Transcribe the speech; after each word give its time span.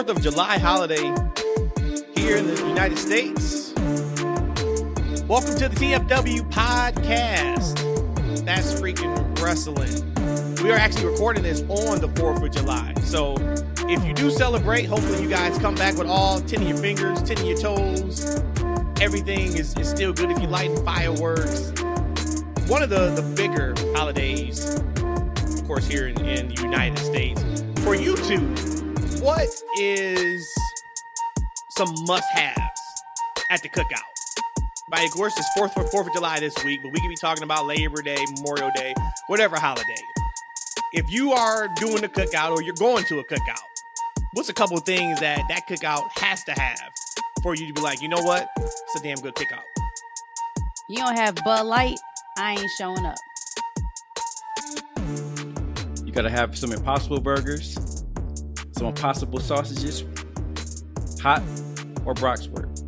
4th 0.00 0.16
of 0.16 0.22
July 0.22 0.58
holiday 0.58 1.12
here 2.16 2.38
in 2.38 2.46
the 2.46 2.64
United 2.66 2.96
States. 2.96 3.74
Welcome 5.28 5.58
to 5.58 5.68
the 5.68 5.76
TFW 5.76 6.50
podcast. 6.50 7.76
That's 8.46 8.72
freaking 8.80 9.38
wrestling. 9.42 9.92
We 10.64 10.72
are 10.72 10.78
actually 10.78 11.04
recording 11.04 11.42
this 11.42 11.60
on 11.68 12.00
the 12.00 12.08
4th 12.08 12.42
of 12.42 12.50
July. 12.50 12.94
So 13.02 13.34
if 13.90 14.02
you 14.06 14.14
do 14.14 14.30
celebrate, 14.30 14.86
hopefully 14.86 15.22
you 15.22 15.28
guys 15.28 15.58
come 15.58 15.74
back 15.74 15.98
with 15.98 16.06
all 16.06 16.40
10 16.40 16.62
of 16.62 16.68
your 16.68 16.78
fingers, 16.78 17.22
10 17.22 17.38
of 17.38 17.44
your 17.44 17.58
toes. 17.58 18.42
Everything 19.02 19.54
is, 19.54 19.76
is 19.76 19.90
still 19.90 20.14
good 20.14 20.30
if 20.30 20.40
you 20.40 20.46
light 20.46 20.70
fireworks. 20.78 21.72
One 22.68 22.82
of 22.82 22.88
the, 22.88 23.10
the 23.14 23.34
bigger 23.36 23.74
holidays, 23.94 24.76
of 24.76 25.66
course, 25.66 25.86
here 25.86 26.08
in, 26.08 26.18
in 26.24 26.48
the 26.48 26.62
United 26.62 26.98
States. 27.00 27.42
For 27.84 27.94
you 27.94 28.16
two, 28.16 28.54
what 29.20 29.48
is 29.78 30.50
some 31.70 31.94
must-haves 32.06 32.58
at 33.50 33.62
the 33.62 33.68
cookout? 33.68 34.00
Right, 34.90 35.06
of 35.06 35.12
course, 35.12 35.36
it's 35.36 35.48
fourth 35.56 35.72
for 35.74 35.84
Fourth 35.84 36.08
of 36.08 36.14
July 36.14 36.40
this 36.40 36.54
week, 36.64 36.80
but 36.82 36.90
we 36.92 37.00
could 37.00 37.08
be 37.08 37.16
talking 37.16 37.44
about 37.44 37.66
Labor 37.66 38.02
Day, 38.02 38.16
Memorial 38.36 38.70
Day, 38.74 38.94
whatever 39.28 39.56
holiday. 39.56 40.02
If 40.92 41.10
you 41.10 41.32
are 41.32 41.68
doing 41.76 42.02
a 42.02 42.08
cookout 42.08 42.50
or 42.50 42.62
you're 42.62 42.74
going 42.74 43.04
to 43.04 43.20
a 43.20 43.24
cookout, 43.24 43.60
what's 44.32 44.48
a 44.48 44.54
couple 44.54 44.76
of 44.76 44.84
things 44.84 45.20
that 45.20 45.42
that 45.48 45.68
cookout 45.68 46.08
has 46.16 46.42
to 46.44 46.52
have 46.52 46.90
for 47.42 47.54
you 47.54 47.66
to 47.68 47.72
be 47.72 47.80
like, 47.80 48.02
you 48.02 48.08
know 48.08 48.22
what, 48.22 48.48
it's 48.56 48.96
a 48.96 49.02
damn 49.02 49.18
good 49.18 49.34
cookout. 49.34 49.62
You 50.88 50.96
don't 50.96 51.16
have 51.16 51.36
Bud 51.44 51.66
Light, 51.66 51.98
I 52.36 52.52
ain't 52.52 52.70
showing 52.78 53.06
up. 53.06 53.18
You 56.04 56.10
gotta 56.12 56.30
have 56.30 56.58
some 56.58 56.72
Impossible 56.72 57.20
burgers, 57.20 57.76
some 58.80 58.88
Impossible 58.88 59.38
sausages, 59.40 60.04
hot 61.20 61.42
or 62.06 62.14
Broxworth. 62.14 62.78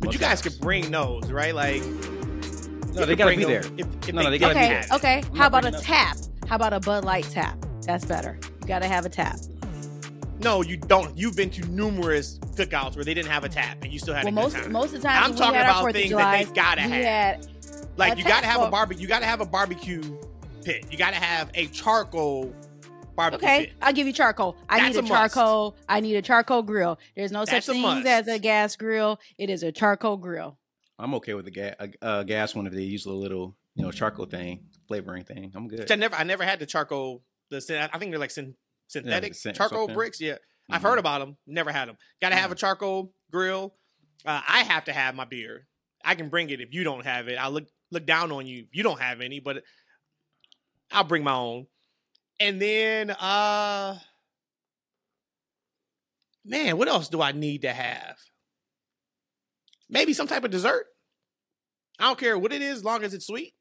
But 0.00 0.12
you 0.12 0.18
guys 0.18 0.42
could 0.42 0.58
bring 0.60 0.90
those, 0.90 1.30
right? 1.30 1.54
Like, 1.54 1.80
No, 2.92 3.04
they 3.06 3.14
gotta 3.14 3.36
be 3.36 3.44
them 3.44 3.50
there. 3.50 3.60
If, 3.78 3.86
if 4.08 4.12
No, 4.12 4.22
no, 4.22 4.30
they 4.30 4.38
they 4.38 4.38
gotta 4.38 4.54
be 4.54 4.60
Okay, 4.64 4.68
there. 4.68 4.86
okay. 4.96 5.22
I'm 5.30 5.36
How 5.36 5.46
about 5.46 5.58
a 5.64 5.70
bringing 5.70 5.78
up- 5.78 5.84
tap? 5.84 6.16
How 6.48 6.56
about 6.56 6.72
a 6.72 6.80
Bud 6.80 7.04
Light 7.04 7.24
tap? 7.30 7.56
That's 7.82 8.04
better. 8.04 8.36
You 8.62 8.66
gotta 8.66 8.88
have 8.88 9.06
a 9.06 9.08
tap. 9.08 9.36
No, 10.40 10.60
you 10.62 10.76
don't. 10.76 11.16
You've 11.16 11.36
been 11.36 11.50
to 11.50 11.62
numerous 11.68 12.38
cookouts 12.56 12.96
where 12.96 13.04
they 13.04 13.14
didn't 13.14 13.30
have 13.30 13.44
a 13.44 13.48
tap 13.48 13.78
and 13.84 13.92
you 13.92 14.00
still 14.00 14.12
had 14.14 14.24
Well, 14.24 14.32
a 14.32 14.34
good 14.34 14.42
most 14.54 14.62
time. 14.64 14.72
most 14.72 14.86
of 14.94 15.02
the 15.02 15.08
time, 15.08 15.22
I'm 15.22 15.36
talking 15.36 15.52
we 15.52 15.56
had 15.58 15.66
our 15.66 15.70
about 15.70 15.80
Fourth 15.82 15.94
of 15.94 16.00
things 16.02 16.10
that 16.14 16.32
they 16.32 16.38
Julys, 16.44 16.52
gotta 16.52 16.82
we 16.82 16.92
have. 16.94 17.04
had 17.04 17.46
like 17.96 18.18
you 18.18 18.24
gotta 18.24 18.42
tap 18.42 18.56
have 18.58 18.62
a 18.66 18.70
barbecue. 18.72 19.02
You 19.02 19.08
gotta 19.08 19.24
have 19.26 19.40
a 19.40 19.46
barbecue 19.46 20.02
pit. 20.64 20.84
You 20.90 20.98
gotta 20.98 21.14
have 21.16 21.48
a 21.54 21.66
charcoal 21.68 22.52
barbecue 23.16 23.46
Okay, 23.46 23.66
pit. 23.66 23.74
I'll 23.82 23.92
give 23.92 24.06
you 24.06 24.12
charcoal. 24.12 24.56
I 24.68 24.78
That's 24.78 24.94
need 24.94 24.96
a, 24.96 24.98
a 24.98 25.02
must. 25.08 25.34
charcoal. 25.34 25.76
I 25.88 26.00
need 26.00 26.16
a 26.16 26.22
charcoal 26.22 26.62
grill. 26.62 26.98
There's 27.16 27.32
no 27.32 27.44
That's 27.44 27.66
such 27.66 27.74
thing 27.74 28.06
as 28.06 28.28
a 28.28 28.38
gas 28.38 28.76
grill. 28.76 29.18
It 29.38 29.50
is 29.50 29.62
a 29.62 29.72
charcoal 29.72 30.16
grill. 30.16 30.58
I'm 30.98 31.14
okay 31.16 31.34
with 31.34 31.44
the 31.46 31.50
ga- 31.50 31.74
a, 31.78 31.88
a 32.20 32.24
gas 32.24 32.54
one 32.54 32.66
if 32.66 32.72
they 32.72 32.82
use 32.82 33.06
a 33.06 33.12
little, 33.12 33.56
you 33.74 33.84
know, 33.84 33.90
charcoal 33.90 34.26
thing, 34.26 34.64
flavoring 34.88 35.24
thing. 35.24 35.52
I'm 35.54 35.68
good. 35.68 35.80
Which 35.80 35.90
I 35.90 35.96
never, 35.96 36.14
I 36.14 36.22
never 36.24 36.44
had 36.44 36.58
the 36.58 36.66
charcoal. 36.66 37.22
The 37.50 37.88
I 37.92 37.98
think 37.98 38.10
they're 38.12 38.18
like 38.18 38.30
syn- 38.30 38.54
synthetic 38.88 39.34
syn- 39.34 39.54
charcoal 39.54 39.80
something. 39.80 39.94
bricks. 39.94 40.20
Yeah, 40.20 40.36
I've 40.70 40.80
Mhm. 40.80 40.84
heard 40.84 40.98
about 40.98 41.20
them. 41.20 41.36
Never 41.46 41.70
had 41.70 41.88
them. 41.88 41.96
Got 42.22 42.30
to 42.30 42.36
have 42.36 42.50
a 42.50 42.54
Mhm. 42.54 42.58
charcoal 42.58 43.12
grill. 43.30 43.74
Uh, 44.24 44.40
I 44.48 44.62
have 44.64 44.84
to 44.86 44.92
have 44.92 45.14
my 45.14 45.24
beer. 45.26 45.66
I 46.04 46.14
can 46.14 46.28
bring 46.28 46.50
it 46.50 46.60
if 46.60 46.72
you 46.72 46.82
don't 46.84 47.04
have 47.04 47.28
it. 47.28 47.36
I 47.36 47.48
look 47.48 47.64
look 47.92 48.04
down 48.06 48.32
on 48.32 48.46
you. 48.46 48.60
if 48.64 48.68
You 48.72 48.82
don't 48.82 49.00
have 49.00 49.20
any, 49.20 49.38
but 49.38 49.62
I'll 50.90 51.04
bring 51.04 51.22
my 51.24 51.34
own. 51.34 51.66
And 52.38 52.60
then, 52.60 53.10
uh, 53.10 53.98
man, 56.44 56.76
what 56.78 56.88
else 56.88 57.08
do 57.08 57.20
I 57.22 57.32
need 57.32 57.62
to 57.62 57.72
have? 57.72 58.16
Maybe 59.88 60.12
some 60.12 60.26
type 60.26 60.44
of 60.44 60.50
dessert. 60.50 60.86
I 61.98 62.04
don't 62.04 62.18
care 62.18 62.38
what 62.38 62.52
it 62.52 62.62
is, 62.62 62.78
as 62.78 62.84
long 62.84 63.04
as 63.04 63.14
it's 63.14 63.26
sweet. 63.26 63.54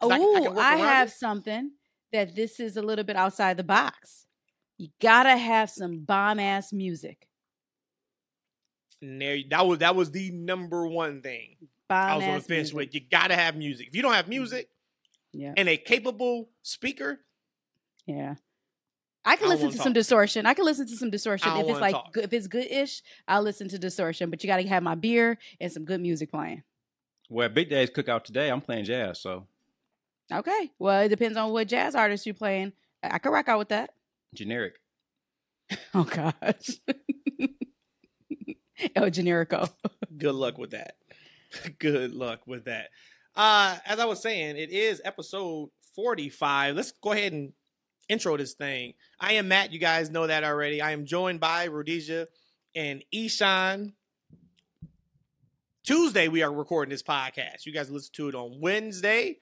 'Cause 0.00 0.10
I 0.10 0.16
I 0.16 0.18
Oh, 0.18 0.54
I 0.58 0.76
have 0.76 1.08
it. 1.08 1.12
something 1.12 1.72
that 2.12 2.34
this 2.34 2.60
is 2.60 2.76
a 2.76 2.82
little 2.82 3.04
bit 3.04 3.16
outside 3.16 3.56
the 3.56 3.64
box. 3.64 4.26
You 4.78 4.90
gotta 5.00 5.36
have 5.36 5.70
some 5.70 6.04
bomb 6.04 6.40
ass 6.40 6.72
music. 6.72 7.28
There, 9.00 9.38
that 9.50 9.66
was 9.66 9.78
that 9.80 9.96
was 9.96 10.10
the 10.12 10.30
number 10.30 10.86
one 10.86 11.22
thing 11.22 11.56
I 12.06 12.14
was 12.16 12.26
on 12.28 12.34
the 12.34 12.40
fence 12.40 12.72
with. 12.72 12.94
You 12.94 13.00
gotta 13.00 13.34
have 13.34 13.56
music. 13.56 13.88
If 13.88 13.96
you 13.96 14.02
don't 14.02 14.12
have 14.14 14.28
music 14.28 14.68
Yeah, 15.32 15.54
and 15.56 15.68
a 15.68 15.76
capable 15.76 16.50
speaker, 16.62 17.24
yeah. 18.06 18.34
I 19.24 19.36
can 19.36 19.46
I 19.46 19.50
listen 19.50 19.66
wanna 19.66 19.76
talk. 19.76 19.84
some 19.84 19.92
distortion. 19.92 20.46
I 20.46 20.54
can 20.54 20.64
listen 20.64 20.86
to 20.88 20.96
some 20.96 21.10
distortion 21.10 21.48
if 21.56 21.68
it's 21.68 21.80
like 21.80 21.92
talk. 21.94 22.12
good, 22.12 22.24
if 22.24 22.32
it's 22.32 22.48
good-ish. 22.48 23.02
I'll 23.28 23.42
listen 23.42 23.68
to 23.68 23.78
distortion, 23.78 24.30
but 24.30 24.42
you 24.42 24.48
got 24.48 24.56
to 24.56 24.66
have 24.66 24.82
my 24.82 24.96
beer 24.96 25.38
and 25.60 25.70
some 25.70 25.84
good 25.84 26.00
music 26.00 26.30
playing. 26.30 26.64
Well, 27.30 27.48
Big 27.48 27.70
Dad's 27.70 27.90
cookout 27.92 28.24
today, 28.24 28.48
I'm 28.50 28.60
playing 28.60 28.84
jazz, 28.84 29.20
so 29.20 29.46
Okay. 30.32 30.70
Well, 30.78 31.02
it 31.02 31.08
depends 31.08 31.36
on 31.38 31.52
what 31.52 31.68
jazz 31.68 31.94
artist 31.94 32.26
you're 32.26 32.34
playing. 32.34 32.72
I 33.02 33.14
I 33.14 33.18
could 33.18 33.30
rock 33.30 33.48
out 33.48 33.58
with 33.60 33.68
that. 33.68 33.90
generic. 34.34 34.74
Oh 35.94 36.04
gosh. 36.04 36.80
El 38.96 39.10
Generico. 39.10 39.70
good 40.18 40.34
luck 40.34 40.58
with 40.58 40.70
that. 40.72 40.96
good 41.78 42.12
luck 42.14 42.40
with 42.46 42.64
that. 42.64 42.88
Uh, 43.36 43.78
as 43.86 43.98
I 44.00 44.04
was 44.04 44.20
saying, 44.20 44.56
it 44.56 44.70
is 44.70 45.00
episode 45.04 45.70
45. 45.94 46.74
Let's 46.76 46.92
go 46.92 47.12
ahead 47.12 47.32
and 47.32 47.52
intro 48.08 48.36
this 48.36 48.54
thing. 48.54 48.94
I 49.20 49.34
am 49.34 49.48
Matt. 49.48 49.72
You 49.72 49.78
guys 49.78 50.10
know 50.10 50.26
that 50.26 50.44
already. 50.44 50.80
I 50.80 50.92
am 50.92 51.06
joined 51.06 51.40
by 51.40 51.66
Rhodesia 51.66 52.28
and 52.74 53.04
Eshaun. 53.14 53.92
Tuesday, 55.84 56.28
we 56.28 56.42
are 56.42 56.52
recording 56.52 56.90
this 56.90 57.02
podcast. 57.02 57.66
You 57.66 57.72
guys 57.72 57.90
listen 57.90 58.12
to 58.14 58.28
it 58.28 58.34
on 58.34 58.60
Wednesday. 58.60 59.38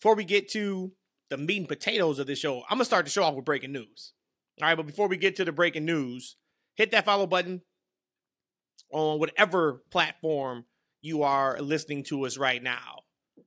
Before 0.00 0.14
we 0.14 0.24
get 0.24 0.48
to 0.50 0.92
the 1.28 1.36
meat 1.36 1.58
and 1.58 1.68
potatoes 1.68 2.18
of 2.18 2.26
this 2.26 2.38
show, 2.38 2.62
I'm 2.70 2.76
going 2.76 2.80
to 2.80 2.84
start 2.86 3.04
the 3.04 3.10
show 3.10 3.24
off 3.24 3.34
with 3.34 3.44
breaking 3.44 3.72
news. 3.72 4.12
All 4.60 4.68
right, 4.68 4.76
but 4.76 4.86
before 4.86 5.08
we 5.08 5.16
get 5.16 5.36
to 5.36 5.44
the 5.44 5.52
breaking 5.52 5.84
news, 5.84 6.36
hit 6.74 6.90
that 6.92 7.04
follow 7.04 7.26
button 7.26 7.62
on 8.90 9.18
whatever 9.18 9.82
platform 9.90 10.64
you 11.00 11.22
are 11.22 11.60
listening 11.60 12.04
to 12.04 12.24
us 12.26 12.38
right 12.38 12.62
now. 12.62 13.00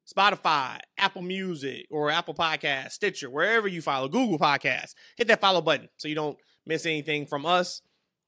Spotify, 0.06 0.80
Apple 1.06 1.22
Music, 1.22 1.86
or 1.92 2.10
Apple 2.10 2.34
Podcast, 2.34 2.94
Stitcher, 2.94 3.30
wherever 3.30 3.68
you 3.68 3.80
follow, 3.80 4.08
Google 4.08 4.40
Podcasts. 4.40 4.96
Hit 5.18 5.28
that 5.28 5.40
follow 5.40 5.62
button 5.62 5.88
so 5.98 6.08
you 6.08 6.16
don't 6.16 6.36
miss 6.66 6.88
anything 6.88 7.28
from 7.28 7.46
us. 7.46 7.84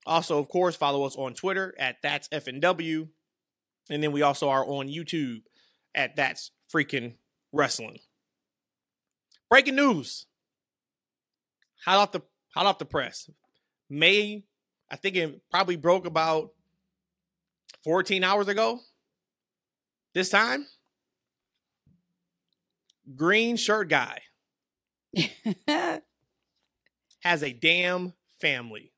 Also, 0.05 0.37
of 0.37 0.47
course, 0.47 0.75
follow 0.75 1.03
us 1.03 1.15
on 1.15 1.33
Twitter 1.33 1.73
at 1.79 1.95
That's 2.03 2.27
FNW. 2.27 3.07
And 3.89 4.03
then 4.03 4.11
we 4.11 4.21
also 4.21 4.49
are 4.49 4.63
on 4.63 4.89
YouTube 4.89 5.41
at 5.95 6.15
That's 6.15 6.51
Freaking 6.71 7.15
Wrestling. 7.51 7.97
Breaking 9.49 9.75
news. 9.75 10.27
Hot 11.83 11.97
off 11.97 12.11
the 12.11 12.21
hot 12.53 12.67
off 12.67 12.77
the 12.77 12.85
press. 12.85 13.27
May, 13.89 14.43
I 14.91 14.97
think 14.97 15.15
it 15.15 15.41
probably 15.49 15.77
broke 15.77 16.05
about 16.05 16.51
14 17.83 18.23
hours 18.23 18.47
ago. 18.47 18.81
This 20.13 20.29
time, 20.29 20.67
green 23.15 23.55
shirt 23.55 23.89
guy 23.89 24.19
has 27.21 27.43
a 27.43 27.53
damn 27.53 28.13
family. 28.41 28.91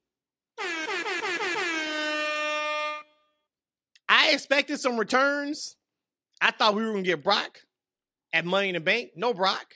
I 4.09 4.31
expected 4.31 4.80
some 4.80 4.98
returns. 4.98 5.75
I 6.42 6.52
thought 6.52 6.75
we 6.75 6.83
were 6.83 6.92
going 6.92 7.04
to 7.04 7.10
get 7.10 7.24
Brock 7.24 7.60
at 8.33 8.45
Money 8.45 8.69
in 8.69 8.74
the 8.74 8.80
Bank. 8.80 9.12
No 9.16 9.33
Brock. 9.33 9.75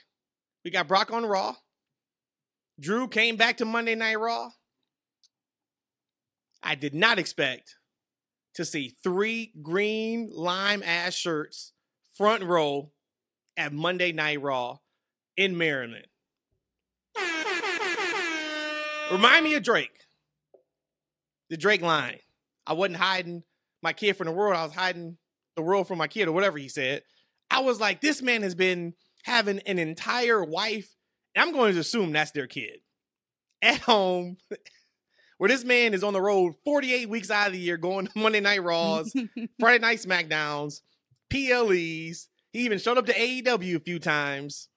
We 0.64 0.70
got 0.70 0.88
Brock 0.88 1.12
on 1.12 1.24
Raw. 1.24 1.54
Drew 2.80 3.06
came 3.06 3.36
back 3.36 3.58
to 3.58 3.64
Monday 3.64 3.94
Night 3.94 4.18
Raw. 4.18 4.50
I 6.62 6.74
did 6.74 6.94
not 6.94 7.18
expect 7.18 7.76
to 8.54 8.64
see 8.64 8.94
three 9.02 9.52
green 9.62 10.30
lime 10.32 10.82
ass 10.82 11.14
shirts 11.14 11.72
front 12.16 12.42
row 12.42 12.90
at 13.56 13.72
Monday 13.72 14.12
Night 14.12 14.40
Raw 14.40 14.78
in 15.36 15.56
Maryland. 15.56 16.06
Remind 19.10 19.44
me 19.44 19.54
of 19.54 19.62
Drake. 19.62 19.90
The 21.50 21.56
Drake 21.56 21.82
line. 21.82 22.18
I 22.66 22.72
wasn't 22.72 22.96
hiding 22.96 23.42
my 23.82 23.92
kid 23.92 24.16
from 24.16 24.26
the 24.26 24.32
world. 24.32 24.56
I 24.56 24.64
was 24.64 24.74
hiding 24.74 25.18
the 25.56 25.62
world 25.62 25.86
from 25.86 25.98
my 25.98 26.08
kid, 26.08 26.26
or 26.26 26.32
whatever 26.32 26.58
he 26.58 26.68
said. 26.68 27.02
I 27.50 27.60
was 27.60 27.78
like, 27.78 28.00
this 28.00 28.22
man 28.22 28.42
has 28.42 28.54
been 28.54 28.94
having 29.24 29.60
an 29.60 29.78
entire 29.78 30.42
wife, 30.42 30.88
and 31.34 31.44
I'm 31.44 31.52
going 31.54 31.74
to 31.74 31.80
assume 31.80 32.12
that's 32.12 32.32
their 32.32 32.46
kid, 32.46 32.80
at 33.62 33.80
home, 33.80 34.38
where 35.38 35.48
this 35.48 35.64
man 35.64 35.94
is 35.94 36.02
on 36.02 36.12
the 36.12 36.20
road 36.20 36.54
48 36.64 37.08
weeks 37.08 37.30
out 37.30 37.48
of 37.48 37.52
the 37.52 37.58
year, 37.58 37.76
going 37.76 38.06
to 38.06 38.18
Monday 38.18 38.40
Night 38.40 38.62
Raws, 38.62 39.14
Friday 39.60 39.80
Night 39.80 39.98
SmackDowns, 39.98 40.80
PLEs. 41.30 42.28
He 42.54 42.60
even 42.60 42.78
showed 42.78 42.96
up 42.98 43.06
to 43.06 43.12
AEW 43.12 43.74
a 43.74 43.80
few 43.80 43.98
times. 43.98 44.68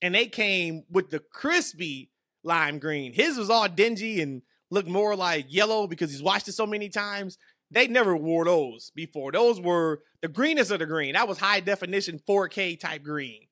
And 0.00 0.14
they 0.14 0.26
came 0.26 0.84
with 0.88 1.10
the 1.10 1.18
crispy 1.18 2.12
lime 2.44 2.78
green. 2.78 3.12
His 3.12 3.36
was 3.36 3.50
all 3.50 3.68
dingy 3.68 4.22
and 4.22 4.42
looked 4.70 4.88
more 4.88 5.16
like 5.16 5.52
yellow 5.52 5.88
because 5.88 6.12
he's 6.12 6.22
watched 6.22 6.46
it 6.46 6.52
so 6.52 6.64
many 6.64 6.88
times. 6.90 7.38
They 7.72 7.88
never 7.88 8.16
wore 8.16 8.44
those 8.44 8.92
before. 8.94 9.32
Those 9.32 9.60
were 9.60 10.02
the 10.22 10.28
greenest 10.28 10.70
of 10.70 10.78
the 10.78 10.86
green. 10.86 11.14
That 11.14 11.26
was 11.26 11.38
high 11.38 11.58
definition 11.58 12.20
4K 12.26 12.78
type 12.78 13.02
green. 13.02 13.48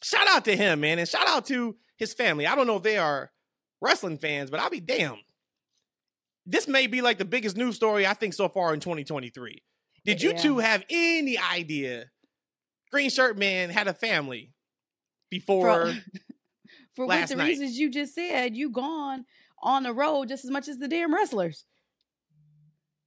Shout 0.00 0.28
out 0.28 0.44
to 0.44 0.56
him, 0.56 0.80
man, 0.80 1.00
and 1.00 1.08
shout 1.08 1.26
out 1.26 1.46
to 1.46 1.74
his 1.96 2.14
family. 2.14 2.46
I 2.46 2.54
don't 2.54 2.68
know 2.68 2.76
if 2.76 2.84
they 2.84 2.96
are 2.96 3.32
wrestling 3.80 4.18
fans, 4.18 4.50
but 4.50 4.60
I'll 4.60 4.70
be 4.70 4.78
damned. 4.78 5.18
This 6.46 6.68
may 6.68 6.86
be 6.86 7.02
like 7.02 7.18
the 7.18 7.24
biggest 7.24 7.56
news 7.56 7.74
story 7.74 8.06
I 8.06 8.14
think 8.14 8.34
so 8.34 8.48
far 8.48 8.72
in 8.72 8.78
2023. 8.78 9.62
Did 10.04 10.22
you 10.22 10.30
Yeah. 10.30 10.36
two 10.36 10.58
have 10.58 10.84
any 10.90 11.38
idea 11.38 12.10
Green 12.90 13.10
Shirt 13.10 13.36
Man 13.38 13.70
had 13.70 13.88
a 13.88 13.94
family 13.94 14.52
before? 15.30 15.94
For, 16.94 17.02
for 17.02 17.06
last 17.06 17.22
with 17.22 17.28
the 17.30 17.36
night. 17.36 17.48
reasons 17.48 17.76
you 17.76 17.90
just 17.90 18.14
said, 18.14 18.54
you 18.56 18.70
gone 18.70 19.24
on 19.60 19.82
the 19.82 19.92
road 19.92 20.28
just 20.28 20.44
as 20.44 20.50
much 20.52 20.68
as 20.68 20.78
the 20.78 20.86
damn 20.86 21.12
wrestlers. 21.12 21.64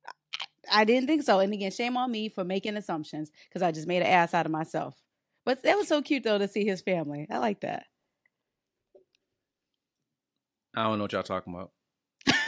I, 0.06 0.82
I 0.82 0.84
didn't 0.84 1.08
think 1.08 1.24
so. 1.24 1.40
And 1.40 1.54
again, 1.54 1.72
shame 1.72 1.96
on 1.96 2.12
me 2.12 2.28
for 2.28 2.44
making 2.44 2.76
assumptions 2.76 3.32
because 3.48 3.62
I 3.62 3.72
just 3.72 3.88
made 3.88 4.02
an 4.02 4.08
ass 4.10 4.34
out 4.34 4.46
of 4.46 4.52
myself. 4.52 5.02
But 5.46 5.64
that 5.64 5.78
was 5.78 5.88
so 5.88 6.02
cute 6.02 6.24
though 6.24 6.38
to 6.38 6.50
see 6.50 6.66
his 6.66 6.82
family. 6.82 7.28
I 7.32 7.38
like 7.38 7.62
that. 7.62 7.86
I 10.76 10.84
don't 10.84 10.98
know 10.98 11.06
what 11.06 11.14
y'all 11.14 11.24
talking 11.24 11.54
about. 11.54 11.72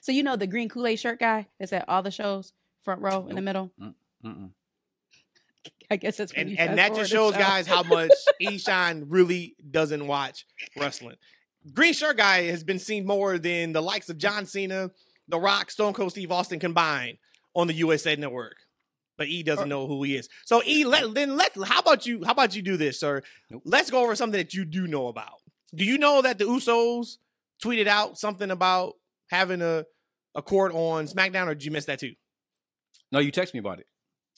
So 0.00 0.12
you 0.12 0.22
know 0.22 0.36
the 0.36 0.46
green 0.46 0.68
Kool 0.68 0.86
Aid 0.86 1.00
shirt 1.00 1.18
guy 1.18 1.48
that's 1.58 1.72
at 1.72 1.86
all 1.88 2.02
the 2.04 2.10
shows, 2.12 2.52
front 2.88 3.02
row 3.02 3.26
in 3.28 3.36
the 3.36 3.42
middle. 3.42 3.70
Mm, 3.78 3.94
mm-mm. 4.24 4.50
I 5.90 5.96
guess 5.96 6.16
that's 6.16 6.32
when 6.32 6.40
and, 6.40 6.50
you 6.50 6.56
and 6.58 6.78
that 6.78 6.94
just 6.94 7.10
shows 7.10 7.34
guys 7.34 7.66
how 7.66 7.82
much 7.82 8.10
Eshaun 8.42 9.04
really 9.08 9.56
doesn't 9.70 10.06
watch 10.06 10.46
wrestling. 10.74 11.16
Green 11.74 11.92
Shirt 11.92 12.16
Guy 12.16 12.44
has 12.44 12.64
been 12.64 12.78
seen 12.78 13.04
more 13.04 13.36
than 13.36 13.74
the 13.74 13.82
likes 13.82 14.08
of 14.08 14.16
John 14.16 14.46
Cena, 14.46 14.90
The 15.28 15.38
Rock, 15.38 15.70
Stone 15.70 15.92
Cold 15.92 16.12
Steve 16.12 16.32
Austin 16.32 16.58
combined 16.58 17.18
on 17.54 17.66
the 17.66 17.74
USA 17.74 18.16
Network. 18.16 18.56
But 19.18 19.26
E 19.26 19.42
doesn't 19.42 19.68
know 19.68 19.86
who 19.86 20.02
he 20.02 20.16
is. 20.16 20.30
So 20.46 20.62
E, 20.66 20.86
let, 20.86 21.12
then 21.12 21.36
let 21.36 21.52
how 21.62 21.80
about 21.80 22.06
you? 22.06 22.24
How 22.24 22.32
about 22.32 22.56
you 22.56 22.62
do 22.62 22.78
this, 22.78 22.98
sir? 22.98 23.20
Nope. 23.50 23.64
Let's 23.66 23.90
go 23.90 24.02
over 24.02 24.14
something 24.14 24.38
that 24.38 24.54
you 24.54 24.64
do 24.64 24.86
know 24.86 25.08
about. 25.08 25.42
Do 25.74 25.84
you 25.84 25.98
know 25.98 26.22
that 26.22 26.38
the 26.38 26.46
Usos 26.46 27.18
tweeted 27.62 27.86
out 27.86 28.16
something 28.16 28.50
about 28.50 28.94
having 29.28 29.60
a 29.60 29.84
a 30.34 30.42
court 30.42 30.72
on 30.72 31.06
SmackDown, 31.06 31.48
or 31.48 31.54
did 31.54 31.64
you 31.64 31.72
miss 31.72 31.86
that 31.86 31.98
too? 31.98 32.14
No, 33.12 33.18
you 33.18 33.30
text 33.30 33.54
me 33.54 33.60
about 33.60 33.80
it. 33.80 33.86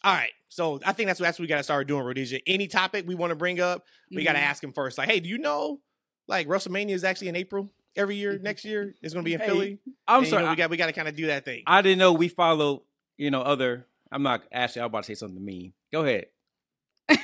All 0.03 0.15
right. 0.15 0.31
So 0.49 0.81
I 0.85 0.93
think 0.93 1.09
that's, 1.09 1.21
that's 1.21 1.39
what 1.39 1.45
we 1.45 1.49
got 1.49 1.59
to 1.59 1.63
start 1.63 1.87
doing, 1.87 2.03
Rhodesia. 2.03 2.41
Any 2.47 2.67
topic 2.67 3.07
we 3.07 3.15
want 3.15 3.31
to 3.31 3.37
bring 3.37 3.61
up, 3.61 3.85
we 4.11 4.25
got 4.25 4.33
to 4.33 4.39
mm-hmm. 4.39 4.49
ask 4.49 4.65
him 4.65 4.73
first. 4.73 4.99
Like, 4.99 5.09
hey, 5.09 5.21
do 5.21 5.29
you 5.29 5.39
know 5.39 5.81
like 6.27 6.49
WrestleMania 6.49 6.91
is 6.91 7.05
actually 7.05 7.29
in 7.29 7.37
April 7.37 7.71
every 7.97 8.17
year? 8.17 8.35
Mm-hmm. 8.35 8.45
Next 8.45 8.65
year 8.65 8.95
it's 9.03 9.13
going 9.13 9.25
to 9.25 9.29
be 9.29 9.35
in 9.35 9.41
Hey, 9.41 9.47
Philly. 9.47 9.79
I'm 10.09 10.19
And, 10.19 10.27
you 10.27 10.31
sorry. 10.31 10.45
know, 10.45 10.51
we 10.51 10.57
got 10.57 10.71
we 10.71 10.77
got 10.77 10.87
to 10.87 10.93
kind 10.93 11.09
of 11.09 11.15
do 11.15 11.27
that 11.27 11.45
thing. 11.45 11.65
I, 11.67 11.79
I 11.79 11.83
didn't 11.83 11.99
know 11.99 12.13
we 12.13 12.29
follow, 12.29 12.85
you 13.17 13.31
know, 13.31 13.43
other. 13.43 13.87
I'm 14.11 14.23
not 14.23 14.43
actually. 14.53 14.83
I'm 14.83 14.87
about 14.87 15.05
to 15.05 15.09
say 15.09 15.15
something 15.15 15.45
mean. 15.45 15.73
Go 15.93 16.05
ahead. 16.05 16.27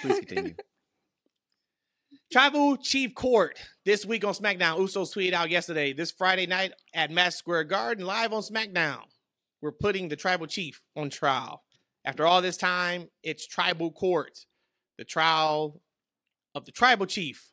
Please 0.02 0.18
continue. 0.20 0.54
Tribal 2.32 2.76
Chief 2.76 3.14
Court 3.14 3.56
this 3.84 4.04
week 4.04 4.24
on 4.24 4.34
SmackDown. 4.34 4.78
Usos 4.78 5.14
tweeted 5.14 5.32
out 5.32 5.48
yesterday, 5.48 5.92
this 5.92 6.10
Friday 6.10 6.46
night 6.46 6.72
at 6.92 7.10
Madison 7.10 7.38
Square 7.38 7.64
Garden, 7.64 8.04
live 8.04 8.32
on 8.32 8.42
SmackDown. 8.42 9.02
We're 9.60 9.72
putting 9.72 10.08
the 10.08 10.16
Tribal 10.16 10.46
Chief 10.46 10.80
on 10.96 11.10
trial. 11.10 11.62
After 12.04 12.26
all 12.26 12.40
this 12.40 12.56
time, 12.56 13.08
it's 13.22 13.46
Tribal 13.46 13.90
Court, 13.90 14.46
the 14.96 15.04
trial 15.04 15.80
of 16.54 16.64
the 16.64 16.72
Tribal 16.72 17.06
Chief, 17.06 17.52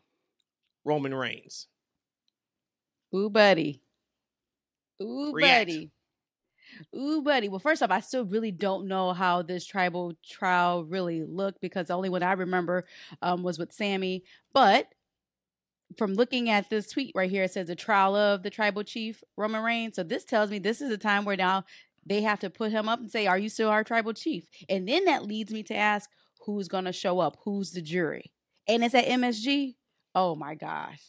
Roman 0.86 1.14
Reigns. 1.14 1.68
Ooh, 3.16 3.30
buddy. 3.30 3.82
Ooh, 5.02 5.32
React. 5.34 5.68
buddy. 5.68 5.92
Ooh, 6.96 7.22
buddy. 7.22 7.50
Well, 7.50 7.60
first 7.60 7.84
off, 7.84 7.92
I 7.92 8.00
still 8.00 8.26
really 8.26 8.52
don't 8.52 8.88
know 8.88 9.14
how 9.14 9.42
this 9.42 9.66
tribal 9.66 10.14
trial 10.28 10.84
really 10.84 11.24
looked 11.24 11.62
because 11.62 11.88
the 11.88 11.94
only 11.94 12.10
one 12.10 12.24
I 12.24 12.34
remember 12.34 12.86
um, 13.22 13.44
was 13.44 13.60
with 13.60 13.74
Sami. 13.74 14.24
But 14.54 14.88
from 15.98 16.16
looking 16.16 16.50
at 16.50 16.70
this 16.70 16.90
tweet 16.90 17.12
right 17.16 17.30
here, 17.30 17.44
it 17.44 17.52
says 17.52 17.68
the 17.68 17.76
trial 17.76 18.16
of 18.16 18.44
the 18.44 18.50
tribal 18.50 18.84
chief, 18.84 19.24
Roman 19.38 19.64
Reigns. 19.64 19.96
So 19.96 20.04
this 20.04 20.24
tells 20.24 20.50
me 20.50 20.60
this 20.60 20.82
is 20.82 20.92
a 20.92 20.98
time 20.98 21.26
where 21.26 21.38
now 21.38 21.66
they 22.06 22.22
have 22.22 22.40
to 22.40 22.50
put 22.50 22.72
him 22.72 22.90
up 22.90 23.00
and 23.00 23.12
say, 23.12 23.28
Are 23.28 23.38
you 23.38 23.50
still 23.50 23.70
our 23.70 23.84
tribal 23.84 24.14
chief? 24.14 24.46
And 24.70 24.88
then 24.88 25.06
that 25.06 25.26
leads 25.26 25.52
me 25.52 25.64
to 25.64 25.76
ask, 25.76 26.10
Who's 26.46 26.68
going 26.68 26.86
to 26.86 26.94
show 26.94 27.20
up? 27.20 27.38
Who's 27.46 27.72
the 27.72 27.82
jury? 27.82 28.32
And 28.68 28.84
it's 28.84 28.96
at 28.96 29.06
MSG. 29.06 29.76
Oh 30.16 30.36
my 30.36 30.56
gosh. 30.56 31.02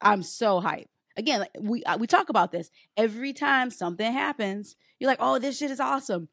I'm 0.00 0.22
so 0.22 0.60
hyped. 0.60 0.86
Again, 1.16 1.46
we 1.60 1.84
uh, 1.84 1.98
we 1.98 2.06
talk 2.06 2.28
about 2.30 2.52
this 2.52 2.70
every 2.96 3.32
time 3.32 3.70
something 3.70 4.10
happens. 4.10 4.76
You're 4.98 5.10
like, 5.10 5.18
"Oh, 5.20 5.38
this 5.38 5.58
shit 5.58 5.70
is 5.70 5.80
awesome. 5.80 6.28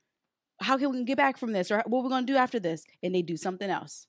How 0.62 0.78
can 0.78 0.92
we 0.92 1.04
get 1.04 1.18
back 1.18 1.38
from 1.38 1.52
this, 1.52 1.70
or 1.70 1.84
what 1.86 2.04
we're 2.04 2.10
gonna 2.10 2.26
do 2.26 2.38
after 2.38 2.60
this?" 2.60 2.86
And 3.04 3.14
they 3.14 3.22
do 3.22 3.36
something 3.36 3.70
else. 3.70 4.08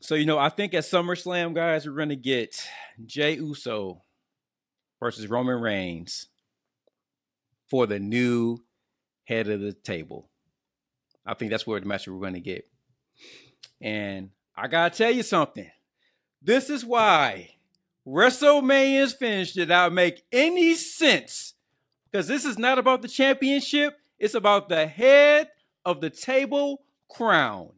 So 0.00 0.14
you 0.14 0.26
know, 0.26 0.38
I 0.38 0.50
think 0.50 0.74
at 0.74 0.84
SummerSlam, 0.84 1.54
guys, 1.54 1.86
we're 1.86 1.96
gonna 1.96 2.16
get 2.16 2.68
Jey 3.04 3.36
Uso 3.36 4.02
versus 5.00 5.26
Roman 5.28 5.60
Reigns 5.60 6.28
for 7.68 7.86
the 7.86 7.98
new 7.98 8.58
head 9.24 9.48
of 9.48 9.60
the 9.60 9.72
table. 9.72 10.28
I 11.26 11.34
think 11.34 11.50
that's 11.50 11.66
where 11.66 11.78
the 11.80 11.86
match 11.86 12.08
we're 12.08 12.20
gonna 12.20 12.40
get. 12.40 12.66
And 13.80 14.30
I 14.56 14.68
gotta 14.68 14.96
tell 14.96 15.10
you 15.10 15.22
something. 15.22 15.70
This 16.40 16.70
is 16.70 16.84
why 16.84 17.56
WrestleMania's 18.06 19.12
finish 19.12 19.52
did 19.52 19.68
not 19.68 19.92
make 19.92 20.22
any 20.32 20.74
sense. 20.74 21.54
Because 22.10 22.26
this 22.26 22.44
is 22.44 22.58
not 22.58 22.78
about 22.78 23.02
the 23.02 23.08
championship, 23.08 23.98
it's 24.18 24.34
about 24.34 24.68
the 24.68 24.86
head 24.86 25.50
of 25.84 26.00
the 26.00 26.10
table 26.10 26.82
crown. 27.10 27.72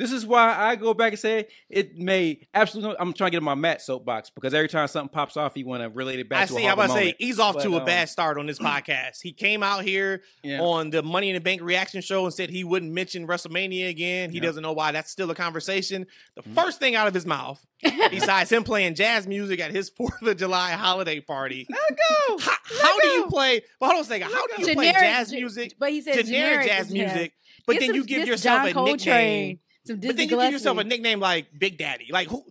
This 0.00 0.12
is 0.12 0.24
why 0.24 0.56
I 0.56 0.76
go 0.76 0.94
back 0.94 1.12
and 1.12 1.18
say 1.20 1.46
it 1.68 1.98
made 1.98 2.46
absolutely. 2.54 2.92
No, 2.92 2.96
I'm 2.98 3.12
trying 3.12 3.28
to 3.28 3.32
get 3.32 3.38
in 3.38 3.44
my 3.44 3.54
Matt 3.54 3.82
soapbox 3.82 4.30
because 4.30 4.54
every 4.54 4.68
time 4.68 4.88
something 4.88 5.12
pops 5.12 5.36
off, 5.36 5.56
you 5.58 5.66
want 5.66 5.82
to 5.82 5.90
relate 5.90 6.18
it 6.18 6.28
back 6.28 6.44
I 6.44 6.46
to 6.46 6.52
see. 6.54 6.64
a 6.64 6.68
I'm 6.68 6.72
about 6.72 6.86
to 6.86 6.92
say 6.94 7.14
he's 7.18 7.38
off 7.38 7.56
But, 7.56 7.64
to 7.64 7.74
a 7.76 7.80
um, 7.80 7.84
bad 7.84 8.08
start 8.08 8.38
on 8.38 8.46
this 8.46 8.58
podcast. 8.70 9.18
He 9.22 9.32
came 9.34 9.62
out 9.62 9.84
here 9.84 10.22
Yeah. 10.42 10.60
on 10.62 10.88
the 10.88 11.02
Money 11.02 11.28
in 11.28 11.34
the 11.34 11.40
Bank 11.42 11.60
reaction 11.60 12.00
show 12.00 12.24
and 12.24 12.32
said 12.32 12.48
he 12.48 12.64
wouldn't 12.64 12.90
mention 12.92 13.26
WrestleMania 13.26 13.90
again. 13.90 14.30
He 14.30 14.36
Yep. 14.36 14.44
doesn't 14.44 14.62
know 14.62 14.72
why. 14.72 14.90
That's 14.92 15.10
still 15.10 15.30
a 15.30 15.34
conversation. 15.34 16.06
The 16.34 16.42
Mhm. 16.44 16.54
first 16.54 16.78
thing 16.80 16.94
out 16.94 17.06
of 17.06 17.12
his 17.12 17.26
mouth, 17.26 17.62
besides 18.10 18.50
him 18.50 18.64
playing 18.64 18.94
jazz 18.94 19.26
music 19.26 19.60
at 19.60 19.70
his 19.70 19.90
Fourth 19.96 20.22
of 20.22 20.36
July 20.38 20.70
holiday 20.70 21.20
party, 21.20 21.68
go. 21.68 22.38
how, 22.38 22.56
how 22.80 23.00
do 23.00 23.06
you 23.08 23.26
play? 23.26 23.60
But 23.78 23.86
hold 23.88 23.96
on 23.98 24.02
a 24.02 24.04
second. 24.06 24.30
How 24.32 24.46
do 24.46 24.62
you 24.66 24.74
play 24.74 24.92
jazz 24.92 25.30
music? 25.30 25.74
but 25.78 25.90
he 25.90 26.00
said 26.00 26.24
Generic 26.24 26.66
jazz 26.66 26.86
is- 26.86 26.94
yeah. 26.94 27.04
music, 27.12 27.32
but 27.66 27.74
Get 27.74 27.80
then 27.80 27.88
some- 27.90 27.96
you 27.96 28.04
give 28.04 28.26
yourself 28.26 28.60
John 28.60 28.68
a 28.68 28.72
Coltrane, 28.72 28.96
nickname. 28.96 29.58
Some 29.86 29.96
But 30.00 30.16
then 30.16 30.28
you 30.28 30.36
give 30.36 30.52
yourself 30.52 30.78
a 30.78 30.84
nickname 30.84 31.20
like 31.20 31.46
Big 31.58 31.78
Daddy. 31.78 32.06
Like 32.10 32.28
who? 32.28 32.44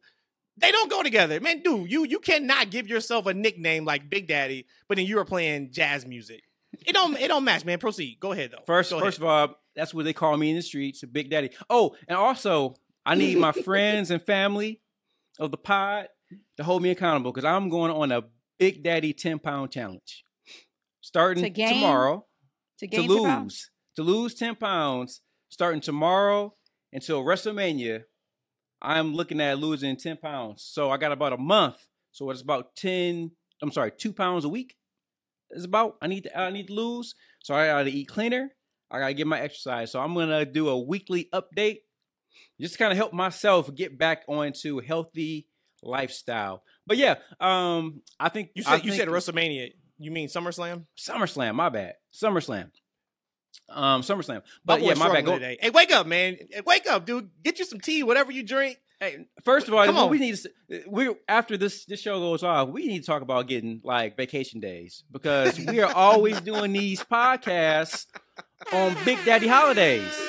They 0.57 0.71
don't 0.71 0.89
go 0.89 1.03
together, 1.03 1.39
man. 1.39 1.61
Dude, 1.63 1.89
you 1.89 2.03
you 2.03 2.19
cannot 2.19 2.69
give 2.69 2.87
yourself 2.87 3.25
a 3.27 3.33
nickname 3.33 3.85
like 3.85 4.09
Big 4.09 4.27
Daddy, 4.27 4.65
but 4.87 4.97
then 4.97 5.05
you 5.05 5.17
are 5.19 5.25
playing 5.25 5.71
jazz 5.71 6.05
music. 6.05 6.41
It 6.85 6.93
don't 6.93 7.17
it 7.17 7.27
don't 7.29 7.43
match, 7.43 7.65
man. 7.65 7.79
Proceed. 7.79 8.19
Go 8.19 8.31
ahead 8.31 8.51
though. 8.51 8.63
First, 8.65 8.91
Go 8.91 8.99
first 8.99 9.19
ahead. 9.19 9.27
of 9.45 9.49
all, 9.49 9.55
that's 9.75 9.93
what 9.93 10.05
they 10.05 10.13
call 10.13 10.35
me 10.37 10.49
in 10.49 10.55
the 10.55 10.61
streets, 10.61 11.03
Big 11.05 11.29
Daddy. 11.29 11.51
Oh, 11.69 11.95
and 12.07 12.17
also, 12.17 12.75
I 13.05 13.15
need 13.15 13.37
my 13.37 13.51
friends 13.63 14.11
and 14.11 14.21
family 14.21 14.81
of 15.39 15.51
the 15.51 15.57
pod 15.57 16.07
to 16.57 16.63
hold 16.63 16.81
me 16.83 16.89
accountable 16.91 17.31
because 17.31 17.45
I'm 17.45 17.69
going 17.69 17.91
on 17.91 18.11
a 18.11 18.23
Big 18.57 18.83
Daddy 18.83 19.13
10 19.13 19.39
pound 19.39 19.71
challenge 19.71 20.25
starting 21.01 21.43
To 21.43 21.49
gain 21.49 21.75
tomorrow 21.75 22.25
to, 22.79 22.87
to 22.87 22.95
gain 22.95 23.07
some 23.09 23.23
pounds. 23.23 23.69
lose 23.95 24.05
to 24.07 24.13
lose 24.13 24.33
10 24.35 24.55
pounds 24.55 25.21
starting 25.49 25.81
tomorrow 25.81 26.53
until 26.91 27.23
WrestleMania. 27.23 28.03
I'm 28.81 29.13
looking 29.13 29.41
at 29.41 29.59
losing 29.59 29.97
10 29.97 30.17
pounds. 30.17 30.63
So 30.63 30.89
I 30.89 30.97
got 30.97 31.11
about 31.11 31.33
a 31.33 31.37
month. 31.37 31.75
So 32.11 32.29
it's 32.29 32.41
about 32.41 32.75
10, 32.75 33.31
I'm 33.61 33.71
sorry, 33.71 33.91
two 33.91 34.13
pounds 34.13 34.45
a 34.45 34.49
week. 34.49 34.75
It's 35.51 35.65
about 35.65 35.95
I 36.01 36.07
need 36.07 36.25
to 36.25 36.37
I 36.37 36.51
need 36.51 36.67
to 36.67 36.73
lose. 36.73 37.15
So 37.41 37.55
I 37.55 37.67
gotta 37.67 37.89
eat 37.89 38.07
cleaner. 38.07 38.51
I 38.91 38.99
gotta 38.99 39.13
get 39.13 39.27
my 39.27 39.39
exercise. 39.39 39.91
So 39.91 39.99
I'm 39.99 40.13
gonna 40.13 40.45
do 40.45 40.69
a 40.69 40.79
weekly 40.79 41.27
update. 41.33 41.79
Just 42.59 42.73
to 42.73 42.77
kind 42.77 42.91
of 42.91 42.97
help 42.97 43.13
myself 43.13 43.73
get 43.73 43.97
back 43.97 44.23
onto 44.27 44.79
a 44.79 44.83
healthy 44.83 45.47
lifestyle. 45.81 46.63
But 46.85 46.97
yeah, 46.97 47.15
um, 47.39 48.01
I 48.19 48.29
think 48.29 48.51
You 48.53 48.63
said 48.63 48.85
you 48.85 48.91
said 48.91 49.07
WrestleMania. 49.07 49.71
You 49.97 50.11
mean 50.11 50.29
SummerSlam? 50.29 50.85
SummerSlam, 50.97 51.55
my 51.55 51.69
bad. 51.69 51.95
SummerSlam. 52.13 52.71
Um, 53.69 54.01
SummerSlam. 54.01 54.41
But 54.65 54.81
yeah, 54.81 54.95
my 54.95 55.11
bad. 55.13 55.25
Go, 55.25 55.33
today. 55.33 55.57
Hey, 55.61 55.69
wake 55.69 55.91
up, 55.91 56.07
man. 56.07 56.37
Hey, 56.49 56.61
Wake 56.65 56.87
up, 56.89 57.05
dude. 57.05 57.29
Get 57.43 57.59
you 57.59 57.65
some 57.65 57.79
tea, 57.79 58.01
whatever 58.03 58.31
you 58.31 58.43
drink. 58.43 58.77
hey, 58.99 59.27
first 59.45 59.67
of 59.67 59.73
all, 59.73 59.85
Come 59.85 59.97
on. 59.97 60.09
we 60.09 60.17
need 60.19 60.35
to 60.37 60.83
we 60.87 61.13
after 61.27 61.55
this 61.55 61.85
this 61.85 62.01
show 62.01 62.19
goes 62.19 62.43
off, 62.43 62.69
we 62.69 62.87
need 62.87 62.99
to 63.01 63.05
talk 63.05 63.21
about 63.21 63.47
getting 63.47 63.81
like 63.83 64.17
vacation 64.17 64.59
days 64.59 65.03
because 65.11 65.59
we 65.59 65.81
are 65.81 65.93
always 65.93 66.41
doing 66.41 66.73
these 66.73 67.03
podcasts 67.03 68.07
on 68.73 68.95
Big 69.05 69.23
Daddy 69.23 69.47
holidays, 69.47 70.19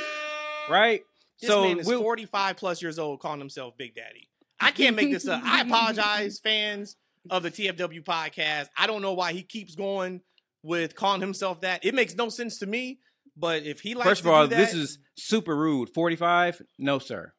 right? 0.69 1.03
This 1.41 1.49
so 1.51 1.63
man 1.65 1.79
is 1.81 1.87
we'll- 1.87 2.03
45 2.03 2.57
plus 2.57 2.83
years 2.83 2.99
old 2.99 3.21
calling 3.21 3.41
himself 3.41 3.75
Big 3.79 3.95
Daddy. 3.95 4.29
I 4.61 4.71
can't 4.73 4.95
make 4.95 5.11
this 5.11 5.27
up. 5.27 5.41
I 5.43 5.63
apologize, 5.67 6.39
fans 6.39 6.97
of 7.31 7.43
the 7.43 7.51
TFW 7.51 8.05
podcast. 8.05 8.69
I 8.77 8.87
don't 8.87 9.01
know 9.01 9.15
why 9.15 9.33
he 9.33 9.43
keeps 9.43 9.75
going 9.75 10.21
with 10.63 10.95
calling 10.95 11.23
himself 11.23 11.63
that. 11.63 11.85
It 11.85 11.95
makes 11.95 12.15
no 12.15 12.29
sense 12.29 12.59
to 12.59 12.67
me. 12.67 12.99
But 13.37 13.65
if 13.65 13.81
he 13.81 13.95
likes, 13.95 14.09
First 14.09 14.21
of 14.21 14.27
to 14.27 14.31
all, 14.33 14.47
do 14.47 14.55
this 14.57 14.75
is 14.75 14.99
super 15.17 15.57
rude. 15.57 15.91
45? 15.91 16.63
No, 16.79 16.99
sir. 16.99 17.33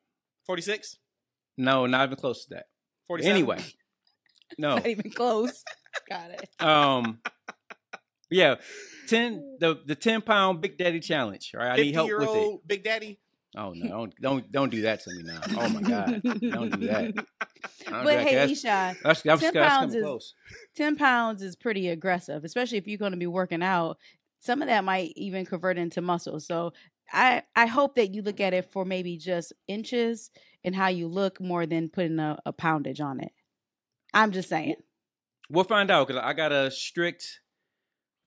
46, 0.48 0.98
No, 1.58 1.86
not 1.86 2.08
even 2.08 2.18
close 2.18 2.46
to 2.46 2.56
that. 2.56 2.66
47. 3.08 3.32
Anyway, 3.36 3.64
no. 4.58 4.76
Not 4.76 4.88
even 4.88 5.12
close. 5.12 5.64
Got 6.10 6.32
it. 6.32 6.50
Um, 6.66 7.20
yeah, 8.30 8.56
ten 9.08 9.58
the 9.60 9.80
the 9.86 9.96
ten 9.96 10.22
pound 10.22 10.62
Big 10.62 10.78
Daddy 10.78 11.02
challenge. 11.02 11.52
right? 11.54 11.72
I 11.72 11.76
need 11.76 11.94
help 11.94 12.10
with 12.10 12.30
it. 12.30 12.60
Big 12.68 12.84
Daddy. 12.84 13.20
Oh 13.58 13.74
no, 13.76 13.90
don't 13.90 14.14
don't 14.22 14.52
don't 14.52 14.70
do 14.70 14.82
that 14.84 15.02
to 15.02 15.10
me 15.14 15.24
now. 15.24 15.42
Oh 15.58 15.68
my 15.70 15.82
god, 15.82 16.22
don't 16.24 16.80
do 16.80 16.88
that. 16.88 17.14
Don't 17.86 18.04
do 18.04 18.06
But 18.06 18.20
hey, 18.20 18.36
that's, 18.36 18.52
Isha, 18.52 18.96
that's, 19.04 19.22
that's, 19.24 19.42
10 19.42 19.54
that's 19.54 19.68
pounds 19.68 19.92
coming 19.94 19.98
is- 19.98 20.04
close. 20.04 20.34
10 20.76 20.96
pounds 20.96 21.42
is 21.42 21.56
pretty 21.56 21.90
aggressive, 21.90 22.44
especially 22.46 22.78
if 22.78 22.88
you're 22.88 22.98
going 22.98 23.12
to 23.12 23.18
be 23.18 23.28
working 23.28 23.62
out. 23.64 23.98
Some 24.42 24.62
of 24.62 24.68
that 24.68 24.84
might 24.84 25.14
even 25.16 25.46
convert 25.46 25.78
into 25.78 26.02
muscle. 26.02 26.40
So 26.40 26.74
I, 27.14 27.44
I 27.56 27.68
hope 27.68 27.96
that 27.96 28.14
you 28.14 28.22
look 28.22 28.40
at 28.40 28.54
it 28.54 28.72
for 28.72 28.84
maybe 28.86 29.18
just 29.18 29.54
inches 29.68 30.30
and 30.64 30.76
how 30.76 30.88
you 30.90 31.08
look 31.08 31.40
more 31.40 31.66
than 31.66 31.90
putting 31.90 32.20
a, 32.20 32.38
a 32.46 32.52
poundage 32.52 33.00
on 33.02 33.20
it. 33.22 33.32
I'm 34.14 34.32
just 34.32 34.50
saying. 34.50 34.76
We'll 35.50 35.64
find 35.64 35.90
out 35.90 36.08
because 36.08 36.22
I 36.24 36.34
got 36.34 36.52
a 36.52 36.70
strict 36.72 37.40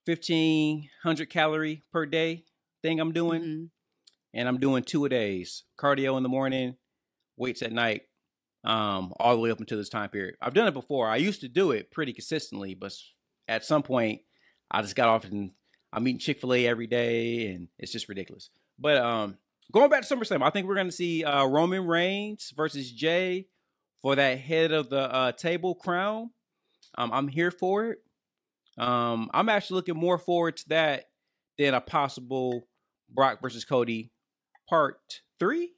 fifteen 0.05 0.89
hundred 1.03 1.29
calorie 1.29 1.83
per 1.91 2.05
day 2.05 2.45
thing 2.81 2.99
I'm 2.99 3.11
doing, 3.11 3.41
Mhm. 3.41 3.69
and 4.33 4.47
I'm 4.47 4.59
doing 4.59 4.83
two 4.83 5.05
a 5.05 5.09
days: 5.09 5.63
cardio 5.79 6.17
in 6.17 6.23
the 6.23 6.29
morning, 6.29 6.77
weights 7.37 7.61
at 7.61 7.71
night. 7.71 8.03
Um, 8.63 9.13
all 9.19 9.35
the 9.35 9.41
way 9.41 9.51
up 9.51 9.59
until 9.59 9.77
this 9.77 9.89
time 9.89 10.09
period. 10.09 10.37
I've 10.41 10.55
done 10.55 10.67
it 10.67 10.73
before. 10.73 11.07
I 11.07 11.17
used 11.17 11.41
to 11.41 11.47
do 11.47 11.69
it 11.69 11.91
pretty 11.91 12.13
consistently, 12.13 12.73
but 12.73 12.93
at 13.47 13.63
some 13.63 13.83
point, 13.83 14.21
I 14.71 14.81
just 14.81 14.95
got 14.95 15.07
off 15.07 15.23
and 15.25 15.51
I'm 15.93 16.07
eating 16.07 16.19
Chick 16.19 16.39
Fil 16.41 16.53
A 16.53 16.67
every 16.67 16.87
day, 16.87 17.47
and 17.51 17.67
it's 17.77 17.91
just 17.91 18.09
ridiculous. 18.09 18.49
But 18.77 18.97
um, 18.97 19.37
going 19.71 19.89
back 19.89 20.05
to 20.05 20.15
SummerSlam, 20.15 20.41
I 20.43 20.49
think 20.49 20.67
we're 20.67 20.75
going 20.75 20.87
to 20.87 20.91
see 20.91 21.23
uh, 21.23 21.45
Roman 21.45 21.85
Reigns 21.87 22.51
versus 22.55 22.91
Jey 22.91 23.47
for 24.01 24.15
that 24.15 24.39
head 24.39 24.71
of 24.71 24.89
the 24.89 24.99
uh, 25.13 25.31
table 25.31 25.75
crown. 25.75 26.31
Um, 26.97 27.11
I'm 27.13 27.27
here 27.27 27.51
for 27.51 27.91
it. 27.91 27.99
Um, 28.77 29.29
I'm 29.33 29.47
actually 29.49 29.75
looking 29.75 29.95
more 29.97 30.17
forward 30.17 30.57
to 30.57 30.69
that 30.69 31.05
than 31.57 31.73
a 31.73 31.79
possible 31.81 32.67
Brock 33.09 33.41
versus 33.41 33.63
Cody 33.63 34.11
part 34.67 34.97
three, 35.39 35.71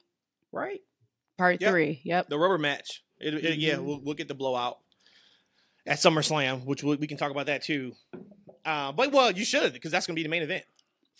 right? 0.52 0.80
Part 1.36 1.60
Yep. 1.60 1.70
three. 1.70 2.00
Yep. 2.04 2.28
The 2.28 2.38
rubber 2.38 2.58
match. 2.58 3.04
It, 3.20 3.34
it, 3.34 3.58
yeah, 3.58 3.74
Mhm. 3.76 3.84
we'll, 3.84 4.00
we'll 4.02 4.14
get 4.14 4.26
the 4.26 4.34
blowout 4.34 4.78
at 5.86 5.98
SummerSlam, 5.98 6.64
which 6.64 6.82
we, 6.82 6.96
we 6.96 7.06
can 7.06 7.16
talk 7.16 7.30
about 7.30 7.46
that 7.46 7.62
too. 7.62 7.92
Uh, 8.68 8.92
but 8.92 9.10
well, 9.12 9.30
you 9.30 9.46
should 9.46 9.72
because 9.72 9.90
that's 9.90 10.06
going 10.06 10.14
to 10.14 10.18
be 10.18 10.22
the 10.22 10.28
main 10.28 10.42
event. 10.42 10.64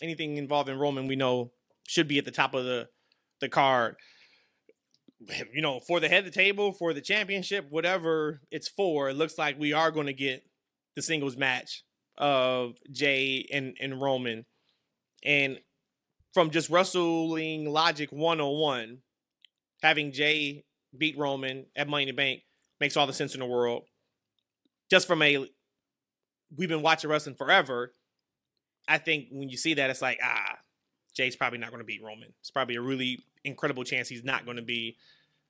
Anything 0.03 0.37
involving 0.37 0.77
Roman, 0.77 1.07
we 1.07 1.15
know, 1.15 1.49
should 1.87 2.07
be 2.07 2.19
at 2.19 2.25
the 2.25 2.31
top 2.31 2.53
of 2.53 2.63
the 2.63 2.87
the 3.41 3.49
card. 3.49 3.95
You 5.51 5.61
know, 5.61 5.81
for 5.81 5.99
the 5.99 6.07
head 6.07 6.19
of 6.19 6.25
the 6.25 6.31
table, 6.31 6.71
for 6.71 6.93
the 6.93 7.01
championship, 7.01 7.65
whatever 7.69 8.39
it's 8.51 8.69
for, 8.69 9.09
it 9.09 9.15
looks 9.15 9.37
like 9.37 9.59
we 9.59 9.73
are 9.73 9.91
going 9.91 10.05
to 10.05 10.13
get 10.13 10.45
the 10.95 11.01
singles 11.01 11.35
match 11.35 11.83
of 12.17 12.75
Jey 12.89 13.45
and, 13.51 13.75
and 13.81 14.01
Roman. 14.01 14.45
And 15.21 15.59
from 16.33 16.51
just 16.51 16.69
wrestling 16.69 17.69
logic 17.69 18.13
101, 18.13 18.99
having 19.83 20.13
Jey 20.13 20.63
beat 20.97 21.17
Roman 21.17 21.65
at 21.75 21.89
Money 21.89 22.03
in 22.03 22.09
the 22.09 22.13
Bank 22.13 22.43
makes 22.79 22.95
all 22.95 23.07
the 23.07 23.11
sense 23.11 23.33
in 23.33 23.41
the 23.41 23.45
world. 23.45 23.83
Just 24.89 25.05
from 25.05 25.21
a, 25.21 25.49
we've 26.55 26.69
been 26.69 26.81
watching 26.81 27.09
wrestling 27.09 27.35
forever. 27.35 27.93
I 28.87 28.97
think 28.97 29.27
when 29.31 29.49
you 29.49 29.57
see 29.57 29.75
that, 29.75 29.89
it's 29.89 30.01
like, 30.01 30.19
ah, 30.23 30.57
Jey's 31.13 31.35
probably 31.35 31.59
not 31.59 31.69
going 31.69 31.81
to 31.81 31.85
beat 31.85 32.03
Roman. 32.03 32.33
It's 32.39 32.51
probably 32.51 32.75
a 32.75 32.81
really 32.81 33.23
incredible 33.43 33.83
chance 33.83 34.09
he's 34.09 34.23
not 34.23 34.45
going 34.45 34.57
to 34.57 34.63
be 34.63 34.97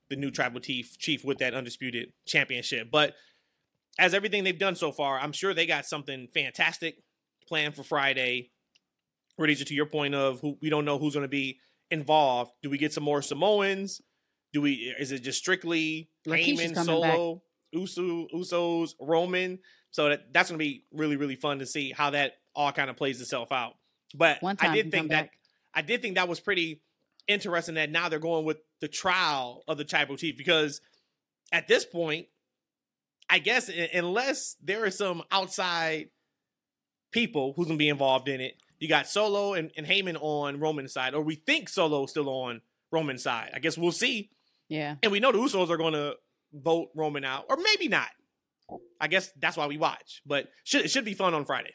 the 0.08 0.16
new 0.16 0.30
tribal 0.30 0.60
chief 0.60 0.98
chief 0.98 1.24
with 1.24 1.38
that 1.38 1.54
undisputed 1.54 2.12
championship. 2.26 2.90
But 2.90 3.14
as 3.98 4.14
everything 4.14 4.44
they've 4.44 4.58
done 4.58 4.76
so 4.76 4.92
far, 4.92 5.18
I'm 5.18 5.32
sure 5.32 5.54
they 5.54 5.66
got 5.66 5.86
something 5.86 6.28
fantastic 6.34 7.02
planned 7.46 7.74
for 7.74 7.82
Friday. 7.82 8.50
Rhodesia, 9.38 9.64
to 9.66 9.74
your 9.74 9.86
point 9.86 10.14
of 10.14 10.40
who 10.40 10.58
we 10.60 10.68
don't 10.68 10.84
know 10.84 10.98
who's 10.98 11.14
going 11.14 11.24
to 11.24 11.28
be 11.28 11.60
involved. 11.90 12.52
Do 12.62 12.70
we 12.70 12.78
get 12.78 12.92
some 12.92 13.04
more 13.04 13.22
Samoans? 13.22 14.00
Do 14.52 14.60
we? 14.60 14.94
Is 14.98 15.12
it 15.12 15.20
just 15.20 15.38
strictly 15.38 16.10
Heyman, 16.26 16.74
back. 16.74 16.84
Solo, 16.84 17.42
Uso, 17.72 18.26
Usos, 18.34 18.94
Roman? 19.00 19.58
So 19.90 20.08
that 20.08 20.32
that's 20.32 20.50
going 20.50 20.58
to 20.58 20.64
be 20.64 20.84
really 20.92 21.16
really 21.16 21.36
fun 21.36 21.58
to 21.58 21.66
see 21.66 21.92
how 21.92 22.10
that 22.10 22.34
all 22.54 22.72
kind 22.72 22.90
of 22.90 22.96
plays 22.96 23.20
itself 23.20 23.52
out. 23.52 23.74
But 24.14 24.38
I 24.42 24.74
did 24.74 24.90
think 24.90 25.10
that 25.10 25.24
back. 25.24 25.32
I 25.74 25.82
did 25.82 26.02
think 26.02 26.16
that 26.16 26.28
was 26.28 26.40
pretty 26.40 26.82
interesting 27.28 27.76
that 27.76 27.90
now 27.90 28.08
they're 28.08 28.18
going 28.18 28.44
with 28.44 28.58
the 28.80 28.88
trial 28.88 29.62
of 29.68 29.78
the 29.78 29.84
tribal 29.84 30.16
chief 30.16 30.36
because 30.36 30.80
at 31.52 31.68
this 31.68 31.84
point, 31.84 32.26
I 33.28 33.38
guess 33.38 33.70
unless 33.94 34.56
there 34.62 34.84
are 34.84 34.90
some 34.90 35.22
outside 35.30 36.08
people 37.12 37.52
who's 37.54 37.66
gonna 37.66 37.76
be 37.76 37.88
involved 37.88 38.28
in 38.28 38.40
it, 38.40 38.54
you 38.78 38.88
got 38.88 39.06
Solo 39.08 39.54
and, 39.54 39.70
and 39.76 39.86
Heyman 39.86 40.16
on 40.20 40.58
Roman 40.58 40.88
side, 40.88 41.14
or 41.14 41.22
we 41.22 41.36
think 41.36 41.68
Solo's 41.68 42.10
still 42.10 42.28
on 42.28 42.62
Roman 42.90 43.18
side. 43.18 43.50
I 43.54 43.58
guess 43.58 43.78
we'll 43.78 43.92
see. 43.92 44.30
Yeah. 44.68 44.96
And 45.02 45.12
we 45.12 45.20
know 45.20 45.32
the 45.32 45.38
Usos 45.38 45.70
are 45.70 45.76
gonna 45.76 46.14
vote 46.52 46.88
Roman 46.94 47.24
out, 47.24 47.46
or 47.48 47.56
maybe 47.56 47.88
not. 47.88 48.08
I 49.00 49.08
guess 49.08 49.30
that's 49.38 49.56
why 49.56 49.66
we 49.66 49.78
watch. 49.78 50.22
But 50.26 50.48
should 50.64 50.84
it 50.84 50.90
should 50.90 51.04
be 51.04 51.14
fun 51.14 51.34
on 51.34 51.44
Friday. 51.44 51.74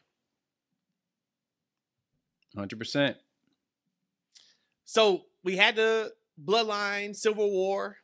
Hundred 2.55 2.79
percent. 2.79 3.17
So 4.85 5.23
we 5.43 5.57
had 5.57 5.75
the 5.75 6.13
Bloodline 6.43 7.15
Civil 7.15 7.51
War. 7.51 7.97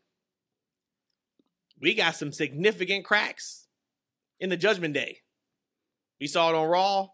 We 1.79 1.93
got 1.95 2.15
some 2.15 2.31
significant 2.31 3.05
cracks 3.05 3.67
in 4.39 4.49
the 4.49 4.57
Judgment 4.57 4.93
Day. 4.93 5.19
We 6.19 6.27
saw 6.27 6.49
it 6.49 6.55
on 6.55 6.67
Raw 6.67 7.07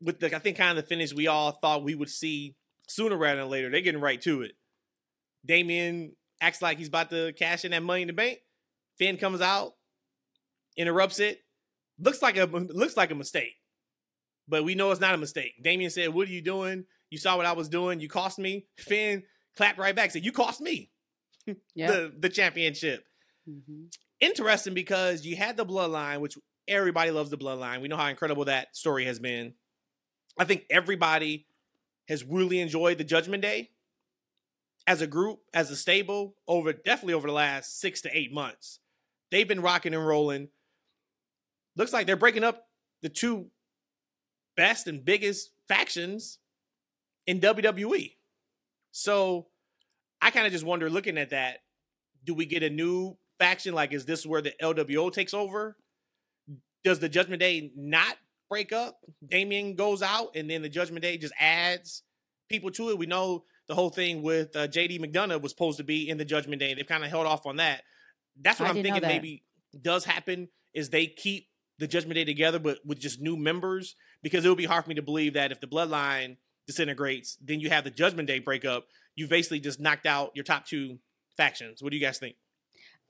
with 0.00 0.20
the 0.20 0.34
I 0.34 0.38
think 0.38 0.56
kind 0.56 0.76
of 0.78 0.84
the 0.84 0.88
finish 0.88 1.12
we 1.12 1.26
all 1.26 1.52
thought 1.52 1.84
we 1.84 1.94
would 1.94 2.10
see 2.10 2.54
sooner 2.88 3.16
rather 3.16 3.40
than 3.40 3.50
later. 3.50 3.70
They're 3.70 3.80
getting 3.80 4.00
right 4.00 4.20
to 4.22 4.42
it. 4.42 4.52
Damian 5.44 6.14
acts 6.40 6.62
like 6.62 6.78
he's 6.78 6.88
about 6.88 7.10
to 7.10 7.32
cash 7.32 7.64
in 7.64 7.72
that 7.72 7.82
money 7.82 8.02
in 8.02 8.08
the 8.08 8.14
bank. 8.14 8.38
Finn 8.98 9.16
comes 9.16 9.40
out, 9.40 9.72
interrupts 10.76 11.18
it. 11.18 11.40
Looks 11.98 12.22
like 12.22 12.36
a 12.36 12.44
looks 12.46 12.96
like 12.96 13.10
a 13.10 13.14
mistake. 13.14 13.54
But 14.48 14.64
we 14.64 14.74
know 14.74 14.90
it's 14.90 15.00
not 15.00 15.14
a 15.14 15.18
mistake. 15.18 15.52
Damian 15.62 15.90
said, 15.90 16.10
What 16.12 16.28
are 16.28 16.32
you 16.32 16.42
doing? 16.42 16.84
You 17.10 17.18
saw 17.18 17.36
what 17.36 17.46
I 17.46 17.52
was 17.52 17.68
doing. 17.68 18.00
You 18.00 18.08
cost 18.08 18.38
me. 18.38 18.66
Finn 18.78 19.22
clapped 19.56 19.78
right 19.78 19.94
back, 19.94 20.10
said, 20.10 20.24
You 20.24 20.32
cost 20.32 20.60
me 20.60 20.90
Yeah. 21.74 21.90
the, 21.90 22.12
the 22.18 22.28
championship. 22.28 23.04
hmm 23.48 23.84
Interesting 24.20 24.74
because 24.74 25.26
you 25.26 25.36
had 25.36 25.56
the 25.56 25.66
bloodline, 25.66 26.20
which 26.20 26.38
everybody 26.66 27.10
loves 27.10 27.30
the 27.30 27.36
bloodline. 27.36 27.82
We 27.82 27.88
know 27.88 27.96
how 27.96 28.06
incredible 28.08 28.46
that 28.46 28.74
story 28.74 29.04
has 29.04 29.18
been. 29.18 29.54
I 30.38 30.44
think 30.44 30.64
everybody 30.70 31.46
has 32.08 32.24
really 32.24 32.60
enjoyed 32.60 32.96
the 32.98 33.04
Judgment 33.04 33.42
Day 33.42 33.70
as 34.86 35.02
a 35.02 35.06
group, 35.06 35.40
as 35.52 35.70
a 35.70 35.76
stable, 35.76 36.36
over 36.48 36.72
definitely 36.72 37.14
over 37.14 37.26
the 37.26 37.34
last 37.34 37.80
six 37.80 38.00
to 38.02 38.16
eight 38.16 38.32
months. 38.32 38.78
They've 39.30 39.48
been 39.48 39.60
rocking 39.62 39.94
and 39.94 40.06
rolling. 40.06 40.48
Looks 41.76 41.92
like 41.92 42.06
they're 42.06 42.16
breaking 42.16 42.44
up 42.44 42.66
the 43.02 43.08
two 43.08 43.46
best 44.56 44.86
and 44.86 45.04
biggest 45.04 45.50
factions 45.68 46.38
in 47.26 47.40
WWE. 47.40 48.12
So 48.92 49.46
I 50.20 50.30
kind 50.30 50.46
of 50.46 50.52
just 50.52 50.64
wonder, 50.64 50.88
looking 50.88 51.18
at 51.18 51.30
that, 51.30 51.58
do 52.24 52.34
we 52.34 52.46
get 52.46 52.62
a 52.62 52.70
new 52.70 53.16
faction? 53.38 53.74
Like, 53.74 53.92
is 53.92 54.06
this 54.06 54.24
where 54.24 54.40
the 54.40 54.52
LWO 54.62 55.12
takes 55.12 55.34
over? 55.34 55.76
Does 56.84 56.98
the 56.98 57.08
Judgment 57.08 57.40
Day 57.40 57.72
not 57.76 58.16
break 58.48 58.72
up? 58.72 58.98
Damian 59.26 59.74
goes 59.74 60.02
out, 60.02 60.36
and 60.36 60.48
then 60.48 60.62
the 60.62 60.68
Judgment 60.68 61.02
Day 61.02 61.16
just 61.16 61.34
adds 61.38 62.02
people 62.48 62.70
to 62.72 62.90
it. 62.90 62.98
We 62.98 63.06
know 63.06 63.44
the 63.66 63.74
whole 63.74 63.90
thing 63.90 64.22
with 64.22 64.54
uh, 64.54 64.68
JD 64.68 65.00
McDonagh 65.00 65.42
was 65.42 65.52
supposed 65.52 65.78
to 65.78 65.84
be 65.84 66.08
in 66.08 66.18
the 66.18 66.24
Judgment 66.24 66.60
Day. 66.60 66.74
They've 66.74 66.86
kind 66.86 67.04
of 67.04 67.10
held 67.10 67.26
off 67.26 67.46
on 67.46 67.56
that. 67.56 67.82
That's 68.40 68.60
what 68.60 68.66
I 68.66 68.70
I'm 68.70 68.82
thinking. 68.82 69.02
Maybe 69.02 69.44
does 69.80 70.04
happen 70.04 70.48
is 70.72 70.90
they 70.90 71.06
keep 71.06 71.48
the 71.78 71.86
Judgment 71.86 72.14
Day 72.14 72.24
together, 72.24 72.58
but 72.58 72.78
with 72.84 72.98
just 72.98 73.20
new 73.20 73.36
members, 73.36 73.96
because 74.22 74.44
it 74.44 74.48
would 74.48 74.58
be 74.58 74.64
hard 74.64 74.84
for 74.84 74.90
me 74.90 74.94
to 74.96 75.02
believe 75.02 75.34
that 75.34 75.52
if 75.52 75.60
the 75.60 75.66
Bloodline 75.66 76.36
disintegrates, 76.66 77.36
then 77.42 77.60
you 77.60 77.70
have 77.70 77.84
the 77.84 77.90
Judgment 77.90 78.28
Day 78.28 78.38
breakup. 78.38 78.86
You've 79.16 79.30
basically 79.30 79.60
just 79.60 79.80
knocked 79.80 80.06
out 80.06 80.32
your 80.34 80.44
top 80.44 80.66
two 80.66 80.98
factions. 81.36 81.82
What 81.82 81.90
do 81.90 81.96
you 81.96 82.02
guys 82.04 82.18
think? 82.18 82.36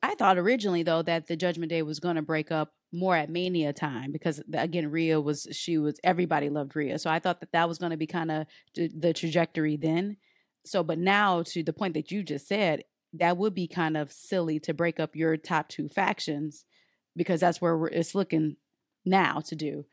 I 0.03 0.15
thought 0.17 0.37
originally 0.37 0.83
though 0.83 1.01
that 1.03 1.29
the 1.29 1.37
Judgment 1.37 1.71
Day 1.71 1.83
was 1.83 1.99
going 1.99 2.17
to 2.17 2.23
break 2.23 2.51
up 2.51 2.75
more 2.93 3.17
at 3.17 3.31
Mania 3.31 3.73
time 3.73 4.13
because 4.13 4.43
again 4.53 4.91
Rhea 4.91 5.19
was 5.19 5.49
she 5.51 5.79
was 5.79 5.99
everybody 6.05 6.51
loved 6.51 6.77
Rhea, 6.77 6.99
so 6.99 7.09
I 7.09 7.21
thought 7.21 7.41
that 7.41 7.53
that 7.53 7.69
was 7.69 7.79
going 7.79 7.91
to 7.91 7.97
be 7.97 8.07
kind 8.07 8.31
of 8.31 8.47
the 8.75 9.15
trajectory 9.15 9.77
then. 9.79 10.19
So, 10.67 10.83
but 10.83 10.99
now 10.99 11.43
to 11.49 11.63
the 11.63 11.73
point 11.73 11.95
that 11.95 12.11
you 12.11 12.23
just 12.23 12.47
said, 12.47 12.85
that 13.15 13.37
would 13.39 13.55
be 13.55 13.67
kind 13.67 13.97
of 13.97 14.13
silly 14.13 14.61
to 14.61 14.75
break 14.75 15.01
up 15.01 15.17
your 15.17 15.37
top 15.37 15.69
two 15.69 15.89
factions 15.89 16.65
because 17.17 17.41
that's 17.41 17.61
where 17.61 17.87
it's 17.87 18.15
looking 18.15 18.57
now 19.05 19.41
to 19.47 19.55
do. 19.55 19.85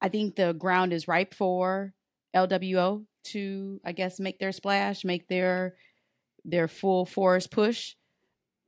I 0.00 0.08
think 0.08 0.36
the 0.36 0.52
ground 0.52 0.92
is 0.92 1.08
ripe 1.08 1.34
for 1.34 1.94
LWO 2.34 3.04
to, 3.24 3.80
I 3.84 3.92
guess, 3.92 4.20
make 4.20 4.38
their 4.38 4.52
splash, 4.52 5.04
make 5.04 5.28
their 5.28 5.74
their 6.44 6.68
full 6.68 7.04
force 7.04 7.46
push. 7.46 7.94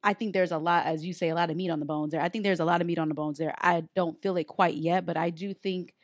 I 0.03 0.15
think 0.15 0.33
there's 0.33 0.53
a 0.53 0.59
lot, 0.59 0.87
as 0.87 1.05
you 1.05 1.13
say, 1.13 1.29
a 1.29 1.35
lot 1.35 1.51
of 1.51 1.57
meat 1.57 1.71
on 1.71 1.79
the 1.79 1.87
bones 1.87 2.13
there. 2.13 2.21
I 2.21 2.29
think 2.29 2.45
there's 2.45 2.61
a 2.61 2.65
lot 2.65 2.81
of 2.81 2.87
meat 2.87 2.99
on 2.99 3.09
the 3.09 3.15
bones 3.15 3.39
there. 3.39 3.55
I 3.59 3.85
don't 3.95 4.21
feel 4.23 4.37
it 4.37 4.45
quite 4.45 4.75
yet, 4.75 5.07
but 5.07 5.17
I 5.17 5.31
do 5.31 5.55
think 5.55 5.95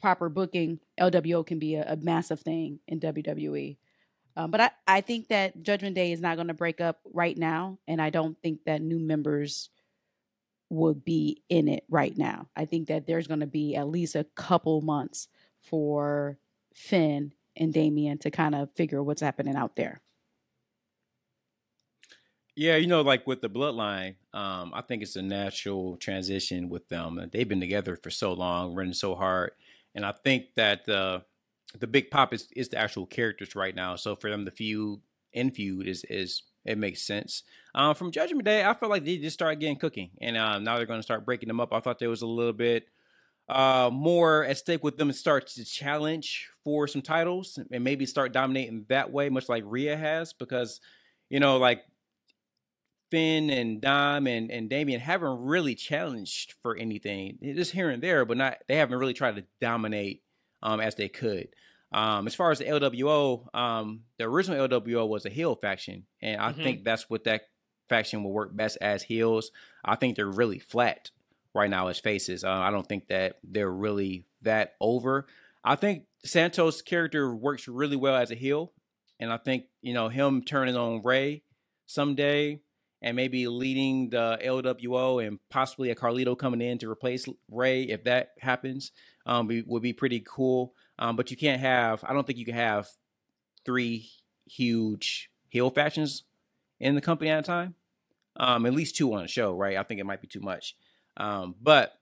proper 0.00 0.28
booking, 0.28 0.80
LWO 0.98 1.46
can 1.46 1.58
be 1.58 1.76
a, 1.76 1.92
a 1.92 1.96
massive 1.96 2.40
thing 2.40 2.80
in 2.88 3.00
WWE. 3.00 3.76
Um, 4.36 4.50
but 4.50 4.60
I, 4.60 4.70
I 4.86 5.00
think 5.00 5.28
that 5.28 5.62
Judgment 5.62 5.94
Day 5.94 6.12
is 6.12 6.20
not 6.20 6.36
going 6.36 6.48
to 6.48 6.54
break 6.54 6.80
up 6.80 7.00
right 7.12 7.36
now, 7.36 7.78
and 7.86 8.00
I 8.00 8.10
don't 8.10 8.36
think 8.42 8.60
that 8.64 8.82
new 8.82 8.98
members 8.98 9.70
will 10.70 10.94
be 10.94 11.42
in 11.48 11.68
it 11.68 11.84
right 11.90 12.16
now. 12.16 12.48
I 12.56 12.64
think 12.64 12.88
that 12.88 13.06
there's 13.06 13.26
going 13.26 13.40
to 13.40 13.46
be 13.46 13.74
at 13.74 13.88
least 13.88 14.14
a 14.14 14.24
couple 14.36 14.80
months 14.80 15.28
for 15.60 16.38
Finn 16.74 17.32
and 17.56 17.72
Damian 17.72 18.18
to 18.18 18.30
kind 18.30 18.54
of 18.54 18.70
figure 18.74 19.02
what's 19.02 19.20
happening 19.20 19.56
out 19.56 19.76
there. 19.76 20.00
Yeah, 22.56 22.76
you 22.76 22.86
know, 22.86 23.00
like 23.00 23.26
with 23.26 23.40
the 23.40 23.48
bloodline, 23.48 24.16
um, 24.32 24.72
I 24.74 24.82
think 24.82 25.02
it's 25.02 25.16
a 25.16 25.22
natural 25.22 25.96
transition 25.96 26.68
with 26.68 26.88
them. 26.88 27.28
They've 27.32 27.48
been 27.48 27.60
together 27.60 27.96
for 27.96 28.10
so 28.10 28.32
long, 28.32 28.74
running 28.74 28.92
so 28.92 29.14
hard, 29.14 29.52
and 29.94 30.04
I 30.04 30.12
think 30.12 30.54
that 30.56 30.84
the 30.84 31.24
the 31.78 31.86
big 31.86 32.10
pop 32.10 32.34
is 32.34 32.48
is 32.56 32.68
the 32.68 32.78
actual 32.78 33.06
characters 33.06 33.54
right 33.54 33.74
now. 33.74 33.96
So 33.96 34.16
for 34.16 34.30
them 34.30 34.44
the 34.44 34.50
feud 34.50 35.00
and 35.32 35.54
feud 35.54 35.86
is 35.86 36.04
is 36.04 36.42
it 36.64 36.78
makes 36.78 37.02
sense. 37.02 37.42
Um, 37.74 37.94
from 37.94 38.10
Judgment 38.10 38.44
Day, 38.44 38.64
I 38.64 38.74
felt 38.74 38.90
like 38.90 39.04
they 39.04 39.16
just 39.16 39.34
started 39.34 39.60
getting 39.60 39.76
cooking, 39.76 40.10
and 40.20 40.36
uh, 40.36 40.58
now 40.58 40.76
they're 40.76 40.86
going 40.86 40.98
to 40.98 41.04
start 41.04 41.24
breaking 41.24 41.48
them 41.48 41.60
up. 41.60 41.72
I 41.72 41.80
thought 41.80 41.98
there 41.98 42.08
was 42.10 42.22
a 42.22 42.26
little 42.26 42.52
bit 42.52 42.86
uh, 43.48 43.90
more 43.92 44.44
at 44.44 44.58
stake 44.58 44.84
with 44.84 44.96
them 44.96 45.08
and 45.08 45.16
start 45.16 45.48
to 45.48 45.64
challenge 45.64 46.48
for 46.62 46.86
some 46.86 47.02
titles 47.02 47.58
and 47.70 47.82
maybe 47.82 48.06
start 48.06 48.32
dominating 48.32 48.84
that 48.88 49.10
way, 49.10 49.28
much 49.28 49.48
like 49.48 49.64
Rhea 49.66 49.96
has, 49.96 50.32
because 50.32 50.80
you 51.30 51.40
know, 51.40 51.58
like 51.58 51.82
Finn 53.10 53.50
and 53.50 53.80
Dom 53.80 54.26
and, 54.26 54.50
and 54.50 54.68
Damian 54.68 55.00
haven't 55.00 55.42
really 55.42 55.74
challenged 55.74 56.54
for 56.62 56.76
anything, 56.76 57.38
just 57.42 57.72
here 57.72 57.90
and 57.90 58.02
there, 58.02 58.24
but 58.24 58.36
not 58.36 58.58
they 58.68 58.76
haven't 58.76 58.98
really 58.98 59.14
tried 59.14 59.36
to 59.36 59.44
dominate 59.60 60.22
um, 60.62 60.80
as 60.80 60.94
they 60.94 61.08
could. 61.08 61.48
Um, 61.92 62.26
as 62.26 62.34
far 62.34 62.50
as 62.50 62.58
the 62.58 62.66
LWO, 62.66 63.52
um, 63.54 64.02
the 64.18 64.24
original 64.24 64.68
LWO 64.68 65.08
was 65.08 65.26
a 65.26 65.30
heel 65.30 65.56
faction, 65.56 66.06
and 66.22 66.40
I 66.40 66.52
mm-hmm. 66.52 66.62
think 66.62 66.84
that's 66.84 67.10
what 67.10 67.24
that 67.24 67.42
faction 67.88 68.22
will 68.22 68.32
work 68.32 68.56
best 68.56 68.78
as 68.80 69.02
heels. 69.02 69.50
I 69.84 69.96
think 69.96 70.16
they're 70.16 70.26
really 70.26 70.60
flat 70.60 71.10
right 71.54 71.68
now 71.68 71.88
as 71.88 71.98
faces. 71.98 72.44
Uh, 72.44 72.50
I 72.50 72.70
don't 72.70 72.86
think 72.86 73.08
that 73.08 73.38
they're 73.42 73.70
really 73.70 74.24
that 74.42 74.74
over. 74.80 75.26
I 75.64 75.74
think 75.74 76.04
Santos' 76.24 76.80
character 76.80 77.34
works 77.34 77.66
really 77.66 77.96
well 77.96 78.16
as 78.16 78.30
a 78.30 78.36
heel, 78.36 78.72
and 79.18 79.32
I 79.32 79.36
think 79.36 79.64
you 79.82 79.92
know 79.92 80.08
him 80.08 80.42
turning 80.42 80.76
on 80.76 81.02
Rey 81.02 81.42
someday 81.86 82.60
and 83.02 83.16
maybe 83.16 83.48
leading 83.48 84.10
the 84.10 84.38
LWO 84.44 85.26
and 85.26 85.38
possibly 85.48 85.90
a 85.90 85.94
Carlito 85.94 86.38
coming 86.38 86.60
in 86.60 86.78
to 86.78 86.90
replace 86.90 87.26
Rey 87.50 87.84
if 87.84 88.04
that 88.04 88.32
happens 88.38 88.92
um, 89.26 89.46
be, 89.46 89.62
would 89.66 89.82
be 89.82 89.92
pretty 89.92 90.22
cool. 90.26 90.74
Um, 91.00 91.16
but 91.16 91.30
you 91.30 91.36
can't 91.36 91.60
have, 91.60 92.04
I 92.06 92.12
don't 92.12 92.26
think 92.26 92.38
you 92.38 92.44
can 92.44 92.54
have 92.54 92.86
three 93.64 94.10
huge 94.46 95.30
heel 95.48 95.70
factions 95.70 96.24
in 96.78 96.94
the 96.94 97.00
company 97.00 97.30
at 97.30 97.40
a 97.40 97.42
time. 97.42 97.74
Um, 98.36 98.66
at 98.66 98.74
least 98.74 98.96
two 98.96 99.12
on 99.14 99.24
a 99.24 99.28
show, 99.28 99.56
right? 99.56 99.76
I 99.76 99.82
think 99.82 99.98
it 99.98 100.06
might 100.06 100.20
be 100.20 100.28
too 100.28 100.40
much. 100.40 100.76
Um, 101.16 101.56
but 101.60 101.94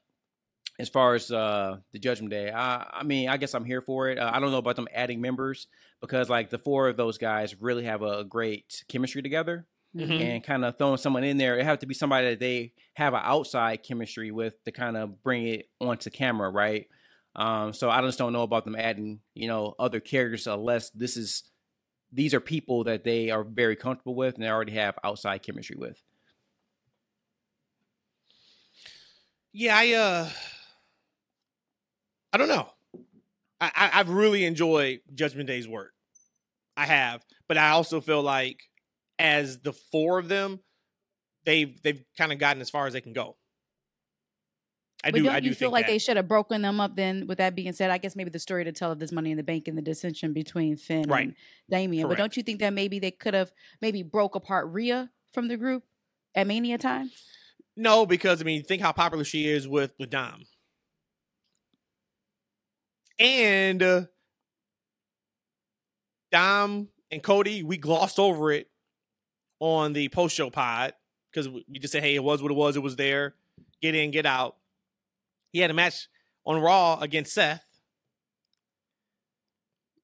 as 0.79 0.89
far 0.89 1.15
as 1.15 1.31
uh, 1.31 1.79
the 1.93 1.99
Judgment 1.99 2.31
Day, 2.31 2.51
I, 2.51 2.87
I, 3.01 3.03
mean, 3.05 3.29
I 3.29 3.37
guess 3.37 3.55
I'm 3.55 3.65
here 3.65 3.81
for 3.81 4.09
it. 4.09 4.19
Uh, 4.19 4.31
I 4.33 4.41
don't 4.41 4.51
know 4.51 4.59
about 4.59 4.77
them 4.77 4.89
adding 4.93 5.21
members 5.21 5.69
because 6.01 6.29
like 6.29 6.51
the 6.51 6.59
four 6.59 6.89
of 6.89 6.97
those 6.97 7.19
guys 7.19 7.61
really 7.61 7.85
have 7.85 8.03
a 8.03 8.25
great 8.25 8.85
chemistry 8.89 9.23
together. 9.23 9.67
Mm-hmm. 9.97 10.13
And 10.13 10.45
kind 10.45 10.65
of 10.67 10.77
throwing 10.77 10.99
someone 10.99 11.25
in 11.25 11.39
there, 11.39 11.59
it 11.59 11.65
have 11.65 11.79
to 11.79 11.87
be 11.87 11.95
somebody 11.95 12.29
that 12.31 12.41
they 12.41 12.73
have 12.93 13.15
an 13.15 13.23
outside 13.25 13.83
chemistry 13.83 14.31
with 14.31 14.63
to 14.65 14.71
kind 14.71 14.99
of 14.99 15.23
bring 15.23 15.47
it 15.47 15.71
onto 15.81 16.11
camera, 16.11 16.51
right? 16.51 16.89
Um, 17.39 17.73
so 17.73 17.89
I 17.89 18.03
just 18.03 18.19
don't 18.19 18.33
know 18.33 18.43
about 18.43 18.65
them 18.65 18.75
adding, 18.75 19.21
you 19.35 19.47
know, 19.47 19.77
other 19.79 20.01
characters 20.01 20.49
unless 20.49 20.91
this 20.91 21.17
is 21.17 21.45
these 22.13 22.35
are 22.35 22.41
people 22.41 22.85
that 22.85 23.05
they 23.05 23.31
are 23.31 23.45
very 23.45 23.77
comfortable 23.77 24.17
with 24.17 24.35
and 24.35 24.43
they 24.43 24.49
already 24.49 24.73
have 24.73 24.99
outside 25.05 25.45
chemistry 25.45 25.77
with. 25.79 26.03
Yeah, 29.53 29.77
I 29.77 29.93
uh 29.93 30.29
I 32.33 32.39
don't 32.39 32.49
know. 32.49 32.69
I, 33.61 33.71
I 33.75 33.87
have 33.99 34.11
really 34.11 34.45
enjoyed 34.45 35.01
Judgment 35.15 35.47
Day's 35.47 35.69
work. 35.69 35.93
I 36.77 36.87
have, 36.87 37.25
but 37.47 37.57
I 37.57 37.71
also 37.71 38.01
feel 38.01 38.23
like 38.23 38.61
as 39.19 39.61
the 39.61 39.73
four 39.73 40.19
of 40.19 40.29
them, 40.29 40.59
they've 41.45 41.81
they've 41.83 42.03
kind 42.17 42.33
of 42.33 42.41
gotten 42.41 42.61
as 42.61 42.71
far 42.71 42.89
as 42.89 42.95
they 42.95 43.01
can 43.01 43.13
go. 43.13 43.37
I 45.05 45.11
but 45.11 45.19
do. 45.19 45.25
Don't 45.25 45.35
I 45.35 45.41
do 45.41 45.49
you 45.49 45.55
feel 45.55 45.71
like 45.71 45.87
that. 45.87 45.93
they 45.93 45.99
should 45.99 46.17
have 46.17 46.27
broken 46.27 46.63
them 46.63 46.81
up? 46.81 46.97
Then, 46.97 47.27
with 47.29 47.39
that 47.39 47.55
being 47.55 47.73
said, 47.73 47.91
I 47.91 47.99
guess 47.99 48.17
maybe 48.17 48.31
the 48.31 48.39
story 48.41 48.65
to 48.65 48.73
tell 48.73 48.91
of 48.91 48.99
this 48.99 49.13
Money 49.13 49.31
in 49.31 49.37
the 49.37 49.45
Bank 49.45 49.69
and 49.69 49.79
the 49.79 49.83
dissension 49.83 50.33
between 50.33 50.77
Finn 50.77 51.09
right. 51.09 51.29
and 51.29 51.37
Damian. 51.71 52.05
Correct. 52.07 52.17
But 52.17 52.23
don't 52.23 52.37
you 52.37 52.43
think 52.43 52.59
that 52.61 52.73
maybe 52.73 52.99
they 52.99 53.13
could 53.13 53.35
have 53.35 53.53
maybe 53.81 54.03
broke 54.03 54.35
apart 54.35 54.67
Rhea 54.73 55.11
from 55.33 55.47
the 55.47 55.57
group 55.57 55.85
at 56.35 56.49
Mania 56.49 56.79
time? 56.79 57.13
No, 57.77 58.07
because 58.07 58.41
I 58.41 58.45
mean, 58.45 58.65
think 58.65 58.83
how 58.83 58.91
popular 58.91 59.23
she 59.23 59.49
is 59.49 59.69
with 59.69 59.93
with 60.01 60.11
Dom, 60.11 60.47
and 63.21 63.81
uh, 63.81 64.03
Dom 66.33 66.89
and 67.13 67.23
Cody. 67.23 67.63
We 67.63 67.77
glossed 67.77 68.19
over 68.19 68.51
it 68.51 68.69
on 69.61 69.93
the 69.93 70.09
post 70.09 70.35
show 70.35 70.51
pod 70.51 70.95
because 71.31 71.49
we 71.49 71.79
just 71.79 71.93
said, 71.93 72.03
"Hey, 72.03 72.17
it 72.17 72.25
was 72.25 72.43
what 72.43 72.51
it 72.51 72.57
was. 72.57 72.77
It 72.77 72.83
was 72.83 72.97
there. 72.97 73.37
Get 73.81 73.95
in, 73.95 74.11
get 74.11 74.27
out." 74.27 74.57
He 75.53 75.61
had 75.61 75.71
a 75.71 75.75
match 75.75 76.09
on 76.45 76.61
Raw 76.61 76.99
against 77.01 77.33
Seth. 77.33 77.65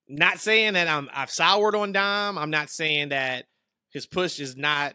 Not 0.09 0.39
saying 0.39 0.75
that 0.75 0.89
I'm 0.89 1.09
I've 1.13 1.31
soured 1.31 1.75
on 1.75 1.93
Dom. 1.93 2.37
I'm 2.39 2.51
not 2.51 2.71
saying 2.71 3.09
that 3.09 3.47
his 3.91 4.07
push 4.07 4.41
is 4.41 4.57
not 4.57 4.95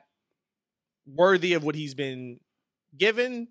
worthy 1.08 1.54
of 1.54 1.64
what 1.64 1.76
he's 1.76 1.96
been 1.96 2.40
given. 2.96 3.48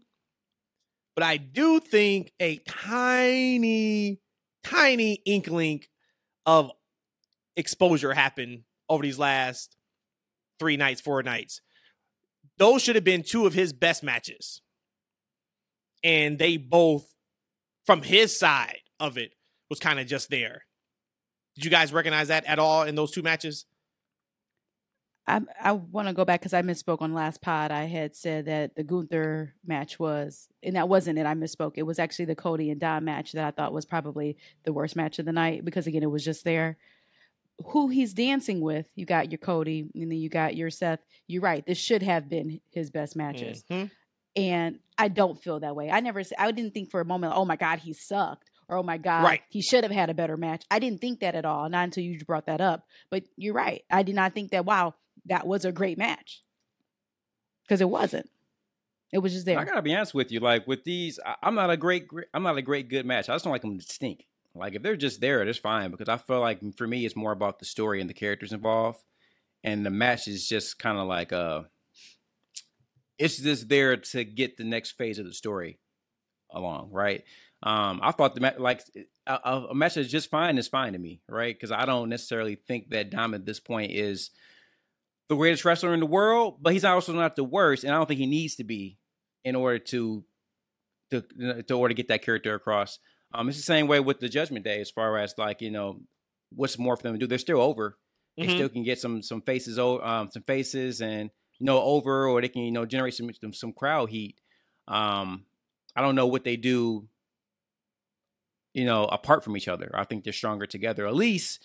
But 1.17 1.25
I 1.25 1.37
do 1.37 1.81
think 1.81 2.33
a 2.39 2.59
tiny, 2.69 4.21
tiny 4.63 5.15
inkling 5.25 5.83
of 6.47 6.71
exposure 7.57 8.15
happened 8.15 8.63
over 8.89 9.03
these 9.03 9.19
last 9.19 9.77
three 10.61 10.77
nights, 10.77 11.01
four 11.01 11.23
nights. 11.25 11.61
Those 12.57 12.83
should 12.83 12.95
have 12.95 13.05
been 13.05 13.25
two 13.25 13.47
of 13.47 13.55
his 13.55 13.73
best 13.73 14.05
matches 14.05 14.63
and 16.03 16.39
they 16.39 16.57
both 16.57 17.07
from 17.85 18.03
his 18.03 18.39
side 18.39 18.81
of 19.01 19.17
it 19.17 19.33
was 19.71 19.79
kind 19.79 19.99
of 19.99 20.07
just 20.07 20.31
there. 20.31 20.65
Did 21.55 21.65
you 21.65 21.71
guys 21.71 21.93
recognize 21.93 22.29
that 22.29 22.45
at 22.45 22.59
all 22.59 22.83
in 22.83 22.95
those 22.95 23.11
two 23.11 23.23
matches? 23.23 23.67
I 25.29 25.41
I 25.61 25.73
want 25.73 26.09
to 26.09 26.15
go 26.15 26.25
back 26.25 26.41
because 26.41 26.55
I 26.55 26.63
misspoke 26.63 27.03
on 27.03 27.13
last 27.13 27.43
pod. 27.43 27.71
I 27.71 27.85
had 27.85 28.17
said 28.17 28.47
that 28.47 28.75
the 28.75 28.83
Gunther 28.83 29.55
match 29.65 29.99
was, 29.99 30.49
and 30.63 30.75
that 30.77 30.89
wasn't 30.89 31.19
it. 31.19 31.27
I 31.27 31.35
misspoke. 31.35 31.73
It 31.77 31.83
was 31.83 31.99
actually 31.99 32.25
the 32.25 32.35
Cody 32.35 32.71
and 32.71 32.81
Dom 32.81 33.05
match 33.05 33.33
that 33.33 33.45
I 33.45 33.51
thought 33.51 33.75
was 33.75 33.85
probably 33.85 34.37
the 34.65 34.73
worst 34.73 34.97
match 34.97 35.19
of 35.19 35.27
the 35.27 35.33
night 35.33 35.65
because 35.65 35.87
again, 35.87 36.03
it 36.03 36.11
was 36.11 36.25
just 36.25 36.45
there. 36.45 36.79
Who 37.67 37.89
he's 37.89 38.15
dancing 38.15 38.61
with, 38.61 38.89
you 38.95 39.05
got 39.05 39.31
your 39.31 39.39
Cody, 39.39 39.91
and 39.95 40.11
then 40.11 40.19
you 40.19 40.29
got 40.29 40.57
your 40.57 40.71
Seth. 40.71 41.01
You're 41.27 41.43
right. 41.43 41.67
This 41.67 41.79
should 41.79 42.03
have 42.03 42.29
been 42.29 42.61
his 42.71 42.91
best 42.91 43.17
matches. 43.17 43.65
Mm-hmm. 43.69 43.87
And 44.37 44.79
I 44.97 45.09
don't 45.09 45.43
feel 45.43 45.61
that 45.61 45.75
way. 45.75 45.91
I 45.91 46.01
never, 46.01 46.23
I 46.39 46.51
didn't 46.53 46.75
think 46.75 46.91
for 46.91 47.01
a 47.01 47.05
moment, 47.05 47.33
oh 47.35 47.45
my 47.45 47.57
God, 47.57 47.81
he 47.81 47.93
sucked. 47.93 48.51
Or, 48.69 48.77
oh 48.77 48.83
my 48.83 48.99
God, 48.99 49.25
right. 49.25 49.41
he 49.49 49.63
should 49.63 49.83
have 49.83 49.93
had 49.93 50.11
a 50.11 50.15
better 50.15 50.37
match. 50.37 50.65
I 50.71 50.79
didn't 50.79 51.01
think 51.01 51.21
that 51.21 51.35
at 51.35 51.47
all. 51.47 51.71
Not 51.71 51.85
until 51.85 52.05
you 52.05 52.19
brought 52.25 52.47
that 52.47 52.61
up. 52.61 52.85
But 53.11 53.25
you're 53.37 53.55
right. 53.55 53.83
I 53.91 54.03
did 54.03 54.15
not 54.15 54.35
think 54.35 54.51
that, 54.51 54.67
wow, 54.67 54.95
that 55.25 55.47
was 55.47 55.65
a 55.65 55.73
great 55.73 55.97
match. 55.97 56.43
Because 57.65 57.81
it 57.81 57.89
wasn't. 57.89 58.29
It 59.11 59.19
was 59.19 59.33
just 59.33 59.47
there. 59.47 59.59
I 59.59 59.65
gotta 59.65 59.81
be 59.81 59.95
honest 59.95 60.13
with 60.13 60.31
you. 60.31 60.41
Like 60.41 60.67
with 60.67 60.85
these, 60.85 61.19
I'm 61.43 61.55
not 61.55 61.71
a 61.71 61.79
great, 61.79 62.09
I'm 62.35 62.43
not 62.43 62.59
a 62.59 62.63
great 62.63 62.91
good 62.91 63.07
match. 63.07 63.31
I 63.31 63.35
just 63.35 63.45
don't 63.45 63.53
like 63.53 63.63
them 63.63 63.79
to 63.79 63.85
stink. 63.85 64.27
Like 64.55 64.75
if 64.75 64.83
they're 64.83 64.97
just 64.97 65.21
there, 65.21 65.45
that's 65.45 65.59
fine. 65.59 65.91
Because 65.91 66.09
I 66.09 66.19
feel 66.19 66.41
like 66.41 66.61
for 66.77 66.87
me, 66.87 67.07
it's 67.07 67.17
more 67.17 67.33
about 67.33 67.59
the 67.59 67.65
story 67.65 68.01
and 68.01 68.11
the 68.11 68.15
characters 68.15 68.53
involved, 68.53 69.03
and 69.65 69.87
the 69.87 69.91
match 69.91 70.29
is 70.29 70.47
just 70.47 70.79
kind 70.79 70.99
of 70.99 71.07
like 71.07 71.33
uh 71.33 71.63
it's 73.19 73.39
just 73.39 73.69
there 73.69 73.97
to 73.97 74.25
get 74.25 74.57
the 74.57 74.65
next 74.65 74.93
phase 74.93 75.19
of 75.19 75.27
the 75.27 75.33
story 75.35 75.79
along, 76.51 76.91
right? 76.93 77.25
Um, 77.63 78.01
I 78.03 78.13
thought 78.13 78.35
the 78.35 78.55
like 78.59 78.83
a, 79.27 79.67
a 79.71 79.75
message 79.75 80.11
just 80.11 80.31
fine 80.31 80.59
is 80.59 80.69
fine 80.69 80.93
to 80.95 80.99
me, 80.99 81.23
right? 81.29 81.55
Because 81.55 81.73
I 81.73 81.87
don't 81.87 82.09
necessarily 82.09 82.55
think 82.57 82.91
that 82.91 83.11
Dom 83.11 83.35
at 83.35 83.45
this 83.45 83.61
point 83.61 83.93
is 83.93 84.31
the 85.29 85.37
greatest 85.37 85.65
wrestler 85.65 85.93
in 85.95 86.01
the 86.01 86.07
world, 86.07 86.59
but 86.63 86.73
he's 86.73 86.85
also 86.85 87.13
not 87.13 87.37
the 87.37 87.45
worst, 87.45 87.85
and 87.85 87.93
I 87.93 87.97
don't 87.99 88.07
think 88.07 88.21
he 88.21 88.27
needs 88.27 88.57
to 88.57 88.65
be 88.65 88.99
in 89.45 89.57
order 89.57 89.79
to 89.79 90.25
to 91.11 91.23
to 91.63 91.75
order 91.75 91.95
to 91.95 91.97
get 91.97 92.09
that 92.09 92.23
character 92.23 92.55
across. 92.55 92.99
Um, 93.35 93.49
it's 93.49 93.59
the 93.59 93.63
same 93.63 93.89
way 93.89 94.01
with 94.01 94.21
the 94.21 94.29
Judgment 94.29 94.65
Day, 94.65 94.81
as 94.81 94.91
far 94.91 95.19
as 95.19 95.35
like 95.39 95.61
you 95.61 95.71
know, 95.71 96.01
what's 96.51 96.79
more 96.79 96.97
for 96.97 97.03
them 97.03 97.15
to 97.15 97.19
do. 97.19 97.27
They're 97.27 97.39
still 97.39 97.61
over. 97.61 97.99
They 98.41 98.47
Mhm. 98.47 98.55
still 98.55 98.69
can 98.69 98.85
get 98.85 99.01
some 99.01 99.23
some 99.23 99.43
faces, 99.43 99.79
um, 99.79 100.31
some 100.33 100.43
faces, 100.45 101.01
and 101.03 101.31
you 101.59 101.67
know, 101.67 101.81
over, 101.83 102.27
or 102.27 102.41
they 102.41 102.49
can 102.49 102.63
you 102.63 102.71
know 102.71 102.87
generate 102.87 103.15
some 103.15 103.31
some, 103.53 103.73
crowd 103.73 104.11
heat. 104.11 104.41
Um, 104.87 105.45
I 105.97 106.03
don't 106.03 106.15
know 106.15 106.27
what 106.27 106.45
they 106.45 106.57
do. 106.57 107.09
You 108.75 108.85
know, 108.85 109.07
apart 109.07 109.43
from 109.43 109.57
each 109.57 109.69
other, 109.69 109.91
I 109.95 110.05
think 110.05 110.25
they're 110.25 110.33
stronger 110.33 110.67
together. 110.67 111.07
At 111.07 111.15
least 111.15 111.65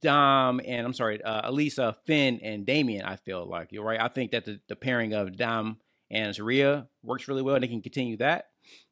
Dom 0.00 0.60
and 0.64 0.86
I'm 0.86 0.92
sorry, 0.92 1.22
uh, 1.22 1.50
Elise, 1.50 1.78
uh, 1.78 1.92
Finn 2.06 2.40
and 2.42 2.64
Damian. 2.64 3.04
I 3.04 3.16
feel 3.16 3.44
like 3.44 3.72
you're 3.72 3.84
right. 3.84 4.00
I 4.00 4.08
think 4.08 4.30
that 4.30 4.44
the, 4.44 4.60
the 4.68 4.76
pairing 4.76 5.12
of 5.12 5.36
Dom 5.36 5.78
and 6.10 6.34
Zaria 6.34 6.88
works 7.02 7.28
really 7.28 7.42
well. 7.42 7.58
They 7.58 7.68
can 7.68 7.82
continue 7.82 8.16
that. 8.18 8.46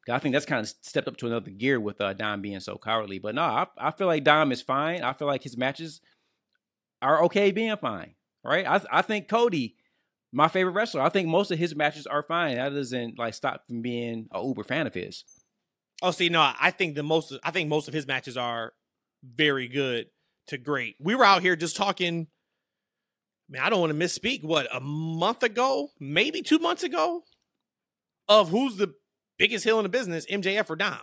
I 0.09 0.19
think 0.19 0.33
that's 0.33 0.45
kind 0.45 0.61
of 0.61 0.73
stepped 0.81 1.07
up 1.07 1.17
to 1.17 1.27
another 1.27 1.49
gear 1.49 1.79
with 1.79 1.99
uh, 1.99 2.13
Dom 2.13 2.41
being 2.41 2.59
so 2.59 2.77
cowardly. 2.77 3.19
But 3.19 3.35
no, 3.35 3.41
I, 3.41 3.67
I 3.77 3.91
feel 3.91 4.07
like 4.07 4.23
Dom 4.23 4.51
is 4.51 4.61
fine. 4.61 5.03
I 5.03 5.13
feel 5.13 5.27
like 5.27 5.43
his 5.43 5.57
matches 5.57 6.01
are 7.01 7.23
okay 7.23 7.51
being 7.51 7.75
fine. 7.77 8.15
Right? 8.43 8.67
I 8.67 8.81
I 8.91 9.01
think 9.01 9.27
Cody, 9.27 9.75
my 10.35 10.49
favorite 10.49 10.73
wrestler. 10.73 11.01
I 11.01 11.07
think 11.07 11.29
most 11.29 11.49
of 11.49 11.57
his 11.57 11.75
matches 11.75 12.05
are 12.05 12.21
fine. 12.21 12.55
That 12.55 12.73
doesn't 12.73 13.17
like 13.17 13.33
stop 13.33 13.61
from 13.67 13.81
being 13.81 14.27
a 14.33 14.43
uber 14.43 14.65
fan 14.65 14.85
of 14.85 14.93
his. 14.93 15.23
Oh, 16.03 16.11
see, 16.11 16.27
no, 16.27 16.51
I 16.59 16.71
think 16.71 16.95
the 16.95 17.03
most. 17.03 17.33
I 17.41 17.51
think 17.51 17.69
most 17.69 17.87
of 17.87 17.93
his 17.93 18.05
matches 18.05 18.35
are 18.35 18.73
very 19.23 19.69
good 19.69 20.07
to 20.47 20.57
great. 20.57 20.97
We 20.99 21.15
were 21.15 21.23
out 21.23 21.41
here 21.41 21.55
just 21.55 21.77
talking. 21.77 22.27
Man, 23.47 23.61
I 23.61 23.69
don't 23.69 23.79
want 23.79 23.97
to 23.97 23.97
misspeak. 23.97 24.43
What 24.43 24.67
a 24.75 24.81
month 24.81 25.41
ago, 25.41 25.91
maybe 26.01 26.41
two 26.41 26.59
months 26.59 26.83
ago, 26.83 27.23
of 28.27 28.49
who's 28.49 28.75
the 28.75 28.93
biggest 29.37 29.63
heel 29.63 29.79
in 29.79 29.83
the 29.83 29.89
business, 29.89 30.25
MJF 30.25 30.69
or 30.69 30.75
Dom. 30.75 30.99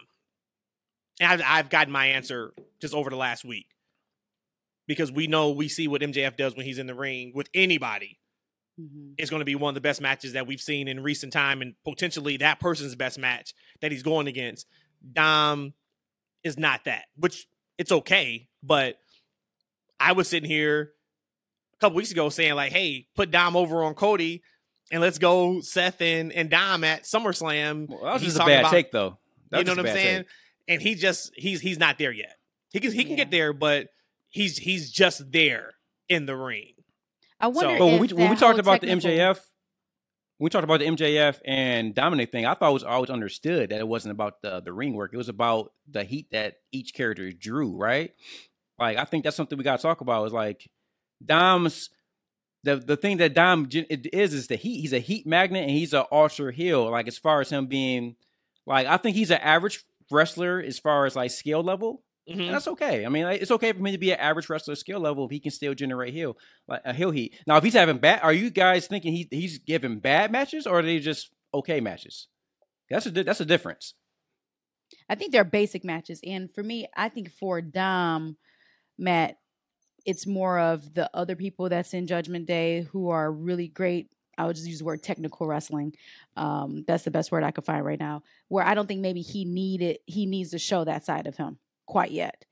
And 1.21 1.33
I've, 1.33 1.43
I've 1.47 1.71
gotten 1.71 1.93
my 1.93 2.07
answer 2.07 2.53
just 2.83 2.95
over 2.95 3.09
the 3.09 3.17
last 3.17 3.45
week 3.45 3.67
because 4.87 5.11
we 5.11 5.27
know 5.27 5.53
we 5.53 5.69
see 5.69 5.89
what 5.89 6.03
MJF 6.03 6.37
does 6.37 6.55
when 6.55 6.67
he's 6.67 6.79
in 6.79 6.87
the 6.87 6.95
ring 6.95 7.33
with 7.35 7.49
anybody. 7.55 8.19
Mhm. 8.81 9.15
It's 9.19 9.31
going 9.31 9.41
to 9.41 9.45
be 9.47 9.55
one 9.55 9.71
of 9.71 9.75
the 9.75 9.81
best 9.81 10.01
matches 10.01 10.33
that 10.33 10.47
we've 10.47 10.61
seen 10.61 10.89
in 10.89 11.01
recent 11.03 11.33
time, 11.33 11.61
and 11.63 11.75
potentially 11.85 12.39
that 12.39 12.59
person's 12.61 12.95
best 12.95 13.19
match 13.19 13.53
that 13.81 13.93
he's 13.93 14.03
going 14.03 14.27
against. 14.27 14.67
Dom 15.13 15.75
is 16.43 16.59
not 16.59 16.85
that, 16.85 17.05
which 17.17 17.47
it's 17.79 17.93
okay. 17.93 18.49
But 18.63 18.99
I 20.01 20.13
was 20.13 20.29
sitting 20.29 20.49
here 20.49 20.93
a 21.75 21.77
couple 21.79 21.97
weeks 21.97 22.11
ago 22.13 22.29
saying 22.31 22.55
like, 22.55 22.73
"Hey, 22.73 23.09
put 23.15 23.31
Dom 23.31 23.57
over 23.57 23.85
on 23.85 23.95
Cody, 23.95 24.43
and 24.91 25.01
let's 25.03 25.19
go 25.19 25.61
Seth 25.61 26.01
and 26.01 26.33
and 26.33 26.49
Dom 26.49 26.83
at 26.85 27.03
SummerSlam." 27.05 27.89
Well, 27.89 28.01
that 28.05 28.13
was 28.15 28.23
He's 28.23 28.29
just 28.29 28.37
a 28.37 28.39
talking 28.41 28.55
bad 28.55 28.61
about- 28.61 28.71
take, 28.73 28.91
though. 28.91 29.19
That 29.51 29.59
you 29.59 29.65
know 29.65 29.73
what 29.73 29.81
I'm 29.91 29.95
saying? 29.95 30.19
take. 30.23 30.29
And 30.69 30.81
he 30.83 30.95
just 30.95 31.33
he's 31.37 31.61
he's 31.61 31.79
not 31.79 31.99
there 31.99 32.13
yet. 32.13 32.39
He 32.73 32.81
can 32.81 32.93
he 32.93 33.03
can 33.03 33.11
Yeah. 33.11 33.17
get 33.17 33.31
there, 33.31 33.53
but 33.53 33.89
he's 34.31 34.57
he's 34.59 34.91
just 34.91 35.31
there 35.31 35.75
in 36.09 36.25
the 36.27 36.37
ring. 36.37 36.73
I 37.43 37.49
wonder. 37.49 37.77
But 37.77 37.87
when 37.87 37.95
if 38.05 38.13
we 38.13 38.17
when 38.17 38.31
we 38.31 38.37
talked 38.37 38.53
whole 38.53 38.61
about 38.61 38.81
the 38.81 38.87
MJF, 38.87 39.37
when 40.39 40.47
we 40.47 40.49
talked 40.51 40.65
about 40.65 40.79
the 40.79 40.87
MJF 40.87 41.41
and 41.45 41.95
Dominic 41.95 42.31
thing, 42.31 42.47
I 42.47 42.55
thought 42.55 42.71
it 42.71 42.75
was 42.75 42.85
always 42.85 43.11
understood 43.11 43.71
that 43.71 43.81
it 43.81 43.89
wasn't 43.89 44.13
about 44.13 44.41
the 44.43 44.61
the 44.61 44.73
ring 44.73 44.95
work. 44.95 45.13
It 45.13 45.17
was 45.19 45.29
about 45.29 45.73
the 45.91 46.05
heat 46.05 46.29
that 46.31 46.55
each 46.71 46.95
character 46.95 47.31
drew, 47.33 47.77
right? 47.77 48.13
Like 48.79 48.97
I 48.97 49.05
think 49.05 49.25
that's 49.25 49.37
something 49.37 49.59
we 49.59 49.65
got 49.65 49.77
to 49.77 49.83
talk 49.83 50.01
about. 50.01 50.25
Is 50.27 50.33
like 50.33 50.71
Dom's 51.25 51.91
the 52.63 52.77
the 52.77 52.97
thing 52.97 53.17
that 53.17 53.35
Dom 53.35 53.69
gen- 53.69 53.87
it 53.91 54.07
is 54.15 54.33
is 54.33 54.47
the 54.47 54.57
heat. 54.57 54.81
He's 54.81 54.93
a 54.93 55.01
heat 55.01 55.27
magnet 55.27 55.63
and 55.63 55.71
he's 55.71 55.93
an 55.93 56.05
ultra 56.13 56.53
heel. 56.53 56.89
Like 56.91 57.09
as 57.09 57.19
far 57.19 57.41
as 57.41 57.51
him 57.51 57.67
being, 57.67 58.15
like 58.67 58.87
I 58.87 58.99
think 58.99 59.17
he's 59.17 59.33
an 59.33 59.41
average 59.41 59.85
wrestler 60.11 60.61
as 60.61 60.79
far 60.79 61.07
as 61.07 61.17
like 61.17 61.33
skill 61.33 61.63
level. 61.63 62.05
Mhm. 62.33 62.47
And 62.47 62.55
that's 62.55 62.69
okay. 62.69 63.05
I 63.05 63.09
mean, 63.09 63.27
it's 63.27 63.51
okay 63.51 63.73
for 63.73 63.81
me 63.81 63.93
to 63.93 63.99
be 63.99 64.13
an 64.13 64.19
average 64.19 64.49
wrestler 64.49 64.75
skill 64.75 65.01
level 65.01 65.25
if 65.27 65.31
he 65.31 65.41
can 65.41 65.51
still 65.51 65.75
generate 65.75 66.15
heel 66.15 66.37
like 66.69 66.83
a 66.85 66.93
heel 66.93 67.11
heat. 67.11 67.35
Now, 67.47 67.57
if 67.57 67.65
he's 67.65 67.75
having 67.75 67.99
bad, 67.99 68.21
are 68.23 68.33
you 68.33 68.51
guys 68.51 68.87
thinking 68.87 69.13
he 69.13 69.29
he's 69.31 69.59
giving 69.59 69.99
bad 69.99 70.33
matches 70.33 70.67
or 70.67 70.79
are 70.79 70.83
they 70.83 70.99
just 70.99 71.31
okay 71.55 71.81
matches? 71.81 72.29
That's 72.91 73.07
a 73.07 73.11
that's 73.11 73.41
a 73.41 73.47
difference. 73.47 73.95
I 75.09 75.15
think 75.15 75.33
they're 75.33 75.45
basic 75.45 75.85
matches, 75.85 76.21
and 76.25 76.53
for 76.53 76.63
me, 76.63 76.87
I 76.97 77.09
think 77.09 77.31
for 77.31 77.61
Dom, 77.63 78.37
Matt, 78.99 79.39
it's 80.05 80.27
more 80.27 80.59
of 80.59 80.95
the 80.95 81.11
other 81.15 81.37
people 81.37 81.69
that's 81.69 81.95
in 81.95 82.07
Judgment 82.07 82.47
Day 82.47 82.83
who 82.83 83.09
are 83.11 83.31
really 83.31 83.69
great. 83.69 84.11
I 84.39 84.47
would 84.47 84.57
just 84.57 84.69
use 84.69 84.79
the 84.79 84.85
word 84.85 85.03
technical 85.03 85.47
wrestling. 85.47 85.95
Um, 86.37 86.85
that's 86.87 87.05
the 87.05 87.11
best 87.11 87.31
word 87.31 87.45
I 87.45 87.51
could 87.51 87.65
find 87.65 87.85
right 87.85 87.99
now. 87.99 88.23
Where 88.49 88.65
I 88.65 88.75
don't 88.75 88.87
think 88.87 89.01
maybe 89.01 89.21
he 89.21 89.45
needed 89.45 89.99
he 90.07 90.27
needs 90.27 90.51
to 90.51 90.59
show 90.59 90.85
that 90.85 91.05
side 91.05 91.27
of 91.27 91.37
him 91.37 91.59
quite 91.87 92.11
yet. 92.11 92.45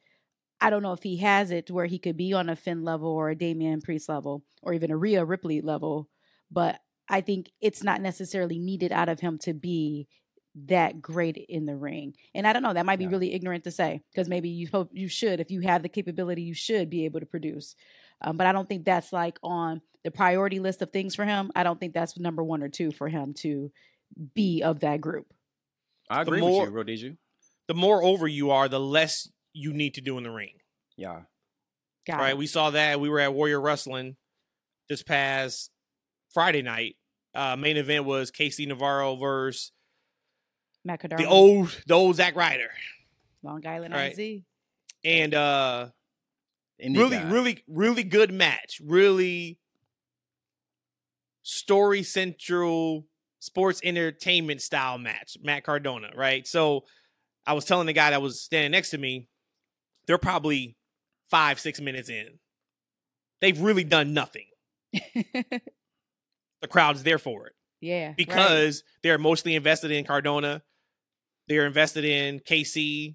I 0.61 0.69
don't 0.71 0.83
know 0.83 0.93
if 0.93 1.03
he 1.03 1.17
has 1.19 1.51
it 1.51 1.71
where 1.71 1.87
he 1.87 1.99
could 1.99 2.17
be 2.17 2.33
on 2.35 2.49
a 2.51 2.57
Finn 2.57 2.85
level 2.85 3.09
or 3.09 3.31
a 3.31 3.35
Damian 3.35 3.81
Priest 3.81 4.09
level 4.09 4.45
or 4.63 4.75
even 4.75 4.91
a 4.91 4.97
Rhea 4.97 5.25
Ripley 5.25 5.61
level, 5.63 6.09
but 6.51 6.81
I 7.09 7.23
think 7.23 7.51
it's 7.61 7.83
not 7.83 8.01
necessarily 8.03 8.59
needed 8.59 8.93
out 8.93 9.09
of 9.09 9.21
him 9.21 9.39
to 9.39 9.55
be 9.55 10.07
that 10.67 11.01
great 11.01 11.37
in 11.49 11.65
the 11.65 11.77
ring. 11.77 12.15
And 12.35 12.47
I 12.47 12.53
don't 12.53 12.63
know, 12.63 12.73
that 12.75 12.85
might 12.85 12.99
be 12.99 13.05
Yeah. 13.05 13.11
really 13.11 13.33
ignorant 13.33 13.65
to 13.65 13.71
say 13.71 14.03
because 14.13 14.29
maybe 14.29 14.49
you 14.51 14.69
hope 14.71 14.91
you 14.93 15.09
should, 15.09 15.41
if 15.41 15.51
you 15.51 15.61
have 15.61 15.83
the 15.83 15.89
capability, 15.89 16.43
you 16.43 16.55
should 16.55 16.91
be 16.91 17.05
able 17.05 17.21
to 17.21 17.27
produce. 17.27 17.75
Um, 18.21 18.37
but 18.37 18.47
I 18.47 18.53
don't 18.53 18.69
think 18.69 18.85
that's 18.85 19.13
like 19.13 19.39
on 19.43 19.81
the 20.05 20.11
priority 20.11 20.59
list 20.61 20.83
of 20.83 20.91
things 20.91 21.15
for 21.15 21.25
him. 21.25 21.51
I 21.55 21.63
don't 21.63 21.79
think 21.81 21.95
that's 21.95 22.19
number 22.19 22.43
one 22.45 22.63
or 22.63 22.69
two 22.69 22.91
for 22.91 23.09
him 23.09 23.33
to 23.35 23.71
be 24.35 24.63
of 24.63 24.81
that 24.81 25.01
group. 25.01 25.33
I 26.11 26.23
agree 26.23 26.41
more- 26.41 26.61
with 26.63 26.71
you, 26.71 26.75
Rhodesia. 26.77 27.17
The 27.71 27.75
more 27.75 28.03
over 28.03 28.27
you 28.27 28.51
are, 28.51 28.69
the 28.69 28.81
less 28.81 29.29
you 29.53 29.73
need 29.73 29.95
to 29.95 30.01
do 30.01 30.19
in 30.19 30.25
the 30.25 30.31
ring. 30.33 30.55
Yeah, 30.97 31.21
Got 32.05 32.19
right? 32.19 32.31
it. 32.31 32.37
We 32.37 32.49
saw 32.49 32.71
that. 32.71 32.99
We 32.99 33.09
were 33.09 33.21
at 33.21 33.33
Warrior 33.33 33.61
Wrestling 33.61 34.17
this 34.89 35.05
past 35.05 35.71
Friday 36.35 36.63
night. 36.63 36.97
Uh, 37.33 37.55
main 37.55 37.77
event 37.77 38.07
was 38.07 38.33
KC 38.33 38.67
Navarro 38.67 39.15
versus 39.15 39.71
Matt 40.85 41.01
the 41.17 41.27
old 41.27 41.81
the 41.87 41.95
old 41.95 42.17
Zack 42.17 42.35
Ryder, 42.35 42.71
Long 43.45 43.65
Island 43.65 43.95
Right. 43.95 44.19
IZ. 44.19 44.43
and 45.05 45.33
uh, 45.33 45.87
Indie 46.85 46.97
really, 46.97 47.17
guy. 47.19 47.31
really, 47.31 47.65
really 47.69 48.03
good 48.03 48.33
match. 48.33 48.81
Really 48.85 49.61
story 51.43 52.03
central 52.03 53.07
sports 53.39 53.81
entertainment 53.85 54.61
style 54.61 54.99
match. 54.99 55.37
Matt 55.41 55.63
Cardona, 55.63 56.11
right? 56.17 56.45
So 56.49 56.83
I 57.51 57.53
was 57.53 57.65
telling 57.65 57.89
the 57.89 57.93
guy 57.93 58.11
that 58.11 58.23
was 58.23 58.41
standing 58.41 58.71
next 58.71 58.91
to 58.91 58.99
me, 58.99 59.27
they're 60.07 60.19
probably 60.19 60.77
five, 61.31 61.59
six 61.59 61.81
minutes 61.81 62.09
in. 62.09 62.39
They've 63.41 63.61
really 63.61 63.83
done 63.83 64.15
nothing. 64.15 64.47
The 66.61 66.69
crowd's 66.69 67.03
there 67.05 67.19
for 67.19 67.47
it. 67.47 67.55
yeah. 67.81 68.09
right. 68.09 68.17
because 68.19 68.83
they're 69.03 69.17
mostly 69.17 69.55
invested 69.55 69.91
in 69.91 70.05
Cardona. 70.05 70.63
They're 71.49 71.67
invested 71.67 72.05
in 72.05 72.41
KC 72.41 73.15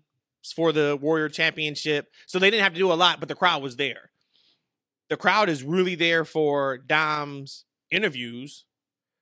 for 0.55 0.71
the 0.71 0.97
Warrior 0.99 1.29
Championship. 1.29 2.07
So 2.25 2.39
they 2.39 2.49
didn't 2.49 2.63
have 2.63 2.73
to 2.73 2.79
do 2.79 2.91
a 2.91 2.95
lot, 2.95 3.19
but 3.19 3.29
the 3.29 3.35
crowd 3.35 3.61
was 3.61 3.75
there. 3.75 4.09
The 5.09 5.15
crowd 5.15 5.47
is 5.47 5.61
really 5.61 5.93
there 5.93 6.25
for 6.25 6.79
Dom's 6.79 7.65
interviews, 7.91 8.65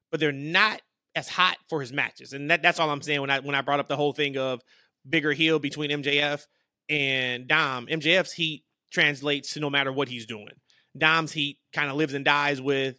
but 0.09 0.21
they're 0.21 0.31
not 0.31 0.81
as 1.15 1.27
hot 1.27 1.57
for 1.69 1.81
his 1.81 1.91
matches. 1.91 2.31
And 2.31 2.49
that, 2.49 2.61
that's 2.61 2.79
all 2.79 2.89
I'm 2.89 3.01
saying 3.01 3.19
when 3.19 3.29
I 3.29 3.39
when 3.39 3.55
I 3.55 3.61
brought 3.61 3.81
up 3.81 3.89
the 3.89 3.97
whole 3.97 4.13
thing 4.13 4.37
of 4.37 4.61
bigger 5.07 5.33
heel 5.33 5.59
between 5.59 5.89
MJF 5.91 6.45
and 6.89 7.47
Dom. 7.47 7.87
MJF's 7.87 8.33
heat 8.33 8.63
translates 8.91 9.53
to 9.53 9.59
no 9.59 9.69
matter 9.69 9.91
what 9.91 10.07
he's 10.07 10.25
doing. 10.25 10.49
Dom's 10.97 11.31
heat 11.31 11.57
kind 11.73 11.89
of 11.89 11.95
lives 11.95 12.13
and 12.13 12.23
dies 12.23 12.61
with 12.61 12.95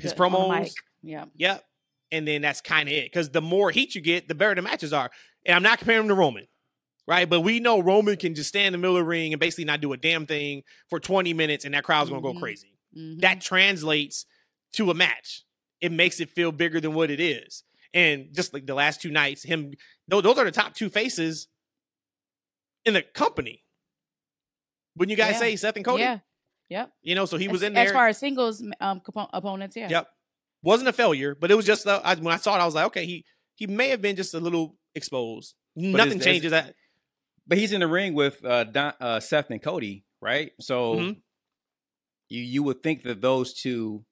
his 0.00 0.12
on 0.12 0.18
promos. 0.18 0.72
Yeah. 1.02 1.26
Yep. 1.36 1.64
And 2.10 2.26
then 2.26 2.42
that's 2.42 2.60
kind 2.60 2.88
of 2.88 2.94
it. 2.94 3.04
Because 3.04 3.30
the 3.30 3.42
more 3.42 3.70
heat 3.70 3.94
you 3.94 4.00
get, 4.00 4.28
the 4.28 4.34
better 4.34 4.54
the 4.54 4.62
matches 4.62 4.92
are. 4.92 5.10
And 5.46 5.54
I'm 5.54 5.62
not 5.62 5.78
comparing 5.78 6.02
him 6.02 6.08
to 6.08 6.14
Roman, 6.14 6.46
right? 7.06 7.28
But 7.28 7.42
we 7.42 7.60
know 7.60 7.80
Roman 7.80 8.16
can 8.16 8.34
just 8.34 8.48
stand 8.48 8.68
in 8.68 8.72
the 8.72 8.78
middle 8.78 8.96
of 8.96 9.02
the 9.02 9.08
ring 9.08 9.32
and 9.32 9.40
basically 9.40 9.64
not 9.64 9.80
do 9.80 9.92
a 9.92 9.96
damn 9.96 10.26
thing 10.26 10.62
for 10.88 10.98
20 10.98 11.32
minutes, 11.34 11.64
and 11.64 11.74
that 11.74 11.84
crowd's 11.84 12.10
going 12.10 12.22
to 12.22 12.32
go 12.32 12.38
crazy. 12.38 12.74
Mhm. 12.96 13.20
That 13.20 13.40
translates 13.40 14.26
to 14.72 14.90
a 14.90 14.94
match. 14.94 15.42
It 15.80 15.92
makes 15.92 16.18
it 16.20 16.30
feel 16.30 16.50
bigger 16.50 16.80
than 16.80 16.94
what 16.94 17.10
it 17.10 17.20
is. 17.20 17.62
And 17.94 18.34
just 18.34 18.52
like 18.52 18.66
the 18.66 18.74
last 18.74 19.00
two 19.00 19.10
nights, 19.10 19.42
him, 19.42 19.74
tho- 20.08 20.20
those 20.20 20.38
are 20.38 20.44
the 20.44 20.50
top 20.50 20.74
two 20.74 20.88
faces 20.90 21.48
in 22.84 22.94
the 22.94 23.02
company. 23.02 23.64
Wouldn't 24.96 25.10
you 25.10 25.16
guys 25.16 25.34
Yeah. 25.34 25.38
say 25.38 25.56
Seth 25.56 25.76
and 25.76 25.84
Cody? 25.84 26.02
Yeah. 26.02 26.18
Yep. 26.70 26.92
You 27.02 27.14
know, 27.14 27.24
so 27.24 27.36
he 27.38 27.48
was 27.48 27.62
as, 27.62 27.68
in 27.68 27.72
there. 27.74 27.86
as 27.86 27.92
far 27.92 28.08
as 28.08 28.18
singles 28.18 28.62
um 28.80 29.00
compo- 29.00 29.30
opponents. 29.32 29.76
Yeah. 29.76 29.88
Yep. 29.88 30.08
Wasn't 30.62 30.88
a 30.88 30.92
failure, 30.92 31.34
but 31.34 31.50
it 31.50 31.54
was 31.54 31.64
just 31.64 31.86
uh, 31.86 32.00
I, 32.04 32.14
when 32.16 32.34
I 32.34 32.36
saw 32.36 32.56
it, 32.56 32.60
I 32.60 32.64
was 32.66 32.74
like, 32.74 32.86
okay, 32.86 33.06
he 33.06 33.24
he 33.54 33.66
may 33.66 33.88
have 33.90 34.02
been 34.02 34.16
just 34.16 34.34
a 34.34 34.40
little 34.40 34.76
exposed. 34.94 35.54
Nothing 35.76 36.14
it's- 36.18 36.24
changes 36.24 36.50
that. 36.50 36.74
but 37.46 37.56
he's 37.58 37.72
in 37.72 37.80
the 37.80 37.86
ring 37.86 38.12
with 38.14 38.44
uh, 38.44 38.64
Don, 38.64 38.92
uh 39.00 39.20
Seth 39.20 39.50
and 39.50 39.62
Cody, 39.62 40.04
right? 40.20 40.50
So 40.60 40.96
Mhm. 40.96 41.16
you 42.28 42.42
you 42.42 42.62
would 42.64 42.82
think 42.82 43.02
that 43.04 43.20
those 43.20 43.54
two 43.54 44.04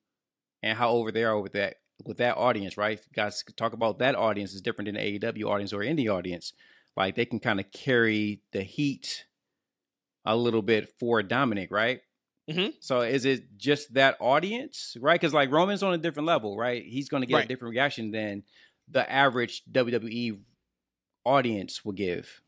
and 0.63 0.79
how 0.79 0.91
over 0.93 1.11
they 1.13 1.25
are 1.25 1.39
with 1.41 1.53
that 1.55 1.77
with 2.05 2.19
that 2.19 2.37
audience, 2.37 2.77
right? 2.77 3.01
Guys 3.15 3.43
talk 3.57 3.73
about 3.73 3.99
that 3.99 4.15
audience 4.15 4.53
is 4.55 4.61
different 4.61 4.87
than 4.87 4.95
the 4.97 5.19
AEW 5.19 5.45
audience 5.49 5.73
or 5.73 5.79
indie 5.81 6.13
audience. 6.13 6.53
Like 6.97 7.15
they 7.15 7.25
can 7.25 7.41
kind 7.41 7.61
of 7.61 7.71
carry 7.73 8.41
the 8.53 8.63
heat 8.63 9.25
a 10.25 10.37
little 10.37 10.63
bit 10.63 10.89
for 10.99 11.23
Dominic, 11.23 11.71
right? 11.71 12.01
Mhm. 12.49 12.75
So 12.81 13.01
is 13.01 13.25
it 13.25 13.57
just 13.57 13.95
that 13.95 14.17
audience, 14.21 14.97
right? 15.01 15.21
Because 15.21 15.35
like 15.35 15.51
Roman's 15.51 15.83
on 15.83 15.95
a 15.95 15.99
different 15.99 16.27
level, 16.27 16.57
right? 16.57 16.85
He's 16.85 17.09
going 17.09 17.23
to 17.23 17.27
get 17.27 17.35
Right. 17.35 17.45
a 17.45 17.49
different 17.49 17.73
reaction 17.73 18.11
than 18.13 18.45
the 18.89 19.11
average 19.11 19.63
WWE 19.71 20.39
audience 21.25 21.85
will 21.85 21.93
give. 21.93 22.41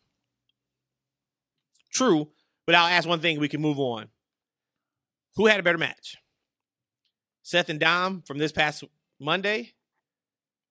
True, 1.92 2.30
but 2.66 2.74
I'll 2.74 2.86
ask 2.86 3.08
one 3.08 3.20
thing. 3.20 3.40
We 3.40 3.48
can 3.48 3.60
move 3.60 3.78
on. 3.78 4.08
Who 5.36 5.46
had 5.46 5.58
a 5.58 5.62
better 5.62 5.78
match, 5.78 6.16
Seth 7.42 7.68
and 7.68 7.80
Dom 7.80 8.22
from 8.22 8.38
this 8.38 8.52
past 8.52 8.84
Monday, 9.20 9.74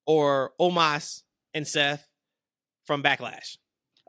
or 0.05 0.53
Omos 0.59 1.23
and 1.53 1.67
Seth 1.67 2.07
from 2.85 3.03
Backlash? 3.03 3.57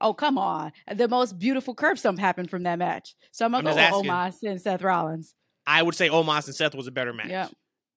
Oh, 0.01 0.15
come 0.15 0.39
on. 0.39 0.73
The 0.93 1.09
most 1.09 1.39
beautiful 1.39 1.75
curb 1.75 1.99
stomp 1.99 2.19
happened 2.19 2.51
from 2.51 2.63
that 2.63 2.79
match. 2.79 3.17
So 3.33 3.45
I'm 3.45 3.55
I'm 3.55 3.65
going 3.65 3.77
to 3.77 3.83
go 3.83 4.01
with 4.01 4.11
asking. 4.11 4.45
Omos 4.47 4.51
and 4.51 4.61
Seth 4.61 4.83
Rollins. 4.83 5.35
I 5.67 5.83
would 5.83 5.95
say 5.95 6.09
Omos 6.09 6.47
and 6.47 6.55
Seth 6.55 6.75
was 6.75 6.87
a 6.87 6.93
better 6.93 7.13
match. 7.13 7.29
Yeah. 7.29 7.49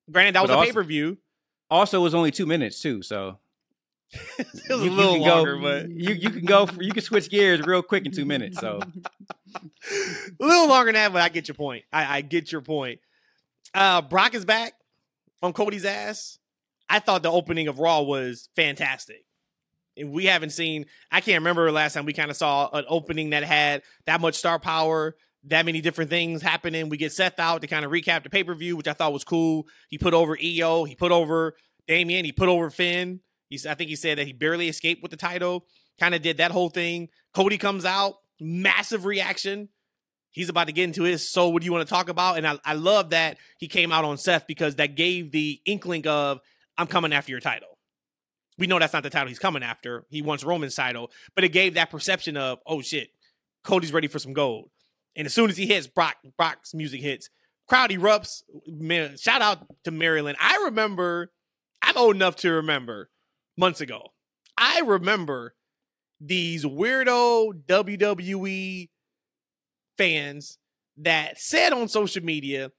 Granted, 0.10 0.36
that 0.36 0.48
But 0.48 0.58
was 0.58 0.68
a 0.68 0.70
pay 0.70 0.74
per 0.74 0.84
view. 0.84 1.18
Also, 1.70 2.00
it 2.00 2.04
was 2.04 2.14
only 2.14 2.32
two 2.32 2.46
minutes 2.46 2.82
too, 2.82 3.02
so 3.02 3.38
it 4.38 4.48
was 4.70 4.84
you, 4.84 4.90
a 4.90 4.92
little 4.92 5.16
you 5.16 5.22
can 5.24 5.30
longer, 5.30 5.56
go, 5.56 5.62
but 5.62 5.90
you 5.90 6.14
you 6.14 6.30
can 6.30 6.44
go 6.44 6.68
you 6.82 6.92
can 6.92 7.02
switch 7.02 7.30
gears 7.30 7.62
real 7.66 7.82
quick 7.82 8.06
in 8.06 8.12
two 8.12 8.26
minutes. 8.26 8.60
So 8.60 8.82
a 9.56 9.64
little 10.40 10.68
longer 10.68 10.88
than 10.92 10.96
that, 10.96 11.14
but 11.14 11.22
I 11.22 11.30
get 11.30 11.48
your 11.48 11.56
point. 11.56 11.86
I, 11.94 12.18
I 12.18 12.22
get 12.22 12.52
your 12.52 12.60
point. 12.60 13.00
Uh, 13.74 14.02
Brock 14.02 14.36
is 14.36 14.44
back 14.44 14.74
on 15.42 15.54
Cody's 15.54 15.86
ass. 15.86 16.38
I 16.90 17.00
thought 17.00 17.24
the 17.24 17.32
opening 17.32 17.68
of 17.68 17.80
Raw 17.80 18.02
was 18.02 18.50
fantastic. 18.56 19.26
And 19.98 20.12
we 20.12 20.26
haven't 20.26 20.52
seen, 20.52 20.86
I 21.12 21.22
can't 21.22 21.42
remember 21.42 21.72
last 21.72 21.94
time 21.94 22.06
we 22.06 22.14
kind 22.14 22.32
of 22.32 22.38
saw 22.38 22.70
an 22.72 22.86
opening 22.88 23.32
that 23.32 23.44
had 23.44 23.82
that 24.06 24.22
much 24.22 24.36
star 24.36 24.60
power, 24.60 25.16
that 25.46 25.66
many 25.66 25.82
different 25.82 26.10
things 26.10 26.42
happening. 26.42 26.90
We 26.90 26.98
get 26.98 27.12
Seth 27.12 27.40
out 27.40 27.62
to 27.62 27.68
kind 27.68 27.86
of 27.86 27.92
recap 27.92 28.24
the 28.24 28.30
pay 28.30 28.44
per 28.44 28.56
view, 28.56 28.78
which 28.78 28.88
I 28.88 28.94
thought 28.94 29.14
was 29.14 29.24
cool. 29.24 29.68
He 29.90 29.98
put 29.98 30.14
over 30.14 30.38
EO, 30.42 30.86
he 30.86 30.96
put 30.96 31.12
over 31.12 31.56
Damian, 31.88 32.26
he 32.26 32.32
put 32.32 32.50
over 32.50 32.70
Finn. 32.70 33.22
He's, 33.50 33.66
I 33.66 33.74
think 33.74 33.90
he 33.90 33.96
said 33.96 34.18
that 34.18 34.28
he 34.28 34.34
barely 34.34 34.70
escaped 34.70 35.02
with 35.02 35.12
the 35.12 35.18
title, 35.18 35.66
kind 36.00 36.16
of 36.16 36.22
did 36.22 36.38
that 36.38 36.52
whole 36.52 36.70
thing. 36.70 37.10
Cody 37.34 37.58
comes 37.58 37.84
out, 37.84 38.16
massive 38.40 39.06
reaction. 39.06 39.70
He's 40.32 40.50
about 40.50 40.68
to 40.68 40.74
get 40.74 40.86
into 40.86 41.04
his. 41.04 41.30
So, 41.30 41.50
what 41.50 41.62
do 41.62 41.66
you 41.66 41.72
want 41.72 41.88
to 41.88 41.94
talk 41.94 42.10
about? 42.10 42.38
And 42.38 42.48
I, 42.48 42.58
I 42.64 42.74
love 42.74 43.10
that 43.12 43.38
he 43.58 43.68
came 43.68 43.92
out 43.92 44.06
on 44.06 44.18
Seth 44.18 44.48
because 44.48 44.76
that 44.76 44.96
gave 44.96 45.32
the 45.32 45.62
inkling 45.66 46.08
of, 46.08 46.40
I'm 46.78 46.88
coming 46.88 47.14
after 47.14 47.32
your 47.32 47.42
title. 47.42 47.78
We 48.58 48.68
know 48.68 48.80
that's 48.80 48.94
not 48.94 49.04
the 49.04 49.10
title 49.10 49.28
he's 49.28 49.40
coming 49.40 49.64
after. 49.64 50.06
He 50.10 50.22
wants 50.22 50.44
Roman's 50.44 50.76
title, 50.76 51.12
but 51.36 51.44
it 51.44 51.50
gave 51.50 51.74
that 51.74 51.90
perception 51.90 52.38
of, 52.38 52.60
oh 52.66 52.82
shit, 52.82 53.10
Cody's 53.64 53.94
ready 53.94 54.08
for 54.08 54.20
some 54.20 54.34
gold. 54.34 54.70
And 55.16 55.26
as 55.26 55.34
soon 55.34 55.50
as 55.50 55.58
he 55.58 55.68
hits, 55.68 55.88
Brock, 55.88 56.16
Brock's 56.38 56.74
music 56.74 57.02
hits. 57.02 57.30
Crowd 57.68 57.90
erupts. 57.92 58.44
Man, 58.68 59.18
shout 59.18 59.42
out 59.42 59.66
to 59.84 59.92
Maryland. 59.92 60.38
I 60.40 60.64
remember, 60.66 61.32
I'm 61.82 61.98
old 61.98 62.16
enough 62.16 62.36
to 62.38 62.52
remember 62.52 63.10
months 63.58 63.82
ago. 63.82 64.14
I 64.58 64.82
remember 64.82 65.56
these 66.20 66.64
weirdo 66.64 67.64
WWE 67.66 68.90
fans 70.02 70.58
that 70.98 71.40
said 71.40 71.74
on 71.74 71.88
social 71.88 72.24
media 72.24 72.72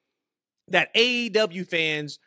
that 0.69 0.95
AEW 0.95 1.67
fans 1.69 2.19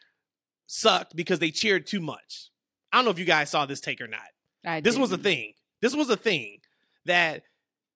sucked 0.67 1.15
because 1.15 1.39
they 1.39 1.51
cheered 1.51 1.85
too 1.85 1.99
much. 1.99 2.49
I 2.91 2.97
don't 2.97 3.05
know 3.05 3.11
if 3.11 3.19
you 3.19 3.25
guys 3.25 3.49
saw 3.49 3.65
this 3.65 3.81
take 3.81 3.99
or 3.99 4.07
not. 4.07 4.21
I 4.65 4.79
This 4.79 4.97
was 4.97 5.11
a 5.11 5.17
thing. 5.17 5.53
This 5.81 5.95
was 5.95 6.09
a 6.09 6.15
thing 6.15 6.59
that 7.05 7.43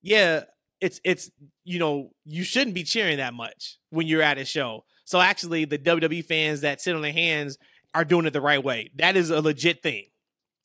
yeah, 0.02 0.44
it's 0.82 1.00
it's 1.04 1.32
you 1.64 1.80
know, 1.80 2.12
you 2.26 2.44
shouldn't 2.44 2.76
be 2.76 2.84
cheering 2.84 3.18
that 3.18 3.34
much 3.34 3.78
when 3.90 4.08
you're 4.08 4.22
at 4.22 4.38
a 4.38 4.46
show. 4.46 4.86
So 5.06 5.20
actually 5.20 5.66
the 5.66 5.78
WWE 5.78 6.24
fans 6.26 6.62
that 6.62 6.82
sit 6.82 6.96
on 6.96 7.02
their 7.02 7.14
hands 7.14 7.58
are 7.94 8.06
doing 8.06 8.26
it 8.26 8.34
the 8.34 8.42
right 8.42 8.64
way. 8.64 8.92
That 8.96 9.16
is 9.16 9.30
a 9.30 9.42
legit 9.42 9.82
thing. 9.82 10.06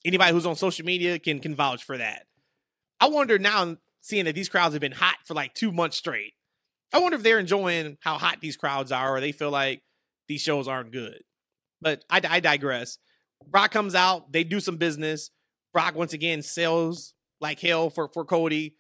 Anybody 0.05 0.33
who's 0.33 0.47
on 0.47 0.57
social 0.57 0.85
media 0.85 1.19
can 1.19 1.39
can 1.39 1.55
vouch 1.55 1.85
for 1.85 1.97
that. 1.97 2.27
I 3.01 3.09
wonder 3.09 3.39
now 3.39 3.77
seeing 4.05 4.27
that 4.27 4.35
these 4.35 4.51
crowds 4.51 4.75
have 4.75 4.83
been 4.83 4.93
hot 4.93 5.17
for 5.25 5.33
like 5.33 5.55
2 5.55 5.73
months 5.73 5.97
straight. 5.97 6.35
I 6.93 6.99
wonder 6.99 7.17
if 7.17 7.23
they're 7.23 7.39
enjoying 7.39 7.97
how 8.01 8.19
hot 8.19 8.41
these 8.41 8.57
crowds 8.57 8.93
are 8.93 9.17
or 9.17 9.21
they 9.21 9.33
feel 9.33 9.51
like 9.51 9.83
these 10.29 10.43
shows 10.43 10.69
aren't 10.69 10.93
good. 10.93 11.23
But 11.81 12.05
I, 12.11 12.21
I 12.29 12.41
digress. 12.41 12.99
Brock 13.47 13.71
comes 13.71 13.95
out, 13.95 14.31
they 14.31 14.45
do 14.45 14.61
some 14.61 14.77
business. 14.77 15.31
Brock 15.73 15.95
once 15.95 16.13
again 16.13 16.43
sells 16.43 17.15
like 17.41 17.61
hell 17.61 17.91
for 17.91 18.09
for 18.09 18.25
Cody. 18.25 18.77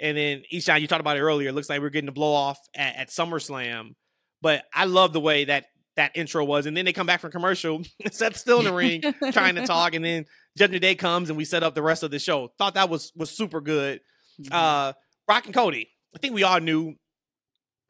And 0.00 0.16
then 0.16 0.42
Ishan, 0.50 0.80
you 0.80 0.88
talked 0.88 1.00
about 1.00 1.16
it 1.16 1.20
earlier. 1.20 1.50
It 1.50 1.52
looks 1.54 1.70
like 1.70 1.80
we're 1.80 1.90
getting 1.90 2.08
a 2.08 2.12
blow 2.12 2.32
off 2.32 2.58
at, 2.74 2.96
at 2.96 3.08
SummerSlam. 3.08 3.94
But 4.42 4.64
I 4.74 4.84
love 4.86 5.12
the 5.12 5.20
way 5.20 5.44
that 5.44 5.66
that 5.96 6.16
intro 6.16 6.44
was. 6.44 6.66
And 6.66 6.76
then 6.76 6.84
they 6.84 6.92
come 6.92 7.06
back 7.06 7.20
from 7.20 7.30
commercial. 7.30 7.82
Seth's 8.10 8.40
still 8.40 8.58
in 8.58 8.64
the 8.64 8.72
ring 8.72 9.02
trying 9.32 9.54
to 9.54 9.66
talk. 9.66 9.94
And 9.94 10.04
then 10.04 10.26
Judgment 10.58 10.82
Day 10.82 10.96
comes 10.96 11.30
and 11.30 11.36
we 11.36 11.44
set 11.44 11.62
up 11.62 11.74
the 11.74 11.82
rest 11.82 12.02
of 12.02 12.10
the 12.10 12.18
show. 12.18 12.52
Thought 12.58 12.74
that 12.74 12.90
was 12.90 13.12
was 13.16 13.30
super 13.30 13.60
good. 13.60 14.00
Mhm. 14.40 14.48
Uh 14.52 14.92
Brock 15.26 15.46
and 15.46 15.54
Cody. 15.54 15.90
I 16.14 16.18
think 16.18 16.34
we 16.34 16.42
all 16.42 16.60
knew 16.60 16.94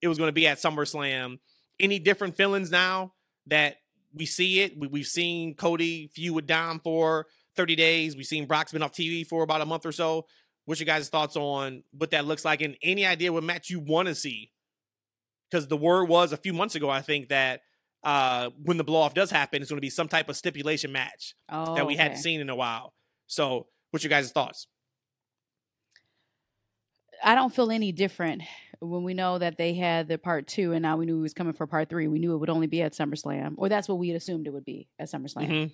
it 0.00 0.08
was 0.08 0.18
going 0.18 0.28
to 0.28 0.32
be 0.32 0.46
at 0.46 0.58
SummerSlam. 0.58 1.38
Any 1.80 1.98
different 1.98 2.36
feelings 2.36 2.70
now 2.70 3.12
that 3.46 3.76
we 4.14 4.26
see 4.26 4.60
it? 4.60 4.78
We, 4.78 4.86
we've 4.86 5.06
seen 5.06 5.54
Cody 5.54 6.08
feud 6.14 6.34
with 6.34 6.46
Dom 6.46 6.78
for 6.80 7.26
30 7.56 7.74
days. 7.74 8.16
We've 8.16 8.26
seen 8.26 8.46
Brock's 8.46 8.72
been 8.72 8.82
off 8.82 8.92
TV 8.92 9.26
for 9.26 9.42
about 9.42 9.60
a 9.60 9.66
month 9.66 9.84
or 9.84 9.92
so. 9.92 10.26
What's 10.66 10.80
your 10.80 10.86
guys' 10.86 11.08
thoughts 11.08 11.36
on 11.36 11.82
what 11.92 12.12
that 12.12 12.24
looks 12.24 12.44
like? 12.44 12.62
And 12.62 12.76
any 12.82 13.04
idea 13.04 13.32
what 13.32 13.42
match 13.42 13.68
you 13.70 13.80
want 13.80 14.08
to 14.08 14.14
see? 14.14 14.50
Because 15.50 15.66
the 15.68 15.76
word 15.76 16.08
was 16.08 16.32
a 16.32 16.36
few 16.36 16.52
months 16.52 16.74
ago, 16.74 16.88
I 16.88 17.02
think, 17.02 17.28
that 17.28 17.60
uh, 18.02 18.50
when 18.62 18.76
the 18.76 18.84
blow 18.84 19.00
off 19.00 19.14
does 19.14 19.30
happen, 19.30 19.60
it's 19.60 19.70
going 19.70 19.78
to 19.78 19.82
be 19.82 19.90
some 19.90 20.08
type 20.08 20.28
of 20.28 20.36
stipulation 20.36 20.92
match 20.92 21.34
oh, 21.48 21.74
that 21.74 21.86
we 21.86 21.96
hadn't 21.96 22.18
seen 22.18 22.40
in 22.40 22.48
a 22.50 22.56
while. 22.56 22.92
So, 23.26 23.66
what's 23.90 24.04
your 24.04 24.10
guys' 24.10 24.30
thoughts? 24.30 24.66
I 27.24 27.34
don't 27.34 27.54
feel 27.54 27.70
any 27.70 27.90
different 27.92 28.42
when 28.80 29.02
we 29.02 29.14
know 29.14 29.38
that 29.38 29.56
they 29.56 29.74
had 29.74 30.08
the 30.08 30.18
part 30.18 30.46
two 30.46 30.72
and 30.72 30.82
now 30.82 30.96
we 30.96 31.06
knew 31.06 31.18
it 31.18 31.22
was 31.22 31.34
coming 31.34 31.54
for 31.54 31.66
part 31.66 31.88
three. 31.88 32.06
We 32.06 32.18
knew 32.18 32.34
it 32.34 32.38
would 32.38 32.50
only 32.50 32.66
be 32.66 32.82
at 32.82 32.92
SummerSlam, 32.92 33.54
or 33.56 33.68
that's 33.68 33.88
what 33.88 33.98
we 33.98 34.08
had 34.08 34.16
assumed 34.16 34.46
it 34.46 34.52
would 34.52 34.64
be 34.64 34.88
at 34.98 35.08
SummerSlam. 35.10 35.48
Mhm. 35.48 35.72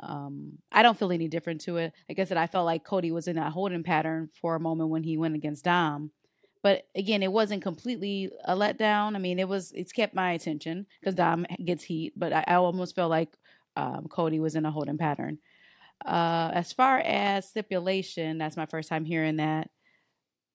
Um, 0.00 0.58
I 0.72 0.82
don't 0.82 0.98
feel 0.98 1.12
any 1.12 1.28
different 1.28 1.60
to 1.62 1.76
it. 1.78 1.92
Like 2.08 2.18
I 2.18 2.24
said, 2.24 2.36
I 2.36 2.46
felt 2.46 2.66
like 2.66 2.84
Cody 2.84 3.12
was 3.12 3.28
in 3.28 3.36
that 3.36 3.52
holding 3.52 3.82
pattern 3.82 4.30
for 4.40 4.54
a 4.56 4.60
moment 4.60 4.90
when 4.90 5.02
he 5.02 5.16
went 5.16 5.34
against 5.34 5.64
Dom. 5.64 6.10
But 6.62 6.86
again, 6.94 7.22
it 7.22 7.30
wasn't 7.32 7.62
completely 7.62 8.30
a 8.44 8.56
letdown. 8.56 9.14
I 9.14 9.18
mean, 9.18 9.38
it 9.38 9.48
was 9.48 9.72
it's 9.72 9.92
kept 9.92 10.14
my 10.14 10.32
attention 10.32 10.86
because 11.00 11.14
Dom 11.14 11.46
gets 11.64 11.84
heat, 11.84 12.14
but 12.16 12.32
I, 12.32 12.44
I 12.46 12.54
almost 12.54 12.94
felt 12.94 13.10
like 13.10 13.36
um, 13.76 14.06
Cody 14.08 14.40
was 14.40 14.56
in 14.56 14.66
a 14.66 14.70
holding 14.70 14.98
pattern. 14.98 15.38
Uh, 16.04 16.50
as 16.52 16.72
far 16.72 16.98
as 16.98 17.48
stipulation, 17.48 18.38
that's 18.38 18.56
my 18.56 18.66
first 18.66 18.88
time 18.88 19.04
hearing 19.04 19.36
that. 19.36 19.70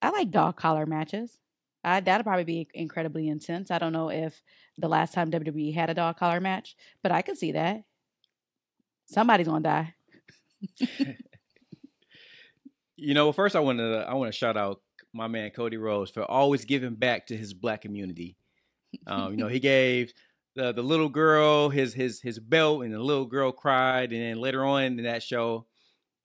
I 0.02 0.10
like 0.10 0.30
dog 0.30 0.56
collar 0.56 0.84
matches. 0.84 1.38
I, 1.84 2.00
that'll 2.00 2.24
probably 2.24 2.44
be 2.44 2.68
incredibly 2.74 3.28
intense. 3.28 3.70
I 3.70 3.78
don't 3.78 3.92
know 3.92 4.10
if 4.10 4.42
the 4.78 4.88
last 4.88 5.14
time 5.14 5.30
WWE 5.30 5.74
had 5.74 5.90
a 5.90 5.94
dog 5.94 6.16
collar 6.18 6.40
match, 6.40 6.76
but 7.02 7.10
I 7.10 7.22
could 7.22 7.38
see 7.38 7.52
that. 7.52 7.84
Somebody's 9.06 9.48
gonna 9.48 9.60
die. 9.60 9.94
You 13.02 13.14
know, 13.14 13.32
first 13.32 13.56
I 13.56 13.60
want 13.60 13.80
to 13.80 14.06
I 14.08 14.14
want 14.14 14.32
to 14.32 14.38
shout 14.38 14.56
out 14.56 14.80
my 15.12 15.26
man 15.26 15.50
Cody 15.50 15.76
Rhodes 15.76 16.12
for 16.12 16.22
always 16.22 16.64
giving 16.64 16.94
back 16.94 17.26
to 17.26 17.36
his 17.36 17.52
black 17.52 17.82
community. 17.82 18.36
Um, 19.08 19.32
you 19.32 19.38
know, 19.38 19.48
he 19.48 19.58
gave 19.74 20.12
the 20.54 20.72
the 20.72 20.82
little 20.82 21.08
girl 21.08 21.68
his 21.68 21.94
his 21.94 22.20
his 22.20 22.38
belt, 22.38 22.84
and 22.84 22.94
the 22.94 23.00
little 23.00 23.26
girl 23.26 23.50
cried, 23.50 24.12
and 24.12 24.22
then 24.22 24.40
later 24.40 24.64
on 24.64 24.84
in 24.84 25.02
that 25.02 25.24
show, 25.24 25.66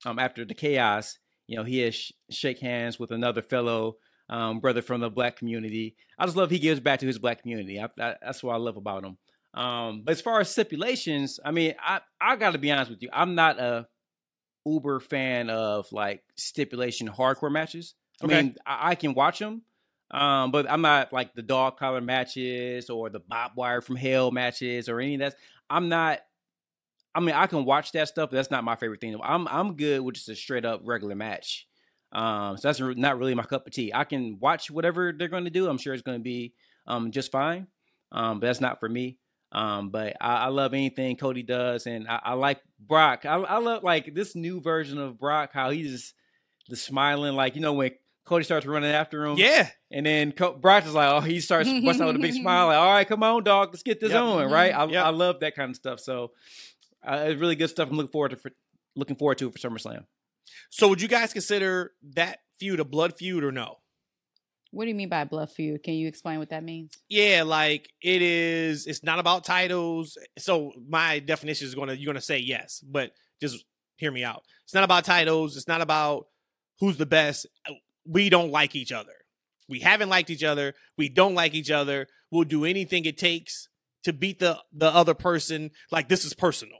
um, 0.05 0.19
after 0.19 0.45
the 0.45 0.53
chaos, 0.53 1.17
you 1.47 1.55
know, 1.57 1.63
he 1.63 1.79
has 1.79 1.95
sh- 1.95 2.11
shake 2.29 2.59
hands 2.59 2.99
with 2.99 3.11
another 3.11 3.41
fellow 3.41 3.97
um, 4.29 4.59
brother 4.59 4.81
from 4.81 5.01
the 5.01 5.09
black 5.09 5.37
community. 5.37 5.95
I 6.19 6.25
just 6.25 6.37
love 6.37 6.49
he 6.49 6.59
gives 6.59 6.79
back 6.79 6.99
to 6.99 7.05
his 7.07 7.19
black 7.19 7.41
community. 7.41 7.79
I, 7.79 7.85
I, 7.99 8.15
that's 8.21 8.43
what 8.43 8.53
I 8.53 8.57
love 8.57 8.77
about 8.77 9.03
him. 9.03 9.17
Um, 9.53 10.03
but 10.03 10.11
as 10.11 10.21
far 10.21 10.39
as 10.39 10.49
stipulations, 10.49 11.39
I 11.43 11.51
mean, 11.51 11.73
I 11.81 12.01
I 12.19 12.35
got 12.35 12.51
to 12.51 12.57
be 12.57 12.71
honest 12.71 12.91
with 12.91 13.01
you, 13.01 13.09
I'm 13.11 13.35
not 13.35 13.59
a 13.59 13.87
uber 14.65 14.99
fan 14.99 15.49
of 15.49 15.91
like 15.91 16.23
stipulation 16.35 17.07
hardcore 17.07 17.51
matches. 17.51 17.95
I 18.21 18.25
Okay. 18.25 18.41
mean, 18.41 18.55
I, 18.65 18.91
I 18.91 18.95
can 18.95 19.13
watch 19.13 19.39
them, 19.39 19.61
um, 20.11 20.51
but 20.51 20.69
I'm 20.69 20.81
not 20.81 21.13
like 21.13 21.33
the 21.33 21.41
dog 21.41 21.77
collar 21.77 22.01
matches 22.01 22.89
or 22.89 23.09
the 23.09 23.19
barbed 23.19 23.55
wire 23.55 23.81
from 23.81 23.95
hell 23.95 24.31
matches 24.31 24.89
or 24.89 24.99
any 24.99 25.15
of 25.15 25.19
that. 25.21 25.35
I'm 25.69 25.89
not. 25.89 26.19
I 27.17 27.19
mean, 27.19 27.35
I 27.35 27.47
can 27.47 27.65
watch 27.65 27.91
that 27.93 28.07
stuff, 28.07 28.29
but 28.29 28.35
that's 28.35 28.51
not 28.51 28.63
my 28.63 28.75
favorite 28.75 29.01
thing. 29.01 29.17
I'm 29.23 29.47
I'm 29.47 29.75
good 29.75 30.01
with 30.01 30.15
just 30.15 30.29
a 30.29 30.35
straight 30.35 30.65
up 30.65 30.81
regular 30.83 31.15
match. 31.15 31.67
Um, 32.11 32.55
so 32.57 32.67
that's 32.67 32.79
not 32.79 33.17
really 33.17 33.35
my 33.35 33.43
cup 33.43 33.67
of 33.67 33.73
tea. 33.73 33.91
I 33.93 34.03
can 34.05 34.37
watch 34.39 34.71
whatever 34.71 35.11
they're 35.17 35.27
going 35.27 35.43
to 35.45 35.49
do. 35.49 35.67
I'm 35.67 35.77
sure 35.77 35.93
it's 35.93 36.03
going 36.03 36.19
to 36.19 36.23
be 36.23 36.53
um 36.85 37.11
just 37.11 37.31
fine. 37.31 37.67
Um, 38.11 38.39
but 38.39 38.47
that's 38.47 38.61
not 38.61 38.79
for 38.79 38.87
me. 38.87 39.17
Um, 39.51 39.89
but 39.89 40.15
I, 40.21 40.35
I 40.35 40.47
love 40.47 40.73
anything 40.73 41.15
Cody 41.15 41.41
does, 41.43 41.87
and 41.87 42.07
I, 42.07 42.19
I 42.23 42.33
like 42.33 42.61
Brock. 42.79 43.25
I, 43.25 43.35
I 43.35 43.57
love 43.59 43.83
like 43.83 44.13
this 44.13 44.35
new 44.35 44.61
version 44.61 44.97
of 44.97 45.17
Brock, 45.19 45.51
how 45.53 45.69
he's 45.71 45.91
just 45.91 46.13
the 46.69 46.75
smiling, 46.75 47.33
like 47.33 47.55
you 47.55 47.61
know 47.61 47.73
when 47.73 47.91
Cody 48.25 48.43
starts 48.43 48.65
running 48.65 48.91
after 48.91 49.25
him, 49.25 49.37
Yeah. 49.37 49.69
and 49.89 50.05
then 50.05 50.33
Co- 50.33 50.53
Brock 50.57 50.85
is 50.85 50.93
like, 50.93 51.09
oh, 51.09 51.21
he 51.21 51.39
starts 51.39 51.69
busting 51.69 52.01
out 52.03 52.07
with 52.07 52.17
a 52.17 52.19
big 52.19 52.33
smile, 52.41 52.67
like, 52.67 52.77
all 52.77 52.91
right, 52.93 53.07
come 53.07 53.23
on, 53.23 53.43
dog, 53.45 53.69
let's 53.71 53.83
get 53.83 54.01
this 54.01 54.11
Yep. 54.11 54.21
on, 54.21 54.51
right? 54.51 54.73
I, 54.75 54.85
Yep. 54.85 55.05
I 55.05 55.09
love 55.11 55.39
that 55.39 55.55
kind 55.55 55.69
of 55.69 55.77
stuff. 55.77 56.01
So 56.01 56.31
uh, 57.05 57.33
really 57.37 57.55
good 57.55 57.69
stuff. 57.69 57.89
I'm 57.89 57.97
looking 57.97 58.11
forward 58.11 58.29
to 58.29 58.37
for, 58.37 58.51
looking 58.95 59.15
forward 59.15 59.37
to 59.39 59.51
for 59.51 59.57
SummerSlam. 59.57 60.05
So 60.69 60.87
would 60.89 61.01
you 61.01 61.07
guys 61.07 61.33
consider 61.33 61.91
that 62.13 62.39
feud 62.59 62.79
a 62.79 62.85
blood 62.85 63.15
feud 63.15 63.43
or 63.43 63.51
no? 63.51 63.77
What 64.71 64.83
do 64.83 64.89
you 64.89 64.95
mean 64.95 65.09
by 65.09 65.23
blood 65.23 65.51
feud? 65.51 65.83
Can 65.83 65.93
you 65.93 66.07
explain 66.07 66.39
what 66.39 66.49
that 66.49 66.63
means? 66.63 66.97
Yeah, 67.09 67.43
like 67.45 67.89
it 68.01 68.21
is. 68.21 68.85
It's 68.85 69.03
not 69.03 69.19
about 69.19 69.45
titles. 69.45 70.17
So 70.37 70.73
my 70.87 71.19
definition 71.19 71.67
is 71.67 71.75
gonna 71.75 71.93
you're 71.93 72.11
gonna 72.11 72.21
say 72.21 72.39
yes, 72.39 72.83
but 72.85 73.11
just 73.39 73.63
hear 73.95 74.11
me 74.11 74.23
out. 74.23 74.43
It's 74.65 74.73
not 74.73 74.83
about 74.83 75.05
titles. 75.05 75.55
It's 75.55 75.67
not 75.67 75.81
about 75.81 76.27
who's 76.79 76.97
the 76.97 77.05
best. 77.05 77.47
We 78.05 78.29
don't 78.29 78.51
like 78.51 78.75
each 78.75 78.91
other. 78.91 79.13
We 79.69 79.79
haven't 79.79 80.09
liked 80.09 80.29
each 80.29 80.43
other. 80.43 80.73
We 80.97 81.09
don't 81.09 81.35
like 81.35 81.53
each 81.53 81.71
other. 81.71 82.07
We'll 82.31 82.43
do 82.43 82.65
anything 82.65 83.05
it 83.05 83.17
takes 83.17 83.69
to 84.03 84.13
beat 84.13 84.39
the 84.39 84.59
the 84.73 84.93
other 84.93 85.13
person. 85.13 85.71
Like 85.91 86.09
this 86.09 86.25
is 86.25 86.33
personal. 86.33 86.79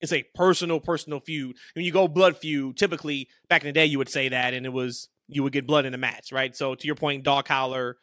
It's 0.00 0.12
a 0.12 0.22
personal, 0.34 0.80
personal 0.80 1.20
feud. 1.20 1.56
When 1.74 1.84
you 1.84 1.92
go 1.92 2.08
blood 2.08 2.36
feud, 2.36 2.76
typically 2.76 3.28
back 3.48 3.62
in 3.62 3.68
the 3.68 3.72
day, 3.72 3.86
you 3.86 3.98
would 3.98 4.08
say 4.08 4.28
that, 4.28 4.54
and 4.54 4.66
it 4.66 4.72
was 4.72 5.08
you 5.28 5.42
would 5.42 5.52
get 5.52 5.66
blood 5.66 5.86
in 5.86 5.92
the 5.92 5.98
match, 5.98 6.32
right? 6.32 6.54
So 6.54 6.74
to 6.74 6.86
your 6.86 6.96
point, 6.96 7.22
dog 7.24 7.46
collar, 7.46 7.96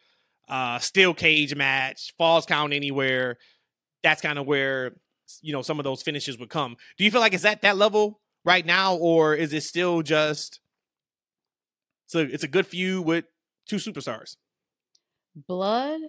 uh, 0.48 0.78
steel 0.78 1.14
cage 1.14 1.54
match, 1.54 2.12
falls 2.18 2.46
count 2.46 2.72
anywhere. 2.72 3.38
That's 4.02 4.20
kind 4.20 4.38
of 4.38 4.46
where 4.46 4.96
you 5.40 5.52
know 5.52 5.62
some 5.62 5.78
of 5.78 5.84
those 5.84 6.02
finishes 6.02 6.38
would 6.38 6.50
come. 6.50 6.76
Do 6.98 7.04
you 7.04 7.10
feel 7.10 7.20
like 7.20 7.34
it's 7.34 7.44
at 7.44 7.62
that 7.62 7.76
level 7.76 8.20
right 8.44 8.66
now, 8.66 8.96
or 8.96 9.34
is 9.34 9.52
it 9.52 9.62
still 9.62 10.02
just 10.02 10.60
so 12.06 12.18
it's 12.18 12.44
a 12.44 12.48
good 12.48 12.66
feud 12.66 13.06
with 13.06 13.24
two 13.66 13.76
superstars? 13.76 14.36
Blood? 15.34 16.00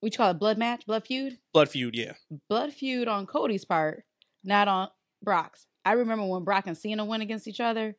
What 0.00 0.12
you 0.12 0.16
call 0.18 0.32
it? 0.32 0.38
Blood 0.38 0.58
match? 0.58 0.84
Blood 0.84 1.06
feud? 1.06 1.38
Blood 1.52 1.68
feud, 1.68 1.94
yeah. 1.94 2.12
Blood 2.48 2.72
feud 2.72 3.08
on 3.08 3.24
Cody's 3.26 3.64
part, 3.64 4.04
not 4.44 4.68
on 4.68 4.88
Brock's. 5.22 5.66
I 5.84 5.92
remember 5.92 6.24
when 6.26 6.44
Brock 6.44 6.64
and 6.66 6.76
Cena 6.78 7.04
went 7.04 7.22
against 7.22 7.48
each 7.48 7.60
other, 7.60 7.96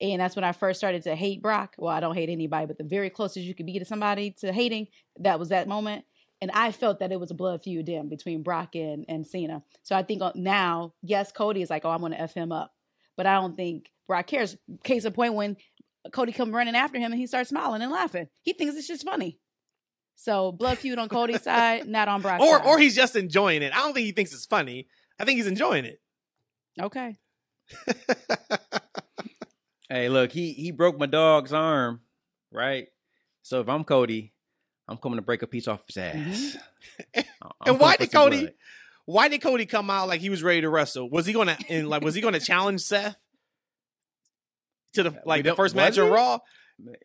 and 0.00 0.20
that's 0.20 0.36
when 0.36 0.44
I 0.44 0.52
first 0.52 0.78
started 0.78 1.02
to 1.04 1.14
hate 1.14 1.42
Brock. 1.42 1.74
Well, 1.78 1.92
I 1.94 2.00
don't 2.00 2.14
hate 2.14 2.28
anybody, 2.28 2.66
but 2.66 2.78
the 2.78 2.84
very 2.84 3.08
closest 3.10 3.46
you 3.46 3.54
could 3.54 3.66
be 3.66 3.78
to 3.78 3.84
somebody 3.84 4.32
to 4.40 4.52
hating, 4.52 4.88
that 5.20 5.38
was 5.38 5.48
that 5.48 5.68
moment. 5.68 6.04
And 6.42 6.50
I 6.50 6.70
felt 6.72 6.98
that 6.98 7.12
it 7.12 7.18
was 7.18 7.30
a 7.30 7.34
blood 7.34 7.62
feud 7.62 7.86
then 7.86 8.10
between 8.10 8.42
Brock 8.42 8.74
and, 8.74 9.06
and 9.08 9.26
Cena. 9.26 9.62
So 9.82 9.96
I 9.96 10.02
think 10.02 10.20
uh, 10.20 10.32
now, 10.34 10.92
yes, 11.02 11.32
Cody 11.32 11.62
is 11.62 11.70
like, 11.70 11.86
oh, 11.86 11.90
I'm 11.90 12.00
going 12.00 12.12
to 12.12 12.20
F 12.20 12.34
him 12.34 12.52
up. 12.52 12.74
But 13.16 13.24
I 13.26 13.34
don't 13.36 13.56
think 13.56 13.90
Brock 14.06 14.26
cares. 14.26 14.54
Case 14.84 15.06
in 15.06 15.12
point, 15.14 15.32
when 15.32 15.56
Cody 16.12 16.32
come 16.32 16.54
running 16.54 16.76
after 16.76 16.98
him 16.98 17.10
and 17.10 17.18
he 17.18 17.26
starts 17.26 17.48
smiling 17.48 17.80
and 17.80 17.90
laughing. 17.90 18.28
He 18.42 18.52
thinks 18.52 18.74
it's 18.76 18.86
just 18.86 19.04
funny. 19.06 19.38
So 20.16 20.52
blood 20.52 20.76
feud 20.76 20.98
on 20.98 21.08
Cody's 21.08 21.42
side, 21.44 21.88
not 21.88 22.08
on 22.08 22.20
Brock's 22.20 22.44
Or 22.44 22.58
side. 22.58 22.66
or 22.66 22.78
he's 22.78 22.94
just 22.94 23.16
enjoying 23.16 23.62
it. 23.62 23.72
I 23.72 23.78
don't 23.78 23.94
think 23.94 24.04
he 24.04 24.12
thinks 24.12 24.34
it's 24.34 24.44
funny. 24.46 24.88
I 25.18 25.24
think 25.24 25.38
he's 25.38 25.46
enjoying 25.46 25.86
it. 25.86 26.00
Okay. 26.80 27.16
Hey, 29.88 30.08
look, 30.08 30.32
he 30.32 30.52
he 30.52 30.72
broke 30.72 30.98
my 30.98 31.06
dog's 31.06 31.52
arm, 31.52 32.00
right? 32.50 32.88
So 33.42 33.60
if 33.60 33.68
I'm 33.68 33.84
Cody, 33.84 34.32
I'm 34.88 34.96
coming 34.96 35.16
to 35.18 35.22
break 35.22 35.42
a 35.42 35.46
piece 35.46 35.68
off 35.68 35.84
his 35.86 35.96
ass. 35.96 36.56
Mhm. 37.14 37.24
And 37.66 37.78
why 37.80 37.96
did 37.96 38.10
Cody- 38.10 38.40
blood. 38.40 38.54
Why 39.04 39.28
did 39.28 39.40
Cody 39.40 39.66
come 39.66 39.88
out 39.90 40.08
like 40.08 40.20
he 40.20 40.30
was 40.30 40.42
ready 40.42 40.62
to 40.62 40.68
wrestle? 40.68 41.08
Was 41.08 41.26
he 41.26 41.32
gonna 41.32 41.56
and 41.68 41.88
like 41.88 42.02
was 42.02 42.14
he 42.16 42.20
gonna 42.20 42.40
challenge 42.40 42.80
Seth 42.80 43.16
to 44.94 45.04
the 45.04 45.22
like 45.24 45.44
the 45.44 45.54
first 45.54 45.76
match 45.76 45.98
of? 45.98 46.10
Raw? 46.10 46.38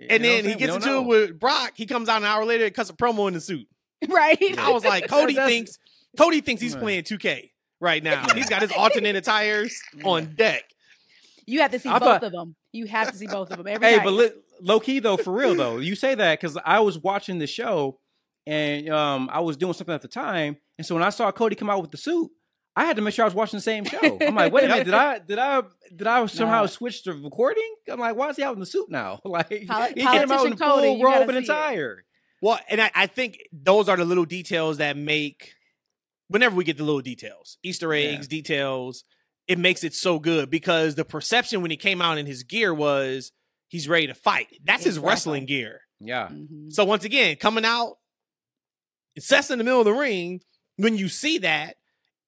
And 0.09 0.23
then 0.23 0.45
he 0.45 0.55
gets 0.55 0.73
into 0.73 0.87
know. 0.87 1.01
it 1.01 1.07
with 1.07 1.39
Brock. 1.39 1.73
He 1.75 1.85
comes 1.85 2.09
out 2.09 2.17
an 2.17 2.25
hour 2.25 2.43
later 2.45 2.65
and 2.65 2.73
cuts 2.73 2.89
a 2.89 2.93
promo 2.93 3.27
in 3.27 3.35
the 3.35 3.41
suit. 3.41 3.67
Right. 4.09 4.57
I 4.57 4.71
was 4.71 4.83
like, 4.83 5.07
Cody 5.07 5.35
thinks 5.35 5.77
Cody 6.17 6.41
thinks 6.41 6.61
he's 6.63 6.75
playing 6.75 7.03
2K 7.03 7.50
right 7.81 8.01
now. 8.03 8.25
He's 8.33 8.47
got 8.49 8.61
his 8.61 8.71
alternate 8.71 9.21
tires 9.25 9.77
on 10.05 10.35
deck. 10.35 10.63
You 11.45 11.59
have 11.61 11.71
to 11.71 11.79
see 11.79 11.89
I 11.89 11.93
both 11.99 12.07
thought- 12.07 12.23
of 12.23 12.31
them. 12.31 12.55
You 12.71 12.85
have 12.85 13.11
to 13.11 13.17
see 13.17 13.27
both 13.27 13.51
of 13.51 13.57
them 13.57 13.67
every 13.67 13.85
Hey, 13.85 13.97
night. 13.97 14.05
but 14.05 14.13
li- 14.13 14.31
low 14.61 14.79
key 14.79 14.99
though, 14.99 15.17
for 15.17 15.33
real 15.33 15.55
though, 15.55 15.79
you 15.79 15.95
say 15.95 16.15
that 16.15 16.39
because 16.39 16.57
I 16.63 16.79
was 16.79 16.97
watching 16.97 17.37
the 17.39 17.47
show 17.47 17.99
and 18.47 18.87
um 18.89 19.29
I 19.31 19.41
was 19.41 19.57
doing 19.57 19.73
something 19.73 19.93
at 19.93 20.01
the 20.01 20.07
time, 20.07 20.55
and 20.77 20.87
so 20.87 20.95
when 20.95 21.03
I 21.03 21.09
saw 21.09 21.29
Cody 21.33 21.55
come 21.55 21.69
out 21.69 21.81
with 21.81 21.91
the 21.91 21.97
suit, 21.97 22.29
I 22.75 22.85
had 22.85 22.95
to 22.95 23.01
make 23.01 23.13
sure 23.13 23.23
I 23.23 23.27
was 23.27 23.35
watching 23.35 23.57
the 23.57 23.61
same 23.61 23.83
show. 23.83 23.99
I'm 24.21 24.35
like, 24.35 24.53
wait 24.53 24.63
a 24.63 24.67
minute, 24.69 24.85
did 24.85 24.93
I 24.93 25.19
did 25.19 25.37
I 25.39 25.63
did 25.93 26.07
I 26.07 26.25
somehow 26.27 26.61
Nah. 26.61 26.67
switch 26.67 27.03
the 27.03 27.11
recording? 27.13 27.75
I'm 27.89 27.99
like, 27.99 28.15
why 28.15 28.29
is 28.29 28.37
he 28.37 28.43
out 28.43 28.53
in 28.53 28.59
the 28.61 28.65
suit 28.65 28.89
now? 28.89 29.19
Like 29.25 29.49
Poli- 29.67 29.93
he 29.95 30.01
came 30.01 30.07
out 30.07 30.21
in 30.21 30.27
politician 30.29 30.57
Cody, 30.57 30.87
full 30.87 30.97
you 30.97 31.03
gotta 31.03 31.19
robe 31.19 31.29
and 31.29 31.45
see 31.45 31.51
it. 31.51 31.55
attire. 31.55 32.05
Well, 32.41 32.59
and 32.69 32.81
I, 32.81 32.89
I 32.95 33.07
think 33.07 33.39
those 33.51 33.89
are 33.89 33.97
the 33.97 34.05
little 34.05 34.25
details 34.25 34.77
that 34.77 34.95
make 34.97 35.53
whenever 36.31 36.55
we 36.55 36.63
get 36.63 36.77
the 36.77 36.83
little 36.83 37.01
details, 37.01 37.57
Easter 37.63 37.93
Yeah. 37.95 38.09
eggs, 38.11 38.27
details, 38.27 39.03
it 39.47 39.59
makes 39.59 39.83
it 39.83 39.93
so 39.93 40.19
good 40.19 40.49
because 40.49 40.95
the 40.95 41.05
perception 41.05 41.61
when 41.61 41.71
he 41.71 41.77
came 41.77 42.01
out 42.01 42.17
in 42.17 42.25
his 42.25 42.43
gear 42.43 42.73
was 42.73 43.31
he's 43.67 43.87
ready 43.87 44.07
to 44.07 44.13
fight. 44.13 44.47
That's 44.63 44.83
his 44.83 44.97
wrestling 44.99 45.45
gear. 45.45 45.81
Yeah, 45.99 46.29
Mhm. 46.29 46.71
So 46.73 46.83
once 46.85 47.03
again, 47.05 47.35
coming 47.35 47.65
out, 47.65 47.97
Seth's 49.19 49.51
in 49.51 49.57
the 49.57 49.63
middle 49.63 49.79
of 49.81 49.85
the 49.85 49.93
ring. 49.93 50.41
When 50.77 50.97
you 50.97 51.09
see 51.09 51.39
that, 51.39 51.77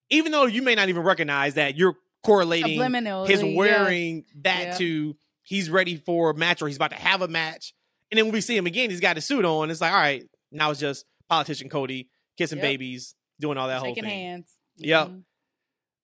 even 0.10 0.32
though 0.32 0.46
you 0.46 0.62
may 0.62 0.76
not 0.76 0.89
even 0.89 1.04
recognize 1.04 1.56
that, 1.56 1.76
you're 1.78 1.96
correlating 2.24 2.78
Subliminal. 2.80 3.26
his 3.28 3.42
yeah. 3.42 3.56
wearing 3.56 4.26
that 4.42 4.63
Yeah. 4.63 4.78
to 4.78 5.18
he's 5.44 5.70
ready 5.70 5.98
for 5.98 6.30
a 6.32 6.34
match 6.36 6.62
or 6.62 6.68
he's 6.68 6.78
about 6.78 6.92
to 6.92 6.96
have 6.98 7.22
a 7.22 7.28
match. 7.28 7.74
And 8.12 8.18
then 8.18 8.26
when 8.26 8.34
we 8.34 8.42
see 8.42 8.56
him 8.56 8.66
again, 8.68 8.89
he's 8.89 9.00
got 9.02 9.18
his 9.18 9.26
suit 9.26 9.44
on. 9.44 9.70
It's 9.72 9.82
like, 9.82 9.92
all 9.92 10.00
right, 10.00 10.24
now 10.52 10.72
it's 10.72 10.80
just 10.80 11.06
politician 11.28 11.68
Cody 11.68 12.10
kissing 12.38 12.60
Yep. 12.60 12.63
babies, 12.63 13.16
doing 13.43 13.58
all 13.58 13.67
that 13.67 13.79
whole 13.79 13.89
shaking 13.89 14.03
thing. 14.06 14.12
hands. 14.13 14.58
Yep. 14.77 15.08
Mhm. 15.08 15.23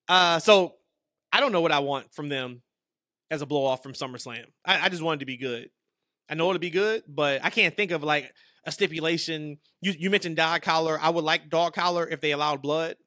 Uh, 0.08 0.40
so 0.40 0.76
I 1.32 1.40
don't 1.40 1.52
know 1.52 1.62
what 1.62 1.72
I 1.72 1.80
want 1.80 2.14
from 2.14 2.30
them 2.30 2.62
as 3.32 3.42
a 3.42 3.46
blow 3.46 3.66
off 3.66 3.82
from 3.82 3.94
SummerSlam. 3.94 4.46
I, 4.66 4.86
I 4.86 4.90
just 4.90 5.02
wanted 5.02 5.22
to 5.22 5.26
be 5.26 5.38
good. 5.38 5.70
I 6.30 6.36
know 6.36 6.50
it'll 6.50 6.60
be 6.60 6.70
good, 6.70 7.04
but 7.08 7.44
I 7.44 7.50
can't 7.50 7.76
think 7.76 7.92
of 7.92 8.04
like 8.04 8.32
a 8.66 8.72
stipulation. 8.72 9.58
You 9.82 9.94
you 9.98 10.10
mentioned 10.10 10.36
dog 10.36 10.62
collar. 10.62 11.00
I 11.02 11.10
would 11.10 11.24
like 11.24 11.50
dog 11.50 11.74
collar 11.74 12.08
if 12.08 12.22
they 12.22 12.32
allowed 12.32 12.62
blood. 12.62 12.98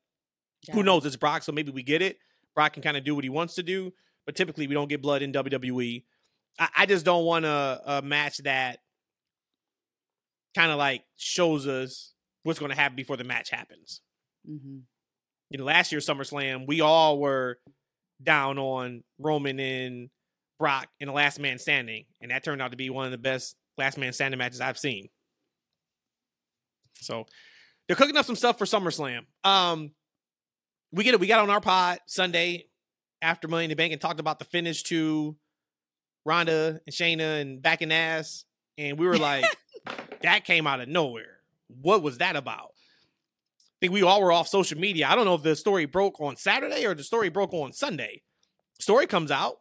Who 0.72 0.82
knows? 0.82 1.04
It's 1.04 1.16
Brock, 1.16 1.42
so 1.42 1.52
maybe 1.52 1.70
we 1.72 1.82
get 1.82 2.02
it. 2.02 2.18
Brock 2.54 2.72
can 2.74 2.82
kind 2.82 2.96
of 2.96 3.04
do 3.04 3.14
what 3.14 3.24
he 3.24 3.30
wants 3.30 3.54
to 3.56 3.62
do, 3.62 3.92
but 4.26 4.34
typically 4.36 4.66
we 4.66 4.74
don't 4.74 4.88
get 4.88 5.02
blood 5.02 5.22
in 5.22 5.32
WWE. 5.32 6.04
I, 6.58 6.68
I 6.78 6.86
just 6.86 7.04
don't 7.04 7.24
want 7.24 7.44
a, 7.44 7.80
a 7.84 8.02
match 8.02 8.38
that 8.38 8.78
kind 10.54 10.70
of 10.70 10.78
like 10.78 11.02
shows 11.16 11.66
us 11.66 12.14
what's 12.44 12.58
going 12.58 12.70
to 12.70 12.76
happen 12.76 12.96
before 12.96 13.16
the 13.16 13.24
match 13.24 13.50
happens. 13.50 14.00
Mhm. 14.48 14.82
You 15.50 15.58
know, 15.58 15.64
last 15.64 15.92
year's 15.92 16.06
SummerSlam, 16.06 16.66
we 16.66 16.80
all 16.80 17.18
were 17.18 17.58
down 18.22 18.58
on 18.58 19.04
Roman 19.18 19.60
and 19.60 20.10
Brock 20.58 20.88
in 21.00 21.08
the 21.08 21.12
Last 21.12 21.38
Man 21.38 21.58
Standing, 21.58 22.06
and 22.20 22.30
that 22.30 22.44
turned 22.44 22.62
out 22.62 22.70
to 22.70 22.76
be 22.76 22.90
one 22.90 23.04
of 23.04 23.10
the 23.10 23.18
best 23.18 23.56
Last 23.76 23.98
Man 23.98 24.12
Standing 24.12 24.38
matches 24.38 24.60
I've 24.60 24.78
seen. 24.78 25.08
So 26.96 27.26
they're 27.86 27.96
cooking 27.96 28.16
up 28.16 28.26
some 28.26 28.36
stuff 28.36 28.58
for 28.58 28.64
SummerSlam. 28.64 29.26
Um, 29.44 29.92
we 30.92 31.04
get 31.04 31.14
it. 31.14 31.20
We 31.20 31.26
got 31.26 31.40
on 31.40 31.50
our 31.50 31.60
pod 31.60 31.98
Sunday 32.06 32.66
after 33.20 33.48
Money 33.48 33.64
in 33.64 33.70
the 33.70 33.76
Bank 33.76 33.92
and 33.92 34.00
talked 34.00 34.20
about 34.20 34.38
the 34.38 34.44
finish 34.44 34.82
to 34.84 35.36
Ronda 36.24 36.80
and 36.86 36.94
Shayna 36.94 37.40
and 37.40 37.60
back 37.60 37.82
and 37.82 37.92
ass, 37.92 38.44
and 38.78 38.98
we 38.98 39.06
were 39.06 39.18
like, 39.18 39.44
that 40.22 40.44
came 40.44 40.66
out 40.66 40.80
of 40.80 40.88
nowhere. 40.88 41.38
What 41.68 42.02
was 42.02 42.18
that 42.18 42.36
about? 42.36 42.71
Think 43.82 43.92
we 43.92 44.04
all 44.04 44.22
were 44.22 44.30
off 44.30 44.46
social 44.46 44.78
media. 44.78 45.08
I 45.08 45.16
don't 45.16 45.24
know 45.24 45.34
if 45.34 45.42
the 45.42 45.56
story 45.56 45.86
broke 45.86 46.20
on 46.20 46.36
Saturday 46.36 46.86
or 46.86 46.94
the 46.94 47.02
story 47.02 47.30
broke 47.30 47.52
on 47.52 47.72
Sunday. 47.72 48.22
Story 48.78 49.08
comes 49.08 49.32
out. 49.32 49.56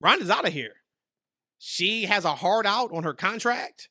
Ronda's 0.00 0.30
out 0.30 0.46
of 0.46 0.52
here. 0.52 0.74
She 1.58 2.04
has 2.04 2.24
a 2.24 2.36
hard 2.36 2.64
out 2.64 2.92
on 2.92 3.02
her 3.02 3.12
contract, 3.12 3.88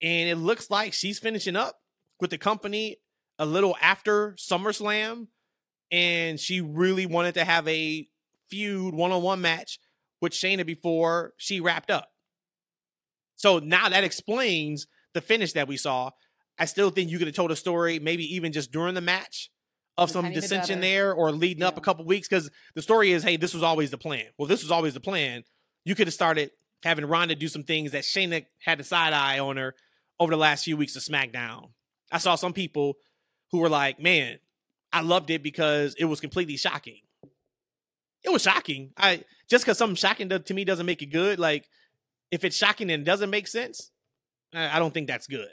and 0.00 0.30
it 0.30 0.36
looks 0.36 0.70
like 0.70 0.94
she's 0.94 1.18
finishing 1.18 1.56
up 1.56 1.78
with 2.18 2.30
the 2.30 2.38
company 2.38 2.96
a 3.38 3.44
little 3.44 3.76
after 3.82 4.32
SummerSlam. 4.38 5.26
And 5.90 6.40
she 6.40 6.62
really 6.62 7.04
wanted 7.04 7.34
to 7.34 7.44
have 7.44 7.68
a 7.68 8.08
feud 8.48 8.94
one 8.94 9.12
on 9.12 9.22
one 9.22 9.42
match 9.42 9.78
with 10.22 10.32
Shayna 10.32 10.64
before 10.64 11.34
she 11.36 11.60
wrapped 11.60 11.90
up. 11.90 12.08
So 13.34 13.58
now 13.58 13.90
that 13.90 14.04
explains 14.04 14.86
the 15.12 15.20
finish 15.20 15.52
that 15.52 15.68
we 15.68 15.76
saw. 15.76 16.12
I 16.58 16.64
still 16.64 16.90
think 16.90 17.10
you 17.10 17.18
could 17.18 17.26
have 17.26 17.36
told 17.36 17.50
a 17.50 17.56
story, 17.56 17.98
maybe 17.98 18.34
even 18.34 18.52
just 18.52 18.72
during 18.72 18.94
the 18.94 19.00
match, 19.00 19.50
of 19.98 20.10
A 20.10 20.12
some 20.12 20.32
dissension 20.32 20.80
there 20.80 21.12
or 21.12 21.32
leading 21.32 21.62
up 21.62 21.78
a 21.78 21.80
couple 21.80 22.04
weeks. 22.04 22.28
Because 22.28 22.50
the 22.74 22.82
story 22.82 23.12
is, 23.12 23.22
hey, 23.22 23.36
this 23.36 23.54
was 23.54 23.62
always 23.62 23.90
the 23.90 23.98
plan. 23.98 24.26
Well, 24.38 24.48
this 24.48 24.62
was 24.62 24.70
always 24.70 24.94
the 24.94 25.00
plan. 25.00 25.44
You 25.84 25.94
could 25.94 26.06
have 26.06 26.14
started 26.14 26.50
having 26.82 27.06
Ronda 27.06 27.34
do 27.34 27.48
some 27.48 27.62
things 27.62 27.92
that 27.92 28.04
Shayna 28.04 28.46
had 28.60 28.78
the 28.78 28.84
side 28.84 29.12
eye 29.12 29.38
on 29.38 29.56
her 29.56 29.74
over 30.20 30.30
the 30.30 30.36
last 30.36 30.64
few 30.64 30.76
weeks 30.76 30.96
of 30.96 31.02
SmackDown. 31.02 31.70
I 32.12 32.18
saw 32.18 32.34
some 32.34 32.52
people 32.52 32.94
who 33.50 33.58
were 33.58 33.68
like, 33.68 34.00
"Man, 34.00 34.38
I 34.92 35.00
loved 35.00 35.30
it 35.30 35.42
because 35.42 35.94
it 35.98 36.04
was 36.04 36.20
completely 36.20 36.56
shocking." 36.56 37.00
It 38.22 38.30
was 38.30 38.42
shocking. 38.42 38.92
I 38.96 39.24
just 39.48 39.64
because 39.64 39.78
something 39.78 39.96
shocking 39.96 40.28
to, 40.30 40.38
to 40.40 40.54
me 40.54 40.64
doesn't 40.64 40.86
make 40.86 41.02
it 41.02 41.06
good. 41.06 41.38
Like 41.38 41.68
if 42.30 42.44
it's 42.44 42.56
shocking 42.56 42.90
and 42.90 43.04
doesn't 43.04 43.30
make 43.30 43.46
sense, 43.46 43.90
I, 44.52 44.76
I 44.76 44.78
don't 44.78 44.92
think 44.92 45.06
that's 45.06 45.26
good. 45.26 45.48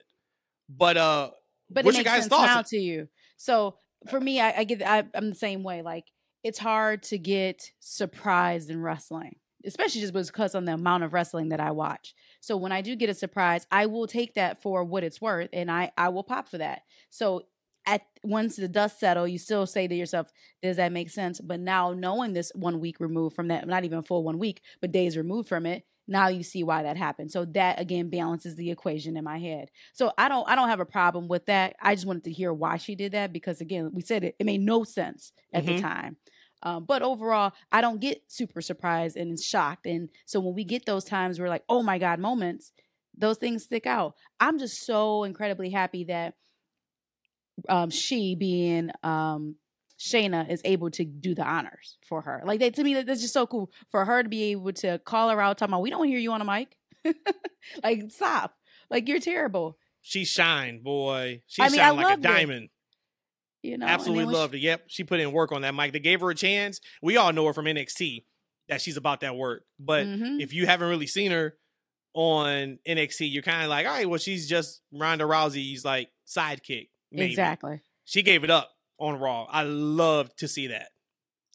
But 0.77 0.97
uh, 0.97 1.31
but 1.69 1.85
what's 1.85 1.97
your 1.97 2.03
guys' 2.03 2.27
thoughts? 2.27 2.69
to 2.71 2.77
you. 2.77 3.07
So 3.37 3.77
for 4.09 4.19
me, 4.19 4.39
I, 4.39 4.59
I 4.59 4.63
get 4.63 4.81
I, 4.81 5.03
I'm 5.13 5.29
the 5.29 5.35
same 5.35 5.63
way. 5.63 5.81
Like 5.81 6.05
it's 6.43 6.59
hard 6.59 7.03
to 7.03 7.17
get 7.17 7.71
surprised 7.79 8.69
in 8.69 8.81
wrestling, 8.81 9.35
especially 9.65 10.01
just 10.01 10.13
because 10.13 10.55
on 10.55 10.65
the 10.65 10.73
amount 10.73 11.03
of 11.03 11.13
wrestling 11.13 11.49
that 11.49 11.59
I 11.59 11.71
watch. 11.71 12.13
So 12.41 12.57
when 12.57 12.71
I 12.71 12.81
do 12.81 12.95
get 12.95 13.09
a 13.09 13.13
surprise, 13.13 13.65
I 13.71 13.85
will 13.85 14.07
take 14.07 14.35
that 14.35 14.61
for 14.61 14.83
what 14.83 15.03
it's 15.03 15.21
worth, 15.21 15.49
and 15.53 15.71
I 15.71 15.91
I 15.97 16.09
will 16.09 16.23
pop 16.23 16.49
for 16.49 16.57
that. 16.57 16.81
So 17.09 17.43
at 17.85 18.01
once 18.23 18.55
the 18.55 18.67
dust 18.67 18.99
settle, 18.99 19.27
you 19.27 19.37
still 19.37 19.65
say 19.65 19.87
to 19.87 19.95
yourself, 19.95 20.31
"Does 20.61 20.77
that 20.77 20.91
make 20.91 21.09
sense?" 21.09 21.39
But 21.41 21.59
now 21.59 21.93
knowing 21.93 22.33
this 22.33 22.51
one 22.55 22.79
week 22.79 22.99
removed 22.99 23.35
from 23.35 23.49
that, 23.49 23.67
not 23.67 23.83
even 23.83 24.01
full 24.03 24.23
one 24.23 24.39
week, 24.39 24.61
but 24.81 24.91
days 24.91 25.17
removed 25.17 25.49
from 25.49 25.65
it, 25.65 25.85
now 26.07 26.27
you 26.27 26.43
see 26.43 26.63
why 26.63 26.83
that 26.83 26.97
happened. 26.97 27.31
So 27.31 27.45
that 27.45 27.79
again 27.79 28.09
balances 28.09 28.55
the 28.55 28.71
equation 28.71 29.15
in 29.17 29.23
my 29.23 29.39
head. 29.39 29.71
So 29.93 30.11
I 30.17 30.29
don't 30.29 30.47
I 30.49 30.55
don't 30.55 30.69
have 30.69 30.79
a 30.79 30.85
problem 30.85 31.27
with 31.27 31.45
that. 31.47 31.75
I 31.81 31.95
just 31.95 32.05
wanted 32.05 32.25
to 32.25 32.31
hear 32.31 32.53
why 32.53 32.77
she 32.77 32.95
did 32.95 33.13
that 33.13 33.31
because 33.33 33.61
again, 33.61 33.91
we 33.93 34.01
said 34.01 34.23
it, 34.23 34.35
it 34.39 34.45
made 34.45 34.61
no 34.61 34.83
sense 34.83 35.31
at 35.53 35.65
Mhm. 35.65 35.67
the 35.67 35.73
time. 35.73 36.17
Um, 36.61 36.85
but 36.85 37.01
overall, 37.01 37.51
I 37.71 37.81
don't 37.81 37.99
get 37.99 38.31
super 38.31 38.61
surprised 38.61 39.17
and 39.17 39.39
shocked. 39.39 39.85
And 39.85 40.09
so 40.25 40.39
when 40.39 40.55
we 40.55 40.63
get 40.63 40.85
those 40.85 41.03
times 41.03 41.39
where 41.39 41.49
like, 41.49 41.65
oh 41.67 41.83
my 41.83 41.97
God 41.99 42.19
moments, 42.19 42.71
those 43.15 43.37
things 43.37 43.63
stick 43.63 43.85
out. 43.85 44.15
I'm 44.39 44.57
just 44.57 44.85
so 44.85 45.23
incredibly 45.23 45.69
happy 45.69 46.05
that 46.05 46.35
um, 47.69 47.89
she 47.89 48.35
being 48.35 48.89
um, 49.03 49.55
Shayna 50.03 50.49
is 50.49 50.61
able 50.65 50.89
to 50.91 51.05
do 51.05 51.33
the 51.33 51.43
honors 51.43 51.97
for 52.07 52.21
her. 52.21 52.41
Like 52.45 52.59
that 52.59 52.73
to 52.75 52.83
me, 52.83 52.93
that- 52.95 53.05
that's 53.05 53.21
just 53.21 53.33
so 53.33 53.47
cool 53.47 53.71
for 53.89 54.03
her 54.05 54.21
to 54.23 54.27
be 54.29 54.51
able 54.51 54.73
to 54.73 54.99
call 54.99 55.29
her 55.29 55.39
out, 55.41 55.57
talking 55.57 55.71
about 55.73 55.81
we 55.81 55.89
don't 55.89 56.07
hear 56.07 56.19
you 56.19 56.31
on 56.33 56.41
a 56.41 56.45
mic. 56.45 56.75
like 57.83 58.11
stop, 58.11 58.55
like 58.89 59.07
you're 59.07 59.19
terrible. 59.19 59.77
she 60.01 60.25
shined, 60.25 60.83
boy. 60.83 61.41
She 61.47 61.61
I 61.61 61.69
mean, 61.69 61.79
shined 61.79 61.97
like 61.97 62.05
a 62.05 62.09
loved 62.09 62.25
it. 62.25 62.27
diamond. 62.27 62.69
You 63.61 63.77
know, 63.77 63.85
Absolutely 63.85 64.25
when 64.25 64.33
she- 64.33 64.37
loved 64.39 64.55
it. 64.55 64.59
Yep, 64.59 64.83
she 64.87 65.03
put 65.05 65.19
in 65.21 65.31
work 65.31 65.51
on 65.53 65.61
that 65.61 65.73
mic. 65.73 65.93
They 65.93 65.99
gave 65.99 66.19
her 66.21 66.29
a 66.29 66.35
chance. 66.35 66.81
We 67.01 67.15
all 67.17 67.31
know 67.31 67.45
her 67.47 67.53
from 67.53 67.65
NXT 67.65 68.25
that 68.67 68.81
she's 68.81 68.97
about 68.97 69.21
that 69.21 69.35
work. 69.37 69.63
But 69.79 70.05
Mhm. 70.05 70.41
if 70.41 70.53
you 70.53 70.65
haven't 70.65 70.89
really 70.89 71.07
seen 71.07 71.31
her 71.31 71.55
on 72.13 72.79
NXT, 72.87 73.31
you're 73.31 73.41
kind 73.43 73.63
of 73.63 73.69
like, 73.69 73.85
all 73.87 73.93
right, 73.93 74.09
well, 74.09 74.19
she's 74.19 74.47
just 74.49 74.81
Ronda 74.91 75.23
Rousey's 75.23 75.85
like 75.85 76.09
sidekick. 76.27 76.89
Maybe. 77.11 77.29
exactly. 77.29 77.79
She 78.05 78.21
gave 78.21 78.43
it 78.43 78.49
up 78.49 78.71
on 79.03 79.19
Raw. 79.19 79.45
I 79.49 79.63
love 79.63 80.33
to 80.37 80.47
see 80.47 80.67
that. 80.67 80.89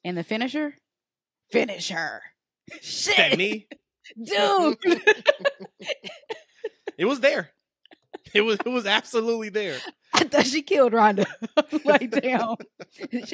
And 0.05 0.17
the 0.17 0.23
finisher, 0.23 0.75
finish 1.51 1.89
her. 1.89 2.23
That 2.69 2.85
Shit, 2.85 3.39
knee, 3.39 3.67
dude. 4.23 4.77
it 6.99 7.07
was 7.07 7.21
there. 7.21 7.51
It 8.35 8.43
was 8.43 8.59
it 8.65 8.69
was 8.69 8.85
absolutely 8.85 9.49
there. 9.49 9.79
I 10.13 10.25
thought 10.25 10.47
she 10.47 10.63
killed 10.63 10.93
Ronda. 10.93 11.27
like, 11.85 12.11
damn. 12.11 12.57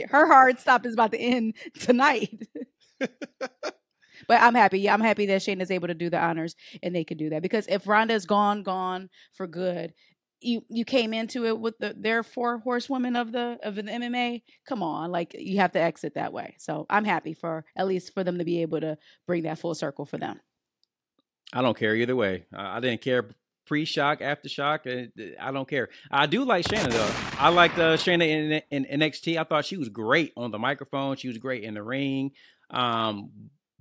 Her 0.08 0.26
hard 0.26 0.60
stop 0.60 0.86
is 0.86 0.94
about 0.94 1.10
to 1.12 1.18
end 1.18 1.54
tonight. 1.80 2.46
but 3.00 3.10
I'm 4.30 4.54
happy. 4.54 4.80
Yeah, 4.80 4.94
I'm 4.94 5.00
happy 5.00 5.26
that 5.26 5.40
Shayna 5.40 5.62
is 5.62 5.70
able 5.70 5.88
to 5.88 5.94
do 5.94 6.10
the 6.10 6.20
honors 6.20 6.54
and 6.82 6.94
they 6.94 7.04
could 7.04 7.18
do 7.18 7.30
that. 7.30 7.42
Because 7.42 7.66
if 7.68 7.86
Ronda's 7.86 8.26
gone, 8.26 8.62
gone 8.62 9.08
for 9.32 9.46
good, 9.46 9.94
you 10.44 10.64
you 10.68 10.84
came 10.84 11.14
into 11.14 11.46
it 11.46 11.58
with 11.58 11.78
the 11.78 11.94
their 11.96 12.22
four 12.22 12.58
horsewomen 12.58 13.16
of 13.16 13.32
the 13.32 13.58
of 13.62 13.74
the 13.74 13.82
MMA. 13.82 14.42
Come 14.68 14.82
on, 14.82 15.10
like 15.10 15.34
you 15.38 15.58
have 15.58 15.72
to 15.72 15.80
exit 15.80 16.14
that 16.14 16.32
way. 16.32 16.56
So 16.58 16.86
I'm 16.90 17.04
happy 17.04 17.34
for 17.34 17.64
at 17.76 17.86
least 17.86 18.12
for 18.14 18.24
them 18.24 18.38
to 18.38 18.44
be 18.44 18.62
able 18.62 18.80
to 18.80 18.98
bring 19.26 19.44
that 19.44 19.58
full 19.58 19.74
circle 19.74 20.04
for 20.04 20.18
them. 20.18 20.40
I 21.52 21.62
don't 21.62 21.76
care 21.76 21.94
either 21.94 22.16
way. 22.16 22.46
I, 22.52 22.80
didn't 22.80 23.00
care 23.00 23.30
pre-shock, 23.66 24.20
after-shock. 24.20 24.86
uh, 24.86 25.04
I 25.40 25.52
don't 25.52 25.68
care. 25.68 25.88
I 26.10 26.26
do 26.26 26.44
like 26.44 26.66
Shayna 26.66 26.90
though. 26.90 27.38
I 27.38 27.50
liked 27.50 27.78
uh, 27.78 27.96
Shayna 27.96 28.26
in, 28.26 28.84
in 28.84 29.00
NXT. 29.00 29.38
I 29.38 29.44
thought 29.44 29.64
she 29.64 29.76
was 29.76 29.88
great 29.88 30.32
on 30.36 30.50
the 30.50 30.58
microphone. 30.58 31.16
She 31.16 31.28
was 31.28 31.38
great 31.38 31.62
in 31.62 31.74
the 31.74 31.82
ring. 31.82 32.32
Um, 32.70 33.30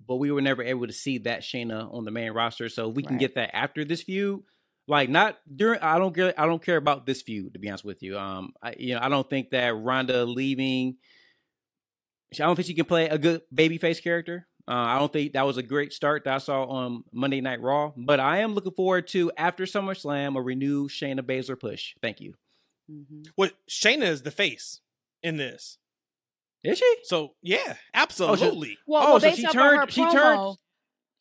but 0.06 0.18
we 0.18 0.32
were 0.32 0.42
never 0.42 0.62
able 0.62 0.86
to 0.86 0.94
see 0.94 1.20
that 1.20 1.42
Shayna 1.42 1.92
on 1.92 2.06
the 2.06 2.12
main 2.12 2.32
roster. 2.32 2.70
So 2.70 2.90
we 2.90 3.04
can 3.04 3.18
get 3.18 3.36
that 3.36 3.56
after 3.56 3.84
this 3.84 4.04
feud. 4.04 4.44
Like 4.88 5.10
not 5.10 5.38
during. 5.54 5.80
I 5.80 5.98
don't 5.98 6.14
care. 6.14 6.34
I 6.38 6.46
don't 6.46 6.62
care 6.64 6.78
about 6.78 7.06
this 7.06 7.22
feud 7.22 7.54
to 7.54 7.60
be 7.60 7.70
honest 7.70 7.86
with 7.86 8.04
you. 8.04 8.18
Um, 8.18 8.54
I, 8.62 8.76
you 8.78 8.96
know, 8.96 9.00
I 9.02 9.08
don't 9.10 9.30
think 9.30 9.52
that 9.52 9.76
Ronda 9.76 10.26
leaving. 10.26 10.98
I 12.34 12.38
don't 12.40 12.56
think 12.56 12.66
she 12.68 12.74
can 12.74 12.86
play 12.86 13.08
a 13.08 13.18
good 13.18 13.42
babyface 13.54 14.02
character. 14.04 14.48
Uh, 14.68 14.72
I 14.74 14.98
don't 15.00 15.12
think 15.14 15.34
that 15.34 15.46
was 15.46 15.58
a 15.58 15.64
great 15.64 15.94
start 15.94 16.24
that 16.24 16.34
I 16.36 16.38
saw 16.40 16.64
on 16.66 17.04
Monday 17.14 17.42
Night 17.42 17.62
Raw, 17.62 17.92
but 17.98 18.20
I 18.20 18.40
am 18.40 18.54
looking 18.56 18.72
forward 18.74 19.08
to 19.10 19.32
after 19.38 19.66
SummerSlam 19.66 20.38
a 20.38 20.42
renewed 20.42 20.90
Shayna 20.90 21.20
Baszler 21.22 21.60
push. 21.60 21.94
Thank 22.02 22.22
you. 22.22 22.34
Mhm. 22.92 23.28
Well, 23.38 23.52
Shayna 23.70 24.04
is 24.04 24.24
the 24.24 24.32
face 24.32 24.82
in 25.22 25.38
this. 25.38 25.78
Is 26.64 26.78
she? 26.78 26.96
So 27.04 27.36
yeah, 27.42 27.76
absolutely. 27.94 28.78
Well, 28.88 29.04
Oh, 29.04 29.06
well 29.12 29.20
so 29.20 29.28
based 29.28 29.38
she 29.40 29.48
turned- 29.48 29.84
of 29.84 29.90
her 29.90 29.92
she 29.92 30.02
promo, 30.02 30.12
turned- 30.12 30.58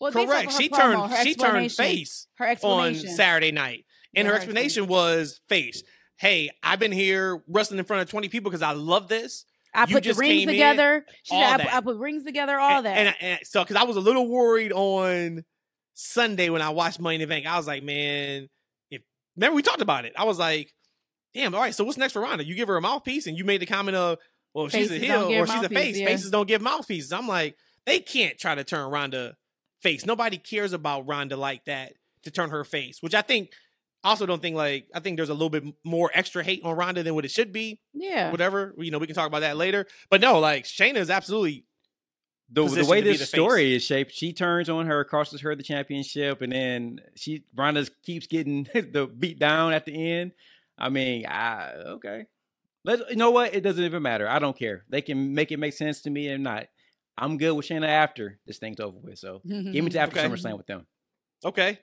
well, 0.02 0.10
Correct. 0.10 0.52
She 0.52 0.68
promo, 0.68 1.08
turned 1.08 1.26
she 1.26 1.34
turned 1.36 1.72
face 1.72 2.26
Her 2.34 2.56
on 2.62 2.96
Saturday 2.96 3.52
night. 3.52 3.84
And 4.14 4.26
Yeah, 4.26 4.30
her 4.30 4.30
her 4.32 4.36
explanation 4.36 4.88
was 4.88 5.40
face. 5.48 5.84
Hey, 6.18 6.50
I've 6.60 6.80
been 6.80 6.90
here 6.92 7.40
wrestling 7.48 7.78
in 7.78 7.84
front 7.84 8.02
of 8.02 8.10
20 8.10 8.28
people 8.28 8.50
because 8.50 8.62
I 8.62 8.72
love 8.72 9.08
this. 9.08 9.44
I 9.72 9.86
You 9.86 9.94
put 9.94 10.04
the 10.04 10.14
rings 10.14 10.40
came 10.40 10.48
in, 10.48 10.54
together. 10.54 11.06
She 11.22 11.34
said, 11.34 11.42
I, 11.42 11.56
put- 11.62 11.74
I 11.74 11.80
put 11.80 11.96
rings 11.98 12.24
together, 12.24 12.58
all 12.58 12.78
and, 12.78 12.86
that. 12.86 12.98
And, 12.98 13.16
and 13.20 13.40
so, 13.44 13.62
because 13.62 13.76
I 13.76 13.84
was 13.84 13.96
a 13.96 14.00
little 14.00 14.28
worried 14.28 14.72
on 14.72 15.44
Sunday 15.94 16.50
when 16.50 16.62
I 16.62 16.70
watched 16.70 17.00
Money 17.00 17.14
in 17.14 17.20
the 17.20 17.26
Bank, 17.28 17.46
I 17.46 17.56
was 17.56 17.66
like, 17.68 17.82
man, 17.84 18.48
if 18.90 19.02
remember 19.36 19.54
we 19.54 19.62
talked 19.62 19.82
about 19.82 20.04
it. 20.04 20.12
I 20.16 20.24
was 20.24 20.38
like, 20.38 20.74
damn, 21.32 21.54
all 21.54 21.60
right, 21.60 21.74
so 21.74 21.84
what's 21.84 21.96
next 21.96 22.12
for 22.12 22.20
Ronda? 22.20 22.44
You 22.44 22.54
give 22.54 22.68
her 22.68 22.76
a 22.76 22.82
mouthpiece, 22.82 23.26
and 23.28 23.38
you 23.38 23.44
made 23.44 23.62
the 23.62 23.66
comment 23.66 23.96
of, 23.96 24.18
well, 24.52 24.68
she's 24.68 24.90
a 24.90 24.98
heel 24.98 25.32
or 25.32 25.46
she's 25.46 25.62
a 25.62 25.68
face. 25.68 25.96
yeah. 25.96 26.06
Faces 26.06 26.30
don't 26.30 26.48
give 26.48 26.60
mouthpieces. 26.60 27.12
I'm 27.12 27.28
like, 27.28 27.56
they 27.86 28.00
can't 28.00 28.36
try 28.36 28.54
to 28.54 28.64
turn 28.64 28.90
Ronda 28.90 29.36
face. 29.82 30.06
Nobody 30.06 30.38
cares 30.38 30.72
about 30.72 31.06
Ronda 31.06 31.36
like 31.36 31.64
that 31.66 31.94
to 32.24 32.30
turn 32.30 32.50
her 32.50 32.64
face, 32.64 32.98
which 33.00 33.14
I 33.14 33.22
think. 33.22 33.50
Also, 34.04 34.26
don't 34.26 34.42
think 34.42 34.56
like 34.56 34.88
I 34.92 34.98
think 34.98 35.16
there's 35.16 35.28
a 35.28 35.32
little 35.32 35.48
bit 35.48 35.62
more 35.84 36.10
extra 36.12 36.42
hate 36.42 36.60
on 36.64 36.74
Ronda 36.76 37.04
than 37.04 37.14
what 37.14 37.24
it 37.24 37.30
should 37.30 37.52
be. 37.52 37.80
yeah. 37.94 38.32
Whatever, 38.32 38.74
you 38.78 38.90
know, 38.90 38.98
we 38.98 39.06
can 39.06 39.14
talk 39.14 39.28
about 39.28 39.40
that 39.42 39.56
later. 39.56 39.86
But 40.10 40.20
no, 40.20 40.40
like 40.40 40.64
Shayna 40.64 40.96
is 40.96 41.08
absolutely 41.08 41.66
The, 42.50 42.64
the 42.66 42.84
way 42.84 43.00
this 43.00 43.20
the 43.20 43.26
face. 43.26 43.28
story 43.28 43.74
is 43.76 43.84
shaped, 43.84 44.12
she 44.12 44.32
turns 44.32 44.68
on 44.68 44.86
her, 44.86 45.04
crosses 45.04 45.40
her 45.42 45.54
the 45.54 45.62
championship, 45.62 46.42
and 46.42 46.50
then 46.52 46.98
she 47.14 47.44
Ronda 47.54 47.86
keeps 48.04 48.26
getting 48.26 48.64
the 48.74 49.06
beat 49.06 49.38
down 49.38 49.72
at 49.72 49.84
the 49.86 50.12
end. 50.12 50.32
I 50.76 50.88
mean, 50.88 51.24
I 51.26 51.70
okay. 51.94 52.24
Let's 52.84 53.02
you 53.08 53.14
know 53.14 53.30
what? 53.30 53.54
It 53.54 53.60
doesn't 53.60 53.84
even 53.84 54.02
matter. 54.02 54.28
I 54.28 54.40
don't 54.40 54.58
care. 54.58 54.84
They 54.88 55.02
can 55.02 55.32
make 55.32 55.52
it 55.52 55.58
make 55.60 55.74
sense 55.74 56.00
to 56.00 56.10
me 56.10 56.28
or 56.28 56.38
not. 56.38 56.66
I'm 57.18 57.36
good 57.38 57.52
with 57.52 57.66
Shayna 57.68 57.86
after 57.88 58.38
this 58.46 58.58
thing's 58.58 58.80
over 58.80 58.98
with. 58.98 59.18
So 59.18 59.40
give 59.46 59.84
me 59.84 59.90
to 59.90 59.98
after 59.98 60.18
Okay. 60.18 60.28
SummerSlam 60.28 60.56
with 60.56 60.66
them. 60.66 60.86
Okay. 61.44 61.78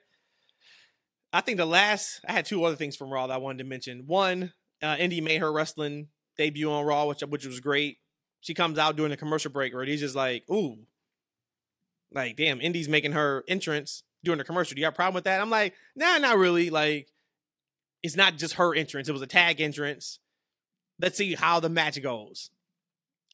I 1.32 1.40
think 1.40 1.58
the 1.58 1.66
last 1.66 2.20
I 2.26 2.32
had 2.32 2.46
two 2.46 2.64
other 2.64 2.76
things 2.76 2.96
from 2.96 3.10
Raw 3.10 3.26
that 3.28 3.34
I 3.34 3.38
wanted 3.38 3.58
to 3.58 3.64
mention. 3.64 4.06
One, 4.06 4.52
uh, 4.82 4.96
Indi 4.98 5.20
made 5.20 5.40
her 5.40 5.52
wrestling 5.52 6.08
debut 6.36 6.70
on 6.70 6.84
Raw, 6.84 7.06
which 7.06 7.20
which 7.20 7.46
was 7.46 7.60
great. 7.60 7.98
She 8.40 8.54
comes 8.54 8.78
out 8.78 8.96
during 8.96 9.10
the 9.10 9.16
commercial 9.16 9.50
break, 9.52 9.72
where 9.74 9.84
he's 9.84 10.00
just 10.00 10.16
like, 10.16 10.44
"Ooh, 10.50 10.78
like 12.12 12.36
damn, 12.36 12.60
Indi's 12.60 12.88
making 12.88 13.12
her 13.12 13.44
entrance 13.46 14.02
during 14.24 14.38
the 14.38 14.44
commercial. 14.44 14.74
Do 14.74 14.80
you 14.80 14.86
have 14.86 14.94
a 14.94 14.96
problem 14.96 15.14
with 15.14 15.24
that?" 15.24 15.40
I'm 15.40 15.50
like, 15.50 15.74
"Nah, 15.94 16.18
not 16.18 16.36
really. 16.38 16.70
Like, 16.70 17.08
it's 18.02 18.16
not 18.16 18.36
just 18.36 18.54
her 18.54 18.74
entrance; 18.74 19.08
it 19.08 19.12
was 19.12 19.22
a 19.22 19.26
tag 19.26 19.60
entrance. 19.60 20.18
Let's 21.00 21.16
see 21.16 21.34
how 21.34 21.60
the 21.60 21.68
match 21.68 22.00
goes." 22.02 22.50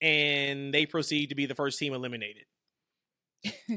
And 0.03 0.75
they 0.75 0.87
proceed 0.87 1.31
to 1.31 1.35
be 1.35 1.47
the 1.47 1.55
first 1.55 1.79
team 1.79 1.95
eliminated. 1.95 2.45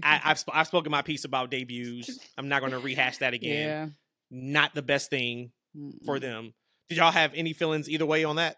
I, 0.03 0.21
I've 0.25 0.39
sp- 0.41 0.53
I've 0.53 0.67
spoken 0.67 0.91
my 0.91 1.01
piece 1.01 1.25
about 1.25 1.51
debuts. 1.51 2.19
I'm 2.37 2.49
not 2.49 2.59
going 2.59 2.73
to 2.73 2.79
rehash 2.79 3.17
that 3.19 3.33
again 3.33 3.67
yeah. 3.67 3.87
not 4.31 4.75
the 4.75 4.81
best 4.81 5.09
thing 5.09 5.51
for 6.05 6.17
Mm-mm. 6.17 6.21
them. 6.21 6.53
Did 6.89 6.97
y'all 6.97 7.11
have 7.11 7.33
any 7.35 7.53
feelings 7.53 7.89
either 7.89 8.05
way 8.05 8.23
on 8.23 8.37
that? 8.37 8.57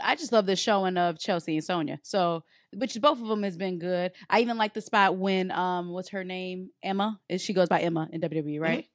I 0.00 0.16
just 0.16 0.32
love 0.32 0.46
the 0.46 0.56
showing 0.56 0.96
of 0.96 1.18
Chelsea 1.18 1.56
and 1.56 1.64
Sonya. 1.64 2.00
So, 2.02 2.42
which 2.74 2.98
both 3.00 3.20
of 3.20 3.28
them 3.28 3.42
has 3.42 3.56
been 3.56 3.78
good. 3.78 4.12
I 4.28 4.40
even 4.40 4.56
like 4.56 4.74
the 4.74 4.80
spot 4.80 5.16
when 5.16 5.50
um, 5.50 5.90
what's 5.90 6.10
her 6.10 6.24
name? 6.24 6.70
Emma. 6.82 7.20
Is 7.28 7.42
She 7.42 7.52
goes 7.52 7.68
by 7.68 7.80
Emma 7.80 8.08
in 8.12 8.20
WWE, 8.20 8.60
right? 8.60 8.86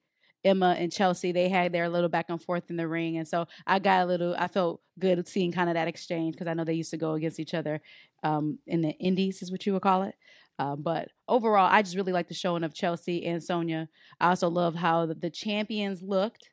Emma 0.44 0.74
and 0.78 0.92
Chelsea, 0.92 1.32
they 1.32 1.48
had 1.48 1.72
their 1.72 1.88
little 1.88 2.08
back 2.08 2.26
and 2.28 2.42
forth 2.42 2.70
in 2.70 2.76
the 2.76 2.88
ring, 2.88 3.18
and 3.18 3.28
so 3.28 3.46
I 3.66 3.78
got 3.78 4.02
a 4.02 4.06
little. 4.06 4.34
I 4.38 4.48
felt 4.48 4.80
good 4.98 5.26
seeing 5.28 5.52
kind 5.52 5.68
of 5.68 5.74
that 5.74 5.88
exchange 5.88 6.34
because 6.34 6.46
I 6.46 6.54
know 6.54 6.64
they 6.64 6.74
used 6.74 6.90
to 6.90 6.96
go 6.96 7.14
against 7.14 7.40
each 7.40 7.54
other 7.54 7.80
um, 8.22 8.58
in 8.66 8.80
the 8.80 8.90
Indies, 8.92 9.42
is 9.42 9.52
what 9.52 9.66
you 9.66 9.72
would 9.74 9.82
call 9.82 10.02
it. 10.04 10.14
Um, 10.58 10.82
but 10.82 11.08
overall, 11.26 11.68
I 11.70 11.82
just 11.82 11.96
really 11.96 12.12
like 12.12 12.28
the 12.28 12.34
showing 12.34 12.64
of 12.64 12.74
Chelsea 12.74 13.24
and 13.24 13.42
Sonya. 13.42 13.88
I 14.20 14.28
also 14.28 14.48
love 14.48 14.74
how 14.74 15.06
the, 15.06 15.14
the 15.14 15.30
champions 15.30 16.02
looked. 16.02 16.50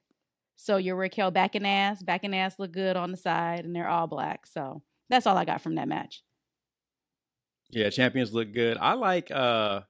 So 0.55 0.77
your 0.77 0.95
Raquel 0.95 1.29
back 1.29 1.55
and 1.55 1.67
ass, 1.67 2.01
back 2.01 2.23
and 2.23 2.33
ass 2.33 2.57
look 2.57 2.71
good 2.71 2.95
on 2.95 3.11
the 3.11 3.17
side, 3.17 3.65
and 3.65 3.75
they're 3.75 3.89
all 3.89 4.07
black. 4.07 4.47
So 4.47 4.81
that's 5.09 5.27
all 5.27 5.37
I 5.37 5.45
got 5.45 5.61
from 5.61 5.75
that 5.75 5.87
match. 5.87 6.23
Yeah, 7.69 7.89
champions 7.89 8.33
look 8.33 8.53
good. 8.53 8.77
I 8.77 8.93
like 8.93 9.29
uh 9.29 9.81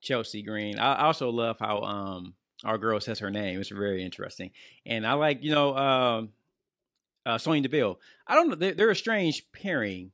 Chelsea 0.00 0.42
Green. 0.42 0.78
I 0.78 1.04
also 1.04 1.30
love 1.30 1.58
how 1.58 1.82
um 1.82 2.34
our 2.64 2.78
girl 2.78 3.00
says 3.00 3.18
her 3.20 3.30
name. 3.30 3.60
It's 3.60 3.70
very 3.70 4.04
interesting. 4.04 4.50
And 4.86 5.06
I 5.06 5.14
like, 5.14 5.42
you 5.42 5.52
know, 5.54 5.76
um 5.76 6.30
uh 7.26 7.38
Sonya 7.38 7.62
Deville. 7.62 7.98
I 8.26 8.34
don't 8.34 8.48
know, 8.48 8.54
they're, 8.54 8.74
they're 8.74 8.90
a 8.90 8.96
strange 8.96 9.50
pairing. 9.52 10.12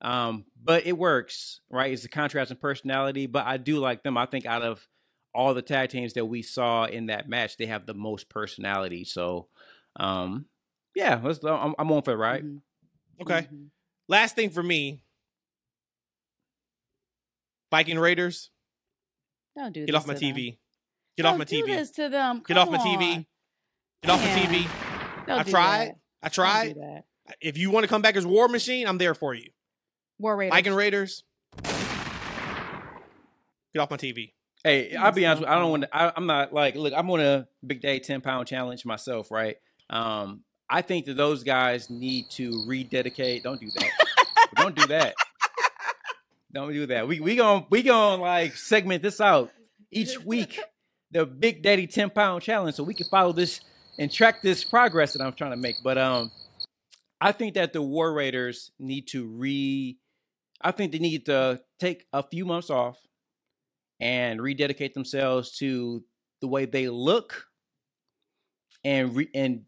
Um, 0.00 0.44
but 0.62 0.86
it 0.86 0.96
works, 0.96 1.60
right? 1.70 1.92
It's 1.92 2.02
the 2.02 2.08
contrast 2.08 2.52
in 2.52 2.56
personality, 2.56 3.26
but 3.26 3.46
I 3.46 3.56
do 3.56 3.78
like 3.78 4.04
them. 4.04 4.16
I 4.16 4.26
think 4.26 4.46
out 4.46 4.62
of 4.62 4.86
all 5.34 5.54
the 5.54 5.62
tag 5.62 5.90
teams 5.90 6.12
that 6.12 6.24
we 6.26 6.40
saw 6.42 6.84
in 6.84 7.06
that 7.06 7.28
match, 7.28 7.56
they 7.56 7.66
have 7.66 7.84
the 7.84 7.94
most 7.94 8.28
personality. 8.28 9.02
So, 9.04 9.48
um, 9.96 10.46
yeah, 10.94 11.20
let's. 11.22 11.42
I'm, 11.44 11.74
I'm 11.78 11.90
on 11.90 12.02
for 12.02 12.12
it, 12.12 12.16
right? 12.16 12.44
Mhm. 12.44 12.60
Okay. 13.22 13.48
Mhm. 13.52 13.70
Last 14.08 14.36
thing 14.36 14.50
for 14.50 14.62
me 14.62 15.02
Viking 17.70 17.98
Raiders, 17.98 18.50
Don't 19.56 19.72
do 19.72 19.80
get 19.80 19.92
this 19.92 20.00
off 20.00 20.06
my 20.06 20.14
TV. 20.14 20.50
them. 20.52 20.58
TV. 21.18 21.22
Get 21.22 21.22
Don't 21.24 21.32
off 21.32 21.38
my 21.38 21.44
TV. 21.44 21.66
this 21.66 21.90
to 21.92 22.08
them. 22.08 22.42
Get 22.46 22.56
off 22.56 22.70
Come 22.70 22.74
my 22.74 22.78
TV. 22.78 23.16
on. 23.16 23.26
Get 24.02 24.10
off 24.12 24.22
my 24.22 24.28
TV. 24.28 25.26
Don't 25.26 25.38
I 25.40 25.42
tried. 25.42 25.88
that. 25.88 25.96
I 26.22 26.28
tried. 26.28 26.76
If 27.40 27.58
you 27.58 27.70
want 27.70 27.84
to 27.84 27.88
come 27.88 28.02
back 28.02 28.16
as 28.16 28.24
War 28.24 28.46
Machine, 28.48 28.86
I'm 28.86 28.98
there 28.98 29.14
for 29.14 29.34
you. 29.34 29.50
War 30.18 30.36
Raiders. 30.36 30.54
Viking 30.56 30.74
Raiders. 30.74 31.24
Get 33.74 33.80
off 33.80 33.90
my 33.90 33.96
TV. 33.96 34.32
Hey, 34.64 34.94
I'll 34.96 35.12
be 35.12 35.26
honest. 35.26 35.40
With 35.40 35.48
you, 35.48 35.54
I 35.54 35.58
don't 35.58 35.70
want 35.70 35.82
to. 35.84 35.96
I, 35.96 36.12
I'm 36.16 36.26
not 36.26 36.52
like. 36.52 36.74
Look, 36.74 36.92
I'm 36.96 37.10
on 37.10 37.20
a 37.20 37.48
big 37.66 37.80
day 37.80 37.98
ten 37.98 38.20
pound 38.20 38.46
challenge 38.46 38.84
myself, 38.84 39.30
right? 39.30 39.56
Um, 39.90 40.42
I 40.70 40.82
think 40.82 41.06
that 41.06 41.16
those 41.16 41.42
guys 41.44 41.90
need 41.90 42.30
to 42.30 42.64
rededicate. 42.66 43.42
Don't 43.42 43.60
do 43.60 43.70
that. 43.70 43.90
don't 44.56 44.74
do 44.74 44.86
that. 44.88 45.14
Don't 46.52 46.72
do 46.72 46.86
that. 46.86 47.06
We 47.06 47.20
we 47.20 47.36
going 47.36 47.66
we 47.70 47.82
gonna 47.82 48.20
like 48.22 48.56
segment 48.56 49.02
this 49.02 49.20
out 49.20 49.50
each 49.90 50.24
week. 50.24 50.60
The 51.10 51.24
Big 51.24 51.62
Daddy 51.62 51.86
ten 51.86 52.10
pound 52.10 52.42
challenge, 52.42 52.76
so 52.76 52.82
we 52.82 52.94
can 52.94 53.06
follow 53.06 53.32
this 53.32 53.60
and 53.98 54.12
track 54.12 54.42
this 54.42 54.62
progress 54.64 55.14
that 55.14 55.22
I'm 55.22 55.32
trying 55.32 55.52
to 55.52 55.56
make. 55.56 55.76
But 55.82 55.98
um, 55.98 56.30
I 57.20 57.32
think 57.32 57.54
that 57.54 57.72
the 57.72 57.82
War 57.82 58.12
Raiders 58.12 58.70
need 58.78 59.08
to 59.08 59.26
re. 59.26 59.98
I 60.60 60.72
think 60.72 60.92
they 60.92 60.98
need 60.98 61.26
to 61.26 61.60
take 61.78 62.06
a 62.12 62.22
few 62.22 62.44
months 62.44 62.68
off 62.68 62.98
and 64.00 64.40
rededicate 64.40 64.94
themselves 64.94 65.56
to 65.58 66.04
the 66.40 66.48
way 66.48 66.66
they 66.66 66.88
look 66.88 67.46
and 68.84 69.14
re- 69.16 69.30
and 69.34 69.62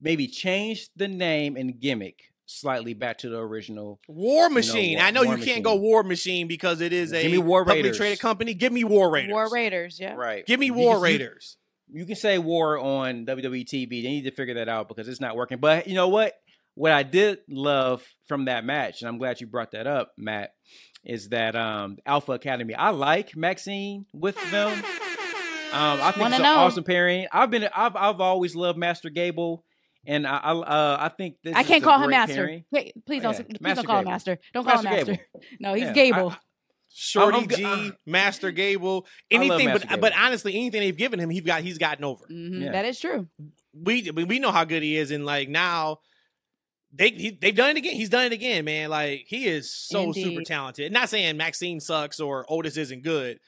maybe 0.00 0.26
change 0.26 0.88
the 0.96 1.08
name 1.08 1.56
and 1.56 1.78
gimmick 1.80 2.29
slightly 2.58 2.94
back 2.94 3.18
to 3.18 3.28
the 3.28 3.38
original. 3.38 4.00
War 4.08 4.48
Machine. 4.50 4.98
War- 4.98 5.06
I 5.06 5.10
know 5.10 5.24
War 5.24 5.38
you 5.38 5.44
can't 5.44 5.62
go 5.64 5.76
War 5.76 6.02
Machine 6.02 6.48
because 6.48 6.80
it 6.80 6.92
is 6.92 7.12
a 7.12 7.22
Give 7.22 7.32
me 7.32 7.38
War 7.38 7.64
publicly 7.64 7.82
Raiders. 7.84 7.96
traded 7.96 8.20
company. 8.20 8.54
Give 8.54 8.72
me 8.72 8.84
War 8.84 9.10
Raiders. 9.10 9.32
War 9.32 9.48
Raiders. 9.50 9.98
Yeah. 10.00 10.14
Right. 10.14 10.44
Give 10.46 10.58
me 10.60 10.66
You 10.66 10.74
War 10.74 10.94
can- 10.94 10.98
you- 10.98 11.04
Raiders. 11.04 11.56
You 11.92 12.06
can 12.06 12.14
say 12.14 12.38
war 12.38 12.78
on 12.78 13.26
WWE 13.26 13.64
TV. 13.64 13.88
They 14.02 14.08
need 14.08 14.22
to 14.24 14.30
figure 14.30 14.54
that 14.54 14.68
out 14.68 14.86
because 14.86 15.08
it's 15.08 15.20
not 15.20 15.34
working. 15.34 15.58
But 15.58 15.88
you 15.88 15.94
know 15.94 16.06
what? 16.08 16.34
What 16.76 16.92
I 16.92 17.02
did 17.02 17.38
love 17.48 18.04
from 18.28 18.44
that 18.44 18.64
match, 18.64 19.02
and 19.02 19.08
I'm 19.08 19.18
glad 19.18 19.40
you 19.40 19.48
brought 19.48 19.72
that 19.72 19.88
up, 19.88 20.12
Matt, 20.16 20.52
is 21.04 21.30
that 21.30 21.56
um 21.56 21.96
Alpha 22.06 22.30
Academy. 22.32 22.74
I 22.74 22.90
like 22.90 23.34
Maxine 23.36 24.06
with 24.14 24.36
them. 24.52 24.68
Um, 25.72 26.00
I 26.00 26.10
think 26.12 26.16
Wanna 26.22 26.36
it's 26.36 26.38
an 26.38 26.42
know. 26.44 26.54
awesome 26.58 26.84
pairing. 26.84 27.26
I've 27.32 27.50
been, 27.50 27.68
I've, 27.74 27.94
I've 27.96 28.20
always 28.20 28.54
loved 28.56 28.78
Master 28.78 29.08
Gable, 29.10 29.64
and 30.06 30.26
I, 30.26 30.36
I, 30.38 30.52
uh, 30.52 30.96
I 31.00 31.08
think 31.08 31.36
this 31.44 31.54
I 31.54 31.62
can't 31.62 31.82
a 31.82 31.86
call 31.86 32.02
him 32.02 32.10
Master. 32.10 32.62
Wait, 32.70 32.94
please 33.06 33.20
Oh, 33.20 33.32
don't. 33.32 33.38
yeah. 33.38 33.42
Please 33.44 33.60
Master 33.60 33.74
don't 33.76 33.86
call 33.86 33.98
him 34.00 34.04
Master. 34.06 34.38
Don't 34.54 34.64
call 34.64 34.82
Master 34.82 34.88
him 34.88 34.96
Master. 34.96 35.12
Gable. 35.12 35.46
No, 35.60 35.74
he's 35.74 35.84
Yeah. 35.84 35.92
Gable. 35.92 36.30
I- 36.30 36.36
Shorty 36.92 37.38
I'm 37.38 37.46
go- 37.46 37.56
G, 37.56 37.64
uh, 37.64 37.90
Master 38.04 38.50
Gable, 38.50 39.06
anything, 39.30 39.66
Master 39.66 39.86
but 39.90 40.00
but 40.00 40.12
honestly, 40.18 40.54
anything 40.56 40.80
they've 40.80 40.96
given 40.96 41.20
him, 41.20 41.30
he's 41.30 41.42
got 41.42 41.62
he's 41.62 41.78
gotten 41.78 42.02
over. 42.04 42.26
Mhm, 42.28 42.62
Yeah. 42.64 42.72
That 42.72 42.84
is 42.84 42.98
true. 42.98 43.28
We 43.72 44.10
we 44.10 44.40
know 44.40 44.50
how 44.50 44.64
good 44.64 44.82
he 44.82 44.96
is, 44.96 45.12
and 45.12 45.24
like 45.24 45.48
now, 45.48 45.98
they 46.92 47.10
he, 47.10 47.30
they've 47.30 47.54
done 47.54 47.70
it 47.70 47.76
again. 47.76 47.94
He's 47.94 48.08
done 48.08 48.24
it 48.26 48.32
again, 48.32 48.64
man. 48.64 48.90
Like 48.90 49.26
he 49.28 49.46
is 49.46 49.72
so 49.72 50.10
super 50.12 50.42
talented. 50.42 50.90
Not 50.90 51.08
saying 51.08 51.36
Maxine 51.36 51.78
sucks 51.78 52.18
or 52.18 52.44
Otis 52.48 52.76
isn't 52.76 53.04
good, 53.04 53.38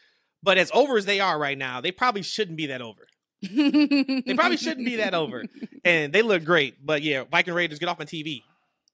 but 0.40 0.56
as 0.56 0.70
over 0.72 0.96
as 0.96 1.06
they 1.06 1.18
are 1.18 1.36
right 1.36 1.58
now, 1.58 1.80
they 1.80 1.90
probably 1.90 2.22
shouldn't 2.22 2.56
be 2.56 2.66
that 2.66 2.80
over. 2.80 3.08
They 3.42 4.34
probably 4.34 4.56
shouldn't 4.56 4.86
be 4.86 4.96
that 4.96 5.14
over. 5.14 5.44
And 5.84 6.12
they 6.12 6.22
look 6.22 6.44
great, 6.44 6.86
but 6.86 7.02
yeah, 7.02 7.24
Viking 7.28 7.54
Raiders 7.54 7.80
get 7.80 7.88
off 7.88 7.98
my 7.98 8.04
TV. 8.04 8.42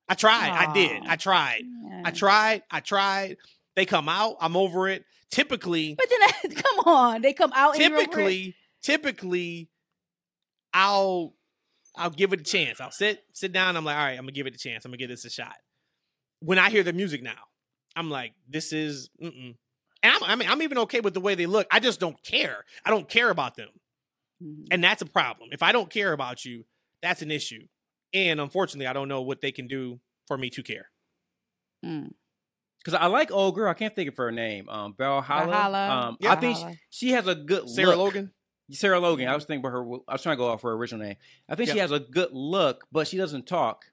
I 0.08 0.14
tried. 0.14 0.48
I 0.48 0.72
did. 0.72 1.02
I 1.06 1.16
tried. 1.16 1.64
I 2.02 2.10
tried. 2.10 2.62
I 2.70 2.80
tried. 2.80 3.36
They 3.76 3.84
come 3.84 4.08
out. 4.08 4.36
I'm 4.40 4.56
over 4.56 4.88
it. 4.88 5.04
Typically, 5.30 5.94
But 5.94 6.06
then, 6.08 6.52
come 6.62 6.78
on, 6.86 7.20
they 7.20 7.34
come 7.34 7.52
out. 7.54 7.74
and 7.74 7.80
you're 7.82 7.92
over 7.92 8.00
it? 8.00 8.04
typically, 8.06 8.54
typically, 8.82 9.68
I'll 10.72 11.34
I'll 11.94 12.08
give 12.08 12.32
it 12.32 12.40
a 12.40 12.44
chance. 12.44 12.80
I'll 12.80 12.90
sit 12.90 13.22
sit 13.34 13.52
down. 13.52 13.76
I'm 13.76 13.84
like, 13.84 13.96
all 13.96 14.02
right, 14.04 14.12
I'm 14.12 14.20
gonna 14.24 14.32
give 14.32 14.46
it 14.46 14.54
a 14.54 14.58
chance. 14.58 14.86
I'm 14.86 14.90
gonna 14.90 14.96
give 14.96 15.10
this 15.10 15.26
a 15.26 15.30
shot. 15.30 15.56
When 16.40 16.58
I 16.58 16.70
hear 16.70 16.82
the 16.82 16.94
music 16.94 17.22
now, 17.22 17.36
I'm 17.94 18.08
like, 18.10 18.32
this 18.48 18.72
is. 18.72 19.10
Mm-mm. 19.22 19.56
And 20.02 20.12
I'm, 20.14 20.22
I 20.24 20.36
mean, 20.36 20.48
I'm 20.48 20.62
even 20.62 20.78
okay 20.78 21.00
with 21.00 21.12
the 21.12 21.20
way 21.20 21.34
they 21.34 21.44
look. 21.46 21.66
I 21.70 21.80
just 21.80 22.00
don't 22.00 22.16
care. 22.22 22.64
I 22.84 22.90
don't 22.90 23.08
care 23.08 23.28
about 23.30 23.56
them, 23.56 23.68
Mhm. 24.42 24.66
and 24.70 24.84
that's 24.84 25.02
a 25.02 25.06
problem. 25.06 25.50
If 25.52 25.62
I 25.62 25.72
don't 25.72 25.90
care 25.90 26.12
about 26.12 26.44
you, 26.44 26.64
that's 27.02 27.22
an 27.22 27.30
issue. 27.30 27.66
And 28.14 28.40
unfortunately, 28.40 28.86
I 28.86 28.92
don't 28.92 29.08
know 29.08 29.22
what 29.22 29.40
they 29.40 29.52
can 29.52 29.66
do 29.66 30.00
for 30.26 30.38
me 30.38 30.50
to 30.50 30.62
care. 30.62 30.90
Mm. 31.84 32.12
Because 32.78 32.94
I 32.94 33.06
like 33.06 33.30
old 33.30 33.54
girl. 33.54 33.70
I 33.70 33.74
can't 33.74 33.94
think 33.94 34.08
of 34.08 34.16
her 34.16 34.30
name. 34.30 34.68
Um, 34.68 34.94
Valhalla. 34.96 35.46
Valhalla. 35.46 35.90
Um, 35.90 36.16
Yeah. 36.20 36.32
I 36.32 36.36
think 36.36 36.56
she, 36.56 36.78
she 36.90 37.10
has 37.12 37.26
a 37.26 37.34
good 37.34 37.68
Sarah 37.68 37.88
look. 37.90 37.98
Logan. 38.14 38.32
Sarah 38.70 39.00
Logan. 39.00 39.28
I 39.28 39.34
was 39.34 39.44
thinking 39.44 39.64
about 39.64 39.72
her. 39.72 39.84
I 40.08 40.12
was 40.12 40.22
trying 40.22 40.34
to 40.36 40.38
go 40.38 40.48
off 40.48 40.62
her 40.62 40.72
original 40.72 41.04
name. 41.04 41.16
I 41.48 41.54
think 41.54 41.70
she 41.70 41.78
has 41.78 41.90
a 41.90 42.00
good 42.00 42.30
look, 42.32 42.86
but 42.92 43.06
she 43.08 43.16
doesn't 43.16 43.46
talk. 43.46 43.86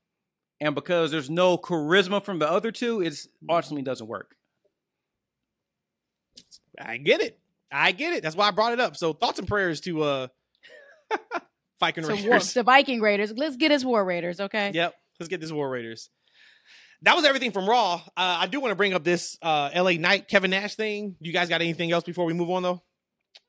And 0.61 0.75
because 0.75 1.11
there's 1.11 1.29
no 1.29 1.57
charisma 1.57 2.23
from 2.23 2.39
the 2.39 2.49
other 2.49 2.71
two, 2.71 3.01
it's 3.01 3.27
ultimately 3.49 3.83
doesn't 3.83 4.07
work. 4.07 4.35
I 6.79 6.97
get 6.97 7.21
it. 7.21 7.39
I 7.71 7.91
get 7.91 8.13
it. 8.13 8.23
That's 8.23 8.35
why 8.35 8.47
I 8.47 8.51
brought 8.51 8.73
it 8.73 8.79
up. 8.79 8.95
So 8.95 9.13
thoughts 9.13 9.39
and 9.39 9.47
prayers 9.47 9.81
to 9.81 10.03
uh 10.03 10.27
Viking 11.79 12.03
war, 12.03 12.13
Raiders. 12.15 12.53
the 12.53 12.63
Viking 12.63 13.01
Raiders. 13.01 13.33
Let's 13.35 13.57
get 13.57 13.71
us 13.71 13.83
War 13.83 14.03
Raiders, 14.03 14.39
okay? 14.39 14.71
Yep. 14.73 14.93
Let's 15.19 15.27
get 15.29 15.41
this 15.41 15.51
War 15.51 15.69
Raiders. 15.69 16.09
That 17.01 17.15
was 17.15 17.25
everything 17.25 17.51
from 17.51 17.67
Raw. 17.69 17.95
Uh, 17.95 17.99
I 18.15 18.47
do 18.47 18.59
want 18.59 18.71
to 18.71 18.75
bring 18.75 18.93
up 18.93 19.03
this 19.03 19.37
uh, 19.41 19.69
LA 19.75 19.91
Knight 19.91 20.27
Kevin 20.27 20.51
Nash 20.51 20.75
thing. 20.75 21.15
You 21.19 21.33
guys 21.33 21.49
got 21.49 21.61
anything 21.61 21.91
else 21.91 22.03
before 22.03 22.25
we 22.25 22.33
move 22.33 22.49
on 22.49 22.63
though? 22.63 22.81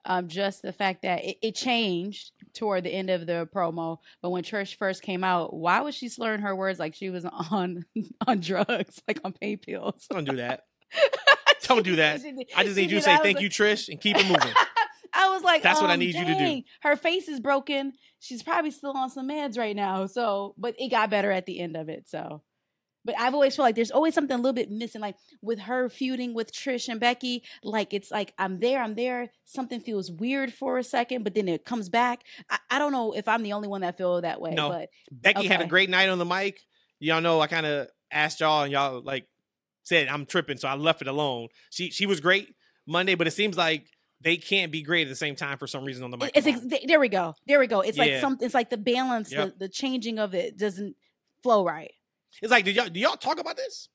Um, 0.05 0.29
just 0.29 0.63
the 0.63 0.73
fact 0.73 1.03
that 1.03 1.25
it, 1.25 1.37
it 1.43 1.55
changed 1.55 2.33
toward 2.55 2.85
the 2.85 2.91
end 2.91 3.11
of 3.11 3.27
the 3.27 3.49
promo, 3.55 3.99
but 4.23 4.31
when 4.31 4.43
Trish 4.45 4.77
first 4.77 5.03
came 5.03 5.25
out, 5.25 5.55
why 5.55 5.81
was 5.81 5.95
she 5.95 6.09
slurring 6.09 6.43
her 6.43 6.55
words 6.55 6.79
like 6.79 6.95
she 6.95 7.11
was 7.11 7.25
on 7.51 7.85
on 8.27 8.41
drugs, 8.41 9.01
like 9.09 9.21
on 9.25 9.33
pain 9.33 9.59
pills? 9.59 10.07
Don't 10.11 10.25
do 10.25 10.37
that. 10.37 10.63
Don't 11.69 11.83
do 11.83 11.97
that. 11.97 12.21
I 12.57 12.65
just 12.65 12.77
need 12.77 12.91
you 12.91 12.99
to 12.99 13.03
say 13.03 13.17
thank 13.19 13.37
like- 13.37 13.41
you, 13.41 13.49
Trish, 13.49 13.89
and 13.89 14.01
keep 14.01 14.17
it 14.17 14.27
moving. 14.29 14.53
I 15.13 15.31
was 15.31 15.43
like, 15.43 15.63
That's 15.63 15.81
what 15.81 15.91
I 15.91 15.95
um, 15.95 16.01
need 16.01 16.15
you 16.15 16.25
to 16.25 16.39
do. 16.39 16.63
Her 16.83 16.97
face 16.97 17.29
is 17.29 17.41
broken. 17.41 17.95
She's 18.21 18.43
probably 18.43 18.71
still 18.71 18.97
on 18.97 19.09
some 19.11 19.29
meds 19.29 19.59
right 19.59 19.75
now. 19.75 20.07
So, 20.07 20.55
but 20.59 20.75
it 20.79 20.91
got 20.91 21.11
better 21.11 21.31
at 21.31 21.47
the 21.47 21.59
end 21.59 21.77
of 21.77 21.89
it. 21.89 22.09
So, 22.09 22.43
but 23.07 23.15
I've 23.19 23.35
always 23.35 23.57
felt 23.57 23.65
like 23.65 23.77
there's 23.77 23.93
always 23.93 24.15
something 24.15 24.35
a 24.35 24.41
little 24.41 24.53
bit 24.53 24.71
missing. 24.71 25.01
Like 25.01 25.17
with 25.41 25.61
her 25.61 25.89
feuding 25.89 26.35
with 26.35 26.53
Trish 26.53 26.89
and 26.89 27.01
Becky, 27.01 27.45
like 27.63 27.95
it's 27.95 28.11
like 28.11 28.35
I'm 28.37 28.59
there, 28.59 28.83
I'm 28.83 28.95
there. 28.95 29.31
Something 29.45 29.81
feels 29.81 30.11
weird 30.11 30.53
for 30.53 30.77
a 30.77 30.85
second, 30.85 31.23
but 31.23 31.35
then 31.35 31.49
it 31.49 31.65
comes 31.65 31.89
back. 31.89 32.23
I, 32.51 32.59
I 32.71 32.79
don't 32.79 32.93
know 32.93 33.13
if 33.13 33.29
I'm 33.29 33.43
the 33.43 33.55
only 33.55 33.69
one 33.69 33.83
that 33.83 33.97
feel 33.97 34.21
that 34.21 34.41
way. 34.41 34.51
No. 34.55 34.69
But 34.69 34.89
Becky 35.11 35.47
had 35.47 35.63
a 35.63 35.67
great 35.67 35.89
night 35.89 36.09
on 36.09 36.19
the 36.19 36.25
mic. 36.25 36.61
Y'all 36.99 37.21
know 37.21 37.41
I 37.41 37.47
kind 37.47 37.65
of 37.65 37.89
asked 38.11 38.41
y'all 38.41 38.65
and 38.65 38.73
y'all 38.73 39.01
like 39.03 39.27
said 39.87 40.09
I'm 40.09 40.27
tripping, 40.27 40.59
so 40.59 40.69
I 40.69 40.75
left 40.75 41.01
it 41.01 41.09
alone. 41.09 41.49
She 41.71 41.91
she 41.91 42.05
was 42.07 42.21
great 42.21 42.49
Monday, 42.87 43.15
but 43.15 43.27
it 43.27 43.31
seems 43.33 43.57
like 43.57 43.87
they 44.21 44.37
can't 44.37 44.73
be 44.73 44.83
great 44.83 45.07
at 45.07 45.11
the 45.11 45.17
same 45.17 45.37
time 45.37 45.59
for 45.59 45.67
some 45.67 45.85
reason 45.85 46.03
on 46.05 46.11
the 46.11 46.17
mic. 46.17 46.33
it's 46.35 46.47
ex- 46.47 46.61
there 46.87 46.99
we 47.01 47.09
go. 47.09 47.35
There 47.47 47.59
we 47.61 47.67
go. 47.67 47.81
It's 47.81 47.99
like 47.99 48.11
Yeah. 48.11 48.21
some. 48.21 48.39
It's 48.41 48.55
like 48.55 48.71
the 48.71 48.77
balance, 48.79 49.31
Yep. 49.33 49.53
the, 49.59 49.67
the 49.67 49.69
changing 49.69 50.19
of 50.19 50.35
it 50.35 50.57
doesn't 50.59 50.97
flow 51.43 51.65
right. 51.65 51.93
It's 52.43 52.51
like, 52.51 52.65
did 52.65 52.77
y'all 52.77 52.89
do 52.89 52.99
y'all 53.01 53.17
talk 53.17 53.39
about 53.41 53.57
this? 53.57 53.89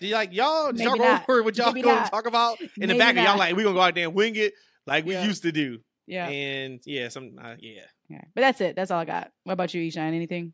Do 0.00 0.06
you 0.06 0.14
like 0.14 0.32
y'all 0.34 0.72
did 0.72 0.80
y'all 0.82 0.96
go 0.96 1.04
not. 1.04 1.24
over 1.28 1.42
what 1.42 1.56
y'all 1.56 1.72
Maybe 1.72 1.82
gonna 1.82 2.00
not. 2.00 2.10
talk 2.10 2.26
about 2.26 2.60
in 2.60 2.68
the 2.80 2.86
Maybe 2.88 2.98
back 2.98 3.16
of 3.16 3.22
y'all 3.24 3.38
like 3.38 3.56
we 3.56 3.62
gonna 3.62 3.74
go 3.74 3.80
out 3.80 3.94
there 3.94 4.06
and 4.06 4.14
wing 4.14 4.36
it 4.36 4.52
like 4.86 5.06
we 5.06 5.14
Yeah. 5.14 5.24
used 5.24 5.42
to 5.44 5.52
do. 5.52 5.78
Yeah. 6.06 6.26
And 6.28 6.80
yeah, 6.84 7.08
some 7.08 7.36
uh, 7.40 7.54
yeah. 7.58 7.82
Yeah. 8.08 8.22
But 8.34 8.40
that's 8.42 8.60
it. 8.60 8.76
That's 8.76 8.90
all 8.90 8.98
I 8.98 9.04
got. 9.04 9.30
What 9.44 9.52
about 9.52 9.72
you, 9.72 9.80
Eshaun? 9.88 10.12
Anything? 10.12 10.52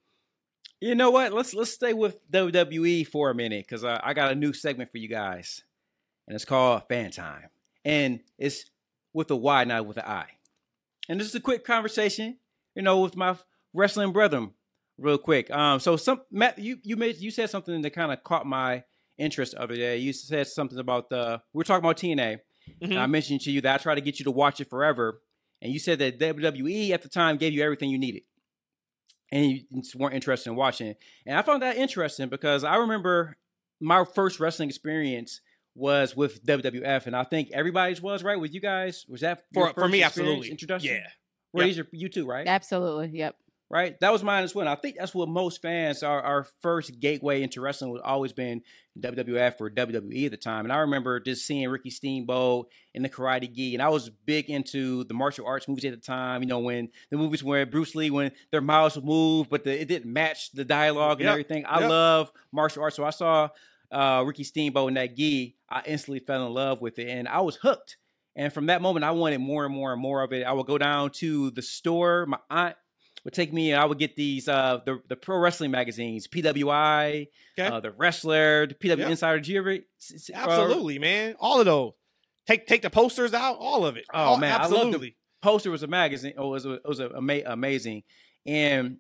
You 0.81 0.95
know 0.95 1.11
what? 1.11 1.33
Let's 1.33 1.55
let's 1.55 1.73
stay 1.73 1.95
with 1.95 2.19
WWE 2.31 3.07
for 3.07 3.31
a 3.31 3.35
minute 3.35 3.67
because 3.67 3.83
I, 3.83 4.01
I 4.03 4.15
got 4.15 4.33
a 4.33 4.35
new 4.35 4.53
segment 4.53 4.91
for 4.91 4.99
you 4.99 5.09
guys, 5.09 5.63
and 6.29 6.35
it's 6.35 6.45
called 6.45 6.83
Fan 6.89 7.11
Time, 7.11 7.49
and 7.85 8.21
it's 8.39 8.71
with 9.15 9.31
a 9.31 9.37
Y, 9.37 9.65
not 9.65 9.87
with 9.87 9.97
an 9.97 10.05
I. 10.07 10.27
And 11.09 11.19
this 11.19 11.29
is 11.29 11.35
a 11.35 11.41
quick 11.41 11.65
conversation, 11.65 12.37
you 12.75 12.83
know, 12.83 13.01
with 13.01 13.17
my 13.17 13.37
wrestling 13.73 14.13
brethren, 14.13 14.51
real 14.99 15.17
quick. 15.17 15.51
Um, 15.51 15.81
so 15.81 15.97
some 15.97 16.21
Matt, 16.31 16.59
you 16.59 16.79
you 16.83 16.97
made 16.97 17.17
you 17.19 17.31
said 17.31 17.49
something 17.49 17.81
that 17.81 17.91
kind 17.91 18.13
of 18.13 18.23
caught 18.23 18.45
my 18.47 18.85
interest 19.17 19.53
the 19.53 19.63
other 19.63 19.77
day. 19.77 19.97
You 19.97 20.13
said 20.13 20.47
something 20.47 20.79
about 20.79 21.09
the 21.09 21.41
we 21.55 21.63
are 21.63 21.65
talking 21.65 21.85
about 21.85 21.97
TNA. 21.97 22.41
Mhm. 22.83 22.91
And 22.91 22.99
I 22.99 23.07
mentioned 23.07 23.41
to 23.43 23.51
you 23.51 23.61
that 23.63 23.75
I 23.81 23.83
tried 23.83 23.95
to 23.95 24.01
get 24.03 24.19
you 24.19 24.25
to 24.25 24.31
watch 24.31 24.61
it 24.61 24.69
forever, 24.69 25.23
and 25.63 25.73
you 25.73 25.79
said 25.79 26.01
that 26.01 26.19
WWE 26.19 26.91
at 26.91 27.01
the 27.01 27.09
time 27.09 27.39
gave 27.39 27.55
you 27.55 27.63
everything 27.63 27.89
you 27.89 27.99
needed, 27.99 28.25
and 29.33 29.45
you 29.53 29.83
weren't 29.97 30.15
interested 30.15 30.51
in 30.51 30.57
watching. 30.57 30.95
And 31.27 31.39
I 31.39 31.43
found 31.43 31.63
that 31.63 31.77
interesting 31.77 32.29
because 32.29 32.65
I 32.65 32.77
remember 32.77 33.37
my 33.81 34.05
first 34.05 34.41
wrestling 34.41 34.69
experience 34.69 35.41
was 35.75 36.17
with 36.17 36.45
WWF, 36.45 37.07
and 37.07 37.15
I 37.15 37.25
think 37.25 37.51
everybody's 37.53 38.01
was 38.01 38.25
right 38.25 38.41
with 38.41 38.55
you 38.55 38.61
guys. 38.61 39.05
Was 39.09 39.21
that 39.21 39.43
your 39.53 39.69
for 39.69 39.83
for 39.83 39.89
me, 39.89 40.03
absolutely. 40.03 40.51
introduction? 40.51 40.95
Yeah. 40.95 41.09
Razor, 41.53 41.87
you 41.93 42.09
too, 42.09 42.27
right? 42.27 42.47
Absolutely. 42.47 43.19
Yep. 43.19 43.37
Right? 43.69 43.99
That 44.01 44.13
was 44.13 44.23
mine 44.23 44.45
as 44.45 44.55
well. 44.55 44.69
I 44.69 44.77
think 44.77 44.97
that's 44.99 45.15
what 45.15 45.29
most 45.29 45.61
fans 45.61 46.03
our 46.03 46.23
our 46.23 46.47
first 46.63 47.01
gateway 47.01 47.43
into 47.43 47.61
wrestling 47.61 47.91
was 47.91 48.03
always 48.05 48.33
been 48.33 48.63
WWF 48.99 49.61
or 49.61 49.71
WWE 49.71 50.27
at 50.27 50.31
the 50.31 50.37
time. 50.37 50.65
And 50.65 50.73
I 50.73 50.79
remember 50.79 51.21
just 51.21 51.47
seeing 51.47 51.69
Ricky 51.69 51.91
Steamboat 51.91 52.71
in 52.95 53.03
the 53.03 53.09
Karate 53.09 53.53
Gi, 53.53 53.75
and 53.75 53.83
I 53.83 53.89
was 53.89 54.09
big 54.09 54.49
into 54.51 55.05
the 55.05 55.15
martial 55.15 55.47
arts 55.47 55.69
movies 55.69 55.85
at 55.85 55.93
the 55.93 55.97
time. 55.99 56.43
You 56.43 56.49
know, 56.49 56.61
when 56.61 56.89
the 57.11 57.17
movies 57.17 57.43
where 57.43 57.67
Bruce 57.67 57.95
Lee, 57.95 58.11
when 58.11 58.33
their 58.51 58.61
mouths 58.61 58.97
would 58.97 59.05
move, 59.05 59.49
but 59.51 59.65
the, 59.65 59.81
it 59.81 59.89
didn't 59.89 60.13
match 60.13 60.53
the 60.53 60.65
dialogue 60.65 61.21
and 61.21 61.27
Yep, 61.27 61.33
everything. 61.33 61.67
I 61.67 61.81
yep. 61.81 61.91
love 61.91 62.33
martial 62.53 62.83
arts, 62.83 62.97
so 62.97 63.05
I 63.05 63.11
saw 63.11 63.49
uh, 63.91 64.23
Ricky 64.27 64.45
Steamboat 64.45 64.89
in 64.89 64.95
that 64.95 65.17
gi. 65.17 65.57
I 65.69 65.83
instantly 65.87 66.21
fell 66.21 66.47
in 66.47 66.55
love 66.55 66.81
with 66.81 66.99
it, 66.99 67.09
and 67.09 67.27
I 67.29 67.41
was 67.41 67.57
hooked. 67.57 67.97
And 68.37 68.53
from 68.53 68.67
that 68.67 68.83
moment, 68.83 69.05
I 69.05 69.13
wanted 69.13 69.39
more 69.39 69.65
and 69.65 69.75
more 69.75 69.93
and 69.93 70.01
more 70.01 70.23
of 70.23 70.33
it. 70.33 70.45
I 70.45 70.53
would 70.53 70.67
go 70.67 70.77
down 70.77 71.11
to 71.13 71.51
the 71.53 71.63
store. 71.63 72.27
My 72.27 72.39
aunt 72.51 72.77
would 73.27 73.35
take 73.35 73.53
me, 73.53 73.73
and 73.73 73.81
I 73.81 73.85
would 73.85 73.99
get 73.99 74.17
these 74.17 74.49
uh, 74.49 74.79
the 74.87 75.01
the 75.09 75.17
pro 75.17 75.37
wrestling 75.39 75.71
magazines, 75.73 76.27
PWI, 76.29 77.27
Okay. 77.59 77.69
uh, 77.69 77.81
the 77.81 77.91
Wrestler, 77.91 78.67
the 78.69 78.75
PW 78.75 78.99
Yep. 78.99 79.11
Insider. 79.11 79.39
Did 79.41 79.49
you 79.49 79.59
ever? 79.59 79.71
s- 79.71 80.13
s- 80.15 80.31
uh, 80.33 80.39
Absolutely, 80.39 80.99
man. 80.99 81.35
All 81.41 81.59
of 81.61 81.67
those. 81.67 81.93
Take 82.47 82.67
take 82.67 82.83
the 82.83 82.91
posters 82.91 83.35
out. 83.35 83.57
All 83.59 83.85
of 83.85 83.97
it. 83.97 84.05
Oh, 84.15 84.19
All- 84.19 84.37
man, 84.39 84.53
I 84.53 84.63
love 84.63 84.71
the- 84.71 84.77
absolutely. 84.79 85.17
poster 85.43 85.71
was 85.71 85.83
a 85.83 85.87
magazine. 85.89 86.35
Oh, 86.39 86.47
it 86.47 86.65
was, 86.65 86.67
it 86.67 86.81
was 86.87 87.01
a, 87.01 87.11
ama- 87.17 87.43
amazing, 87.47 88.05
and 88.47 88.99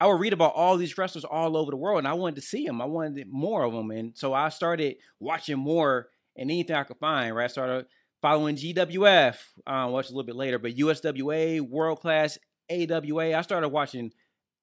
I 0.00 0.06
would 0.06 0.20
read 0.20 0.32
about 0.32 0.54
all 0.54 0.76
these 0.76 0.96
wrestlers 0.98 1.24
all 1.24 1.56
over 1.56 1.70
the 1.70 1.76
world, 1.76 1.98
and 1.98 2.08
I 2.08 2.14
wanted 2.14 2.36
to 2.36 2.42
see 2.42 2.66
them. 2.66 2.80
I 2.82 2.84
wanted 2.86 3.26
more 3.28 3.62
of 3.62 3.72
them, 3.72 3.90
and 3.92 4.16
so 4.16 4.34
I 4.34 4.48
started 4.48 4.96
watching 5.20 5.58
more 5.58 6.08
and 6.36 6.50
anything 6.50 6.74
I 6.76 6.84
could 6.84 6.98
find. 6.98 7.34
Right, 7.34 7.44
I 7.44 7.48
started 7.48 7.86
following 8.22 8.56
GWF, 8.56 9.36
uh, 9.66 9.88
watched 9.90 10.10
a 10.10 10.12
little 10.12 10.24
bit 10.26 10.34
later, 10.36 10.58
but 10.58 10.76
USWA, 10.76 11.60
World 11.60 12.00
Class, 12.00 12.38
AWA. 12.70 13.34
I 13.36 13.42
started 13.42 13.68
watching 13.68 14.12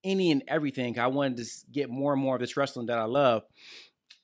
any 0.03 0.31
and 0.31 0.43
everything. 0.47 0.99
I 0.99 1.07
wanted 1.07 1.37
to 1.37 1.51
get 1.71 1.89
more 1.89 2.13
and 2.13 2.21
more 2.21 2.35
of 2.35 2.41
this 2.41 2.55
wrestling 2.57 2.87
that 2.87 2.99
I 2.99 3.05
love, 3.05 3.43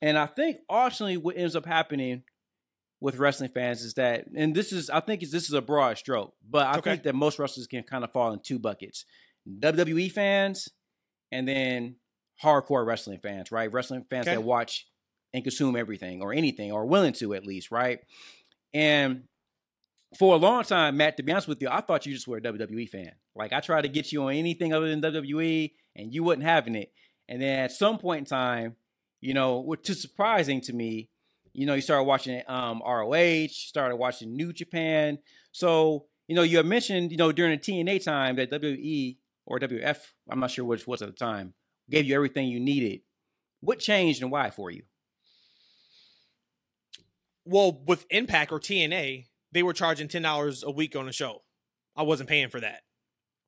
and 0.02 0.18
I 0.18 0.26
think 0.26 0.58
ultimately 0.70 1.18
what 1.18 1.38
ends 1.38 1.56
up 1.56 1.66
happening 1.66 2.24
with 3.00 3.18
wrestling 3.18 3.50
fans 3.50 3.82
is 3.84 3.96
that, 3.96 4.26
and 4.36 4.54
this 4.56 4.72
is, 4.72 4.90
I 4.92 5.00
think 5.00 5.24
is 5.24 5.32
this 5.32 5.48
is 5.48 5.54
a 5.54 5.62
broad 5.62 5.98
stroke, 5.98 6.36
but 6.48 6.68
I 6.68 6.78
Okay. 6.78 6.92
think 6.92 7.04
that 7.04 7.16
most 7.16 7.40
wrestlers 7.40 7.66
can 7.66 7.84
kind 7.84 8.04
of 8.04 8.12
fall 8.12 8.32
in 8.32 8.40
two 8.40 8.60
buckets: 8.60 9.06
WWE 9.60 10.12
fans, 10.12 10.70
and 11.32 11.48
then 11.48 11.96
hardcore 12.44 12.86
wrestling 12.86 13.20
fans, 13.20 13.52
right? 13.52 13.72
Wrestling 13.72 14.06
fans 14.10 14.28
Okay. 14.28 14.36
that 14.36 14.42
watch 14.42 14.88
and 15.34 15.44
consume 15.44 15.76
everything 15.76 16.22
or 16.22 16.34
anything, 16.34 16.72
or 16.72 16.86
willing 16.86 17.14
to 17.14 17.34
at 17.34 17.46
least, 17.46 17.72
right? 17.72 18.02
And 18.74 19.24
for 20.18 20.36
a 20.36 20.38
long 20.38 20.64
time, 20.64 20.98
Matt, 20.98 21.18
to 21.18 21.24
be 21.24 21.32
honest 21.32 21.48
with 21.48 21.62
you, 21.62 21.70
I 21.70 21.82
thought 21.82 22.06
you 22.06 22.14
just 22.14 22.28
were 22.28 22.38
a 22.38 22.42
WWE 22.42 22.90
fan. 22.90 23.12
Like 23.36 23.54
I 23.54 23.60
tried 23.62 23.84
to 23.84 23.88
get 23.88 24.12
you 24.12 24.24
on 24.24 24.34
anything 24.34 24.74
other 24.74 24.90
than 24.90 25.02
WWE, 25.02 25.72
and 25.96 26.14
you 26.14 26.24
wasn't 26.24 26.44
having 26.44 26.76
it. 26.76 26.92
And 27.30 27.42
then 27.42 27.60
at 27.60 27.72
some 27.72 27.98
point 27.98 28.20
in 28.20 28.26
time, 28.26 28.76
you 29.22 29.34
know, 29.34 29.60
which 29.60 29.90
is 29.90 30.02
surprising 30.02 30.60
to 30.62 30.74
me, 30.74 31.10
you 31.54 31.66
know, 31.66 31.74
you 31.74 31.82
started 31.82 32.04
watching 32.04 32.42
um, 32.48 32.82
ROH, 32.86 33.48
started 33.50 33.96
watching 33.96 34.36
New 34.36 34.52
Japan. 34.52 35.20
So, 35.52 36.06
you 36.28 36.36
know, 36.36 36.44
you 36.44 36.58
had 36.58 36.66
mentioned, 36.66 37.12
you 37.12 37.18
know, 37.18 37.32
during 37.32 37.52
the 37.52 37.58
TNA 37.58 38.04
time 38.04 38.36
that 38.38 38.52
WWE 38.52 39.18
or 39.46 39.60
WF, 39.60 39.98
I'm 40.30 40.40
not 40.40 40.52
sure 40.52 40.66
which 40.66 40.88
was 40.88 41.02
at 41.02 41.10
the 41.10 41.16
time, 41.16 41.54
gave 41.90 42.06
you 42.06 42.16
everything 42.16 42.48
you 42.48 42.60
needed. 42.60 43.02
What 43.60 43.80
changed 43.80 44.22
and 44.22 44.32
why 44.32 44.50
for 44.50 44.72
you? 44.72 44.84
Well, 47.46 47.82
with 47.86 48.06
Impact 48.10 48.52
or 48.52 48.60
TNA, 48.60 49.26
they 49.52 49.64
were 49.64 49.74
charging 49.74 50.08
ten 50.08 50.22
dollars 50.22 50.64
a 50.64 50.72
week 50.72 50.96
on 50.96 51.08
a 51.08 51.12
show. 51.12 51.44
I 51.96 52.04
wasn't 52.04 52.30
paying 52.30 52.50
for 52.50 52.60
that, 52.60 52.82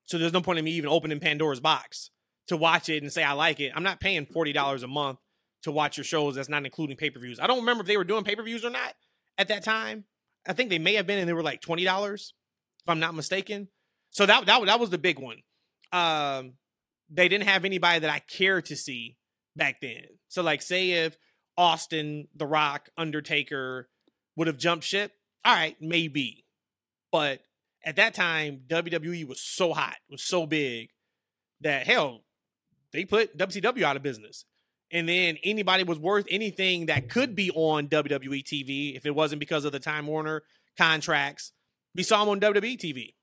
so 0.06 0.18
there's 0.18 0.34
no 0.34 0.42
point 0.42 0.60
in 0.60 0.66
me 0.66 0.72
even 0.72 0.90
opening 0.90 1.20
Pandora's 1.20 1.60
box 1.60 2.10
to 2.48 2.58
watch 2.58 2.90
it 2.90 3.02
and 3.02 3.12
say 3.12 3.24
I 3.24 3.34
like 3.34 3.60
it. 3.60 3.72
I'm 3.76 3.84
not 3.84 4.00
paying 4.00 4.26
forty 4.26 4.54
dollars 4.54 4.84
a 4.84 4.88
month 4.88 5.20
to 5.64 5.72
watch 5.72 5.98
your 5.98 6.04
shows. 6.04 6.36
That's 6.36 6.50
not 6.50 6.66
including 6.66 6.98
pay 6.98 7.10
per 7.10 7.20
views. 7.20 7.40
I 7.40 7.48
don't 7.48 7.60
remember 7.60 7.82
if 7.82 7.88
they 7.88 7.98
were 7.98 8.04
doing 8.04 8.24
pay 8.24 8.36
per 8.36 8.44
views 8.44 8.66
or 8.66 8.70
not 8.70 8.94
at 9.38 9.48
that 9.48 9.64
time. 9.64 10.06
I 10.48 10.54
think 10.54 10.70
they 10.70 10.80
may 10.80 10.96
have 10.96 11.08
been, 11.08 11.20
and 11.20 11.28
they 11.30 11.34
were 11.34 11.44
like 11.44 11.62
twenty 11.62 11.86
dollars, 11.86 12.34
if 12.84 12.90
I'm 12.90 13.00
not 13.00 13.16
mistaken. 13.16 13.70
So 14.10 14.26
that 14.26 14.46
that 14.46 14.66
that 14.66 14.80
was 14.80 14.90
the 14.90 14.98
big 14.98 15.20
one. 15.20 15.38
Um, 15.92 16.54
they 17.10 17.28
didn't 17.28 17.48
have 17.48 17.66
anybody 17.66 18.00
that 18.00 18.10
I 18.10 18.20
cared 18.20 18.66
to 18.66 18.76
see 18.76 19.18
back 19.56 19.82
then. 19.82 20.04
So 20.28 20.42
like, 20.42 20.62
say 20.62 20.92
if 20.92 21.18
Austin, 21.58 22.28
The 22.36 22.48
Rock, 22.48 22.90
Undertaker 22.98 23.88
would 24.36 24.48
have 24.48 24.58
jumped 24.58 24.84
ship, 24.84 25.12
all 25.46 25.54
right, 25.54 25.76
maybe. 25.80 26.46
But 27.12 27.42
at 27.84 27.98
that 27.98 28.14
time, 28.14 28.62
WWE 28.68 29.28
was 29.28 29.42
so 29.42 29.74
hot, 29.74 29.96
was 30.10 30.24
so 30.24 30.46
big 30.46 30.90
that 31.62 31.86
hell, 31.86 32.24
they 32.92 33.06
put 33.06 33.38
WCW 33.38 33.84
out 33.84 33.96
of 33.96 34.04
business. 34.04 34.46
And 34.92 35.10
then 35.10 35.38
anybody 35.44 35.84
was 35.84 35.98
worth 35.98 36.26
anything 36.30 36.86
that 36.86 37.10
could 37.10 37.36
be 37.36 37.50
on 37.52 37.88
WWE 37.88 38.44
TV 38.44 38.96
if 38.96 39.06
it 39.06 39.16
wasn't 39.16 39.40
because 39.40 39.66
of 39.66 39.72
the 39.72 39.80
Time 39.80 40.06
Warner 40.06 40.44
contracts. 40.78 41.52
We 41.96 42.04
saw 42.04 42.20
them 42.20 42.30
on 42.30 42.40
WWE 42.40 42.78
TV. 42.78 43.16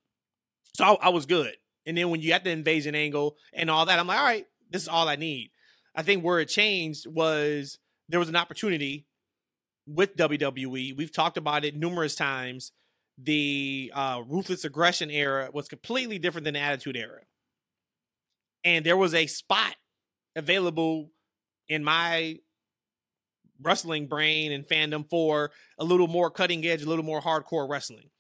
So 0.77 0.85
I, 0.85 1.07
I 1.07 1.09
was 1.11 1.27
good. 1.27 1.55
And 1.87 1.97
then 1.97 2.11
when 2.11 2.21
you 2.21 2.29
got 2.29 2.45
the 2.45 2.51
invasion 2.51 2.95
angle 2.95 3.37
and 3.53 3.71
all 3.71 3.87
that, 3.87 3.99
I'm 3.99 4.07
like, 4.07 4.19
all 4.19 4.25
right, 4.25 4.47
this 4.71 4.83
is 4.83 4.89
all 4.89 5.09
I 5.09 5.17
need. 5.17 5.51
I 5.95 6.03
think 6.03 6.25
where 6.25 6.41
it 6.41 6.47
changed 6.47 7.07
was 7.07 7.79
there 8.09 8.21
was 8.21 8.29
an 8.29 8.37
opportunity 8.37 9.07
with 9.91 10.17
WWE. 10.17 10.97
We've 10.97 11.13
talked 11.13 11.37
about 11.37 11.65
it 11.65 11.77
numerous 11.77 12.15
times. 12.15 12.73
The 13.19 13.93
uh, 13.95 14.23
ruthless 14.27 14.65
aggression 14.65 15.11
era 15.11 15.51
was 15.53 15.69
completely 15.69 16.19
different 16.19 16.45
than 16.45 16.55
the 16.55 16.61
attitude 16.61 16.97
era. 16.97 17.21
And 18.65 18.85
there 18.85 18.97
was 18.97 19.15
a 19.15 19.27
spot 19.27 19.75
available 20.37 21.11
in 21.69 21.83
my 21.85 22.39
wrestling 23.61 24.07
brain 24.07 24.53
and 24.53 24.67
fandom 24.67 25.09
for 25.09 25.51
a 25.79 25.85
little 25.85 26.09
more 26.09 26.31
cutting 26.31 26.65
edge, 26.65 26.83
a 26.83 26.89
little 26.89 27.05
more 27.05 27.21
hardcore 27.21 27.69
wrestling. 27.69 28.11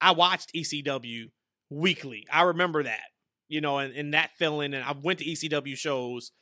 I 0.00 0.12
watched 0.12 0.52
ECW 0.54 1.30
weekly. 1.70 2.26
I 2.30 2.42
remember 2.42 2.82
that, 2.82 3.04
you 3.48 3.60
know, 3.60 3.78
and, 3.78 3.94
and 3.94 4.14
that 4.14 4.30
feeling. 4.38 4.74
And 4.74 4.84
I 4.84 4.94
went 5.00 5.20
to 5.20 5.24
ECW 5.24 5.76
shows. 5.76 6.32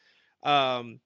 Um, 0.42 1.00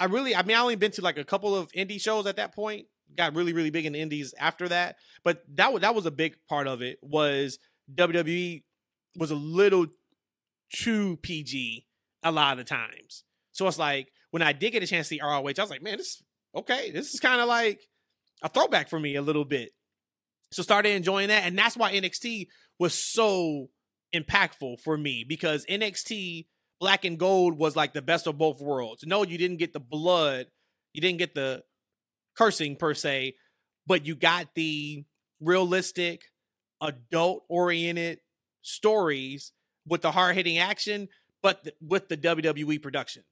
I 0.00 0.04
really, 0.04 0.34
I 0.34 0.42
mean, 0.44 0.56
I 0.56 0.60
only 0.60 0.76
been 0.76 0.92
to 0.92 1.02
like 1.02 1.18
a 1.18 1.24
couple 1.24 1.56
of 1.56 1.70
indie 1.72 2.00
shows 2.00 2.26
at 2.26 2.36
that 2.36 2.54
point. 2.54 2.86
Got 3.16 3.34
really, 3.34 3.52
really 3.52 3.70
big 3.70 3.86
in 3.86 3.92
the 3.92 4.00
indies 4.00 4.34
after 4.38 4.68
that. 4.68 4.96
But 5.24 5.42
that 5.54 5.72
was 5.72 5.82
that 5.82 5.94
was 5.94 6.06
a 6.06 6.10
big 6.10 6.36
part 6.48 6.66
of 6.66 6.82
it. 6.82 6.98
Was 7.02 7.58
WWE 7.94 8.62
was 9.16 9.30
a 9.30 9.36
little 9.36 9.86
too 10.74 11.16
PG 11.22 11.86
a 12.22 12.32
lot 12.32 12.52
of 12.52 12.58
the 12.58 12.64
times. 12.64 13.24
So 13.52 13.66
it's 13.66 13.78
like 13.78 14.12
when 14.30 14.42
I 14.42 14.52
did 14.52 14.70
get 14.70 14.82
a 14.82 14.86
chance 14.86 15.08
to 15.08 15.14
see 15.14 15.20
ROH, 15.22 15.38
I 15.38 15.40
was 15.42 15.70
like, 15.70 15.82
man, 15.82 15.96
this 15.96 16.22
okay. 16.54 16.90
This 16.90 17.14
is 17.14 17.20
kind 17.20 17.40
of 17.40 17.48
like 17.48 17.80
a 18.42 18.48
throwback 18.48 18.88
for 18.88 19.00
me 19.00 19.16
a 19.16 19.22
little 19.22 19.44
bit. 19.44 19.70
So 20.52 20.62
started 20.62 20.90
enjoying 20.90 21.28
that, 21.28 21.44
and 21.44 21.58
that's 21.58 21.76
why 21.76 21.92
NXT 21.92 22.46
was 22.78 22.94
so 22.94 23.68
impactful 24.14 24.80
for 24.80 24.96
me 24.96 25.24
because 25.28 25.66
NXT 25.66 26.46
Black 26.80 27.04
and 27.04 27.18
Gold 27.18 27.58
was 27.58 27.76
like 27.76 27.92
the 27.92 28.02
best 28.02 28.26
of 28.26 28.38
both 28.38 28.60
worlds. 28.60 29.04
No, 29.06 29.24
you 29.24 29.36
didn't 29.36 29.58
get 29.58 29.72
the 29.72 29.80
blood, 29.80 30.46
you 30.92 31.00
didn't 31.00 31.18
get 31.18 31.34
the 31.34 31.62
cursing 32.38 32.76
per 32.76 32.94
se, 32.94 33.34
but 33.86 34.06
you 34.06 34.14
got 34.14 34.54
the 34.54 35.04
realistic, 35.40 36.22
adult 36.80 37.44
oriented 37.48 38.20
stories 38.62 39.52
with 39.86 40.02
the 40.02 40.12
hard 40.12 40.36
hitting 40.36 40.58
action, 40.58 41.08
but 41.42 41.64
th- 41.64 41.76
with 41.80 42.08
the 42.08 42.16
WWE 42.16 42.80
production. 42.80 43.24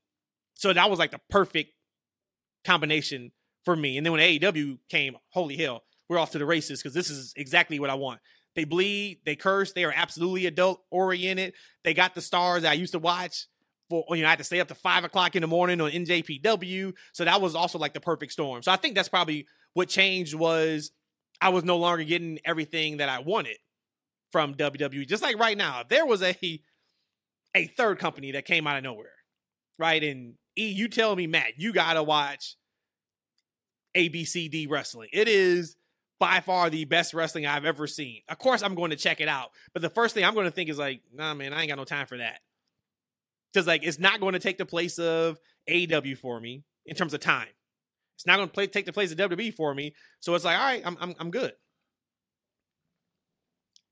So 0.54 0.72
that 0.72 0.90
was 0.90 0.98
like 0.98 1.12
the 1.12 1.20
perfect 1.30 1.70
combination 2.64 3.30
for 3.64 3.76
me. 3.76 3.96
And 3.96 4.04
then 4.04 4.12
when 4.12 4.22
AEW 4.22 4.78
came, 4.88 5.16
holy 5.30 5.56
hell, 5.56 5.84
we're 6.08 6.18
off 6.18 6.32
to 6.32 6.38
the 6.38 6.46
races 6.46 6.82
because 6.82 6.94
this 6.94 7.10
is 7.10 7.32
exactly 7.36 7.78
what 7.78 7.90
I 7.90 7.94
want. 7.94 8.20
They 8.54 8.64
bleed, 8.64 9.20
they 9.24 9.36
curse, 9.36 9.72
they 9.72 9.84
are 9.84 9.92
absolutely 9.94 10.46
adult 10.46 10.82
oriented. 10.90 11.52
They 11.84 11.94
got 11.94 12.14
the 12.14 12.22
stars 12.22 12.64
I 12.64 12.72
used 12.72 12.92
to 12.92 12.98
watch 12.98 13.46
for 13.88 14.04
you 14.10 14.22
know, 14.22 14.26
I 14.26 14.30
had 14.30 14.38
to 14.38 14.44
stay 14.44 14.60
up 14.60 14.68
to 14.68 14.74
five 14.74 15.04
o'clock 15.04 15.36
in 15.36 15.42
the 15.42 15.46
morning 15.46 15.80
on 15.80 15.90
NJPW. 15.90 16.92
So 17.12 17.24
that 17.24 17.40
was 17.40 17.54
also 17.54 17.78
like 17.78 17.94
the 17.94 18.00
perfect 18.00 18.32
storm. 18.32 18.62
So 18.62 18.72
I 18.72 18.76
think 18.76 18.94
that's 18.94 19.08
probably 19.08 19.46
what 19.74 19.88
changed 19.88 20.34
was 20.34 20.90
I 21.40 21.50
was 21.50 21.64
no 21.64 21.76
longer 21.76 22.04
getting 22.04 22.38
everything 22.44 22.98
that 22.98 23.08
I 23.08 23.20
wanted 23.20 23.58
from 24.32 24.54
WWE. 24.54 25.06
Just 25.06 25.22
like 25.22 25.38
right 25.38 25.56
now, 25.56 25.82
there 25.88 26.06
was 26.06 26.22
a 26.22 26.36
a 27.54 27.66
third 27.68 27.98
company 27.98 28.32
that 28.32 28.44
came 28.44 28.66
out 28.66 28.76
of 28.76 28.82
nowhere, 28.82 29.12
right? 29.78 30.02
And 30.02 30.34
E, 30.58 30.68
you 30.68 30.88
tell 30.88 31.14
me, 31.14 31.26
Matt, 31.26 31.52
you 31.58 31.72
gotta 31.72 32.02
watch 32.02 32.56
ABCD 33.96 34.68
wrestling. 34.68 35.08
It 35.12 35.28
is 35.28 35.76
by 36.18 36.40
far 36.40 36.70
the 36.70 36.84
best 36.84 37.14
wrestling 37.14 37.46
I've 37.46 37.64
ever 37.64 37.86
seen. 37.86 38.22
Of 38.28 38.38
course, 38.38 38.62
I'm 38.62 38.74
going 38.74 38.90
to 38.90 38.96
check 38.96 39.20
it 39.20 39.28
out, 39.28 39.50
but 39.72 39.82
the 39.82 39.90
first 39.90 40.14
thing 40.14 40.24
I'm 40.24 40.34
going 40.34 40.46
to 40.46 40.50
think 40.50 40.70
is 40.70 40.78
like, 40.78 41.02
nah, 41.12 41.34
man, 41.34 41.52
I 41.52 41.60
ain't 41.60 41.68
got 41.68 41.78
no 41.78 41.84
time 41.84 42.06
for 42.06 42.18
that. 42.18 42.40
Because 43.52 43.66
like, 43.66 43.84
it's 43.84 43.98
not 43.98 44.20
going 44.20 44.34
to 44.34 44.38
take 44.38 44.58
the 44.58 44.66
place 44.66 44.98
of 44.98 45.38
AW 45.68 46.14
for 46.20 46.40
me 46.40 46.64
in 46.84 46.96
terms 46.96 47.14
of 47.14 47.20
time. 47.20 47.48
It's 48.16 48.26
not 48.26 48.36
going 48.36 48.48
to 48.48 48.54
play, 48.54 48.66
take 48.66 48.86
the 48.86 48.92
place 48.92 49.12
of 49.12 49.18
WWE 49.18 49.54
for 49.54 49.74
me. 49.74 49.94
So 50.20 50.34
it's 50.34 50.44
like, 50.44 50.58
all 50.58 50.64
right, 50.64 50.82
I'm 50.84 50.96
I'm, 51.00 51.14
I'm 51.18 51.30
good. 51.30 51.52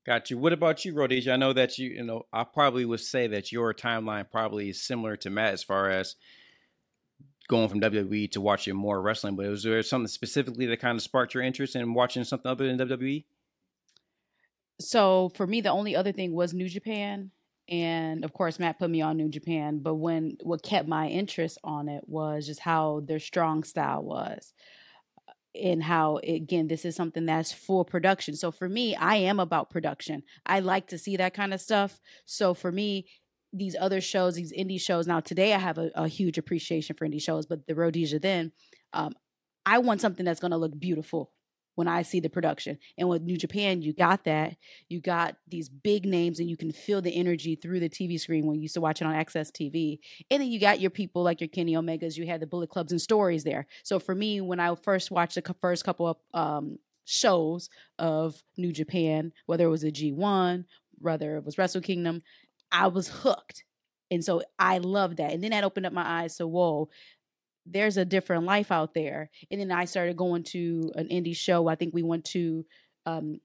Got 0.05 0.29
you. 0.29 0.37
What 0.37 0.53
about 0.53 0.85
you, 0.85 0.93
Rhodesia? 0.93 1.33
I 1.33 1.37
know 1.37 1.53
that 1.53 1.79
you, 1.79 1.89
you 1.89 2.03
know, 2.03 2.23
I 2.31 2.43
probably 2.43 2.85
would 2.85 2.99
say 2.99 3.25
that 3.27 3.51
your 3.51 3.73
timeline 3.73 4.29
probably 4.29 4.69
is 4.69 4.81
similar 4.81 5.17
to 5.17 5.31
Matt 5.31 5.53
as 5.53 5.63
far 5.63 5.89
as 5.89 6.15
going 7.47 7.69
from 7.69 7.81
WWE 7.81 8.31
to 8.31 8.41
watching 8.41 8.75
more 8.75 9.01
wrestling. 9.01 9.35
But 9.35 9.47
was 9.47 9.63
there 9.63 9.81
something 9.81 10.07
specifically 10.07 10.67
that 10.67 10.79
kind 10.79 10.95
of 10.95 11.01
sparked 11.01 11.33
your 11.33 11.41
interest 11.43 11.75
in 11.75 11.95
watching 11.95 12.23
something 12.23 12.49
other 12.49 12.67
than 12.67 12.87
WWE? 12.87 13.25
So 14.79 15.29
for 15.35 15.47
me, 15.47 15.61
the 15.61 15.69
only 15.69 15.95
other 15.95 16.11
thing 16.11 16.33
was 16.33 16.53
New 16.53 16.69
Japan, 16.69 17.31
and 17.67 18.23
of 18.23 18.33
course, 18.33 18.59
Matt 18.59 18.79
put 18.79 18.89
me 18.89 19.01
on 19.01 19.17
New 19.17 19.29
Japan. 19.29 19.79
But 19.79 19.95
when 19.95 20.37
what 20.43 20.63
kept 20.63 20.87
my 20.87 21.07
interest 21.07 21.57
on 21.63 21.89
it 21.89 22.03
was 22.07 22.45
just 22.45 22.59
how 22.59 23.01
their 23.05 23.19
strong 23.19 23.63
style 23.63 24.03
was 24.03 24.53
and 25.59 25.81
how 25.81 26.17
again 26.17 26.67
this 26.67 26.85
is 26.85 26.95
something 26.95 27.25
that's 27.25 27.51
full 27.51 27.85
production. 27.85 28.35
So 28.35 28.51
for 28.51 28.69
me 28.69 28.95
i 28.95 29.15
am 29.15 29.39
about 29.39 29.69
production. 29.69 30.23
I 30.45 30.59
like 30.59 30.87
to 30.87 30.97
see 30.97 31.17
that 31.17 31.33
kind 31.33 31.53
of 31.53 31.61
stuff. 31.61 31.99
So 32.25 32.53
for 32.53 32.71
me 32.71 33.07
these 33.55 33.75
other 33.79 34.01
shows 34.01 34.35
these 34.35 34.51
indie 34.51 34.81
shows 34.81 35.07
now 35.07 35.21
today 35.21 35.53
i 35.53 35.57
have 35.57 35.77
a, 35.77 35.89
a 35.95 36.07
huge 36.09 36.37
appreciation 36.37 36.93
for 36.93 37.07
indie 37.07 37.21
shows 37.21 37.45
but 37.45 37.65
the 37.67 37.75
rhodesia 37.75 38.19
then 38.19 38.51
um, 38.91 39.13
i 39.65 39.77
want 39.77 40.01
something 40.01 40.25
that's 40.25 40.41
going 40.41 40.51
to 40.51 40.57
look 40.57 40.77
beautiful 40.77 41.31
when 41.75 41.87
I 41.87 42.01
see 42.01 42.19
the 42.19 42.29
production. 42.29 42.77
And 42.97 43.07
with 43.07 43.21
New 43.21 43.37
Japan, 43.37 43.81
you 43.81 43.93
got 43.93 44.23
that. 44.25 44.55
You 44.89 44.99
got 44.99 45.37
these 45.47 45.69
big 45.69 46.05
names, 46.05 46.39
and 46.39 46.49
you 46.49 46.57
can 46.57 46.71
feel 46.71 47.01
the 47.01 47.15
energy 47.15 47.55
through 47.55 47.79
the 47.79 47.89
TV 47.89 48.19
screen 48.19 48.45
when 48.45 48.55
you 48.55 48.63
used 48.63 48.73
to 48.73 48.81
watch 48.81 49.01
it 49.01 49.05
on 49.05 49.13
AXS 49.13 49.51
TV. 49.51 49.99
And 50.31 50.41
then 50.41 50.49
you 50.49 50.59
got 50.59 50.79
your 50.79 50.91
people 50.91 51.23
like 51.23 51.41
your 51.41 51.49
Kenny 51.49 51.73
Omegas. 51.73 52.17
You 52.17 52.25
had 52.25 52.41
the 52.41 52.47
Bullet 52.47 52.69
Clubs 52.69 52.91
and 52.91 53.01
stories 53.01 53.43
there. 53.43 53.67
So 53.83 53.99
for 53.99 54.15
me, 54.15 54.41
when 54.41 54.59
I 54.59 54.73
first 54.75 55.11
watched 55.11 55.35
the 55.35 55.55
first 55.61 55.83
couple 55.83 56.07
of 56.07 56.17
um, 56.33 56.79
shows 57.05 57.69
of 57.99 58.41
New 58.57 58.71
Japan, 58.71 59.31
whether 59.45 59.65
it 59.65 59.69
was 59.69 59.83
a 59.83 59.91
G1, 59.91 60.65
whether 60.99 61.37
it 61.37 61.45
was 61.45 61.57
Wrestle 61.57 61.81
Kingdom, 61.81 62.23
I 62.71 62.87
was 62.87 63.07
hooked. 63.07 63.63
And 64.11 64.23
so 64.23 64.43
I 64.59 64.77
loved 64.77 65.17
that. 65.17 65.31
And 65.31 65.43
then 65.43 65.51
that 65.51 65.63
opened 65.63 65.85
up 65.85 65.93
my 65.93 66.21
eyes 66.21 66.37
to, 66.37 66.47
whoa, 66.47 66.89
there's 67.65 67.97
a 67.97 68.05
different 68.05 68.43
life 68.43 68.71
out 68.71 68.93
there. 68.93 69.29
And 69.49 69.59
then 69.59 69.71
I 69.71 69.85
started 69.85 70.17
going 70.17 70.43
to 70.43 70.91
an 70.95 71.07
indie 71.07 71.35
show. 71.35 71.67
I 71.67 71.75
think 71.75 71.93
we 71.93 72.03
went 72.03 72.25
to, 72.25 72.65
um, 73.05 73.39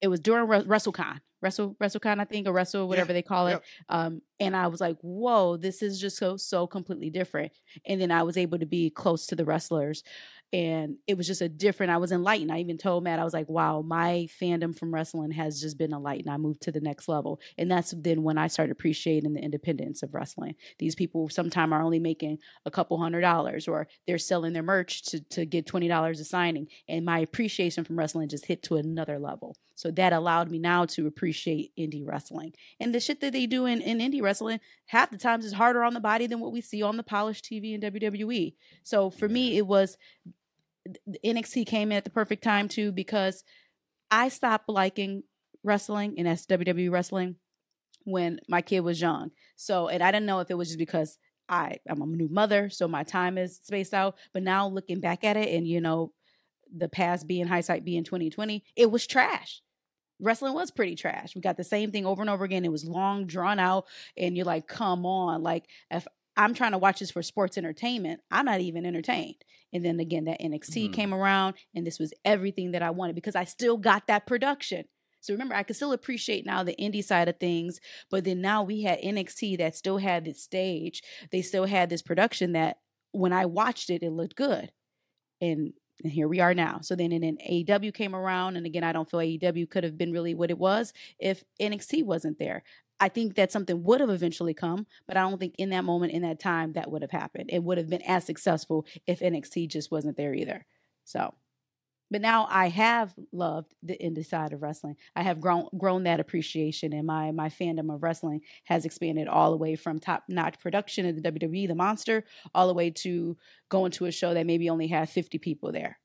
it 0.00 0.08
was 0.08 0.20
during 0.20 0.46
WrestleCon, 0.46 1.20
Wrestle 1.42 1.76
WrestleCon, 1.80 2.20
I 2.20 2.24
think, 2.24 2.46
or 2.46 2.52
Wrestle, 2.52 2.88
whatever 2.88 3.12
yeah. 3.12 3.14
they 3.14 3.22
call 3.22 3.46
it. 3.48 3.62
Um, 3.88 4.22
and 4.40 4.56
I 4.56 4.66
was 4.68 4.80
like, 4.80 4.96
whoa, 5.00 5.56
this 5.56 5.82
is 5.82 6.00
just 6.00 6.16
so 6.16 6.36
so 6.36 6.66
completely 6.66 7.10
different. 7.10 7.52
And 7.86 8.00
then 8.00 8.10
I 8.10 8.22
was 8.22 8.36
able 8.36 8.58
to 8.58 8.66
be 8.66 8.90
close 8.90 9.26
to 9.26 9.36
the 9.36 9.44
wrestlers 9.44 10.02
and 10.52 10.96
it 11.06 11.16
was 11.16 11.26
just 11.26 11.40
a 11.40 11.48
different 11.48 11.92
i 11.92 11.96
was 11.96 12.12
enlightened. 12.12 12.52
I 12.52 12.58
even 12.60 12.78
told 12.78 13.04
matt 13.04 13.18
i 13.18 13.24
was 13.24 13.34
like 13.34 13.48
wow 13.48 13.82
my 13.82 14.28
fandom 14.40 14.76
from 14.76 14.94
wrestling 14.94 15.30
has 15.32 15.60
just 15.60 15.78
been 15.78 15.92
enlightened. 15.92 16.30
I 16.30 16.36
moved 16.36 16.62
to 16.62 16.72
the 16.72 16.80
next 16.80 17.08
level. 17.08 17.40
And 17.58 17.70
that's 17.70 17.92
then 17.96 18.22
when 18.22 18.38
i 18.38 18.46
started 18.46 18.72
appreciating 18.72 19.34
the 19.34 19.40
independence 19.40 20.02
of 20.02 20.14
wrestling. 20.14 20.54
These 20.78 20.94
people 20.94 21.28
sometimes 21.28 21.72
are 21.72 21.82
only 21.82 21.98
making 21.98 22.38
a 22.64 22.70
couple 22.70 22.98
hundred 22.98 23.22
dollars 23.22 23.68
or 23.68 23.88
they're 24.06 24.18
selling 24.18 24.52
their 24.52 24.62
merch 24.62 25.02
to, 25.04 25.20
to 25.20 25.46
get 25.46 25.66
$20 25.66 26.10
a 26.10 26.24
signing 26.24 26.68
and 26.88 27.04
my 27.04 27.18
appreciation 27.20 27.84
from 27.84 27.98
wrestling 27.98 28.28
just 28.28 28.46
hit 28.46 28.62
to 28.64 28.76
another 28.76 29.18
level. 29.18 29.56
So 29.74 29.90
that 29.90 30.14
allowed 30.14 30.50
me 30.50 30.58
now 30.58 30.86
to 30.86 31.06
appreciate 31.06 31.72
indie 31.78 32.06
wrestling. 32.06 32.54
And 32.80 32.94
the 32.94 33.00
shit 33.00 33.20
that 33.20 33.34
they 33.34 33.44
do 33.44 33.66
in, 33.66 33.82
in 33.82 33.98
indie 33.98 34.22
wrestling 34.22 34.60
half 34.86 35.10
the 35.10 35.18
times 35.18 35.44
is 35.44 35.52
harder 35.52 35.82
on 35.82 35.94
the 35.94 36.00
body 36.00 36.26
than 36.26 36.40
what 36.40 36.52
we 36.52 36.60
see 36.60 36.82
on 36.82 36.96
the 36.96 37.02
polished 37.02 37.44
tv 37.44 37.74
and 37.74 37.82
wwe 37.82 38.54
so 38.82 39.10
for 39.10 39.28
me 39.28 39.56
it 39.56 39.66
was 39.66 39.96
NXT 41.24 41.66
came 41.66 41.90
in 41.92 41.96
at 41.96 42.04
the 42.04 42.10
perfect 42.10 42.42
time 42.42 42.68
too 42.68 42.92
because 42.92 43.44
I 44.10 44.28
stopped 44.28 44.68
liking 44.68 45.22
wrestling 45.62 46.14
and 46.18 46.26
that's 46.26 46.46
WWE 46.46 46.90
wrestling 46.90 47.36
when 48.04 48.40
my 48.48 48.62
kid 48.62 48.80
was 48.80 49.00
young. 49.00 49.30
So, 49.56 49.88
and 49.88 50.02
I 50.02 50.10
didn't 50.12 50.26
know 50.26 50.40
if 50.40 50.50
it 50.50 50.56
was 50.56 50.68
just 50.68 50.78
because 50.78 51.18
I 51.48 51.78
I'm 51.88 52.02
a 52.02 52.06
new 52.06 52.28
mother, 52.28 52.70
so 52.70 52.88
my 52.88 53.02
time 53.02 53.38
is 53.38 53.60
spaced 53.62 53.94
out. 53.94 54.16
But 54.32 54.42
now 54.42 54.68
looking 54.68 55.00
back 55.00 55.24
at 55.24 55.36
it, 55.36 55.54
and 55.54 55.66
you 55.66 55.80
know, 55.80 56.12
the 56.74 56.88
past 56.88 57.26
being 57.26 57.46
hindsight 57.46 57.84
being 57.84 58.04
2020, 58.04 58.64
it 58.76 58.90
was 58.90 59.06
trash. 59.06 59.62
Wrestling 60.18 60.54
was 60.54 60.70
pretty 60.70 60.94
trash. 60.94 61.34
We 61.34 61.42
got 61.42 61.58
the 61.58 61.64
same 61.64 61.92
thing 61.92 62.06
over 62.06 62.22
and 62.22 62.30
over 62.30 62.44
again. 62.44 62.64
It 62.64 62.72
was 62.72 62.86
long, 62.86 63.26
drawn 63.26 63.58
out, 63.58 63.86
and 64.16 64.36
you're 64.36 64.46
like, 64.46 64.66
come 64.66 65.04
on. 65.04 65.42
Like, 65.42 65.66
if 65.90 66.06
I'm 66.36 66.54
trying 66.54 66.72
to 66.72 66.78
watch 66.78 67.00
this 67.00 67.10
for 67.10 67.22
sports 67.22 67.56
entertainment, 67.56 68.20
I'm 68.30 68.44
not 68.44 68.60
even 68.60 68.86
entertained. 68.86 69.44
And 69.72 69.84
then 69.84 70.00
again, 70.00 70.24
that 70.24 70.40
NXT 70.40 70.84
mm-hmm. 70.84 70.92
came 70.92 71.14
around, 71.14 71.54
and 71.74 71.86
this 71.86 71.98
was 71.98 72.12
everything 72.24 72.72
that 72.72 72.82
I 72.82 72.90
wanted 72.90 73.14
because 73.14 73.36
I 73.36 73.44
still 73.44 73.76
got 73.76 74.06
that 74.06 74.26
production. 74.26 74.84
So 75.20 75.34
remember, 75.34 75.54
I 75.54 75.64
could 75.64 75.76
still 75.76 75.92
appreciate 75.92 76.46
now 76.46 76.62
the 76.62 76.76
indie 76.80 77.02
side 77.02 77.28
of 77.28 77.40
things, 77.40 77.80
but 78.10 78.24
then 78.24 78.40
now 78.40 78.62
we 78.62 78.82
had 78.82 79.00
NXT 79.00 79.58
that 79.58 79.74
still 79.74 79.98
had 79.98 80.24
this 80.24 80.42
stage. 80.42 81.02
They 81.32 81.42
still 81.42 81.64
had 81.66 81.90
this 81.90 82.02
production 82.02 82.52
that 82.52 82.78
when 83.10 83.32
I 83.32 83.46
watched 83.46 83.90
it, 83.90 84.02
it 84.02 84.12
looked 84.12 84.36
good. 84.36 84.70
And 85.40 85.72
and 86.02 86.12
here 86.12 86.28
we 86.28 86.40
are 86.40 86.54
now. 86.54 86.80
So 86.82 86.94
then, 86.94 87.12
and 87.12 87.24
then 87.24 87.38
AEW 87.48 87.94
came 87.94 88.14
around, 88.14 88.56
and 88.56 88.66
again, 88.66 88.84
I 88.84 88.92
don't 88.92 89.10
feel 89.10 89.20
AEW 89.20 89.70
could 89.70 89.82
have 89.82 89.96
been 89.96 90.12
really 90.12 90.34
what 90.34 90.50
it 90.50 90.58
was 90.58 90.92
if 91.18 91.42
NXT 91.60 92.04
wasn't 92.04 92.38
there. 92.38 92.62
I 92.98 93.08
think 93.08 93.34
that 93.34 93.52
something 93.52 93.82
would 93.84 94.00
have 94.00 94.10
eventually 94.10 94.54
come, 94.54 94.86
but 95.06 95.16
I 95.16 95.20
don't 95.20 95.38
think 95.38 95.54
in 95.58 95.70
that 95.70 95.84
moment, 95.84 96.12
in 96.12 96.22
that 96.22 96.40
time, 96.40 96.72
that 96.72 96.90
would 96.90 97.02
have 97.02 97.10
happened. 97.10 97.50
It 97.52 97.62
would 97.62 97.78
have 97.78 97.90
been 97.90 98.02
as 98.02 98.24
successful 98.24 98.86
if 99.06 99.20
NXT 99.20 99.68
just 99.68 99.90
wasn't 99.90 100.16
there 100.16 100.34
either. 100.34 100.64
So, 101.04 101.34
but 102.10 102.20
now 102.20 102.46
I 102.48 102.68
have 102.68 103.14
loved 103.32 103.74
the 103.82 103.98
indie 104.02 104.24
side 104.24 104.52
of 104.52 104.62
wrestling. 104.62 104.96
I 105.14 105.22
have 105.22 105.40
grown 105.40 105.68
grown 105.76 106.04
that 106.04 106.20
appreciation, 106.20 106.92
and 106.92 107.06
my 107.06 107.32
my 107.32 107.48
fandom 107.48 107.92
of 107.92 108.02
wrestling 108.02 108.40
has 108.64 108.84
expanded 108.84 109.28
all 109.28 109.50
the 109.50 109.56
way 109.56 109.76
from 109.76 109.98
top 109.98 110.24
notch 110.28 110.58
production 110.60 111.06
of 111.06 111.20
the 111.20 111.32
WWE, 111.32 111.68
the 111.68 111.74
monster, 111.74 112.24
all 112.54 112.68
the 112.68 112.74
way 112.74 112.90
to 112.90 113.36
going 113.68 113.90
to 113.92 114.06
a 114.06 114.12
show 114.12 114.34
that 114.34 114.46
maybe 114.46 114.70
only 114.70 114.86
had 114.86 115.10
fifty 115.10 115.38
people 115.38 115.72
there, 115.72 115.98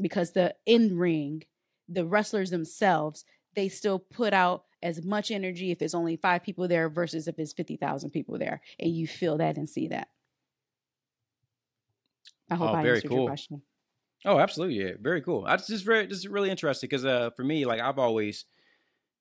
because 0.00 0.32
the 0.32 0.54
in 0.66 0.96
ring, 0.96 1.42
the 1.88 2.06
wrestlers 2.06 2.50
themselves, 2.50 3.24
they 3.54 3.68
still 3.68 3.98
put 3.98 4.32
out 4.32 4.64
as 4.82 5.04
much 5.04 5.30
energy 5.30 5.70
if 5.70 5.82
it's 5.82 5.94
only 5.94 6.16
five 6.16 6.42
people 6.42 6.68
there 6.68 6.88
versus 6.88 7.28
if 7.28 7.38
it's 7.38 7.52
50,000 7.52 8.10
people 8.10 8.38
there. 8.38 8.60
And 8.78 8.94
you 8.94 9.06
feel 9.06 9.38
that 9.38 9.56
and 9.56 9.68
see 9.68 9.88
that. 9.88 10.08
I 12.50 12.54
hope 12.54 12.70
oh, 12.70 12.74
I 12.74 12.86
answered 12.86 13.08
cool. 13.08 13.18
your 13.18 13.26
question. 13.28 13.62
Oh, 14.24 14.38
absolutely. 14.38 14.82
Yeah. 14.82 14.92
Very 15.00 15.20
cool. 15.22 15.44
I 15.46 15.56
just 15.56 15.84
very, 15.84 16.06
this 16.06 16.18
is 16.18 16.28
really 16.28 16.50
interesting 16.50 16.88
because 16.88 17.04
uh, 17.04 17.30
for 17.36 17.44
me, 17.44 17.64
like 17.64 17.80
I've 17.80 17.98
always, 17.98 18.44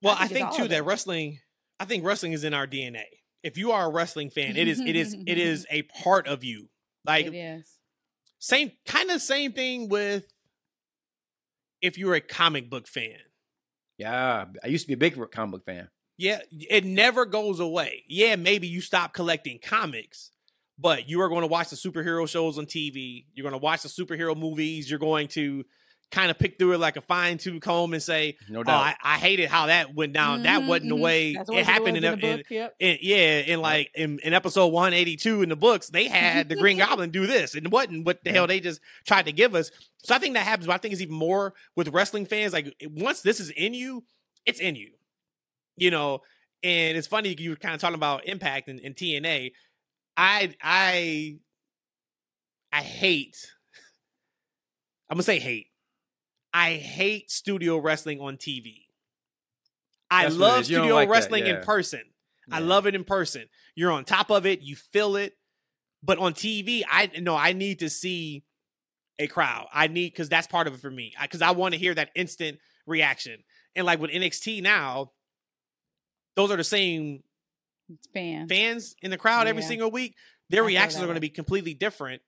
Well, 0.00 0.14
I 0.18 0.24
I 0.24 0.28
think 0.28 0.46
it's 0.46 0.56
think 0.56 0.68
too 0.68 0.74
that 0.74 0.84
wrestling. 0.84 1.40
I 1.80 1.84
think 1.84 2.04
wrestling 2.04 2.32
is 2.32 2.44
in 2.44 2.54
our 2.54 2.66
DNA. 2.66 3.04
If 3.42 3.58
you 3.58 3.72
are 3.72 3.86
a 3.86 3.90
wrestling 3.90 4.30
fan, 4.30 4.56
it 4.56 4.68
is 4.68 4.80
it 4.80 4.94
is 4.94 5.14
it 5.26 5.38
is 5.38 5.66
a 5.70 5.82
part 5.82 6.28
of 6.28 6.44
you. 6.44 6.68
Like 7.04 7.26
it 7.26 7.34
is. 7.34 7.78
same 8.38 8.72
kind 8.86 9.10
of 9.10 9.20
same 9.20 9.52
thing 9.52 9.88
with 9.88 10.26
if 11.80 11.98
you're 11.98 12.14
a 12.14 12.20
comic 12.20 12.70
book 12.70 12.86
fan. 12.86 13.18
Yeah, 13.98 14.46
I 14.62 14.68
used 14.68 14.84
to 14.84 14.88
be 14.88 14.94
a 14.94 14.96
big 14.96 15.18
comic 15.32 15.52
book 15.52 15.64
fan. 15.64 15.88
Yeah, 16.18 16.40
it 16.50 16.84
never 16.84 17.24
goes 17.24 17.58
away. 17.60 18.04
Yeah, 18.06 18.36
maybe 18.36 18.66
you 18.68 18.80
stop 18.80 19.12
collecting 19.14 19.58
comics, 19.62 20.30
but 20.78 21.08
you 21.08 21.20
are 21.20 21.28
going 21.28 21.40
to 21.40 21.46
watch 21.46 21.70
the 21.70 21.76
superhero 21.76 22.28
shows 22.28 22.58
on 22.58 22.66
TV. 22.66 23.24
You're 23.34 23.42
going 23.48 23.58
to 23.58 23.64
watch 23.64 23.82
the 23.82 23.88
superhero 23.88 24.36
movies. 24.36 24.88
You're 24.90 24.98
going 24.98 25.28
to 25.28 25.64
kind 26.10 26.30
of 26.30 26.38
pick 26.38 26.58
through 26.58 26.72
it 26.74 26.78
like 26.78 26.98
a 26.98 27.00
fine 27.00 27.38
tooth 27.38 27.62
comb 27.62 27.94
and 27.94 28.02
say, 28.02 28.36
No 28.50 28.60
"Oh, 28.60 28.62
doubt. 28.64 28.78
I, 29.02 29.14
I 29.14 29.16
hated 29.16 29.48
how 29.48 29.66
that 29.66 29.94
went 29.94 30.12
down. 30.12 30.42
that 30.42 30.60
Mhm, 30.60 30.66
wasn't 30.66 30.90
the 30.90 30.96
mhm. 30.96 31.00
way 31.00 31.32
That's 31.32 31.48
it 31.48 31.54
way 31.54 31.62
happened 31.62 31.96
in, 31.96 32.04
was 32.04 32.12
in, 32.12 32.20
the 32.20 32.26
in, 32.28 32.36
book. 32.36 32.46
Yep. 32.50 32.74
in- 32.80 32.98
yeah, 33.00 33.38
in 33.38 33.60
like 33.62 33.90
in, 33.94 34.18
in 34.22 34.34
episode 34.34 34.66
182 34.66 35.40
in 35.40 35.48
the 35.48 35.56
books, 35.56 35.88
they 35.88 36.08
had 36.08 36.50
the 36.50 36.56
Green 36.56 36.76
Goblin 36.86 37.10
do 37.10 37.26
this. 37.26 37.54
and 37.54 37.64
It 37.64 37.72
wasn't 37.72 38.04
what 38.04 38.22
the 38.22 38.28
Yeah. 38.28 38.34
hell 38.34 38.46
they 38.46 38.60
just 38.60 38.82
tried 39.06 39.24
to 39.24 39.32
give 39.32 39.54
us. 39.54 39.70
So 40.04 40.14
I 40.14 40.18
think 40.18 40.34
that 40.34 40.44
happens, 40.44 40.66
but 40.66 40.74
I 40.74 40.76
think 40.78 40.92
it's 40.92 41.00
even 41.00 41.14
more 41.14 41.54
with 41.76 41.88
wrestling 41.88 42.26
fans. 42.26 42.52
Like 42.52 42.74
once 42.90 43.22
this 43.22 43.40
is 43.40 43.48
in 43.48 43.72
you, 43.72 44.04
it's 44.44 44.60
in 44.60 44.76
you. 44.76 44.90
You 45.76 45.90
know, 45.90 46.20
and 46.62 46.96
it's 46.96 47.06
funny 47.06 47.34
you 47.38 47.50
were 47.50 47.56
kind 47.56 47.74
of 47.74 47.80
talking 47.80 47.94
about 47.94 48.26
impact 48.26 48.68
and, 48.68 48.80
and 48.80 48.94
TNA. 48.94 49.52
I 50.16 50.54
I 50.62 51.38
I 52.72 52.82
hate 52.82 53.36
I'm 55.10 55.16
gonna 55.16 55.22
say 55.22 55.38
hate. 55.38 55.68
I 56.54 56.74
hate 56.74 57.30
studio 57.30 57.78
wrestling 57.78 58.20
on 58.20 58.36
TV. 58.36 58.84
I 60.10 60.24
That's 60.24 60.36
love 60.36 60.60
is. 60.60 60.70
You 60.70 60.76
don't 60.76 60.84
studio 60.84 60.94
like 60.94 61.08
wrestling 61.08 61.46
in 61.46 61.56
yeah. 61.56 61.64
person. 61.64 62.02
I 62.50 62.58
love 62.58 62.86
it 62.86 62.94
in 62.94 63.04
person. 63.04 63.48
You're 63.74 63.92
on 63.92 64.04
top 64.04 64.30
of 64.30 64.44
it, 64.46 64.60
you 64.60 64.76
feel 64.76 65.16
it. 65.16 65.34
But 66.02 66.18
on 66.18 66.34
TV, 66.34 66.82
I 66.90 67.10
no, 67.20 67.36
I 67.36 67.52
need 67.52 67.78
to 67.78 67.88
see 67.88 68.44
a 69.18 69.26
crowd. 69.26 69.68
I 69.72 69.86
need 69.86 70.12
because 70.12 70.28
that's 70.28 70.46
part 70.46 70.66
of 70.66 70.74
it 70.74 70.80
for 70.80 70.90
me. 70.90 71.14
Because 71.20 71.42
I, 71.42 71.52
want 71.52 71.74
to 71.74 71.80
hear 71.80 71.94
that 71.94 72.10
instant 72.14 72.58
reaction. 72.86 73.42
And 73.74 73.86
like 73.86 74.00
with 74.00 74.10
NXT 74.10 74.62
now, 74.62 75.12
those 76.36 76.50
are 76.50 76.56
the 76.56 76.64
same 76.64 77.22
fans. 78.14 78.48
fans 78.50 78.94
in 79.02 79.10
the 79.10 79.18
crowd 79.18 79.46
every 79.46 79.62
single 79.62 79.90
week. 79.90 80.14
Their 80.50 80.64
I 80.64 80.66
reactions 80.66 81.02
are 81.02 81.06
going 81.06 81.14
to 81.16 81.20
be 81.20 81.28
completely 81.30 81.74
different 81.74 82.22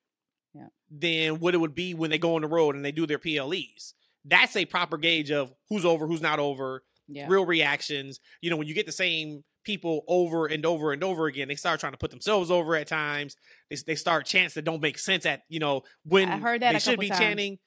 Yeah. 0.55 0.67
than 0.91 1.41
what 1.41 1.55
it 1.55 1.59
would 1.59 1.75
be 1.75 1.95
when 1.95 2.11
they 2.11 2.19
go 2.19 2.37
on 2.37 2.43
the 2.43 2.49
road 2.49 2.75
and 2.75 2.85
they 2.85 2.93
do 2.93 3.07
their 3.07 3.19
PLEs. 3.19 3.95
That's 4.25 4.57
a 4.57 4.65
proper 4.65 4.97
gauge 4.97 5.31
of 5.31 5.53
who's 5.69 5.85
over, 5.85 6.07
who's 6.07 6.23
not 6.23 6.39
over, 6.39 6.83
Yeah. 7.09 7.27
real 7.29 7.45
reactions. 7.45 8.21
You 8.41 8.51
know, 8.51 8.57
when 8.57 8.67
you 8.69 8.75
get 8.75 8.87
the 8.87 8.93
same 8.93 9.45
people 9.65 10.05
over 10.09 10.47
and 10.47 10.65
over 10.67 10.93
and 10.93 11.03
over 11.03 11.27
again, 11.27 11.49
they 11.49 11.55
start 11.57 11.81
trying 11.81 11.93
to 11.93 11.99
put 11.99 12.11
themselves 12.11 12.51
over 12.51 12.77
at 12.77 12.87
times. 12.87 13.37
They, 13.71 13.77
they 13.87 13.95
start 13.95 14.27
chants 14.27 14.55
that 14.55 14.63
don't 14.65 14.81
make 14.83 14.99
sense 14.99 15.25
at, 15.27 15.43
you 15.49 15.59
know, 15.59 15.83
when 16.05 16.29
I 16.29 16.39
heard 16.39 16.63
that 16.63 16.73
they 16.73 16.79
should 16.79 17.01
be 17.01 17.09
times. 17.09 17.21
chanting. 17.21 17.59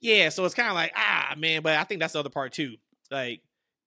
Yeah, 0.00 0.28
so 0.30 0.44
it's 0.44 0.54
kind 0.54 0.68
of 0.68 0.74
like, 0.74 0.92
ah, 0.96 1.34
man, 1.36 1.62
but 1.62 1.76
I 1.76 1.84
think 1.84 2.00
that's 2.00 2.14
the 2.14 2.20
other 2.20 2.30
part 2.30 2.52
too. 2.52 2.76
Like, 3.10 3.42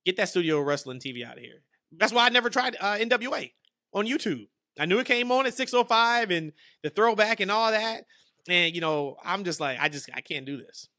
get 0.05 0.15
that 0.17 0.29
studio 0.29 0.59
wrestling 0.61 0.99
TV 0.99 1.25
out 1.25 1.37
of 1.37 1.43
here. 1.43 1.63
That's 1.97 2.13
why 2.13 2.25
I 2.25 2.29
never 2.29 2.49
tried 2.49 2.75
uh, 2.79 2.95
NWA 2.97 3.51
on 3.93 4.05
YouTube. 4.05 4.47
I 4.79 4.85
knew 4.85 4.99
it 4.99 5.05
came 5.05 5.31
on 5.31 5.45
at 5.45 5.53
605 5.53 6.31
and 6.31 6.51
the 6.81 6.89
throwback 6.89 7.39
and 7.39 7.51
all 7.51 7.71
that. 7.71 8.05
And, 8.49 8.73
you 8.73 8.81
know, 8.81 9.17
I'm 9.23 9.43
just 9.43 9.59
like, 9.59 9.77
I 9.79 9.87
just, 9.89 10.09
I 10.13 10.21
can't 10.21 10.45
do 10.45 10.57
this. 10.57 10.89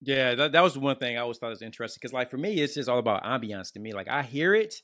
Yeah, 0.00 0.34
that, 0.34 0.52
that 0.52 0.60
was 0.62 0.76
one 0.78 0.96
thing 0.96 1.16
I 1.16 1.20
always 1.20 1.38
thought 1.38 1.50
was 1.50 1.62
interesting 1.62 1.98
because, 2.00 2.12
like, 2.12 2.30
for 2.30 2.36
me, 2.36 2.60
it's 2.60 2.74
just 2.74 2.88
all 2.88 2.98
about 2.98 3.24
ambiance 3.24 3.72
to 3.72 3.80
me. 3.80 3.92
Like, 3.92 4.08
I 4.08 4.22
hear 4.22 4.54
it, 4.54 4.74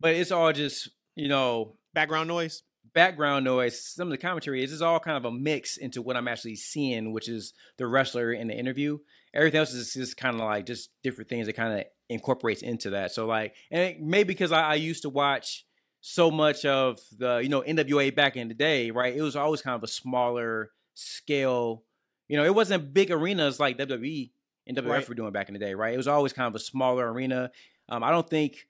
but 0.00 0.14
it's 0.14 0.30
all 0.30 0.52
just, 0.52 0.90
you 1.16 1.28
know, 1.28 1.76
Background 1.94 2.28
noise. 2.28 2.62
background 2.94 3.44
noise. 3.44 3.82
Some 3.82 4.08
of 4.08 4.12
the 4.12 4.18
commentary 4.18 4.62
is 4.62 4.70
just 4.70 4.82
all 4.82 5.00
kind 5.00 5.16
of 5.16 5.24
a 5.24 5.32
mix 5.32 5.76
into 5.78 6.02
what 6.02 6.16
I'm 6.16 6.28
actually 6.28 6.56
seeing, 6.56 7.12
which 7.12 7.28
is 7.28 7.54
the 7.78 7.86
wrestler 7.86 8.32
in 8.32 8.48
the 8.48 8.54
interview. 8.54 8.98
Everything 9.34 9.58
else 9.58 9.72
is 9.72 9.92
just 9.94 10.16
kind 10.16 10.34
of 10.36 10.42
like 10.42 10.66
just 10.66 10.90
different 11.02 11.28
things 11.30 11.46
that 11.46 11.54
kind 11.56 11.80
of 11.80 11.86
incorporates 12.08 12.62
into 12.62 12.90
that. 12.90 13.12
So, 13.12 13.26
like, 13.26 13.54
and 13.70 14.00
maybe 14.00 14.28
because 14.28 14.52
I, 14.52 14.62
I 14.62 14.74
used 14.74 15.02
to 15.02 15.08
watch 15.10 15.64
so 16.00 16.30
much 16.30 16.64
of 16.64 17.00
the, 17.16 17.38
you 17.38 17.48
know, 17.48 17.62
NWA 17.62 18.14
back 18.14 18.36
in 18.36 18.48
the 18.48 18.54
day, 18.54 18.90
right? 18.90 19.14
It 19.16 19.22
was 19.22 19.36
always 19.36 19.62
kind 19.62 19.76
of 19.76 19.82
a 19.82 19.88
smaller 19.88 20.70
scale. 20.94 21.82
You 22.28 22.36
know, 22.36 22.44
it 22.44 22.54
wasn't 22.54 22.92
big 22.94 23.10
arenas 23.10 23.58
like 23.58 23.78
WWE 23.78 24.30
and 24.66 24.76
WWF 24.76 24.88
Right. 24.88 25.08
were 25.08 25.14
doing 25.14 25.32
back 25.32 25.48
in 25.48 25.54
the 25.54 25.58
day, 25.60 25.74
right? 25.74 25.94
It 25.94 25.96
was 25.96 26.08
always 26.08 26.32
kind 26.32 26.46
of 26.46 26.54
a 26.54 26.58
smaller 26.62 27.10
arena. 27.12 27.50
Um, 27.88 28.02
I 28.04 28.10
don't 28.10 28.28
think 28.28 28.68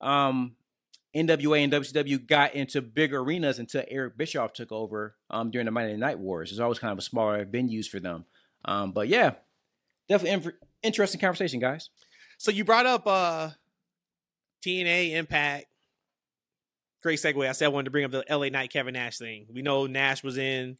um, 0.00 0.54
NWA 1.14 1.64
and 1.64 1.72
WCW 1.72 2.26
got 2.26 2.54
into 2.54 2.80
big 2.80 3.12
arenas 3.12 3.58
until 3.58 3.84
Eric 3.88 4.16
Bischoff 4.16 4.52
took 4.52 4.70
over 4.72 5.16
um, 5.28 5.50
during 5.50 5.64
the 5.66 5.70
Monday 5.72 5.96
Night 5.96 6.18
Wars. 6.18 6.50
It's 6.50 6.60
always 6.60 6.78
kind 6.78 6.92
of 6.92 6.98
a 6.98 7.02
smaller 7.02 7.44
venues 7.44 7.86
for 7.88 7.98
them. 8.00 8.24
Um, 8.64 8.92
but 8.92 9.08
yeah, 9.08 9.32
definitely 10.08 10.50
in- 10.50 10.56
interesting 10.82 11.20
conversation, 11.20 11.58
guys. 11.60 11.90
So 12.40 12.50
you 12.50 12.64
brought 12.64 12.86
up 12.86 13.06
uh 13.06 13.50
TNA 14.64 15.12
Impact. 15.12 15.66
Great 17.02 17.18
segue. 17.18 17.46
I 17.46 17.52
said 17.52 17.66
I 17.66 17.68
wanted 17.68 17.84
to 17.84 17.90
bring 17.90 18.06
up 18.06 18.12
the 18.12 18.24
LA 18.30 18.48
Knight 18.48 18.72
Kevin 18.72 18.94
Nash 18.94 19.18
thing. 19.18 19.44
We 19.52 19.60
know 19.60 19.86
Nash 19.86 20.24
was 20.24 20.38
in 20.38 20.78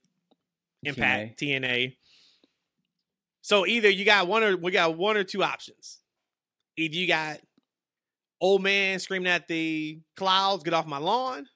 Impact 0.84 1.38
TNA. 1.38 1.96
So 3.42 3.66
either 3.66 3.90
you 3.90 4.06
got 4.06 4.26
one 4.26 4.42
or 4.42 4.56
we 4.56 4.70
got 4.70 4.96
one 4.96 5.18
or 5.18 5.24
two 5.24 5.44
options. 5.44 5.98
Either 6.78 6.94
you 6.94 7.06
got 7.06 7.40
old 8.40 8.62
man 8.62 8.98
screaming 8.98 9.28
at 9.28 9.46
the 9.46 10.00
clouds, 10.16 10.62
get 10.62 10.72
off 10.72 10.86
my 10.86 10.96
lawn, 10.96 11.46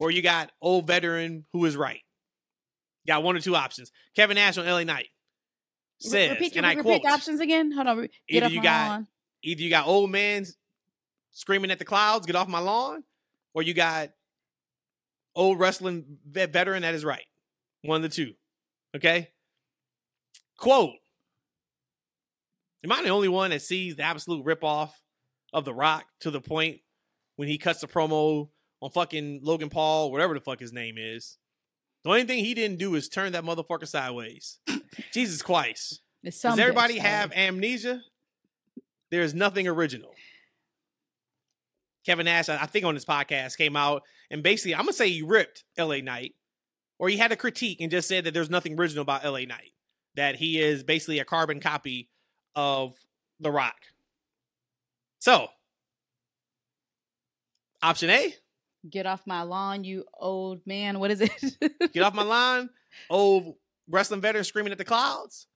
or 0.00 0.10
you 0.10 0.22
got 0.22 0.50
old 0.60 0.88
veteran 0.88 1.46
who 1.52 1.64
is 1.66 1.76
right. 1.76 2.00
You 3.04 3.12
got 3.14 3.22
one 3.22 3.36
or 3.36 3.40
two 3.40 3.54
options. 3.54 3.92
Kevin 4.16 4.34
Nash 4.34 4.58
on 4.58 4.66
LA 4.66 4.82
Knight 4.82 5.06
says, 6.00 6.30
repeat 6.30 6.56
and 6.56 6.64
your, 6.64 6.64
I 6.64 6.70
repeat 6.74 6.82
quote, 6.82 7.02
the 7.02 7.08
options 7.10 7.38
again. 7.38 7.70
Hold 7.70 7.86
on. 7.86 8.00
Get 8.00 8.10
Either 8.28 8.46
up 8.46 8.52
you 8.52 8.58
my 8.58 8.64
got- 8.64 8.88
lawn. 8.88 9.06
Either 9.42 9.62
you 9.62 9.70
got 9.70 9.86
old 9.86 10.10
man 10.10 10.46
screaming 11.32 11.70
at 11.70 11.78
the 11.78 11.84
clouds, 11.84 12.26
get 12.26 12.36
off 12.36 12.48
my 12.48 12.58
lawn, 12.58 13.04
or 13.54 13.62
you 13.62 13.74
got 13.74 14.10
old 15.34 15.58
wrestling 15.58 16.18
veteran 16.26 16.82
that 16.82 16.94
is 16.94 17.04
right. 17.04 17.24
One 17.82 17.96
of 17.96 18.02
the 18.02 18.14
two. 18.14 18.34
Okay? 18.94 19.30
Quote. 20.56 20.94
Am 22.82 22.92
I 22.92 23.02
the 23.02 23.10
only 23.10 23.28
one 23.28 23.50
that 23.50 23.62
sees 23.62 23.96
the 23.96 24.02
absolute 24.02 24.44
ripoff 24.44 24.90
of 25.52 25.64
The 25.64 25.74
Rock 25.74 26.04
to 26.20 26.30
the 26.30 26.40
point 26.40 26.80
when 27.36 27.48
he 27.48 27.58
cuts 27.58 27.80
the 27.80 27.86
promo 27.86 28.48
on 28.80 28.90
fucking 28.90 29.40
Logan 29.42 29.68
Paul, 29.68 30.10
whatever 30.10 30.34
the 30.34 30.40
fuck 30.40 30.60
his 30.60 30.72
name 30.72 30.96
is? 30.98 31.36
The 32.04 32.10
only 32.10 32.24
thing 32.24 32.42
he 32.42 32.54
didn't 32.54 32.78
do 32.78 32.94
is 32.94 33.08
turn 33.08 33.32
that 33.32 33.44
motherfucker 33.44 33.86
sideways. 33.86 34.58
Jesus 35.12 35.42
Christ. 35.42 36.00
Does 36.24 36.44
everybody 36.44 36.98
have 36.98 37.32
amnesia? 37.32 38.02
There 39.10 39.22
is 39.22 39.34
nothing 39.34 39.66
original. 39.66 40.14
Kevin 42.06 42.24
Nash, 42.26 42.48
I 42.48 42.62
I 42.62 42.66
think 42.66 42.84
on 42.84 42.94
this 42.94 43.04
podcast, 43.04 43.56
came 43.58 43.76
out 43.76 44.02
and 44.30 44.42
basically, 44.42 44.74
I'm 44.74 44.82
gonna 44.82 44.92
say 44.92 45.10
he 45.10 45.22
ripped 45.22 45.64
LA 45.78 45.96
Knight, 45.98 46.34
or 46.98 47.08
he 47.08 47.16
had 47.16 47.32
a 47.32 47.36
critique 47.36 47.80
and 47.80 47.90
just 47.90 48.08
said 48.08 48.24
that 48.24 48.34
there's 48.34 48.50
nothing 48.50 48.78
original 48.78 49.02
about 49.02 49.24
LA 49.24 49.40
Knight, 49.40 49.72
that 50.14 50.36
he 50.36 50.60
is 50.60 50.82
basically 50.82 51.18
a 51.18 51.24
carbon 51.24 51.60
copy 51.60 52.08
of 52.54 52.94
The 53.40 53.50
Rock. 53.50 53.76
So, 55.18 55.48
option 57.82 58.10
A, 58.10 58.34
Get 58.88 59.04
off 59.04 59.26
my 59.26 59.42
lawn, 59.42 59.84
you 59.84 60.06
old 60.18 60.66
man. 60.66 61.00
What 61.00 61.10
is 61.10 61.20
it? 61.20 61.32
get 61.92 62.02
off 62.02 62.14
my 62.14 62.22
lawn, 62.22 62.70
old 63.10 63.56
wrestling 63.88 64.22
veteran 64.22 64.44
screaming 64.44 64.72
at 64.72 64.78
the 64.78 64.84
clouds, 64.86 65.46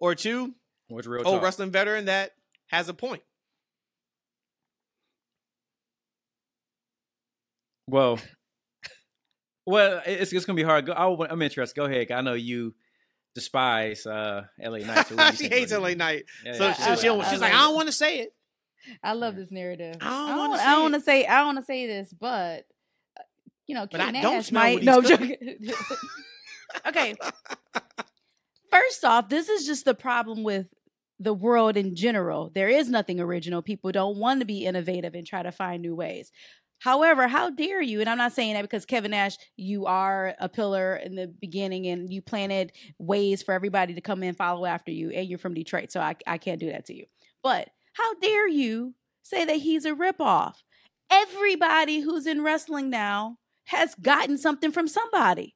or 0.00 0.16
two, 0.16 0.54
What's 0.88 1.06
real 1.06 1.24
old 1.24 1.36
talk? 1.36 1.42
wrestling 1.44 1.70
veteran 1.70 2.06
that 2.06 2.32
has 2.70 2.88
a 2.88 2.94
point. 2.94 3.22
Well, 7.86 8.18
Well, 9.70 10.02
it's, 10.04 10.32
it's 10.32 10.44
gonna 10.44 10.56
be 10.56 10.64
hard. 10.64 10.86
Go, 10.86 10.92
I, 10.92 11.32
am 11.32 11.42
interested. 11.42 11.76
Go 11.76 11.84
ahead. 11.84 12.10
I 12.10 12.22
know 12.22 12.32
you 12.34 12.74
despise 13.36 14.04
uh, 14.06 14.42
LA 14.60 14.78
Knight. 14.78 15.06
So 15.06 15.30
she 15.32 15.48
hates 15.48 15.72
LA 15.72 15.90
Knight. 15.90 16.24
Yeah, 16.44 16.54
so, 16.54 16.66
yeah, 16.66 16.72
so 16.72 16.96
she 16.96 17.08
I, 17.08 17.30
she's 17.30 17.40
like, 17.40 17.54
I 17.54 17.58
don't 17.58 17.76
want 17.76 17.86
to 17.86 17.92
say 17.92 18.18
it. 18.18 18.34
I 19.02 19.12
love 19.12 19.36
this 19.36 19.52
narrative. 19.52 19.96
I 20.00 20.28
don't 20.28 20.38
want 20.38 20.60
to. 20.60 20.66
I 20.66 20.72
don't 20.72 20.82
want 20.82 20.94
to 20.94 21.00
say. 21.00 21.24
I 21.24 21.36
don't 21.36 21.54
want 21.54 21.58
to 21.58 21.64
say 21.64 21.86
this, 21.86 22.12
but 22.18 22.66
uh, 23.18 23.22
you 23.66 23.76
know, 23.76 23.86
but 23.88 24.00
I 24.00 24.10
Nash 24.10 24.50
might. 24.50 24.82
No, 24.82 25.02
joke. 25.02 25.20
okay. 26.88 27.14
First 28.70 29.04
off, 29.04 29.28
this 29.28 29.48
is 29.48 29.66
just 29.66 29.84
the 29.84 29.94
problem 29.94 30.42
with 30.42 30.66
the 31.20 31.34
world 31.34 31.76
in 31.76 31.94
general. 31.94 32.50
There 32.54 32.68
is 32.68 32.88
nothing 32.88 33.20
original. 33.20 33.62
People 33.62 33.92
don't 33.92 34.16
want 34.16 34.40
to 34.40 34.46
be 34.46 34.64
innovative 34.64 35.14
and 35.14 35.26
try 35.26 35.42
to 35.42 35.52
find 35.52 35.82
new 35.82 35.94
ways. 35.94 36.32
However, 36.78 37.28
how 37.28 37.50
dare 37.50 37.82
you? 37.82 38.00
And 38.00 38.08
I'm 38.08 38.16
not 38.16 38.32
saying 38.32 38.54
that 38.54 38.62
because 38.62 38.86
Kevin 38.86 39.10
Nash, 39.10 39.36
you 39.56 39.84
are 39.84 40.34
a 40.40 40.48
pillar 40.48 40.96
in 40.96 41.14
the 41.14 41.26
beginning 41.26 41.86
and 41.86 42.10
you 42.10 42.22
planted 42.22 42.72
ways 42.98 43.42
for 43.42 43.52
everybody 43.52 43.92
to 43.94 44.00
come 44.00 44.22
and 44.22 44.36
follow 44.36 44.64
after 44.64 44.90
you, 44.90 45.10
and 45.10 45.28
you're 45.28 45.38
from 45.38 45.52
Detroit, 45.52 45.92
so 45.92 46.00
I, 46.00 46.16
I 46.26 46.38
can't 46.38 46.58
do 46.58 46.70
that 46.70 46.86
to 46.86 46.94
you. 46.94 47.04
But 47.42 47.68
how 47.92 48.14
dare 48.14 48.48
you 48.48 48.94
say 49.22 49.44
that 49.44 49.56
he's 49.56 49.84
a 49.84 49.92
ripoff? 49.92 50.54
Everybody 51.10 52.00
who's 52.00 52.26
in 52.26 52.42
wrestling 52.42 52.88
now 52.88 53.36
has 53.66 53.94
gotten 53.96 54.38
something 54.38 54.72
from 54.72 54.88
somebody. 54.88 55.54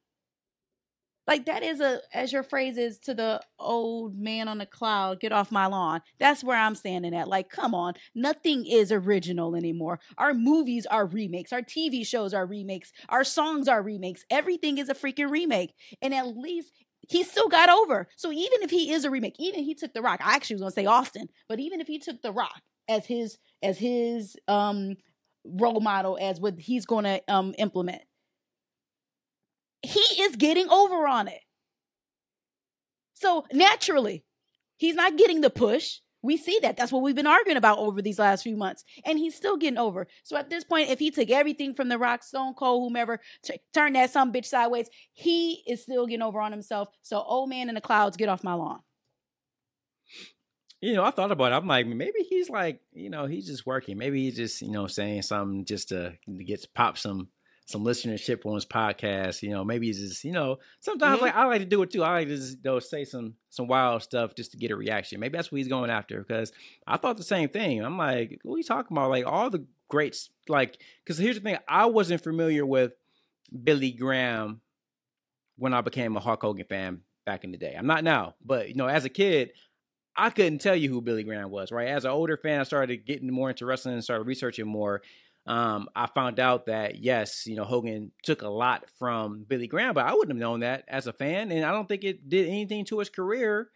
Like 1.27 1.45
that 1.45 1.63
is 1.63 1.79
a, 1.81 2.01
as 2.13 2.31
your 2.31 2.43
phrase 2.43 2.77
is 2.77 2.99
to 2.99 3.13
the 3.13 3.41
old 3.59 4.17
man 4.17 4.47
on 4.47 4.59
the 4.59 4.65
cloud, 4.65 5.19
get 5.19 5.31
off 5.31 5.51
my 5.51 5.65
lawn. 5.65 6.01
That's 6.19 6.43
where 6.43 6.57
I'm 6.57 6.75
standing 6.75 7.15
at. 7.15 7.27
Like, 7.27 7.49
come 7.49 7.73
on, 7.73 7.93
nothing 8.13 8.65
is 8.65 8.91
original 8.91 9.55
anymore. 9.55 9.99
Our 10.17 10.33
movies 10.33 10.85
are 10.85 11.05
remakes, 11.05 11.51
our 11.51 11.61
TV 11.61 12.05
shows 12.05 12.33
are 12.33 12.45
remakes, 12.45 12.91
our 13.09 13.23
songs 13.23 13.67
are 13.67 13.81
remakes. 13.81 14.25
Everything 14.29 14.77
is 14.77 14.89
a 14.89 14.93
freaking 14.93 15.31
remake. 15.31 15.73
And 16.01 16.13
at 16.13 16.37
least 16.37 16.71
he 17.07 17.23
still 17.23 17.49
got 17.49 17.69
over. 17.69 18.07
So 18.15 18.31
even 18.31 18.61
if 18.61 18.69
he 18.69 18.91
is 18.91 19.05
a 19.05 19.09
remake, 19.09 19.35
even 19.39 19.63
he 19.63 19.75
took 19.75 19.93
The 19.93 20.01
Rock, 20.01 20.21
I 20.23 20.35
actually 20.35 20.55
was 20.55 20.61
gonna 20.61 20.71
say 20.71 20.85
Austin, 20.85 21.29
but 21.47 21.59
even 21.59 21.81
if 21.81 21.87
he 21.87 21.99
took 21.99 22.21
The 22.21 22.31
Rock 22.31 22.61
as 22.87 23.05
his 23.05 23.37
as 23.63 23.77
his 23.77 24.35
um 24.47 24.95
role 25.43 25.79
model 25.79 26.17
as 26.19 26.39
what 26.39 26.59
he's 26.59 26.85
gonna 26.85 27.19
um 27.27 27.53
implement 27.57 28.01
he 29.85 30.21
is 30.21 30.35
getting 30.35 30.69
over 30.69 31.07
on 31.07 31.27
it. 31.27 31.41
So 33.13 33.45
naturally, 33.51 34.25
he's 34.77 34.95
not 34.95 35.17
getting 35.17 35.41
the 35.41 35.49
push. 35.49 35.99
We 36.21 36.37
see 36.37 36.57
that. 36.63 36.75
That's 36.75 36.91
what 36.91 37.03
we've 37.03 37.15
been 37.15 37.27
arguing 37.27 37.57
about 37.57 37.77
over 37.77 38.01
these 38.01 38.17
last 38.17 38.41
few 38.41 38.57
months. 38.57 38.83
And 39.05 39.19
he's 39.19 39.35
still 39.35 39.57
getting 39.57 39.77
over. 39.77 40.07
So 40.23 40.35
at 40.35 40.49
this 40.49 40.63
point, 40.63 40.89
if 40.89 40.97
he 40.97 41.11
took 41.11 41.29
everything 41.29 41.75
from 41.75 41.87
the 41.87 41.99
Rock, 41.99 42.23
Stone 42.23 42.55
Cold, 42.55 42.89
whomever, 42.89 43.19
t- 43.43 43.59
that 43.73 44.09
some 44.09 44.33
bitch 44.33 44.45
sideways, 44.45 44.89
he 45.13 45.63
is 45.67 45.83
still 45.83 46.07
getting 46.07 46.23
over 46.23 46.41
on 46.41 46.51
himself. 46.51 46.89
So 47.03 47.21
old 47.21 47.49
man 47.49 47.69
in 47.69 47.75
the 47.75 47.81
clouds, 47.81 48.17
get 48.17 48.27
off 48.27 48.43
my 48.43 48.53
lawn. 48.53 48.79
You 50.81 50.93
know, 50.93 51.03
I 51.03 51.11
thought 51.11 51.31
about 51.31 51.51
it. 51.51 51.55
I'm 51.55 51.67
like, 51.67 51.87
maybe 51.87 52.19
he's 52.27 52.49
like, 52.49 52.81
you 52.91 53.09
know, 53.09 53.27
he's 53.27 53.47
just 53.47 53.65
working. 53.65 53.97
Maybe 53.97 54.23
he's 54.23 54.35
just, 54.35 54.61
you 54.61 54.71
know, 54.71 54.87
saying 54.87 55.21
something 55.21 55.63
just 55.65 55.89
to, 55.89 56.17
to 56.25 56.43
get 56.43 56.61
to 56.63 56.69
pop 56.75 56.97
some 56.97 57.29
some 57.65 57.83
listenership 57.83 58.45
on 58.45 58.53
his 58.53 58.65
podcast. 58.65 59.41
You 59.41 59.49
know, 59.49 59.63
maybe 59.63 59.89
it's 59.89 59.99
just 59.99 60.23
you 60.23 60.31
know 60.31 60.59
sometimes 60.79 61.17
mm-hmm. 61.17 61.25
like 61.25 61.35
I 61.35 61.45
like 61.45 61.59
to 61.59 61.65
do 61.65 61.81
it 61.81 61.91
too. 61.91 62.03
I 62.03 62.11
like 62.11 62.27
to 62.27 62.35
just 62.35 62.63
know, 62.63 62.79
say 62.79 63.03
some 63.03 63.33
some 63.49 63.67
wild 63.67 64.03
stuff 64.03 64.35
just 64.35 64.51
to 64.51 64.57
get 64.57 64.71
a 64.71 64.75
reaction. 64.75 65.19
Maybe 65.19 65.37
that's 65.37 65.51
what 65.51 65.57
he's 65.57 65.67
going 65.67 65.89
after 65.89 66.23
because 66.23 66.51
I 66.87 66.97
thought 66.97 67.17
the 67.17 67.23
same 67.23 67.49
thing. 67.49 67.83
I'm 67.83 67.97
like, 67.97 68.39
what 68.43 68.55
are 68.55 68.57
you 68.57 68.63
talking 68.63 68.95
about? 68.95 69.09
Like 69.09 69.25
all 69.25 69.49
the 69.49 69.65
greats, 69.89 70.29
like 70.47 70.77
because 71.03 71.17
here's 71.17 71.35
the 71.35 71.41
thing: 71.41 71.57
I 71.67 71.87
wasn't 71.87 72.23
familiar 72.23 72.65
with 72.65 72.93
Billy 73.63 73.91
Graham 73.91 74.61
when 75.57 75.73
I 75.73 75.81
became 75.81 76.15
a 76.15 76.19
Hulk 76.19 76.41
Hogan 76.41 76.65
fan 76.65 77.01
back 77.25 77.43
in 77.43 77.51
the 77.51 77.57
day. 77.57 77.75
I'm 77.77 77.87
not 77.87 78.03
now, 78.03 78.35
but 78.43 78.69
you 78.69 78.75
know, 78.75 78.87
as 78.87 79.05
a 79.05 79.09
kid. 79.09 79.51
I 80.17 80.29
couldn't 80.29 80.59
tell 80.59 80.77
you 80.77 80.87
who 80.87 81.01
Billy 81.01 81.23
Graham 81.23 81.51
was, 81.51 81.73
right? 81.73 81.89
As 81.89 82.05
an 82.05 82.11
older 82.11 82.37
fan, 82.37 82.61
I 82.61 82.63
started 82.63 83.05
getting 83.05 83.29
more 83.29 83.49
into 83.49 83.65
wrestling 83.65 83.95
and 83.95 84.01
started 84.01 84.23
researching 84.23 84.65
more 84.65 85.01
um, 85.47 85.89
I 85.95 86.07
found 86.07 86.39
out 86.39 86.65
that 86.65 86.97
yes, 86.97 87.45
you 87.45 87.55
know, 87.55 87.65
Hogan 87.65 88.11
took 88.23 88.41
a 88.41 88.47
lot 88.47 88.85
from 88.97 89.45
Billy 89.47 89.67
Graham, 89.67 89.93
but 89.93 90.05
I 90.05 90.13
wouldn't 90.13 90.31
have 90.31 90.41
known 90.41 90.61
that 90.61 90.85
as 90.87 91.07
a 91.07 91.13
fan, 91.13 91.51
and 91.51 91.63
I 91.63 91.71
don't 91.71 91.87
think 91.87 92.03
it 92.03 92.27
did 92.27 92.47
anything 92.47 92.85
to 92.85 92.99
his 92.99 93.09
career 93.09 93.69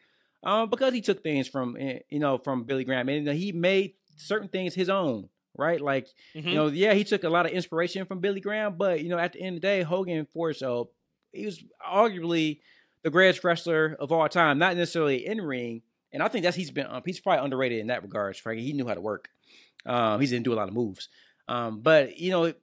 um, 0.43 0.69
because 0.69 0.93
he 0.93 1.01
took 1.01 1.21
things 1.21 1.47
from 1.47 1.77
eh, 1.79 1.99
you 2.09 2.19
know 2.19 2.37
from 2.37 2.63
Billy 2.63 2.83
Graham, 2.83 3.09
and 3.09 3.27
he 3.27 3.51
made 3.51 3.93
certain 4.17 4.49
things 4.49 4.73
his 4.73 4.89
own, 4.89 5.29
right? 5.57 5.79
Like 5.79 6.07
mm-hmm. 6.35 6.47
you 6.47 6.55
know, 6.55 6.67
yeah, 6.67 6.93
he 6.93 7.03
took 7.03 7.23
a 7.23 7.29
lot 7.29 7.45
of 7.45 7.51
inspiration 7.51 8.05
from 8.05 8.19
Billy 8.19 8.39
Graham, 8.39 8.75
but 8.75 9.01
you 9.01 9.09
know, 9.09 9.19
at 9.19 9.33
the 9.33 9.41
end 9.41 9.57
of 9.57 9.61
the 9.61 9.67
day, 9.67 9.83
Hogan 9.83 10.27
for 10.33 10.53
so 10.53 10.89
he 11.31 11.45
was 11.45 11.63
arguably 11.87 12.61
the 13.03 13.09
greatest 13.09 13.43
wrestler 13.43 13.95
of 13.99 14.11
all 14.11 14.27
time, 14.27 14.57
not 14.57 14.75
necessarily 14.75 15.25
in 15.25 15.41
ring. 15.41 15.81
And 16.11 16.23
I 16.23 16.27
think 16.27 16.43
that's 16.43 16.57
he's 16.57 16.71
been 16.71 16.87
um, 16.89 17.03
he's 17.05 17.19
probably 17.19 17.43
underrated 17.43 17.79
in 17.79 17.87
that 17.87 18.01
regards. 18.01 18.39
Frankie, 18.39 18.63
he 18.63 18.73
knew 18.73 18.87
how 18.87 18.95
to 18.95 19.01
work. 19.01 19.29
Um, 19.85 20.19
he 20.19 20.27
didn't 20.27 20.43
do 20.43 20.53
a 20.53 20.55
lot 20.55 20.67
of 20.67 20.73
moves. 20.73 21.07
Um, 21.49 21.79
but 21.81 22.17
you 22.19 22.31
know, 22.31 22.53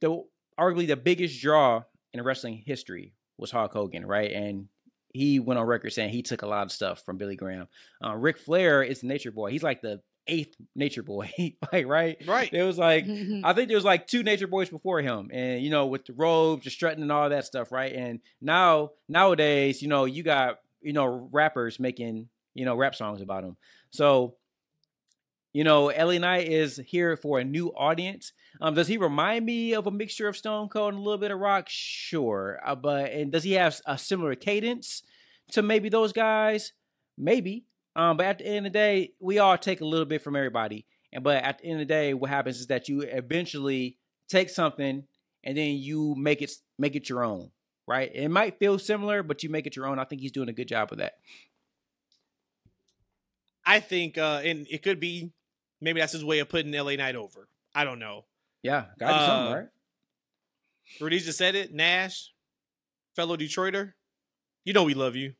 the, 0.00 0.24
arguably 0.60 0.86
the 0.86 0.96
biggest 0.96 1.40
draw 1.40 1.82
in 2.12 2.22
wrestling 2.22 2.62
history 2.64 3.14
was 3.38 3.50
Hulk 3.50 3.72
Hogan, 3.72 4.06
right? 4.06 4.30
And 4.30 4.68
he 5.12 5.40
went 5.40 5.58
on 5.58 5.66
record 5.66 5.92
saying 5.92 6.10
he 6.10 6.22
took 6.22 6.42
a 6.42 6.46
lot 6.46 6.66
of 6.66 6.72
stuff 6.72 7.02
from 7.04 7.16
Billy 7.16 7.36
Graham. 7.36 7.68
Uh, 8.04 8.14
Ric 8.14 8.38
Flair 8.38 8.82
is 8.82 9.00
the 9.00 9.06
Nature 9.06 9.32
Boy. 9.32 9.50
He's 9.50 9.62
like 9.62 9.80
the 9.80 10.02
eighth 10.26 10.54
Nature 10.76 11.02
Boy, 11.02 11.32
like 11.72 11.86
right, 11.86 12.22
right. 12.26 12.52
It 12.52 12.62
was 12.62 12.76
like 12.76 13.04
I 13.44 13.54
think 13.54 13.68
there 13.68 13.78
was 13.78 13.84
like 13.84 14.06
two 14.06 14.22
Nature 14.22 14.46
Boys 14.46 14.68
before 14.68 15.00
him, 15.00 15.30
and 15.32 15.62
you 15.62 15.70
know 15.70 15.86
with 15.86 16.04
the 16.04 16.12
robes, 16.12 16.64
the 16.64 16.70
strutting, 16.70 17.02
and 17.02 17.10
all 17.10 17.30
that 17.30 17.46
stuff, 17.46 17.72
right? 17.72 17.92
And 17.94 18.20
now 18.42 18.90
nowadays, 19.08 19.80
you 19.80 19.88
know, 19.88 20.04
you 20.04 20.22
got 20.22 20.58
you 20.82 20.92
know 20.92 21.28
rappers 21.32 21.80
making 21.80 22.28
you 22.52 22.66
know 22.66 22.76
rap 22.76 22.94
songs 22.94 23.22
about 23.22 23.44
him. 23.44 23.56
So 23.90 24.34
you 25.54 25.62
know, 25.62 25.84
LA 25.86 26.18
Knight 26.18 26.48
is 26.48 26.80
here 26.84 27.16
for 27.16 27.38
a 27.38 27.44
new 27.44 27.68
audience. 27.68 28.32
Um, 28.60 28.74
does 28.74 28.88
he 28.88 28.96
remind 28.96 29.46
me 29.46 29.72
of 29.72 29.86
a 29.86 29.90
mixture 29.90 30.26
of 30.26 30.36
Stone 30.36 30.68
Cold 30.68 30.94
and 30.94 31.00
a 31.00 31.02
little 31.02 31.18
bit 31.18 31.30
of 31.30 31.38
rock? 31.38 31.66
Sure, 31.68 32.58
uh, 32.66 32.74
but 32.74 33.12
and 33.12 33.30
does 33.30 33.44
he 33.44 33.52
have 33.52 33.80
a 33.86 33.96
similar 33.96 34.34
cadence 34.34 35.04
to 35.52 35.62
maybe 35.62 35.88
those 35.88 36.12
guys? 36.12 36.72
Maybe. 37.16 37.66
Um, 37.94 38.16
but 38.16 38.26
at 38.26 38.38
the 38.38 38.46
end 38.46 38.66
of 38.66 38.72
the 38.72 38.78
day, 38.78 39.12
we 39.20 39.38
all 39.38 39.56
take 39.56 39.80
a 39.80 39.84
little 39.86 40.06
bit 40.06 40.22
from 40.22 40.34
everybody. 40.34 40.86
And 41.12 41.22
but 41.22 41.44
at 41.44 41.58
the 41.58 41.66
end 41.66 41.80
of 41.80 41.86
the 41.86 41.94
day, 41.94 42.14
what 42.14 42.30
happens 42.30 42.58
is 42.58 42.66
that 42.66 42.88
you 42.88 43.02
eventually 43.02 43.98
take 44.28 44.50
something 44.50 45.04
and 45.44 45.56
then 45.56 45.76
you 45.76 46.16
make 46.18 46.42
it 46.42 46.50
make 46.80 46.96
it 46.96 47.08
your 47.08 47.22
own, 47.22 47.52
right? 47.86 48.10
It 48.12 48.28
might 48.28 48.58
feel 48.58 48.76
similar, 48.80 49.22
but 49.22 49.44
you 49.44 49.50
make 49.50 49.68
it 49.68 49.76
your 49.76 49.86
own. 49.86 50.00
I 50.00 50.04
think 50.04 50.20
he's 50.20 50.32
doing 50.32 50.48
a 50.48 50.52
good 50.52 50.66
job 50.66 50.90
of 50.90 50.98
that. 50.98 51.12
I 53.64 53.78
think, 53.78 54.18
uh, 54.18 54.40
and 54.44 54.66
it 54.68 54.82
could 54.82 54.98
be 54.98 55.30
Maybe 55.80 56.00
that's 56.00 56.12
his 56.12 56.24
way 56.24 56.38
of 56.38 56.48
putting 56.48 56.72
LA 56.72 56.96
Knight 56.96 57.16
over. 57.16 57.48
I 57.74 57.84
don't 57.84 57.98
know. 57.98 58.24
Yeah, 58.62 58.86
got 58.98 59.12
uh, 59.12 59.26
something, 59.26 59.54
right? 59.54 59.68
Rudy 61.00 61.18
just 61.18 61.38
said 61.38 61.54
it. 61.54 61.72
Nash, 61.72 62.30
fellow 63.14 63.36
Detroiter, 63.36 63.92
you 64.64 64.72
know 64.72 64.84
we 64.84 64.94
love 64.94 65.16
you. 65.16 65.34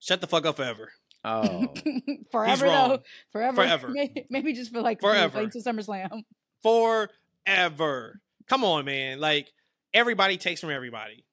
Shut 0.00 0.20
the 0.20 0.26
fuck 0.26 0.46
up 0.46 0.56
forever. 0.56 0.90
Oh, 1.24 1.72
forever 2.32 2.66
though. 2.66 2.98
Forever. 3.30 3.56
Forever. 3.56 3.88
Maybe, 3.92 4.26
maybe 4.30 4.52
just 4.54 4.72
for 4.72 4.80
like 4.80 5.00
forever 5.00 5.46
to 5.46 5.58
SummerSlam. 5.58 6.24
Forever. 6.62 8.20
Come 8.48 8.64
on, 8.64 8.84
man. 8.84 9.20
Like 9.20 9.48
everybody 9.92 10.38
takes 10.38 10.60
from 10.60 10.70
everybody. 10.70 11.24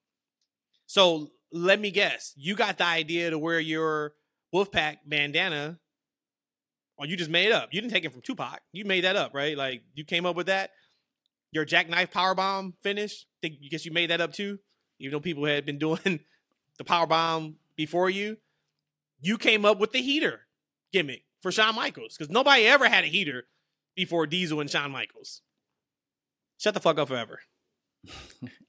So 0.86 1.30
let 1.52 1.80
me 1.80 1.90
guess. 1.90 2.34
You 2.36 2.54
got 2.54 2.78
the 2.78 2.84
idea 2.84 3.30
to 3.30 3.38
wear 3.38 3.58
your 3.58 4.12
Wolfpack 4.54 4.98
bandana 5.06 5.78
or 6.98 7.06
you 7.06 7.16
just 7.16 7.30
made 7.30 7.52
up. 7.52 7.72
You 7.72 7.80
didn't 7.80 7.92
take 7.92 8.04
it 8.04 8.12
from 8.12 8.20
Tupac. 8.20 8.60
You 8.72 8.84
made 8.84 9.04
that 9.04 9.16
up, 9.16 9.32
right? 9.32 9.56
Like 9.56 9.82
you 9.94 10.04
came 10.04 10.26
up 10.26 10.36
with 10.36 10.48
that. 10.48 10.70
Your 11.52 11.64
jackknife 11.64 12.10
power 12.10 12.34
bomb 12.34 12.74
finish. 12.82 13.26
Think 13.40 13.56
you 13.60 13.70
guess 13.70 13.86
you 13.86 13.92
made 13.92 14.10
that 14.10 14.20
up 14.20 14.32
too, 14.32 14.58
even 14.98 15.12
though 15.12 15.20
people 15.20 15.44
had 15.46 15.64
been 15.64 15.78
doing 15.78 16.20
the 16.76 16.84
power 16.84 17.06
bomb 17.06 17.56
before 17.76 18.10
you. 18.10 18.36
You 19.20 19.38
came 19.38 19.64
up 19.64 19.78
with 19.78 19.92
the 19.92 20.02
heater 20.02 20.40
gimmick 20.92 21.24
for 21.40 21.50
Shawn 21.50 21.74
Michaels 21.74 22.16
because 22.16 22.30
nobody 22.30 22.66
ever 22.66 22.88
had 22.88 23.04
a 23.04 23.08
heater 23.08 23.44
before 23.94 24.26
Diesel 24.26 24.60
and 24.60 24.70
Shawn 24.70 24.90
Michaels. 24.90 25.42
Shut 26.58 26.74
the 26.74 26.80
fuck 26.80 26.98
up 26.98 27.08
forever. 27.08 27.40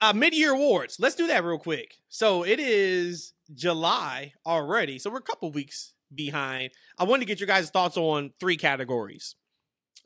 uh, 0.00 0.12
mid-year 0.12 0.52
awards. 0.54 0.96
Let's 0.98 1.14
do 1.14 1.26
that 1.26 1.44
real 1.44 1.58
quick. 1.58 1.96
So 2.08 2.44
it 2.44 2.60
is 2.60 3.34
July 3.54 4.32
already, 4.46 4.98
so 4.98 5.10
we're 5.10 5.18
a 5.18 5.22
couple 5.22 5.50
weeks 5.50 5.94
behind. 6.14 6.70
I 6.98 7.04
wanted 7.04 7.20
to 7.20 7.26
get 7.26 7.40
your 7.40 7.46
guys' 7.46 7.70
thoughts 7.70 7.96
on 7.96 8.32
three 8.40 8.56
categories: 8.56 9.34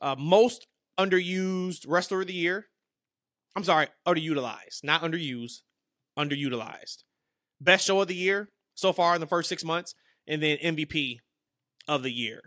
uh, 0.01 0.15
most 0.17 0.67
underused 0.99 1.85
wrestler 1.87 2.21
of 2.21 2.27
the 2.27 2.33
year. 2.33 2.67
I'm 3.55 3.63
sorry, 3.63 3.87
underutilized, 4.07 4.83
not 4.83 5.01
underused, 5.01 5.61
underutilized. 6.17 7.03
Best 7.61 7.85
show 7.85 8.01
of 8.01 8.07
the 8.07 8.15
year 8.15 8.49
so 8.73 8.91
far 8.91 9.13
in 9.15 9.21
the 9.21 9.27
first 9.27 9.47
six 9.47 9.63
months, 9.63 9.93
and 10.27 10.41
then 10.41 10.57
MVP 10.57 11.17
of 11.87 12.03
the 12.03 12.11
year. 12.11 12.41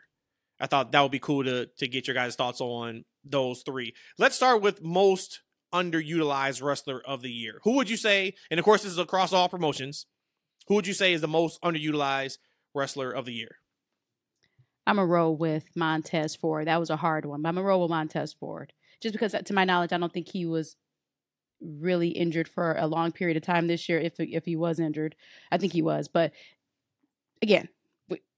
I 0.58 0.66
thought 0.66 0.92
that 0.92 1.00
would 1.00 1.12
be 1.12 1.18
cool 1.18 1.44
to 1.44 1.66
to 1.78 1.88
get 1.88 2.06
your 2.06 2.14
guys' 2.14 2.36
thoughts 2.36 2.60
on 2.60 3.04
those 3.24 3.62
three. 3.62 3.94
Let's 4.18 4.36
start 4.36 4.62
with 4.62 4.82
most 4.82 5.40
underutilized 5.82 6.62
wrestler 6.62 7.00
of 7.04 7.22
the 7.22 7.30
year? 7.30 7.60
Who 7.64 7.72
would 7.76 7.90
you 7.90 7.96
say? 7.96 8.34
And 8.50 8.58
of 8.58 8.64
course, 8.64 8.82
this 8.82 8.92
is 8.92 8.98
across 8.98 9.32
all 9.32 9.48
promotions. 9.48 10.06
Who 10.68 10.74
would 10.74 10.86
you 10.86 10.94
say 10.94 11.12
is 11.12 11.20
the 11.20 11.28
most 11.28 11.60
underutilized 11.62 12.38
wrestler 12.74 13.10
of 13.10 13.24
the 13.24 13.32
year? 13.32 13.56
I'm 14.86 14.98
a 14.98 15.06
roll 15.06 15.36
with 15.36 15.64
Montez 15.74 16.36
Ford. 16.36 16.66
That 16.68 16.80
was 16.80 16.90
a 16.90 16.96
hard 16.96 17.24
one, 17.26 17.42
but 17.42 17.48
I'm 17.48 17.58
a 17.58 17.62
roll 17.62 17.82
with 17.82 17.90
Montez 17.90 18.32
Ford. 18.32 18.72
Just 19.00 19.12
because, 19.12 19.32
to 19.32 19.54
my 19.54 19.64
knowledge, 19.64 19.92
I 19.92 19.98
don't 19.98 20.12
think 20.12 20.28
he 20.28 20.46
was 20.46 20.76
really 21.60 22.08
injured 22.08 22.48
for 22.48 22.76
a 22.78 22.86
long 22.86 23.12
period 23.12 23.36
of 23.36 23.42
time 23.42 23.66
this 23.66 23.88
year. 23.88 23.98
If 23.98 24.14
if 24.18 24.44
he 24.44 24.56
was 24.56 24.78
injured, 24.78 25.14
I 25.50 25.58
think 25.58 25.72
he 25.72 25.82
was. 25.82 26.08
But 26.08 26.32
again, 27.42 27.68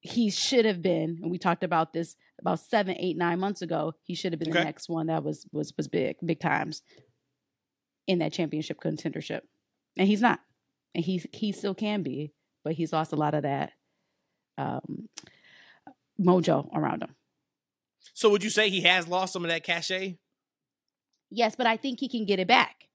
he 0.00 0.30
should 0.30 0.64
have 0.64 0.80
been. 0.82 1.18
And 1.22 1.30
we 1.30 1.38
talked 1.38 1.64
about 1.64 1.92
this 1.92 2.16
about 2.40 2.60
seven, 2.60 2.96
eight, 2.98 3.16
nine 3.16 3.40
months 3.40 3.62
ago. 3.62 3.94
He 4.02 4.14
should 4.14 4.32
have 4.32 4.40
been 4.40 4.50
Okay. 4.50 4.60
the 4.60 4.64
next 4.64 4.88
one 4.88 5.06
that 5.08 5.22
was 5.24 5.46
was 5.52 5.72
was 5.76 5.88
big, 5.88 6.16
big 6.24 6.40
times 6.40 6.82
in 8.08 8.18
that 8.18 8.32
championship 8.32 8.80
contendership, 8.80 9.42
and 9.96 10.08
he's 10.08 10.22
not. 10.22 10.40
And 10.94 11.04
he 11.04 11.22
he 11.32 11.52
still 11.52 11.74
can 11.74 12.02
be, 12.02 12.32
but 12.64 12.72
he's 12.72 12.92
lost 12.92 13.12
a 13.12 13.16
lot 13.16 13.34
of 13.34 13.42
that 13.42 13.72
um, 14.56 15.08
mojo 16.20 16.68
around 16.74 17.02
him. 17.02 17.14
So 18.14 18.30
would 18.30 18.42
you 18.42 18.50
say 18.50 18.70
he 18.70 18.80
has 18.80 19.06
lost 19.06 19.32
some 19.32 19.44
of 19.44 19.50
that 19.50 19.62
cachet? 19.62 20.18
Yes, 21.30 21.54
but 21.54 21.66
I 21.66 21.76
think 21.76 22.00
he 22.00 22.08
can 22.08 22.24
get 22.24 22.40
it 22.40 22.48
back. 22.48 22.88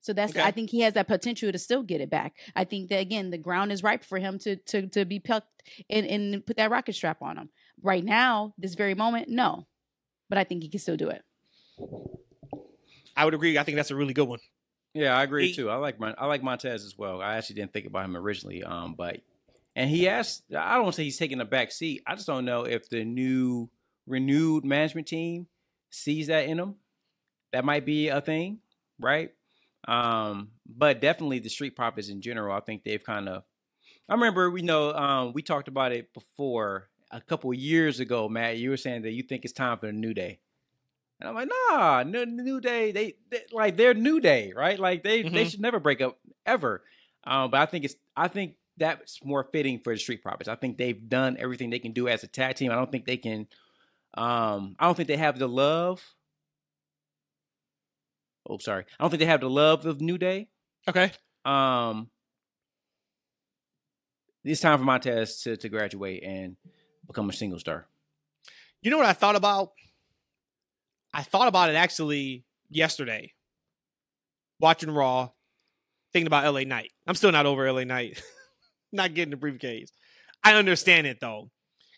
So 0.00 0.12
that's 0.12 0.32
Okay. 0.32 0.42
I 0.42 0.50
think 0.50 0.70
he 0.70 0.80
has 0.80 0.94
that 0.94 1.06
potential 1.06 1.52
to 1.52 1.58
still 1.58 1.84
get 1.84 2.00
it 2.00 2.10
back. 2.10 2.34
I 2.56 2.64
think 2.64 2.90
that 2.90 2.98
again 2.98 3.30
the 3.30 3.38
ground 3.38 3.70
is 3.70 3.84
ripe 3.84 4.04
for 4.04 4.18
him 4.18 4.38
to 4.40 4.56
to 4.56 4.88
to 4.88 5.04
be 5.04 5.20
plucked 5.20 5.62
and, 5.88 6.04
and 6.06 6.44
put 6.44 6.56
that 6.56 6.72
rocket 6.72 6.96
strap 6.96 7.22
on 7.22 7.38
him. 7.38 7.50
Right 7.80 8.04
now, 8.04 8.52
this 8.58 8.74
very 8.74 8.94
moment, 8.94 9.28
no. 9.28 9.66
But 10.28 10.38
I 10.38 10.44
think 10.44 10.64
he 10.64 10.68
can 10.68 10.80
still 10.80 10.96
do 10.96 11.08
it. 11.10 11.22
I 13.16 13.24
would 13.24 13.34
agree. 13.34 13.58
I 13.58 13.62
think 13.62 13.76
that's 13.76 13.90
a 13.90 13.96
really 13.96 14.14
good 14.14 14.28
one. 14.28 14.40
Yeah, 14.94 15.16
I 15.16 15.22
agree 15.22 15.48
He- 15.48 15.54
too. 15.54 15.70
I 15.70 15.76
like 15.76 15.96
I 16.00 16.26
like 16.26 16.42
Montez 16.42 16.84
as 16.84 16.96
well. 16.98 17.20
I 17.22 17.36
actually 17.36 17.56
didn't 17.56 17.72
think 17.72 17.86
about 17.86 18.04
him 18.04 18.16
originally, 18.16 18.62
um, 18.62 18.94
but 18.94 19.20
and 19.74 19.88
he 19.88 20.08
asked. 20.08 20.44
I 20.54 20.74
don't 20.74 20.84
want 20.84 20.94
to 20.94 20.96
say 20.98 21.04
he's 21.04 21.18
taking 21.18 21.40
a 21.40 21.44
back 21.46 21.72
seat. 21.72 22.02
I 22.06 22.14
just 22.14 22.26
don't 22.26 22.44
know 22.44 22.64
if 22.64 22.88
the 22.90 23.04
new 23.04 23.70
renewed 24.06 24.64
management 24.64 25.06
team 25.06 25.46
sees 25.90 26.26
that 26.26 26.46
in 26.46 26.58
him. 26.58 26.74
That 27.52 27.64
might 27.64 27.84
be 27.86 28.08
a 28.08 28.20
thing, 28.20 28.58
right? 28.98 29.32
Um, 29.88 30.50
but 30.66 31.00
definitely 31.00 31.38
the 31.38 31.48
Street 31.50 31.74
Profits 31.74 32.08
in 32.08 32.20
general. 32.20 32.54
I 32.54 32.60
think 32.60 32.84
they've 32.84 33.02
kind 33.02 33.28
of. 33.28 33.44
I 34.08 34.14
remember 34.14 34.50
we 34.50 34.62
know 34.62 34.92
um, 34.92 35.32
we 35.32 35.42
talked 35.42 35.68
about 35.68 35.92
it 35.92 36.12
before 36.12 36.88
a 37.10 37.20
couple 37.20 37.50
of 37.50 37.56
years 37.56 38.00
ago, 38.00 38.28
Matt. 38.28 38.58
You 38.58 38.70
were 38.70 38.76
saying 38.76 39.02
that 39.02 39.12
you 39.12 39.22
think 39.22 39.44
it's 39.44 39.52
time 39.52 39.78
for 39.78 39.86
a 39.86 39.92
new 39.92 40.12
day. 40.12 40.40
And 41.22 41.28
I'm 41.28 41.34
like, 41.36 41.48
nah, 41.70 42.02
new, 42.02 42.26
new 42.26 42.60
day. 42.60 42.90
They, 42.90 43.14
they 43.30 43.42
like 43.52 43.76
they're 43.76 43.94
new 43.94 44.18
day, 44.18 44.52
right? 44.56 44.76
Like 44.76 45.04
they 45.04 45.22
they 45.22 45.44
Mhm. 45.44 45.50
should 45.52 45.60
never 45.60 45.78
break 45.78 46.00
up 46.00 46.18
ever. 46.44 46.82
Um, 47.22 47.52
but 47.52 47.60
I 47.60 47.66
think 47.66 47.84
it's 47.84 47.94
I 48.16 48.26
think 48.26 48.56
that's 48.76 49.24
more 49.24 49.44
fitting 49.52 49.78
for 49.78 49.92
the 49.92 50.00
Street 50.00 50.20
Profits. 50.20 50.48
I 50.48 50.56
think 50.56 50.78
they've 50.78 51.08
done 51.08 51.36
everything 51.38 51.70
they 51.70 51.78
can 51.78 51.92
do 51.92 52.08
as 52.08 52.24
a 52.24 52.26
tag 52.26 52.56
team. 52.56 52.72
I 52.72 52.74
don't 52.74 52.90
think 52.90 53.06
they 53.06 53.18
can. 53.18 53.46
Um, 54.14 54.74
I 54.80 54.86
don't 54.86 54.96
think 54.96 55.06
they 55.06 55.16
have 55.16 55.38
the 55.38 55.48
love. 55.48 56.02
Oh, 58.48 58.58
sorry. 58.58 58.84
I 58.98 59.04
don't 59.04 59.10
think 59.10 59.20
they 59.20 59.26
have 59.26 59.42
the 59.42 59.48
love 59.50 59.86
of 59.86 60.00
New 60.00 60.18
Day. 60.18 60.48
Okay. 60.88 61.12
Um, 61.44 62.10
it's 64.42 64.60
time 64.60 64.76
for 64.76 64.84
Montez 64.84 65.40
to 65.42 65.56
to 65.56 65.68
graduate 65.68 66.24
and 66.24 66.56
become 67.06 67.30
a 67.30 67.32
single 67.32 67.60
star. 67.60 67.86
You 68.80 68.90
know 68.90 68.96
what 68.96 69.06
I 69.06 69.12
thought 69.12 69.36
about? 69.36 69.70
I 71.14 71.22
thought 71.22 71.48
about 71.48 71.70
it 71.70 71.74
actually 71.76 72.44
yesterday. 72.70 73.32
Watching 74.60 74.90
Raw, 74.90 75.30
thinking 76.12 76.26
about 76.26 76.52
LA 76.52 76.60
Knight. 76.60 76.90
I'm 77.06 77.14
still 77.14 77.32
not 77.32 77.46
over 77.46 77.70
LA 77.70 77.84
Knight. 77.84 78.22
not 78.92 79.14
getting 79.14 79.30
the 79.30 79.36
briefcase. 79.36 79.90
I 80.44 80.54
understand 80.54 81.06
it 81.06 81.18
though. 81.20 81.50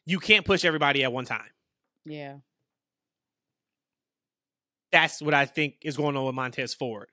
You 0.06 0.18
can't 0.18 0.44
push 0.44 0.64
everybody 0.64 1.02
at 1.02 1.12
one 1.12 1.24
time. 1.24 1.50
Yeah. 2.04 2.36
That's 4.92 5.20
what 5.20 5.34
I 5.34 5.46
think 5.46 5.76
is 5.82 5.96
going 5.96 6.16
on 6.16 6.24
with 6.24 6.34
Montez 6.34 6.74
Ford. 6.74 7.08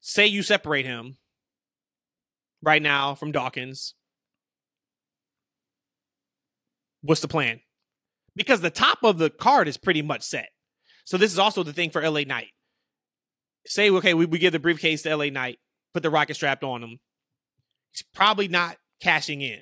Say 0.00 0.26
you 0.26 0.42
separate 0.42 0.86
him 0.86 1.16
right 2.62 2.82
now 2.82 3.14
from 3.14 3.32
Dawkins. 3.32 3.94
What's 7.02 7.20
the 7.20 7.28
plan? 7.28 7.60
Because 8.36 8.60
the 8.60 8.70
top 8.70 8.98
of 9.02 9.18
the 9.18 9.30
card 9.30 9.68
is 9.68 9.76
pretty 9.76 10.02
much 10.02 10.22
set. 10.22 10.48
So 11.04 11.18
this 11.18 11.32
is 11.32 11.38
also 11.38 11.62
the 11.62 11.72
thing 11.72 11.90
for 11.90 12.02
LA 12.02 12.20
Knight. 12.20 12.48
Say, 13.66 13.90
okay, 13.90 14.14
we, 14.14 14.26
we 14.26 14.38
give 14.38 14.52
the 14.52 14.58
briefcase 14.58 15.02
to 15.02 15.16
LA 15.16 15.26
Knight, 15.26 15.58
put 15.92 16.02
the 16.02 16.10
rocket 16.10 16.34
strap 16.34 16.62
on 16.62 16.82
him. 16.82 16.98
He's 17.92 18.02
probably 18.14 18.48
not 18.48 18.76
cashing 19.00 19.40
in. 19.40 19.60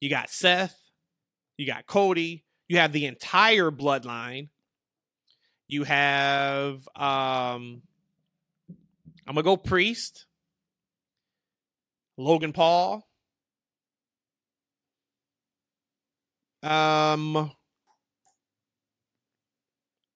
You 0.00 0.10
got 0.10 0.30
Seth, 0.30 0.78
you 1.56 1.66
got 1.66 1.86
Cody, 1.86 2.44
you 2.68 2.78
have 2.78 2.92
the 2.92 3.06
entire 3.06 3.70
bloodline. 3.70 4.48
You 5.68 5.84
have 5.84 6.88
um 6.96 7.82
I'm 9.26 9.34
gonna 9.34 9.42
go 9.42 9.56
Priest, 9.56 10.26
Logan 12.16 12.52
Paul. 12.52 13.06
Um 16.62 17.52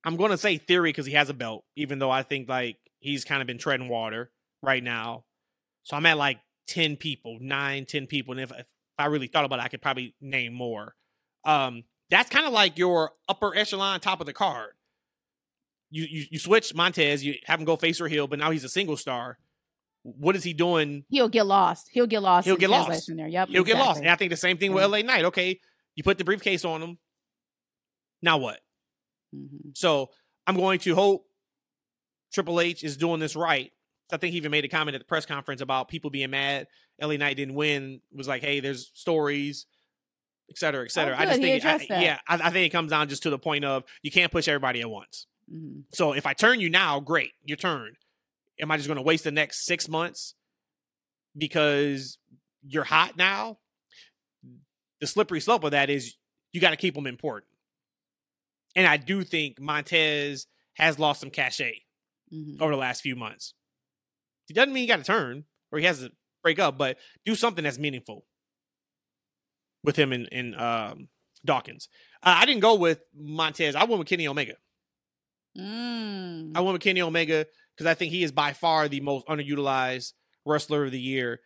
I'm 0.07 0.17
gonna 0.17 0.39
say 0.39 0.57
theory 0.57 0.91
because 0.91 1.05
he 1.07 1.13
has 1.13 1.29
a 1.29 1.35
belt, 1.35 1.65
even 1.75 1.99
though 1.99 2.11
I 2.11 2.23
think 2.23 2.49
like 2.49 2.79
he's 3.01 3.25
kind 3.25 3.41
of 3.43 3.47
been 3.47 3.59
treading 3.59 3.89
water 3.89 4.31
right 4.63 4.83
now. 4.83 5.25
So 5.83 5.97
I'm 5.97 6.07
at 6.07 6.17
like 6.17 6.39
10 6.69 6.97
people, 6.97 7.39
nine, 7.41 7.85
10 7.85 8.07
people. 8.07 8.33
And 8.33 8.41
if, 8.41 8.51
if 8.53 8.67
I 8.99 9.07
really 9.07 9.27
thought 9.27 9.45
about 9.45 9.59
it, 9.59 9.63
I 9.63 9.69
could 9.69 9.83
probably 9.83 10.15
name 10.21 10.53
more. 10.53 10.95
Um, 11.45 11.85
that's 12.11 12.31
kind 12.31 12.47
of 12.47 12.53
like 12.53 12.79
your 12.79 13.13
upper 13.29 13.55
echelon 13.55 14.01
top 14.01 14.21
of 14.21 14.27
the 14.27 14.33
card. 14.33 14.71
You, 15.91 16.05
you 16.09 16.25
you 16.33 16.39
switch 16.39 16.75
Montez, 16.75 17.25
you 17.25 17.35
have 17.45 17.61
him 17.61 17.67
go 17.67 17.77
face 17.77 18.01
or 18.01 18.09
heel, 18.09 18.27
but 18.27 18.39
now 18.39 18.51
he's 18.51 18.65
a 18.65 18.69
single 18.69 18.97
star. 18.97 19.39
What 20.03 20.37
is 20.37 20.45
he 20.45 20.53
doing? 20.53 21.05
He'll 21.09 21.29
get 21.29 21.47
lost. 21.47 21.89
He'll 21.91 22.07
get 22.07 22.23
lost. 22.23 22.47
He'll 22.47 22.57
get 22.57 22.71
lost. 22.71 23.09
There. 23.09 23.27
Yep. 23.27 23.49
He'll 23.49 23.65
get 23.65 23.77
lost. 23.77 24.01
And 24.01 24.09
I 24.09 24.15
think 24.17 24.31
the 24.31 24.37
same 24.37 24.57
thing 24.57 24.73
with 24.73 24.83
Yeah. 24.83 24.89
LA 24.89 25.03
Knight. 25.03 25.25
Okay, 25.27 25.61
you 25.97 26.03
put 26.05 26.19
the 26.19 26.25
briefcase 26.25 26.65
on 26.65 26.81
him. 26.83 26.99
Now 28.23 28.39
what? 28.39 28.61
Mhm. 29.35 29.77
So 29.77 30.11
I'm 30.47 30.57
going 30.57 30.79
to 30.81 30.95
hope 30.95 31.27
Triple 32.33 32.61
H 32.61 32.83
is 32.85 32.97
doing 32.97 33.21
this 33.21 33.37
right. 33.37 33.73
I 34.13 34.17
think 34.19 34.33
he 34.33 34.37
even 34.39 34.51
made 34.53 34.65
a 34.65 34.69
comment 34.69 34.95
at 34.95 35.01
the 35.01 35.05
press 35.07 35.27
conference 35.27 35.61
about 35.61 35.89
people 35.89 36.11
being 36.11 36.31
mad. 36.31 36.69
LA 37.01 37.17
Knight 37.17 37.37
didn't 37.37 37.55
win. 37.55 38.01
Was 38.13 38.29
like, 38.29 38.43
hey, 38.43 38.61
there's 38.61 38.91
stories, 38.95 39.67
et 40.49 40.57
cetera, 40.59 40.85
et 40.85 40.91
cetera. 40.93 41.15
Oh, 41.15 41.19
I 41.19 41.25
just 41.27 41.41
think, 41.53 41.65
I- 41.65 41.79
yeah, 42.03 42.19
I, 42.29 42.35
I 42.35 42.51
think 42.51 42.67
it 42.67 42.71
comes 42.71 42.91
down 42.91 43.09
just 43.09 43.23
to 43.25 43.31
the 43.31 43.39
point 43.39 43.65
of 43.65 43.83
you 44.03 44.11
can't 44.11 44.31
push 44.31 44.47
everybody 44.49 44.81
at 44.81 44.89
once. 44.91 45.27
Mhm. 45.53 45.85
So 45.93 46.13
if 46.13 46.25
I 46.27 46.35
turn 46.35 46.61
you 46.61 46.71
now, 46.71 47.01
great, 47.01 47.33
your 47.45 47.57
turn. 47.57 47.97
Am 48.61 48.71
I 48.71 48.77
just 48.77 48.87
going 48.89 48.97
to 48.97 49.03
waste 49.03 49.25
the 49.25 49.31
next 49.33 49.65
six 49.67 49.89
months 49.89 50.35
because 51.37 52.19
you're 52.67 52.85
hot 52.85 53.17
now? 53.17 53.59
The 55.01 55.07
slippery 55.07 55.41
slope 55.41 55.65
of 55.65 55.73
that 55.73 55.91
is 55.91 56.17
you 56.53 56.61
got 56.61 56.71
to 56.71 56.77
keep 56.77 56.95
them 56.95 57.07
important. 57.07 57.51
And 58.77 58.87
I 58.87 58.97
do 58.99 59.25
think 59.25 59.59
Montez 59.61 60.47
has 60.75 60.99
lost 60.99 61.19
some 61.21 61.31
cachet 61.31 61.81
Mhm. 62.33 62.61
over 62.61 62.71
the 62.73 62.77
last 62.79 63.01
few 63.01 63.17
months. 63.17 63.55
It 64.49 64.53
doesn't 64.55 64.73
mean 64.73 64.83
he 64.83 64.87
got 64.87 64.99
to 64.99 65.03
turn 65.05 65.45
or 65.73 65.79
he 65.81 65.85
has 65.87 65.99
to 66.01 66.13
break 66.43 66.59
up, 66.61 66.79
but 66.79 66.99
do 67.25 67.35
something 67.35 67.65
that's 67.65 67.79
meaningful 67.79 68.25
with 69.83 69.97
him 69.97 70.13
and, 70.13 70.29
and 70.31 70.55
um, 70.57 71.09
Dawkins. 71.45 71.89
Uh, 72.23 72.35
I 72.39 72.47
didn't 72.47 72.61
go 72.61 72.75
with 72.75 73.01
Montez. 73.15 73.75
I 73.75 73.85
went 73.85 73.99
with 73.99 74.09
Kenny 74.09 74.29
Omega. 74.29 74.55
Mm. 75.57 76.53
I 76.55 76.61
went 76.61 76.75
with 76.75 76.83
Kenny 76.83 77.01
Omega 77.03 77.47
because 77.75 77.87
I 77.91 77.95
think 77.95 78.13
he 78.13 78.23
is 78.23 78.33
by 78.33 78.53
far 78.53 78.89
the 78.89 79.01
most 79.01 79.27
underutilized 79.27 80.13
wrestler 80.45 80.85
of 80.85 80.93
the 80.93 81.01
year, 81.01 81.41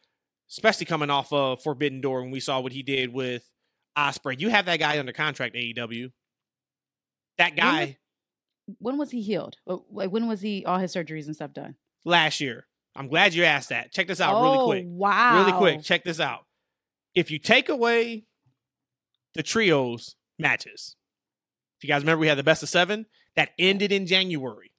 especially 0.50 0.86
coming 0.86 1.10
off 1.10 1.32
of 1.32 1.62
Forbidden 1.62 2.00
Door 2.00 2.22
when 2.22 2.30
we 2.30 2.40
saw 2.40 2.60
what 2.60 2.72
he 2.72 2.82
did 2.82 3.12
with 3.12 3.48
Osprey. 3.96 4.36
You 4.38 4.48
have 4.50 4.66
that 4.66 4.78
guy 4.80 4.98
under 4.98 5.12
contract, 5.12 5.54
AEW. 5.54 6.10
That 7.40 7.56
When 7.56 7.66
was- 7.66 7.86
guy 7.86 7.96
When 8.78 8.98
was 8.98 9.10
he 9.10 9.22
healed? 9.22 9.56
Uh, 9.66 9.78
Like 9.90 10.10
when 10.12 10.28
was 10.28 10.40
he 10.40 10.64
all 10.64 10.78
his 10.78 10.94
surgeries 10.94 11.26
and 11.26 11.34
stuff 11.34 11.52
done? 11.52 11.74
last 12.04 12.40
year. 12.40 12.66
I'm 12.96 13.08
glad 13.08 13.34
you 13.34 13.44
asked 13.44 13.68
that. 13.70 13.92
Check 13.92 14.06
this 14.08 14.20
out 14.20 14.34
oh, 14.34 14.42
really 14.42 14.64
quick. 14.64 14.84
Wow. 14.88 15.38
Really 15.40 15.52
quick. 15.58 15.82
Check 15.82 16.02
this 16.04 16.18
out. 16.20 16.46
If 17.14 17.30
you 17.30 17.38
take 17.38 17.68
away 17.68 18.24
the 19.34 19.42
trios 19.42 20.16
matches, 20.38 20.96
if 21.78 21.84
you 21.84 21.88
guys 21.88 22.02
remember, 22.02 22.20
we 22.20 22.26
had 22.26 22.36
the 22.38 22.42
best 22.42 22.62
of 22.62 22.68
seven 22.68 23.06
that 23.36 23.50
ended 23.58 23.92
in 23.92 24.06
January. 24.06 24.72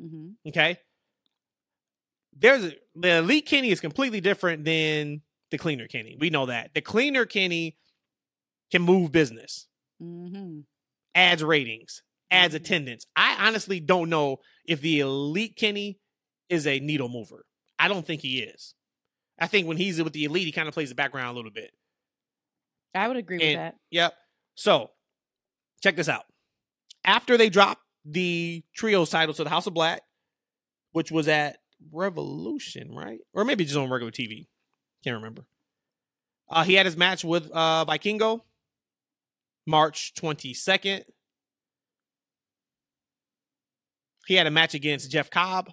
hmm 0.00 0.30
Okay. 0.46 0.78
There's 2.36 2.64
a, 2.64 2.72
the 2.94 3.16
elite 3.18 3.46
Kenny 3.46 3.70
is 3.70 3.80
completely 3.80 4.20
different 4.20 4.64
than 4.64 5.22
the 5.50 5.58
cleaner 5.58 5.88
Kenny. 5.88 6.16
We 6.18 6.30
know 6.30 6.46
that. 6.46 6.70
The 6.74 6.80
cleaner 6.80 7.26
Kenny 7.26 7.76
can 8.70 8.82
move 8.82 9.10
business, 9.12 9.66
hmm 10.00 10.60
adds 11.14 11.42
ratings, 11.42 12.02
adds 12.30 12.54
Mhm. 12.54 12.58
attendance. 12.58 13.06
I 13.16 13.46
honestly 13.46 13.80
don't 13.80 14.10
know 14.10 14.38
if 14.66 14.80
the 14.80 15.00
elite 15.00 15.56
Kenny 15.56 15.98
is 16.48 16.66
a 16.66 16.80
needle 16.80 17.08
mover. 17.08 17.46
I 17.78 17.88
don't 17.88 18.06
think 18.06 18.22
he 18.22 18.40
is. 18.40 18.74
I 19.38 19.46
think 19.46 19.66
when 19.68 19.76
he's 19.76 20.02
with 20.02 20.12
the 20.12 20.24
elite, 20.24 20.46
he 20.46 20.52
kind 20.52 20.66
of 20.68 20.74
plays 20.74 20.88
the 20.88 20.94
background 20.94 21.28
a 21.28 21.32
little 21.32 21.50
bit. 21.50 21.72
I 22.94 23.06
would 23.06 23.16
agree 23.16 23.38
with 23.38 23.54
that. 23.56 23.76
Yep. 23.90 24.14
So 24.56 24.90
check 25.82 25.94
this 25.96 26.08
out. 26.08 26.24
After 27.04 27.36
they 27.36 27.48
dropped 27.48 27.82
the 28.04 28.64
trios 28.74 29.10
title 29.10 29.34
to 29.34 29.44
the 29.44 29.50
House 29.50 29.66
of 29.66 29.74
Black, 29.74 30.02
which 30.92 31.12
was 31.12 31.28
at 31.28 31.58
Revolution, 31.92 32.92
right? 32.94 33.20
Or 33.32 33.44
maybe 33.44 33.64
just 33.64 33.76
on 33.76 33.88
regular 33.90 34.10
TV. 34.10 34.48
Can't 35.04 35.14
remember. 35.16 35.46
Uh, 36.50 36.64
he 36.64 36.74
had 36.74 36.86
his 36.86 36.96
match 36.96 37.22
with 37.24 37.50
uh, 37.52 37.84
Vikingo 37.86 38.40
March 39.66 40.14
22nd. 40.14 41.04
He 44.28 44.34
had 44.34 44.46
a 44.46 44.50
match 44.50 44.74
against 44.74 45.10
Jeff 45.10 45.30
Cobb. 45.30 45.70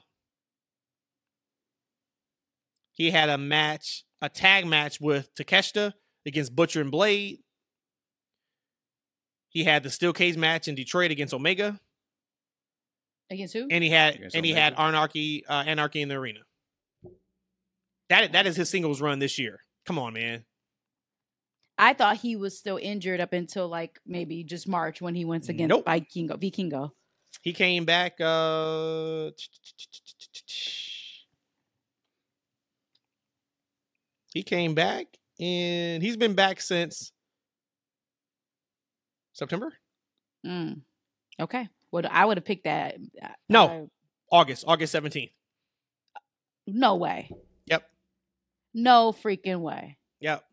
He 2.94 3.12
had 3.12 3.28
a 3.28 3.38
match, 3.38 4.06
a 4.22 4.30
tag 4.30 4.66
match 4.66 5.02
with 5.02 5.36
Takeshita 5.36 5.92
against 6.26 6.56
Butcher 6.56 6.80
and 6.80 6.90
Blade. 6.90 7.40
He 9.50 9.66
had 9.66 9.84
the 9.84 9.90
steel 9.90 10.14
cage 10.14 10.38
match 10.38 10.70
in 10.70 10.76
Detroit 10.76 11.12
against 11.12 11.34
Omega, 11.34 11.82
Against 13.30 13.54
who? 13.56 13.68
and 13.70 13.84
he 13.84 13.90
had 13.90 14.16
Against 14.16 14.38
and 14.38 14.46
he 14.46 14.54
had 14.54 14.74
Anarchy 14.78 15.46
uh, 15.46 15.64
Anarchy 15.68 16.02
in 16.02 16.08
the 16.08 16.16
arena. 16.16 16.40
That 18.08 18.32
that 18.32 18.48
is 18.48 18.56
his 18.56 18.70
singles 18.70 19.02
run 19.02 19.20
this 19.20 19.38
year. 19.38 19.60
Come 19.86 20.00
on, 20.00 20.14
man. 20.14 20.46
I 21.78 21.94
thought 21.94 22.16
he 22.16 22.38
was 22.38 22.58
still 22.58 22.80
injured 22.82 23.20
up 23.20 23.34
until 23.34 23.68
like 23.68 24.00
maybe 24.06 24.46
just 24.46 24.66
March 24.66 25.02
when 25.02 25.14
he 25.14 25.26
went 25.26 25.50
against 25.50 25.68
Nope. 25.68 25.86
Vikingo. 25.86 26.40
Vikingo. 26.40 26.92
He 27.42 27.54
came 27.54 27.86
back. 27.86 28.20
Uh, 28.20 29.30
he 34.34 34.44
came 34.44 34.74
back, 34.76 35.06
and 35.40 36.02
he's 36.04 36.18
been 36.18 36.34
back 36.36 36.62
since 36.62 37.12
September, 39.34 39.74
Mm. 40.46 40.82
Okay. 41.40 41.68
Well, 41.92 42.04
I 42.10 42.24
would 42.24 42.38
have 42.38 42.46
picked 42.46 42.66
that. 42.66 42.98
uh, 43.22 43.30
No. 43.50 43.68
I- 43.68 43.88
August, 44.32 44.64
August 44.68 44.92
seventeenth. 44.92 45.32
no 46.68 46.96
way. 46.96 47.32
Yep. 47.66 47.90
No 48.76 49.12
freaking 49.12 49.62
way. 49.62 49.98
Yep. 50.20 50.46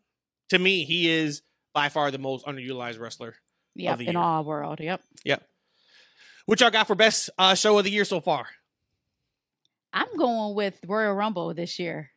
To 0.49 0.59
me, 0.59 0.83
he 0.83 1.07
is 1.09 1.43
by 1.73 1.89
far 1.89 2.09
the 2.11 2.17
most 2.17 2.45
underutilized 2.45 2.99
wrestler. 2.99 3.35
Yep. 3.75 3.97
the 3.99 4.07
In 4.07 4.13
year. 4.13 4.21
all 4.21 4.43
world. 4.43 4.79
Yep. 4.79 5.01
Yep. 5.25 5.47
What 6.45 6.59
y'all 6.59 6.69
got 6.71 6.87
for 6.87 6.95
best 6.95 7.29
uh, 7.37 7.55
show 7.55 7.77
of 7.77 7.85
the 7.85 7.91
year 7.91 8.05
so 8.05 8.19
far? 8.19 8.47
I'm 9.93 10.15
going 10.17 10.55
with 10.55 10.79
Royal 10.87 11.13
Rumble 11.13 11.53
this 11.53 11.79
year. 11.79 12.09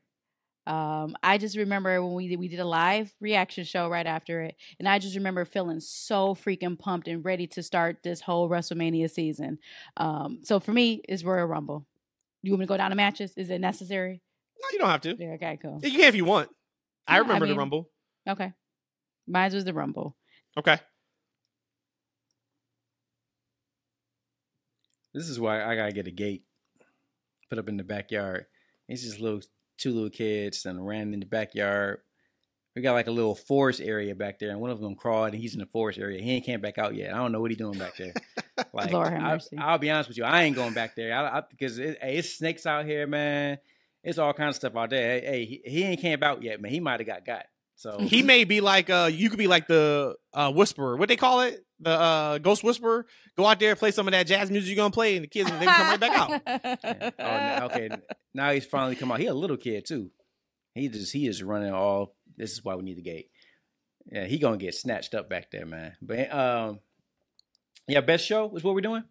Um, 0.66 1.16
I 1.22 1.38
just 1.38 1.56
remember 1.56 2.02
when 2.02 2.14
we 2.14 2.26
did, 2.26 2.40
we 2.40 2.48
did 2.48 2.58
a 2.58 2.64
live 2.64 3.14
reaction 3.20 3.62
show 3.64 3.88
right 3.88 4.06
after 4.06 4.42
it, 4.42 4.56
and 4.80 4.88
I 4.88 4.98
just 4.98 5.14
remember 5.14 5.44
feeling 5.44 5.78
so 5.78 6.34
freaking 6.34 6.76
pumped 6.76 7.06
and 7.06 7.24
ready 7.24 7.46
to 7.48 7.62
start 7.62 7.98
this 8.02 8.20
whole 8.20 8.48
WrestleMania 8.50 9.08
season. 9.08 9.58
Um, 9.96 10.40
so 10.42 10.58
for 10.58 10.72
me, 10.72 11.02
it's 11.08 11.22
Royal 11.22 11.46
Rumble. 11.46 11.86
You 12.42 12.50
want 12.52 12.60
me 12.60 12.66
to 12.66 12.68
go 12.68 12.76
down 12.76 12.90
to 12.90 12.96
matches? 12.96 13.32
Is 13.36 13.48
it 13.50 13.60
necessary? 13.60 14.22
No, 14.60 14.68
you 14.72 14.78
don't 14.80 14.88
have 14.90 15.02
to. 15.02 15.14
Yeah, 15.16 15.34
okay, 15.34 15.56
cool. 15.62 15.78
You 15.84 15.90
can 15.92 16.00
if 16.00 16.16
you 16.16 16.24
want. 16.24 16.48
I 17.06 17.12
Yeah, 17.12 17.18
I 17.18 17.20
remember 17.20 17.46
the 17.46 17.50
mean- 17.52 17.58
Rumble. 17.58 17.90
Okay, 18.28 18.52
mine 19.28 19.52
was 19.52 19.64
the 19.64 19.74
Rumble. 19.74 20.16
Okay. 20.58 20.80
This 25.16 25.30
is 25.30 25.40
why 25.40 25.64
I 25.64 25.74
gotta 25.76 25.92
get 25.92 26.06
a 26.06 26.10
gate 26.10 26.44
put 27.48 27.58
up 27.58 27.70
in 27.70 27.78
the 27.78 27.84
backyard. 27.84 28.44
It's 28.86 29.02
just 29.02 29.18
little 29.18 29.40
two 29.78 29.94
little 29.94 30.10
kids 30.10 30.66
and 30.66 30.86
ran 30.86 31.14
in 31.14 31.20
the 31.20 31.26
backyard. 31.26 32.00
We 32.74 32.82
got 32.82 32.92
like 32.92 33.06
a 33.06 33.12
little 33.12 33.34
forest 33.34 33.80
area 33.80 34.14
back 34.14 34.38
there, 34.38 34.50
and 34.50 34.60
one 34.60 34.68
of 34.68 34.78
them 34.78 34.94
crawled, 34.94 35.32
and 35.32 35.40
he's 35.40 35.54
in 35.54 35.60
the 35.60 35.66
forest 35.66 35.98
area. 35.98 36.22
He 36.22 36.32
ain't 36.32 36.44
came 36.44 36.60
back 36.60 36.76
out 36.76 36.94
yet. 36.94 37.14
I 37.14 37.16
don't 37.16 37.32
know 37.32 37.40
what 37.40 37.50
he's 37.50 37.56
doing 37.56 37.78
back 37.78 37.96
there. 37.96 38.12
Like, 38.72 38.92
I, 38.92 39.18
mercy. 39.18 39.58
I'll 39.58 39.76
be 39.76 39.90
honest 39.90 40.08
with 40.08 40.16
you, 40.16 40.24
I 40.24 40.42
ain't 40.42 40.56
going 40.56 40.72
back 40.72 40.96
there. 40.96 41.44
Because 41.50 41.78
it, 41.78 41.98
hey, 42.00 42.16
it's 42.16 42.38
snakes 42.38 42.64
out 42.64 42.86
here, 42.86 43.06
man. 43.06 43.58
It's 44.02 44.16
all 44.16 44.32
kinds 44.32 44.56
of 44.56 44.56
stuff 44.56 44.76
out 44.76 44.90
there. 44.90 45.20
Hey, 45.20 45.26
hey, 45.26 45.44
he, 45.44 45.62
he 45.64 45.82
ain't 45.84 46.00
came 46.00 46.22
out 46.22 46.42
yet, 46.42 46.60
man. 46.60 46.72
He 46.72 46.80
might 46.80 47.00
have 47.00 47.06
got 47.06 47.24
got. 47.26 47.44
So 47.76 47.98
He 48.00 48.22
may 48.22 48.44
be 48.44 48.60
like 48.60 48.90
uh 48.90 49.08
you 49.12 49.28
could 49.30 49.38
be 49.38 49.46
like 49.46 49.66
the 49.68 50.16
uh 50.32 50.50
whisperer. 50.52 50.96
What 50.96 51.08
they 51.08 51.16
call 51.16 51.42
it? 51.42 51.64
The 51.80 51.90
uh 51.90 52.38
ghost 52.38 52.64
whisperer. 52.64 53.06
Go 53.36 53.46
out 53.46 53.60
there, 53.60 53.76
play 53.76 53.90
some 53.90 54.08
of 54.08 54.12
that 54.12 54.26
jazz 54.26 54.50
music 54.50 54.68
you're 54.68 54.76
gonna 54.82 54.90
play, 54.92 55.16
and 55.16 55.24
the 55.24 55.28
kids 55.28 55.50
they 55.50 55.58
can 55.58 55.74
come 55.74 55.88
right 55.88 56.00
back 56.00 56.18
out. 56.18 56.42
Yeah. 56.84 57.10
Oh, 57.18 57.22
now- 57.24 57.66
okay. 57.66 57.90
Now 58.34 58.50
he's 58.52 58.64
finally 58.66 58.96
come 58.96 59.12
out. 59.12 59.20
He 59.20 59.26
a 59.26 59.34
little 59.34 59.56
kid 59.58 59.84
too. 59.86 60.10
He 60.74 60.88
just 60.88 61.12
he 61.12 61.26
is 61.26 61.42
running 61.42 61.72
all. 61.72 62.14
This 62.36 62.52
is 62.52 62.64
why 62.64 62.74
we 62.74 62.82
need 62.82 62.98
the 62.98 63.02
gate. 63.02 63.30
Yeah, 64.10 64.24
he 64.26 64.38
gonna 64.38 64.56
get 64.56 64.74
snatched 64.74 65.14
up 65.14 65.28
back 65.28 65.50
there, 65.50 65.66
man. 65.66 65.96
But 66.00 66.32
um, 66.34 66.80
yeah, 67.88 68.00
best 68.00 68.24
show 68.26 68.54
is 68.56 68.62
what 68.64 68.74
we're 68.74 68.80
doing. 68.80 69.04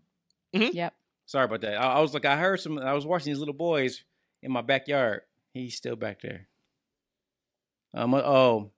Yep. 0.53 0.93
Sorry 1.27 1.45
about 1.45 1.61
that. 1.61 1.75
I, 1.81 1.93
I 1.95 1.99
was 2.01 2.13
like, 2.13 2.23
I 2.25 2.37
heard 2.37 2.59
some. 2.59 2.77
I 2.79 2.93
was 2.93 3.05
watching 3.05 3.31
these 3.33 3.39
little 3.39 3.53
boys 3.53 4.03
in 4.41 4.51
my 4.51 4.61
backyard. 4.61 5.21
He's 5.53 5.75
still 5.75 5.95
back 5.95 6.21
there. 6.21 6.47
Um. 7.95 8.13
Oh, 8.13 8.71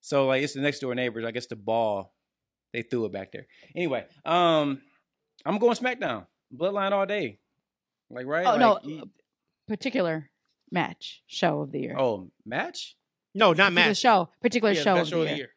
so 0.00 0.26
like 0.26 0.42
it's 0.42 0.54
the 0.54 0.60
next 0.60 0.80
door 0.80 0.94
neighbors. 0.94 1.24
I 1.24 1.30
guess 1.30 1.46
the 1.46 1.56
ball 1.56 2.14
they 2.72 2.82
threw 2.82 3.04
it 3.06 3.12
back 3.12 3.32
there. 3.32 3.46
Anyway, 3.76 4.04
um, 4.24 4.80
I'm 5.44 5.58
going 5.58 5.76
SmackDown. 5.76 6.26
Bloodline 6.54 6.92
all 6.92 7.06
day. 7.06 7.38
Like 8.10 8.26
right? 8.26 8.46
Oh, 8.46 8.56
no. 8.56 8.78
He- 8.82 9.02
Particular 9.66 10.30
match 10.70 11.22
show 11.26 11.60
of 11.60 11.72
the 11.72 11.80
year. 11.80 11.96
Oh, 11.98 12.30
match? 12.46 12.96
No, 13.34 13.48
not 13.52 13.56
particular 13.72 13.88
match. 13.88 13.96
show. 13.98 14.28
Particular 14.40 14.72
Yeah, 14.72 14.82
show, 14.82 14.94
best 14.94 15.12
of 15.12 15.28
the 15.28 15.36
year. 15.36 15.50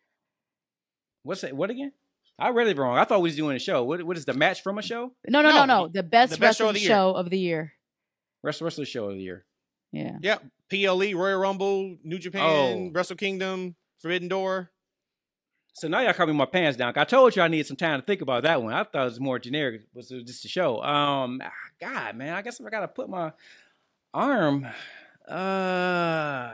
What's 1.24 1.42
that? 1.42 1.56
What 1.56 1.70
again? 1.70 1.94
I 2.38 2.50
read 2.50 2.68
it 2.68 2.78
wrong. 2.78 2.98
I 2.98 3.06
thought 3.06 3.22
we 3.22 3.30
was 3.30 3.36
doing 3.38 3.56
a 3.56 3.60
show. 3.60 3.84
What 3.86 4.04
what 4.04 4.18
is 4.18 4.26
the 4.26 4.34
match 4.34 4.64
from 4.64 4.78
a 4.78 4.82
show? 4.82 5.14
No, 5.28 5.42
no, 5.42 5.50
No, 5.50 5.66
no, 5.66 5.84
no. 5.84 5.88
The 5.88 6.04
best 6.04 6.34
the 6.34 6.38
best 6.40 6.58
show 6.58 6.68
of 6.70 6.74
the 6.74 6.82
year. 6.82 6.90
show 6.90 7.12
of 7.12 7.30
the 7.30 7.38
year. 7.40 7.74
Wrestler 8.44 8.66
wrestler 8.66 8.86
show 8.86 9.06
of 9.10 9.16
the 9.16 9.22
year. 9.22 9.46
Yeah. 9.92 10.18
Yep. 10.22 10.44
PLE, 10.70 11.14
Royal 11.16 11.40
Rumble, 11.40 11.98
New 12.04 12.18
Japan, 12.20 12.42
Oh. 12.44 12.90
Wrestle 12.94 13.16
Kingdom, 13.18 13.76
Forbidden 14.00 14.28
Door. 14.30 14.72
So 15.74 15.88
now 15.88 16.02
y'all 16.02 16.14
caught 16.14 16.28
me 16.28 16.34
my 16.34 16.46
pants 16.46 16.78
down. 16.78 16.94
I 16.98 17.04
told 17.06 17.36
you 17.36 17.42
I 17.42 17.48
needed 17.48 17.66
some 17.68 17.78
time 17.78 18.00
to 18.02 18.06
think 18.06 18.22
about 18.22 18.44
that 18.44 18.62
one. 18.62 18.74
I 18.74 18.84
thought 18.84 19.02
it 19.04 19.06
was 19.06 19.20
more 19.20 19.40
generic. 19.40 19.82
Was 19.94 20.10
just 20.10 20.44
a 20.46 20.48
show? 20.50 20.82
Um, 20.84 21.42
ah, 21.44 21.52
God, 21.80 22.16
man, 22.18 22.34
I 22.34 22.42
guess 22.42 22.60
if 22.60 22.66
I 22.66 22.70
gotta 22.70 22.88
put 22.90 23.10
my 23.10 23.32
arm, 24.14 24.66
uh, 25.28 26.52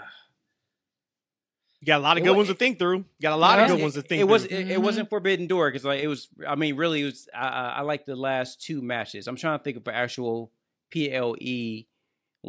You 1.80 1.85
got 1.88 1.97
a 1.99 2.03
lot 2.03 2.18
of 2.18 2.23
good 2.23 2.31
wa- 2.31 2.38
ones 2.38 2.49
to 2.49 2.55
think 2.55 2.80
through. 2.80 2.97
You 2.97 3.05
got 3.22 3.34
a 3.34 3.38
lot 3.38 3.59
of 3.59 3.65
it- 3.65 3.73
good 3.76 3.81
ones 3.81 3.93
to 3.95 4.01
think 4.03 4.19
It 4.22 4.26
was 4.26 4.45
through. 4.45 4.57
it, 4.57 4.72
it 4.72 4.81
wasn't 4.81 5.09
Forbidden 5.09 5.47
Door 5.47 5.69
because 5.72 5.85
like 5.85 6.01
it 6.01 6.07
was. 6.07 6.27
I 6.47 6.55
mean, 6.55 6.76
really, 6.76 7.01
it 7.01 7.05
was. 7.05 7.27
I, 7.35 7.47
I 7.47 7.68
I 7.69 7.81
like 7.81 8.05
the 8.05 8.15
last 8.15 8.61
two 8.61 8.81
matches. 8.81 9.27
I'm 9.27 9.35
trying 9.35 9.57
to 9.59 9.64
think 9.64 9.77
of 9.77 9.88
an 9.88 9.93
actual 9.95 10.51
PLE 10.91 11.85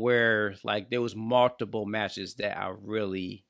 where 0.00 0.54
like 0.64 0.90
there 0.90 1.00
was 1.02 1.14
multiple 1.16 1.86
matches 1.86 2.34
that 2.36 2.56
I 2.58 2.72
really 2.80 3.44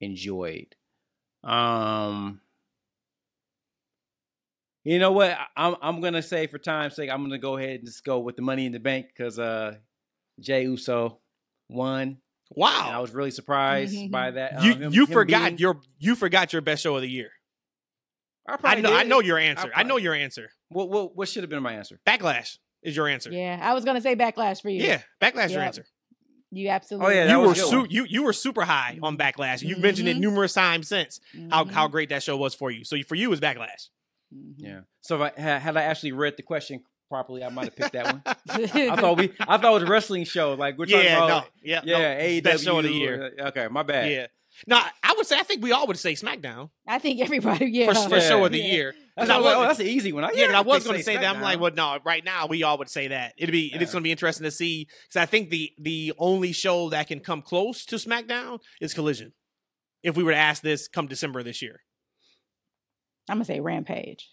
enjoyed. 0.00 0.74
Um, 1.42 2.40
you 4.84 4.98
know 4.98 5.12
what? 5.12 5.30
I- 5.32 5.46
I'm 5.56 5.76
I'm 5.80 6.00
gonna 6.00 6.22
say 6.22 6.46
for 6.46 6.58
time's 6.58 6.94
sake, 6.96 7.10
I'm 7.10 7.22
gonna 7.22 7.38
go 7.38 7.56
ahead 7.56 7.76
and 7.80 7.86
just 7.86 8.04
go 8.04 8.18
with 8.18 8.36
the 8.36 8.42
Money 8.42 8.66
in 8.66 8.72
the 8.72 8.80
Bank 8.80 9.06
because 9.08 9.38
uh, 9.38 9.76
Jey 10.40 10.64
Uso 10.64 11.20
won. 11.68 12.18
And 12.86 12.94
I 12.96 13.00
was 13.00 13.12
really 13.12 13.30
surprised 13.30 14.10
by 14.10 14.32
that. 14.32 14.62
You 14.62 14.72
um, 14.72 14.80
him- 14.82 14.92
you 14.92 15.06
him 15.06 15.12
forgot 15.12 15.46
being- 15.50 15.58
your 15.58 15.80
you 15.98 16.14
forgot 16.14 16.52
your 16.52 16.62
best 16.62 16.82
show 16.82 16.94
of 16.96 17.02
the 17.02 17.08
year. 17.10 17.30
I, 18.46 18.54
I 18.54 18.56
probably 18.58 18.82
know 18.82 18.94
I 18.94 19.02
know 19.04 19.20
your 19.20 19.38
answer. 19.38 19.70
I, 19.74 19.84
know 19.84 19.96
your 19.96 20.12
answer. 20.14 20.50
What 20.68 20.90
what 20.90 21.16
what 21.16 21.28
should 21.28 21.42
have 21.44 21.50
been 21.50 21.62
my 21.62 21.72
answer? 21.74 21.98
Backlash 22.06 22.58
is 22.84 22.94
your 22.96 23.08
answer. 23.08 23.30
Yeah. 23.32 23.58
I 23.62 23.74
was 23.74 23.84
gonna 23.84 24.00
say 24.00 24.14
backlash 24.14 24.60
for 24.62 24.68
you. 24.70 24.82
Yeah, 24.84 25.00
backlash 25.20 25.50
your 25.50 25.62
answer. 25.62 25.84
You 26.50 26.68
absolutely. 26.68 27.06
Oh 27.06 27.10
yeah, 27.10 27.30
you 27.30 27.40
were 27.48 27.54
su- 27.56 27.86
you 27.90 28.04
you 28.08 28.22
were 28.22 28.32
super 28.32 28.62
high 28.62 28.98
on 29.02 29.16
backlash. 29.18 29.62
You've 29.62 29.80
mentioned 29.80 30.08
it 30.08 30.16
numerous 30.18 30.52
times 30.52 30.86
since 30.88 31.18
how 31.50 31.64
Mhm. 31.64 31.72
how 31.72 31.88
great 31.88 32.10
that 32.10 32.22
show 32.22 32.36
was 32.36 32.54
for 32.54 32.70
you. 32.70 32.84
So 32.84 32.96
for 33.08 33.16
you, 33.16 33.28
was 33.30 33.40
backlash. 33.40 33.88
Mhm. 34.32 34.54
Yeah. 34.58 34.80
So 35.00 35.20
if 35.22 35.32
I, 35.36 35.40
had, 35.40 35.62
had 35.62 35.76
I 35.76 35.82
actually 35.82 36.12
read 36.12 36.36
the 36.36 36.42
question 36.44 36.82
properly, 37.08 37.42
I 37.42 37.48
might 37.48 37.64
have 37.64 37.76
picked 37.76 37.92
that 37.94 38.04
one. 38.06 38.22
I 38.26 38.88
I 38.92 38.96
thought 38.96 39.18
we 39.18 39.32
I 39.40 39.56
thought 39.58 39.70
it 39.72 39.74
was 39.74 39.82
a 39.82 39.86
wrestling 39.86 40.24
show. 40.24 40.54
Like 40.54 40.78
we're 40.78 40.86
talking 40.86 41.04
Yeah, 41.04 41.18
no, 41.18 41.24
about 41.26 41.46
yeah, 41.62 41.80
yeah, 41.84 41.98
no, 41.98 42.20
AEW. 42.24 42.42
best 42.44 42.64
show 42.64 42.78
of 42.78 42.84
the 42.84 42.92
year. 42.92 43.32
uh, 43.40 43.48
Okay, 43.48 43.66
my 43.68 43.82
bad. 43.82 44.10
Yeah. 44.12 44.26
No, 44.66 44.76
I 45.02 45.14
would 45.16 45.26
say 45.26 45.36
I 45.38 45.42
think 45.42 45.62
we 45.62 45.72
all 45.72 45.86
would 45.88 45.98
say 45.98 46.12
SmackDown 46.14 46.70
I 46.86 46.98
think 46.98 47.20
everybody. 47.20 47.66
Yeah. 47.70 47.92
for, 47.92 48.08
for 48.08 48.20
show 48.20 48.44
of 48.44 48.52
the 48.52 48.58
Yeah. 48.58 48.72
year. 48.72 48.94
That's, 49.16 49.30
I 49.30 49.36
I 49.36 49.38
was- 49.40 49.54
oh, 49.54 49.62
that's 49.62 49.78
an 49.80 49.86
easy 49.86 50.12
one. 50.12 50.28
Yeah, 50.34 50.46
'cause 50.46 50.54
I 50.54 50.60
was 50.62 50.84
going 50.84 50.96
to 50.98 51.02
say 51.04 51.16
that. 51.16 51.24
I'm 51.36 51.40
like, 51.42 51.60
well, 51.60 51.72
no, 51.74 51.98
right 52.04 52.24
now 52.24 52.46
we 52.46 52.62
all 52.62 52.78
would 52.78 52.88
say 52.90 53.08
that. 53.08 53.34
It'd 53.36 53.52
be 53.52 53.72
it's 53.74 53.92
going 53.92 54.02
to 54.02 54.06
be 54.06 54.10
interesting 54.12 54.44
to 54.44 54.50
see 54.50 54.86
because 55.08 55.20
I 55.22 55.26
think 55.26 55.50
the 55.50 55.70
the 55.80 56.12
only 56.18 56.52
show 56.52 56.88
that 56.90 57.06
can 57.08 57.20
come 57.20 57.42
close 57.42 57.84
to 57.86 57.96
SmackDown 57.96 58.60
is 58.80 58.94
Collision. 58.94 59.32
If 60.02 60.16
we 60.16 60.22
were 60.22 60.32
to 60.32 60.36
ask 60.38 60.62
this 60.62 60.86
come 60.88 61.06
December 61.06 61.42
this 61.42 61.62
year, 61.62 61.80
I'm 63.28 63.36
gonna 63.36 63.44
say 63.44 63.60
Rampage. 63.60 64.28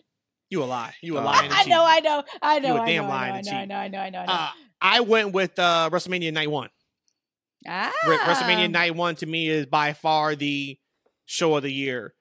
You 0.49 0.63
a 0.63 0.65
lie. 0.65 0.93
You 1.01 1.17
a 1.17 1.21
Uh, 1.21 1.25
lie. 1.25 1.43
and 1.45 1.53
a 1.53 1.55
I 1.55 1.59
cheat. 1.63 1.69
know, 1.69 1.83
I 1.85 1.99
know, 2.01 2.23
I 2.41 2.59
know, 2.59 2.67
You 2.75 2.79
a 2.79 2.81
I 2.81 2.85
damn 2.87 3.03
know, 3.03 3.09
liar 3.09 3.31
I 3.31 3.37
and 3.37 3.45
know, 3.45 3.51
a 3.51 3.55
I 3.55 3.61
cheat. 3.61 3.69
know, 3.69 3.75
I 3.75 3.87
know, 3.87 3.99
I 3.99 4.09
know, 4.09 4.19
I 4.19 4.25
know. 4.25 4.31
Uh, 4.33 4.49
I 4.81 4.99
went 4.99 5.31
with 5.33 5.57
uh, 5.57 5.89
WrestleMania 5.91 6.33
Night 6.33 6.49
One. 6.51 6.69
Ah, 7.67 7.91
Re- 8.07 8.17
WrestleMania 8.17 8.69
Night 8.71 8.95
One 8.95 9.15
to 9.17 9.25
me 9.25 9.47
is 9.49 9.65
by 9.65 9.93
far 9.93 10.35
the 10.35 10.77
show 11.25 11.55
of 11.55 11.63
the 11.63 11.71
year. 11.71 12.13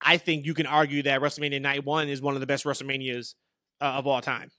I 0.00 0.16
think 0.16 0.44
you 0.46 0.54
can 0.54 0.66
argue 0.66 1.02
that 1.04 1.20
WrestleMania 1.20 1.60
Night 1.60 1.84
One 1.84 2.08
is 2.08 2.20
one 2.20 2.34
of 2.34 2.40
the 2.40 2.46
best 2.46 2.64
WrestleManias 2.64 3.34
uh, 3.80 3.84
of 3.84 4.06
all 4.06 4.20
time. 4.20 4.50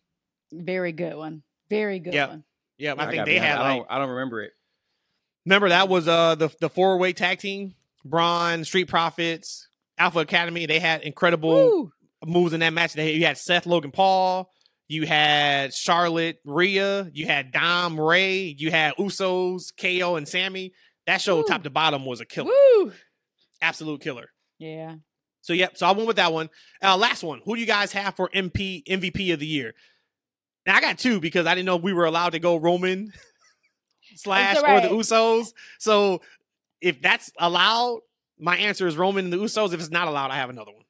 very 0.52 0.92
good 0.92 1.16
one, 1.16 1.44
very 1.70 2.00
good 2.00 2.14
Yep. 2.14 2.30
one. 2.30 2.44
Yeah, 2.78 2.96
I, 2.98 3.10
think 3.12 3.26
they 3.26 3.38
had 3.38 3.58
I 3.58 3.62
like 3.62 3.78
don't, 3.78 3.88
I 3.92 3.98
don't 4.00 4.10
remember 4.10 4.42
it. 4.42 4.52
remember 5.46 5.70
that 5.70 5.88
was 5.90 6.08
uh 6.08 6.36
the 6.36 6.50
the 6.60 6.70
four 6.70 6.98
way 6.98 7.14
tag 7.14 7.40
team 7.40 7.76
Braun, 8.06 8.66
Street 8.66 8.86
Profits, 8.90 9.68
Alpha 9.98 10.20
Academy. 10.20 10.66
They 10.66 10.80
had 10.80 11.02
incredible 11.04 11.50
Woo! 11.52 11.92
moves 12.26 12.52
in 12.54 12.60
that 12.62 12.74
match. 12.74 12.94
They 12.94 13.14
you 13.14 13.26
had 13.26 13.38
Seth 13.38 13.66
Logan 13.66 13.92
Paul, 13.92 14.52
you 14.88 15.06
had 15.06 15.74
Charlotte 15.74 16.40
Rhea, 16.46 17.10
you 17.14 17.26
had 17.26 17.52
Dom 17.52 18.00
Rey, 18.00 18.56
you 18.58 18.72
had 18.72 18.96
Usos, 18.96 19.72
KO, 19.76 20.16
and 20.16 20.28
Sami. 20.28 20.74
That 21.06 21.22
show 21.22 21.38
Woo. 21.38 21.44
top 21.44 21.64
to 21.64 21.70
bottom 21.70 22.06
was 22.06 22.22
a 22.22 22.26
killer, 22.26 22.52
Woo! 22.76 22.92
absolute 23.62 24.02
killer. 24.02 24.30
Yeah. 24.60 24.96
So 25.42 25.52
yep, 25.52 25.78
so 25.78 25.86
I 25.86 25.92
went 25.92 26.08
with 26.08 26.16
that 26.16 26.32
one. 26.32 26.50
Uh, 26.82 26.96
last 26.96 27.24
one. 27.24 27.42
Who 27.44 27.56
do 27.56 27.62
you 27.62 27.68
guys 27.68 27.92
have 27.92 28.16
for 28.16 28.30
MP 28.30 28.84
MVP 28.86 29.34
of 29.34 29.40
the 29.40 29.46
year? 29.46 29.74
Now 30.66 30.78
I 30.78 30.82
got 30.82 30.98
two 30.98 31.20
because 31.20 31.46
I 31.46 31.54
didn't 31.54 31.66
know 31.66 31.76
we 31.76 31.92
were 31.92 32.06
allowed 32.06 32.32
to 32.32 32.40
go 32.40 32.56
Roman 32.56 33.12
slash 34.16 34.58
or 34.58 34.82
the 34.82 34.88
Usos. 34.88 35.48
So 35.80 36.22
if 36.80 37.02
that's 37.02 37.32
allowed, 37.38 38.00
my 38.40 38.56
answer 38.58 38.88
is 38.88 38.96
Roman 38.96 39.26
and 39.26 39.34
the 39.34 39.38
Usos. 39.38 39.74
If 39.74 39.82
it's 39.82 39.92
not 39.92 40.08
allowed, 40.08 40.32
I 40.32 40.36
have 40.36 40.50
another 40.50 40.72
one. 40.72 40.84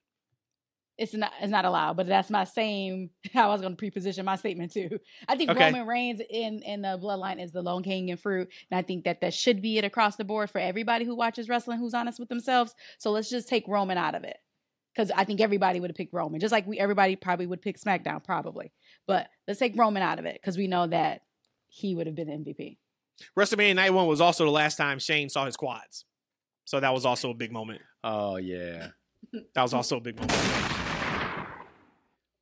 It's 0.98 1.14
not 1.14 1.32
it's 1.42 1.50
not 1.52 1.66
allowed, 1.66 1.98
but 1.98 2.06
that's 2.08 2.30
my 2.30 2.44
same 2.44 3.10
how 3.34 3.50
I 3.50 3.52
was 3.54 3.62
gonna 3.62 3.76
preposition 3.76 4.26
my 4.26 4.36
statement 4.36 4.72
too. 4.74 5.00
I 5.28 5.36
think 5.36 5.50
Okay. 5.50 5.66
Roman 5.66 5.88
Reigns 5.88 6.22
in 6.30 6.62
in 6.62 6.82
the 6.84 7.00
bloodline 7.02 7.44
is 7.44 7.52
the 7.52 7.62
lone 7.64 7.84
hanging 7.84 8.16
fruit, 8.18 8.50
and 8.70 8.78
I 8.78 8.82
think 8.84 9.06
that 9.06 9.22
that 9.22 9.34
should 9.34 9.62
be 9.62 9.78
it 9.80 9.84
across 9.84 10.16
the 10.18 10.24
board 10.24 10.50
for 10.52 10.60
everybody 10.60 11.04
who 11.06 11.16
watches 11.16 11.50
wrestling 11.50 11.80
who's 11.80 11.94
honest 11.96 12.20
with 12.20 12.30
themselves. 12.30 12.76
So 13.00 13.12
let's 13.12 13.30
just 13.30 13.50
take 13.50 13.68
Roman 13.68 13.98
out 13.98 14.14
of 14.14 14.24
it, 14.24 14.38
because 14.96 15.10
I 15.10 15.24
think 15.24 15.42
everybody 15.42 15.80
would 15.80 15.90
have 15.90 15.98
picked 15.98 16.14
Roman, 16.14 16.40
just 16.40 16.52
like 16.52 16.68
we 16.68 16.78
everybody 16.80 17.16
probably 17.16 17.48
would 17.48 17.62
pick 17.64 17.80
SmackDown 17.80 18.24
probably. 18.24 18.72
But 19.08 19.30
let's 19.48 19.60
take 19.60 19.76
Roman 19.76 20.04
out 20.04 20.20
of 20.20 20.26
it 20.26 20.40
because 20.42 20.58
we 20.58 20.68
know 20.68 20.86
that 20.88 21.22
he 21.70 21.96
would 21.96 22.06
have 22.06 22.16
been 22.16 22.28
MVP. 22.28 22.78
WrestleMania 23.38 23.76
Night 23.76 23.94
One 23.94 24.06
was 24.08 24.22
also 24.22 24.46
the 24.46 24.52
last 24.52 24.76
time 24.76 25.00
Shane 25.00 25.30
saw 25.30 25.46
his 25.46 25.58
quads. 25.58 26.06
So 26.66 26.80
that 26.80 26.94
was 26.94 27.04
also 27.06 27.32
a 27.32 27.34
big 27.34 27.52
moment. 27.52 27.82
Oh 28.04 28.36
yeah. 28.38 28.90
That 29.56 29.62
was 29.64 29.74
also 29.74 29.98
a 29.98 30.02
big 30.02 30.18
moment. 30.18 30.83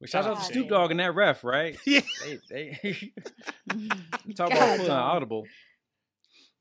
Well, 0.01 0.07
shout 0.07 0.25
out 0.25 0.29
to 0.29 0.41
God 0.41 0.51
Snoop. 0.51 0.69
Dogg 0.69 0.91
and 0.91 0.99
that 0.99 1.13
ref, 1.15 1.43
right? 1.43 1.77
Yeah. 1.85 2.01
They 2.25 2.39
they 2.49 2.79
talk 4.35 4.49
God, 4.49 4.51
about 4.51 4.77
pulling 4.77 4.91
audible. 4.91 5.45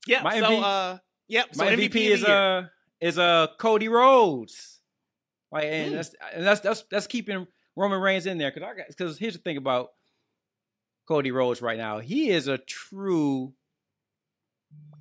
Yeah. 0.07 0.21
My 0.21 0.39
so 0.39 0.45
MV 0.45 0.63
uh 0.63 0.97
yep. 1.27 1.47
So 1.55 1.65
My 1.65 1.71
MVP, 1.71 1.89
MVP, 1.89 1.95
is 2.11 2.23
uh 2.23 2.67
is 2.99 3.17
uh 3.17 3.47
Cody 3.59 3.87
Rhodes. 3.87 4.79
Like 5.51 5.65
and 5.65 5.91
Mm. 5.91 5.95
that's 5.95 6.15
and 6.33 6.45
that's 6.45 6.59
that's 6.61 6.83
that's 6.91 7.07
keeping 7.07 7.47
Roman 7.75 7.99
Reigns 7.99 8.25
in 8.27 8.37
there 8.37 8.51
because 8.51 8.67
I 8.69 8.77
got 8.77 8.87
because 8.89 9.17
here's 9.17 9.33
the 9.33 9.39
thing 9.39 9.57
about 9.57 9.89
Cody 11.07 11.31
Rhodes 11.31 11.61
right 11.63 11.77
now. 11.79 11.97
He 11.99 12.29
is 12.29 12.47
a 12.47 12.57
true 12.59 13.53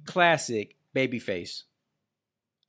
classic 0.06 0.76
babyface. 0.96 1.62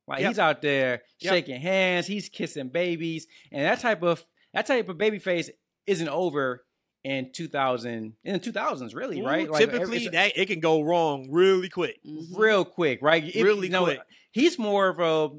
Like 0.06 0.20
Yep. 0.20 0.28
he's 0.28 0.38
out 0.38 0.62
there 0.62 1.02
Yep. 1.20 1.32
shaking 1.32 1.60
hands, 1.60 2.06
he's 2.06 2.28
kissing 2.28 2.68
babies, 2.68 3.26
and 3.50 3.64
that 3.64 3.80
type 3.80 4.02
of 4.02 4.22
that 4.52 4.66
type 4.66 4.88
of 4.90 4.98
babyface 4.98 5.48
isn't 5.86 6.08
over 6.08 6.64
in 7.04 7.32
2000 7.32 8.14
in 8.24 8.32
the 8.32 8.38
2000s 8.38 8.94
really, 8.94 9.20
Ooh, 9.20 9.26
right? 9.26 9.50
Like, 9.50 9.60
typically 9.70 10.06
it's- 10.06 10.12
that 10.12 10.40
it 10.40 10.46
can 10.46 10.60
go 10.60 10.82
wrong 10.82 11.28
really 11.30 11.68
quick. 11.68 11.98
Mhm. 12.04 12.36
real 12.36 12.64
quick, 12.64 13.00
right? 13.02 13.24
If- 13.24 13.42
Really 13.42 13.66
you 13.66 13.72
know, 13.72 13.84
quick. 13.84 14.00
He's 14.32 14.58
more 14.58 14.88
of 14.88 15.00
a, 15.00 15.30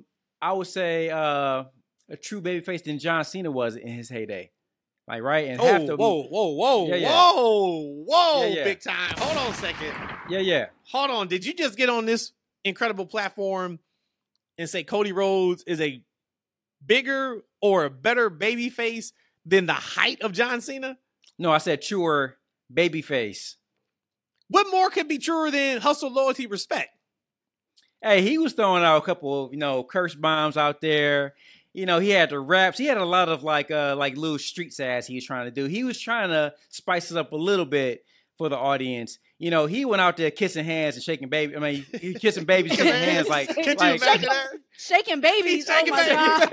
I 0.42 0.52
would 0.54 0.68
say, 0.68 1.10
uh, 1.10 1.64
a 2.10 2.18
true 2.22 2.42
babyface 2.42 2.84
than 2.84 3.00
John 3.00 3.24
Cena 3.24 3.50
was 3.50 3.76
in 3.78 3.88
his 3.88 4.10
heyday. 4.10 4.52
Like 5.08 5.22
right, 5.22 5.48
and 5.48 5.60
Oh, 5.60 5.66
half 5.66 5.86
the 5.86 5.96
whoa, 5.98 6.24
whoa, 6.24 6.48
whoa, 6.54 6.88
Yeah, 6.88 6.96
yeah. 6.96 7.10
whoa, 7.12 8.04
whoa, 8.08 8.42
Yeah, 8.44 8.56
yeah. 8.56 8.64
big 8.66 8.82
time. 8.82 9.14
Hold 9.18 9.38
on 9.38 9.52
a 9.52 9.56
second. 9.56 9.94
yeah, 10.30 10.40
yeah. 10.40 10.66
Hold 10.92 11.12
on. 11.12 11.28
Did 11.28 11.46
you 11.46 11.54
just 11.54 11.78
get 11.78 11.90
on 11.90 12.06
this 12.06 12.32
incredible 12.64 13.06
platform 13.06 13.80
and 14.58 14.70
say 14.70 14.84
Cody 14.84 15.12
Rhodes 15.12 15.64
is 15.64 15.82
a 15.82 16.02
bigger 16.86 17.42
or 17.62 17.86
a 17.86 17.90
better 17.90 18.30
baby 18.30 18.70
face 18.70 19.12
than 19.46 19.66
the 19.66 19.74
height 19.74 20.22
of 20.22 20.32
John 20.32 20.62
Cena? 20.62 20.98
No, 21.38 21.52
I 21.52 21.58
said 21.58 21.82
truer 21.82 22.38
babyface. 22.74 23.56
What 24.50 24.68
more 24.72 24.90
could 24.90 25.08
be 25.08 25.18
truer 25.18 25.52
than 25.52 25.82
hustle, 25.82 26.12
loyalty, 26.12 26.48
respect? 26.48 26.90
Hey, 28.02 28.22
he 28.22 28.38
was 28.38 28.54
throwing 28.54 28.84
out 28.84 28.98
a 28.98 29.02
couple 29.02 29.46
of 29.46 29.54
you 29.54 29.60
know 29.60 29.84
curse 29.84 30.16
bombs 30.16 30.58
out 30.58 30.82
there. 30.82 31.34
You 31.74 31.86
know, 31.86 32.00
he 32.00 32.10
had 32.10 32.30
the 32.30 32.40
raps. 32.40 32.78
He 32.78 32.86
had 32.86 32.98
a 32.98 33.06
lot 33.06 33.30
of 33.30 33.44
like 33.44 33.72
uh 33.72 33.96
like 33.98 34.18
little 34.18 34.38
street 34.38 34.74
sass 34.74 35.08
he 35.08 35.16
was 35.16 35.26
trying 35.26 35.46
to 35.46 35.52
do. 35.52 35.66
He 35.66 35.84
was 35.84 36.00
trying 36.00 36.30
to 36.30 36.54
spice 36.70 37.12
it 37.12 37.18
up 37.18 37.32
a 37.32 37.38
little 37.38 37.66
bit 37.66 38.06
for 38.38 38.50
the 38.50 38.58
audience. 38.58 39.20
You 39.40 39.52
know, 39.52 39.66
he 39.66 39.86
went 39.86 40.02
out 40.02 40.18
there 40.18 40.32
kissing 40.32 40.66
hands 40.66 40.96
and 40.96 41.04
shaking 41.04 41.30
baby. 41.30 41.56
I 41.56 41.60
mean, 41.60 41.86
he 42.00 42.14
kissing 42.14 42.46
babies, 42.46 42.72
kissing 42.76 42.88
hands 42.88 43.28
like 43.28 43.48
Could 43.48 43.66
Could 43.66 43.80
like, 43.80 44.00
you 44.00 44.08
imagine 44.08 44.30
that? 44.30 44.48
Shaking 44.78 45.22
babies. 45.22 45.66
shaking 45.66 45.94
oh 45.94 45.98
my 45.98 46.48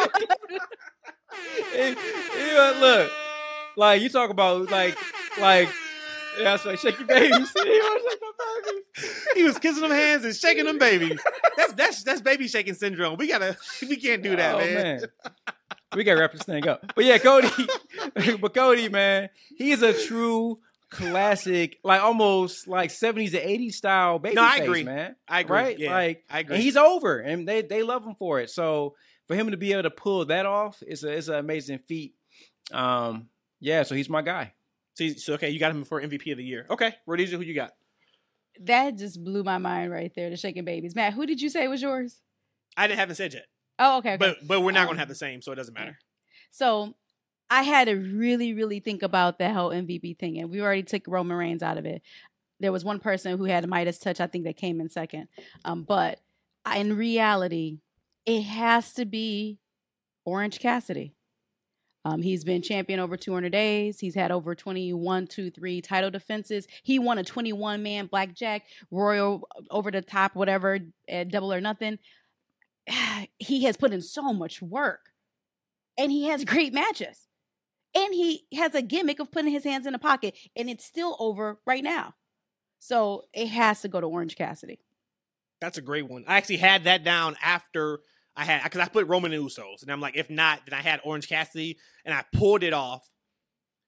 babies. 0.49 0.61
look, 2.81 3.11
like 3.77 4.03
you 4.03 4.09
talk 4.09 4.31
about 4.31 4.71
like 4.71 4.97
like 5.41 5.69
yeah, 6.39 6.45
that's 6.45 6.65
right, 6.65 6.79
shake 6.79 6.99
your 6.99 7.09
babies. 7.09 7.31
He 7.33 7.71
was 7.71 8.03
like, 8.07 8.21
"My 8.23 8.61
babies." 8.65 9.27
He 9.35 9.43
was 9.45 9.59
kissing 9.59 9.83
them 9.83 9.91
hands 9.91 10.25
and 10.25 10.35
shaking 10.35 10.65
them 10.65 10.79
babies. 10.79 11.21
That's 11.57 11.73
that's 11.75 12.03
that's 12.05 12.21
baby 12.21 12.49
shaking 12.49 12.75
syndrome. 12.75 13.17
We 13.17 13.27
gotta 13.29 13.57
we 13.83 13.97
can't 13.97 14.23
do 14.23 14.37
that, 14.37 14.55
Oh, 14.55 14.59
man. 14.59 15.03
We 15.95 16.05
gotta 16.05 16.21
wrap 16.21 16.33
this 16.33 16.43
thing 16.43 16.69
up. 16.69 16.93
But 16.95 17.05
yeah, 17.05 17.19
Cody, 17.19 17.49
but 18.41 18.55
Cody, 18.55 18.89
man, 18.89 19.29
he 19.57 19.73
is 19.73 19.83
a 19.83 19.93
true 19.93 20.59
classic, 20.91 21.79
like 21.85 22.01
almost 22.01 22.67
like 22.69 22.91
70s 22.91 23.31
to 23.33 23.45
80s 23.45 23.75
style 23.75 24.19
baby 24.19 24.35
No, 24.37 24.45
I 24.45 24.59
face, 24.59 24.63
agree. 24.69 24.85
man. 24.85 25.17
I 25.29 25.41
agree. 25.41 25.57
Right? 25.57 25.79
Yeah, 25.79 25.93
Like 25.93 26.25
I 26.31 26.41
agree. 26.41 26.57
and 26.57 26.63
he's 26.65 26.77
over 26.77 27.19
and 27.19 27.47
they 27.47 27.63
they 27.63 27.83
love 27.83 28.05
him 28.05 28.15
for 28.15 28.41
it. 28.41 28.51
So 28.51 28.95
for 29.31 29.37
him 29.37 29.53
to 29.53 29.57
be 29.57 29.73
able 29.73 29.85
to 29.85 29.91
pull 29.91 30.25
that 30.25 30.45
off 30.45 30.83
is 30.85 31.05
a 31.05 31.13
is 31.13 31.29
an 31.29 31.37
amazing 31.37 31.79
feat. 31.79 32.15
Um 32.73 33.29
yeah, 33.61 33.85
so 33.85 33.95
he's 33.95 34.09
my 34.09 34.23
guy. 34.23 34.53
so, 34.95 35.07
so 35.11 35.35
okay, 35.35 35.51
you 35.51 35.61
got 35.61 35.71
him 35.71 35.85
for 35.85 36.03
MVP 36.03 36.33
of 36.33 36.39
the 36.39 36.45
year. 36.45 36.67
Okay, 36.69 36.95
Rhodesia, 37.07 37.37
who 37.37 37.43
you 37.45 37.55
got? 37.55 37.73
That 38.63 38.97
just 38.99 39.23
blew 39.23 39.45
my 39.45 39.59
mind 39.59 39.93
right 39.93 40.11
there. 40.17 40.31
The 40.31 40.37
shaking 40.37 40.65
babies. 40.65 40.97
Matt, 40.97 41.13
who 41.15 41.27
did 41.27 41.41
you 41.41 41.49
say 41.49 41.69
was 41.69 41.81
yours? 41.81 42.21
I 42.77 42.89
didn't 42.89 42.99
haven't 42.99 43.15
said 43.17 43.33
yet, 43.35 43.47
Oh, 43.79 43.99
okay. 43.99 44.15
okay. 44.15 44.17
but 44.17 44.39
but 44.47 44.63
we're 44.63 44.73
not 44.73 44.81
gonna 44.87 44.93
Um, 44.93 44.99
have 44.99 45.09
the 45.09 45.15
same, 45.15 45.43
so 45.43 45.53
it 45.53 45.57
doesn't 45.57 45.75
matter. 45.75 45.97
So 46.51 46.95
I 47.49 47.63
had 47.63 47.87
to 47.87 47.95
really, 47.95 48.53
really 48.53 48.81
think 48.81 49.03
about 49.05 49.39
that 49.39 49.55
whole 49.55 49.71
MVP 49.71 50.19
thing, 50.19 50.39
and 50.39 50.51
we 50.51 50.61
already 50.61 50.83
took 50.83 51.03
Roman 51.07 51.37
Reigns 51.37 51.63
out 51.63 51.79
of 51.79 51.87
it. 51.87 52.03
There 52.59 52.73
was 52.73 52.85
one 52.85 52.99
person 52.99 53.39
who 53.39 53.45
had 53.45 53.67
Midas 53.69 53.99
touch, 53.99 54.21
I 54.21 54.27
think, 54.27 54.45
that 54.45 54.57
came 54.57 54.81
in 54.81 54.89
second. 54.91 55.29
Um, 55.65 55.83
but 55.85 56.19
in 56.77 56.97
reality, 56.97 57.79
it 58.31 58.43
has 58.43 58.93
to 58.95 59.05
be 59.05 59.59
Orange 60.25 60.61
Cassidy. 60.61 61.17
Um, 62.05 62.23
he's 62.23 62.45
been 62.45 62.63
champion 62.63 63.01
over 63.01 63.17
200 63.17 63.51
days. 63.51 63.99
He's 63.99 64.15
had 64.15 64.31
over 64.31 64.55
21, 64.55 65.27
2, 65.27 65.51
3 65.51 65.81
title 65.83 66.11
defenses. 66.11 66.69
He 66.85 66.99
won 66.99 67.19
a 67.19 67.25
21 67.25 67.83
man 67.83 68.07
blackjack, 68.07 68.63
royal 68.91 69.47
over 69.71 69.91
the 69.91 70.01
top, 70.01 70.37
whatever, 70.37 70.79
at 71.09 71.31
double 71.31 71.53
or 71.53 71.61
nothing. 71.61 71.99
He 73.39 73.65
has 73.65 73.77
put 73.77 73.93
in 73.93 74.01
so 74.01 74.33
much 74.33 74.63
work 74.63 75.11
and 75.99 76.13
he 76.13 76.29
has 76.29 76.45
great 76.47 76.73
matches. 76.73 77.27
And 77.95 78.15
he 78.15 78.45
has 78.55 78.77
a 78.77 78.83
gimmick 78.83 79.19
of 79.19 79.33
putting 79.33 79.51
his 79.51 79.65
hands 79.65 79.85
in 79.85 79.93
the 79.93 79.99
pocket, 79.99 80.37
and 80.55 80.71
it's 80.71 80.85
still 80.85 81.17
over 81.19 81.59
right 81.67 81.83
now. 81.83 82.15
So 82.79 83.25
it 83.33 83.49
has 83.49 83.81
to 83.81 83.89
go 83.89 84.01
to 84.01 84.07
Orange 84.07 84.37
Cassidy. 84.37 84.79
That's 85.61 85.77
a 85.77 85.83
great 85.83 86.09
one. 86.09 86.25
I 86.29 86.37
actually 86.37 86.59
had 86.59 86.85
that 86.85 87.03
down 87.03 87.37
after 87.43 88.01
I 88.37 88.45
had 88.45 88.63
because 88.63 88.81
I 88.81 88.89
put 88.89 89.07
Roman 89.07 89.33
and 89.33 89.45
Usos, 89.45 89.83
and 89.83 89.91
I'm 89.91 90.01
like, 90.01 90.17
if 90.17 90.31
not, 90.31 90.61
then 90.67 90.79
I 90.79 90.83
had 90.83 91.01
Orange 91.05 91.29
Cassidy, 91.29 91.79
and 92.05 92.15
I 92.15 92.25
pulled 92.33 92.63
it 92.63 92.73
off 92.73 93.09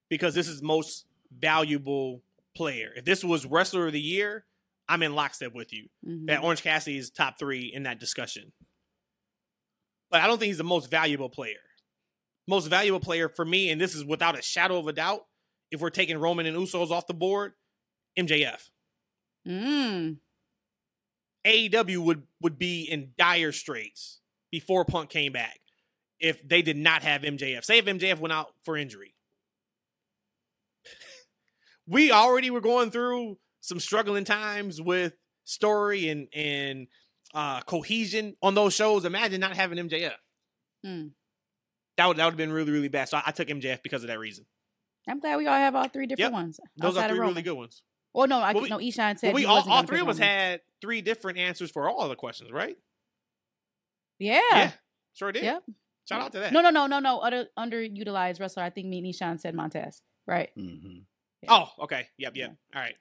because 0.08 0.34
this 0.34 0.48
is 0.48 0.62
most 0.62 1.06
valuable 1.36 2.22
player. 2.56 2.92
If 2.96 3.04
this 3.04 3.24
was 3.24 3.46
wrestler 3.46 3.86
of 3.86 3.92
the 3.92 4.00
year, 4.00 4.44
I'm 4.88 5.02
in 5.02 5.14
lockstep 5.14 5.54
with 5.54 5.72
you. 5.72 5.88
Mhm. 6.06 6.26
That 6.26 6.42
Orange 6.42 6.62
Cassidy 6.62 6.98
is 6.98 7.10
top 7.10 7.38
three 7.38 7.72
in 7.72 7.84
that 7.84 7.98
discussion. 7.98 8.52
But 10.10 10.20
I 10.20 10.26
don't 10.26 10.38
think 10.38 10.48
he's 10.48 10.58
the 10.58 10.64
most 10.64 10.90
valuable 10.90 11.30
player. 11.30 11.62
Most 12.46 12.66
valuable 12.66 13.00
player 13.00 13.28
for 13.28 13.44
me, 13.44 13.70
and 13.70 13.80
this 13.80 13.94
is 13.94 14.04
without 14.04 14.38
a 14.38 14.42
shadow 14.42 14.78
of 14.78 14.88
a 14.88 14.92
doubt, 14.92 15.26
if 15.70 15.80
we're 15.80 15.90
taking 15.90 16.18
Roman 16.18 16.44
and 16.44 16.56
Usos 16.56 16.90
off 16.90 17.06
the 17.06 17.14
board, 17.14 17.54
MJF. 18.18 18.70
Mm. 19.46 20.18
AEW 21.44 21.98
would 22.04 22.26
would 22.40 22.58
be 22.58 22.82
in 22.82 23.14
dire 23.16 23.52
straits 23.52 24.20
before 24.52 24.84
Punk 24.84 25.10
came 25.10 25.32
back 25.32 25.58
if 26.20 26.46
they 26.46 26.62
did 26.62 26.76
not 26.76 27.02
have 27.02 27.22
MJF. 27.22 27.64
Say 27.64 27.78
if 27.78 27.86
MJF 27.86 28.20
went 28.20 28.32
out 28.32 28.48
for 28.64 28.76
injury, 28.76 29.14
we 31.88 32.12
already 32.12 32.50
were 32.50 32.60
going 32.60 32.90
through 32.92 33.38
some 33.60 33.80
struggling 33.80 34.24
times 34.24 34.80
with 34.80 35.14
story 35.44 36.08
and 36.08 36.28
and 36.34 36.86
uh 37.34 37.60
cohesion 37.62 38.36
on 38.42 38.54
those 38.54 38.74
shows. 38.74 39.04
Imagine 39.04 39.40
not 39.40 39.56
having 39.56 39.78
MJF. 39.78 40.12
Hmm. 40.84 41.06
That 41.96 42.06
would 42.06 42.16
that 42.18 42.24
would 42.24 42.32
have 42.32 42.36
been 42.36 42.52
really 42.52 42.70
really 42.72 42.88
bad. 42.88 43.08
So 43.08 43.16
I, 43.16 43.22
I 43.26 43.30
took 43.32 43.48
MJF 43.48 43.82
because 43.82 44.02
of 44.04 44.08
that 44.08 44.18
reason. 44.18 44.44
I'm 45.08 45.18
glad 45.18 45.36
we 45.38 45.48
all 45.48 45.56
have 45.58 45.74
all 45.74 45.88
three 45.88 46.06
different 46.06 46.32
Yep. 46.32 46.32
ones. 46.32 46.60
Those 46.76 46.96
are 46.96 47.08
three 47.08 47.18
really 47.18 47.42
good 47.42 47.54
ones. 47.56 47.82
Well, 48.14 48.28
no, 48.28 48.38
I 48.38 48.52
Well, 48.52 48.62
we- 48.62 48.68
no. 48.68 48.78
Eshaun 48.78 49.18
said 49.18 49.28
Well, 49.28 49.34
we 49.34 49.46
all, 49.46 49.68
all 49.68 49.82
three 49.84 50.00
of 50.00 50.08
us 50.08 50.18
had 50.18 50.60
three 50.80 51.00
different 51.00 51.38
answers 51.38 51.70
for 51.70 51.88
all 51.88 52.02
of 52.02 52.10
the 52.10 52.14
questions, 52.16 52.52
right? 52.52 52.76
Yeah. 54.18 54.40
Yeah, 54.52 54.70
sure 55.14 55.32
did. 55.32 55.44
Yep. 55.44 55.62
Shout 56.08 56.20
out 56.20 56.32
to 56.32 56.40
that. 56.40 56.52
No, 56.52 56.60
no, 56.60 56.70
no, 56.70 56.86
no, 56.86 56.98
no. 56.98 57.18
Other 57.18 57.46
underutilized 57.58 58.40
wrestler. 58.40 58.62
I 58.62 58.70
think 58.70 58.88
me 58.88 58.98
and 58.98 59.06
Eshaun 59.06 59.40
said 59.40 59.54
Montez. 59.54 60.02
Right. 60.26 60.50
hmm 60.56 60.98
Oh, 61.48 61.68
okay. 61.80 62.06
Yep, 62.18 62.36
yep. 62.36 62.56
All 62.74 62.80
right. 62.80 62.94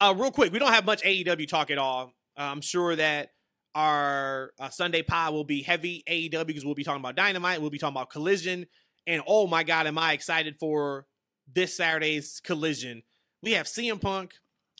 Uh, 0.00 0.14
real 0.16 0.30
quick, 0.30 0.52
we 0.52 0.58
don't 0.58 0.72
have 0.72 0.86
much 0.86 1.02
AEW 1.02 1.46
talk 1.48 1.70
at 1.70 1.76
all. 1.76 2.14
Uh, 2.38 2.42
I'm 2.42 2.60
sure 2.62 2.96
that 2.96 3.30
our 3.74 4.52
uh, 4.58 4.70
Sunday 4.70 5.02
pod 5.02 5.34
will 5.34 5.44
be 5.44 5.62
heavy 5.62 6.02
AEW 6.08 6.46
because 6.46 6.64
we'll 6.64 6.74
be 6.74 6.84
talking 6.84 7.00
about 7.00 7.14
Dynamite, 7.16 7.60
we'll 7.60 7.70
be 7.70 7.78
talking 7.78 7.94
about 7.96 8.08
Collision, 8.10 8.66
and 9.06 9.22
oh 9.26 9.46
my 9.46 9.64
God, 9.64 9.86
am 9.86 9.98
I 9.98 10.12
excited 10.14 10.56
for 10.56 11.06
this 11.52 11.76
Saturday's 11.76 12.40
Collision? 12.42 13.02
We 13.42 13.52
have 13.52 13.66
CM 13.66 14.00
Punk 14.00 14.32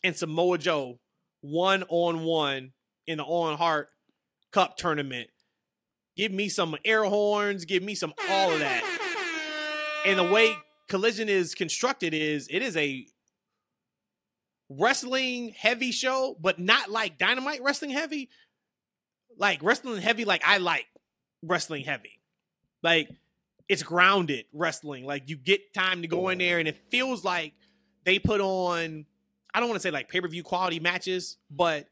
and 0.03 0.17
Samoa 0.17 0.59
Joe 0.59 0.99
one 1.41 1.85
on 1.89 2.25
one 2.25 2.73
in 3.07 3.19
the 3.19 3.25
Owen 3.25 3.57
Hart 3.57 3.89
Cup 4.53 4.77
tournament. 4.77 5.29
Give 6.19 6.33
me 6.33 6.49
some 6.49 6.77
air 6.85 7.05
horns, 7.05 7.65
give 7.65 7.85
me 7.85 7.95
some 7.95 8.13
all 8.29 8.51
of 8.51 8.59
that. 8.59 8.83
And 10.05 10.19
the 10.19 10.25
way 10.25 10.53
Collision 10.89 11.29
is 11.29 11.55
constructed 11.55 12.13
is 12.13 12.49
it 12.51 12.61
is 12.61 12.77
a 12.77 13.07
wrestling 14.69 15.55
heavy 15.57 15.93
show, 15.93 16.37
but 16.41 16.59
not 16.59 16.91
like 16.91 17.19
Dynamite 17.19 17.63
wrestling 17.63 17.93
heavy. 17.93 18.31
Like 19.37 19.63
wrestling 19.63 20.03
heavy, 20.03 20.25
like 20.25 20.43
I 20.45 20.59
like 20.59 20.87
wrestling 21.41 21.85
heavy. 21.85 22.19
Like 22.83 23.09
it's 23.69 23.85
grounded 23.85 24.47
wrestling. 24.53 25.07
Like 25.07 25.29
you 25.29 25.37
get 25.37 25.73
time 25.73 26.03
to 26.03 26.09
go 26.09 26.31
in 26.31 26.39
there, 26.39 26.59
and 26.59 26.67
it 26.67 26.79
feels 26.91 27.23
like 27.25 27.53
they 28.05 28.19
put 28.19 28.41
on. 28.41 29.07
I 29.55 29.61
don't 29.61 29.69
want 29.69 29.81
to 29.81 29.87
say 29.87 29.93
like 29.93 30.09
pay 30.09 30.21
per 30.21 30.27
view 30.27 30.43
quality 30.43 30.81
matches, 30.81 31.37
but 31.49 31.87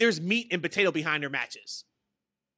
there's 0.00 0.20
meat 0.20 0.48
and 0.50 0.60
potato 0.60 0.90
behind 0.90 1.22
their 1.22 1.30
matches. 1.30 1.84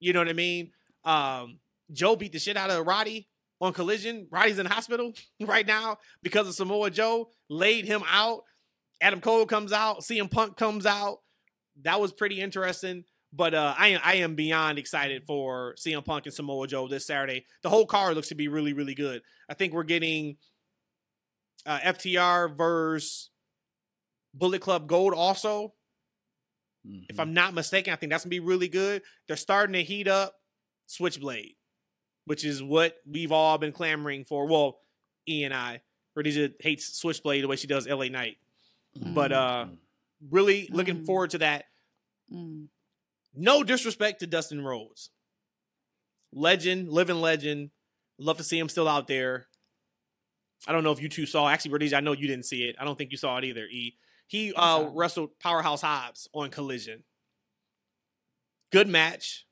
You 0.01 0.15
know 0.15 0.21
what 0.21 0.31
I 0.31 0.33
mean? 0.33 0.71
Um, 1.05 1.59
Joe 1.93 2.17
beat 2.17 2.33
the 2.33 2.39
shit 2.39 2.57
out 2.57 2.71
of 2.71 2.87
Roddy 2.87 3.29
on 3.61 3.73
Collision. 3.73 4.27
Roddy's 4.31 4.59
in 4.59 4.67
the 4.67 4.73
hospital 4.73 5.13
right 5.41 5.67
now 5.67 5.99
because 6.23 6.49
of 6.49 6.55
Samoa 6.55 6.91
Joe 6.91 7.31
laid 7.49 7.85
him 7.85 8.03
out. 8.09 8.43
Adam 9.01 9.21
Cole 9.21 9.47
comes 9.47 9.73
out, 9.73 10.01
CM 10.01 10.31
Punk 10.31 10.57
comes 10.57 10.87
out. 10.87 11.19
That 11.83 12.01
was 12.01 12.13
pretty 12.13 12.41
interesting. 12.41 13.05
But 13.37 13.53
uh, 13.53 13.75
I 13.77 13.89
am 13.89 14.01
I 14.05 14.15
am 14.17 14.37
beyond 14.37 14.79
excited 14.79 15.25
for 15.27 15.75
CM 15.77 16.05
Punk 16.05 16.27
and 16.27 16.35
Samoa 16.35 16.69
Joe 16.69 16.87
this 16.87 17.05
Saturday. 17.05 17.47
The 17.63 17.69
whole 17.69 17.85
card 17.85 18.15
looks 18.15 18.29
to 18.29 18.37
be 18.37 18.47
really 18.47 18.73
really 18.73 18.95
good. 18.95 19.23
I 19.49 19.55
think 19.55 19.73
we're 19.73 19.83
getting 19.83 20.37
uh, 21.67 21.81
FTR 21.81 22.57
versus 22.57 23.31
Bullet 24.33 24.61
Club 24.61 24.87
Gold 24.87 25.15
also. 25.15 25.75
If 27.09 27.19
I'm 27.19 27.33
not 27.33 27.55
mistaken, 27.55 27.93
I 27.93 27.97
think 27.97 28.13
that's 28.13 28.25
gonna 28.25 28.31
be 28.31 28.41
really 28.41 28.69
good. 28.69 29.03
They're 29.27 29.37
starting 29.37 29.73
to 29.73 29.83
heat 29.83 30.07
up 30.07 30.35
Switchblade, 30.87 31.55
which 32.27 32.45
is 32.45 32.63
what 32.63 32.97
we've 33.11 33.33
all 33.33 33.59
been 33.59 33.73
clamoring 33.73 34.25
for. 34.25 34.47
Well, 34.47 34.79
E 35.29 35.45
and 35.45 35.55
I, 35.55 35.81
Khadijah 36.17 36.51
hates 36.61 36.99
Switchblade 36.99 37.43
the 37.43 37.49
way 37.49 37.57
she 37.57 37.67
does 37.67 37.87
LA 37.89 38.07
Knight. 38.09 38.37
But 38.97 39.33
uh 39.33 39.67
really 40.31 40.69
looking 40.71 41.01
Mm. 41.01 41.07
forward 41.07 41.31
to 41.31 41.39
that. 41.39 41.65
Mm. 42.33 42.69
No 43.35 43.65
disrespect 43.65 44.21
to 44.21 44.27
Dustin 44.27 44.63
Rhodes. 44.65 45.11
Legend, 46.33 46.89
living 46.91 47.21
legend. 47.21 47.71
Love 48.19 48.37
to 48.39 48.45
see 48.45 48.59
him 48.59 48.69
still 48.69 48.89
out 48.89 49.07
there. 49.09 49.47
I 50.67 50.73
don't 50.73 50.85
know 50.85 50.93
if 50.93 51.03
you 51.03 51.09
two 51.09 51.27
saw. 51.27 51.49
Actually, 51.49 51.73
Khadijah, 51.73 51.97
I 51.97 52.01
know 52.01 52.13
you 52.13 52.27
didn't 52.29 52.47
see 52.47 52.65
it. 52.65 52.77
I 52.79 52.85
don't 52.85 52.97
think 52.97 53.11
you 53.11 53.17
saw 53.19 53.37
it 53.39 53.45
either. 53.45 53.65
E. 53.67 53.97
He 54.29 54.53
uh, 54.55 54.89
wrestled 54.95 55.39
Powerhouse 55.41 55.83
Hobbs 55.83 56.29
on 56.33 56.51
Collision. 56.51 57.03
Good 58.73 58.89
match. 58.89 59.44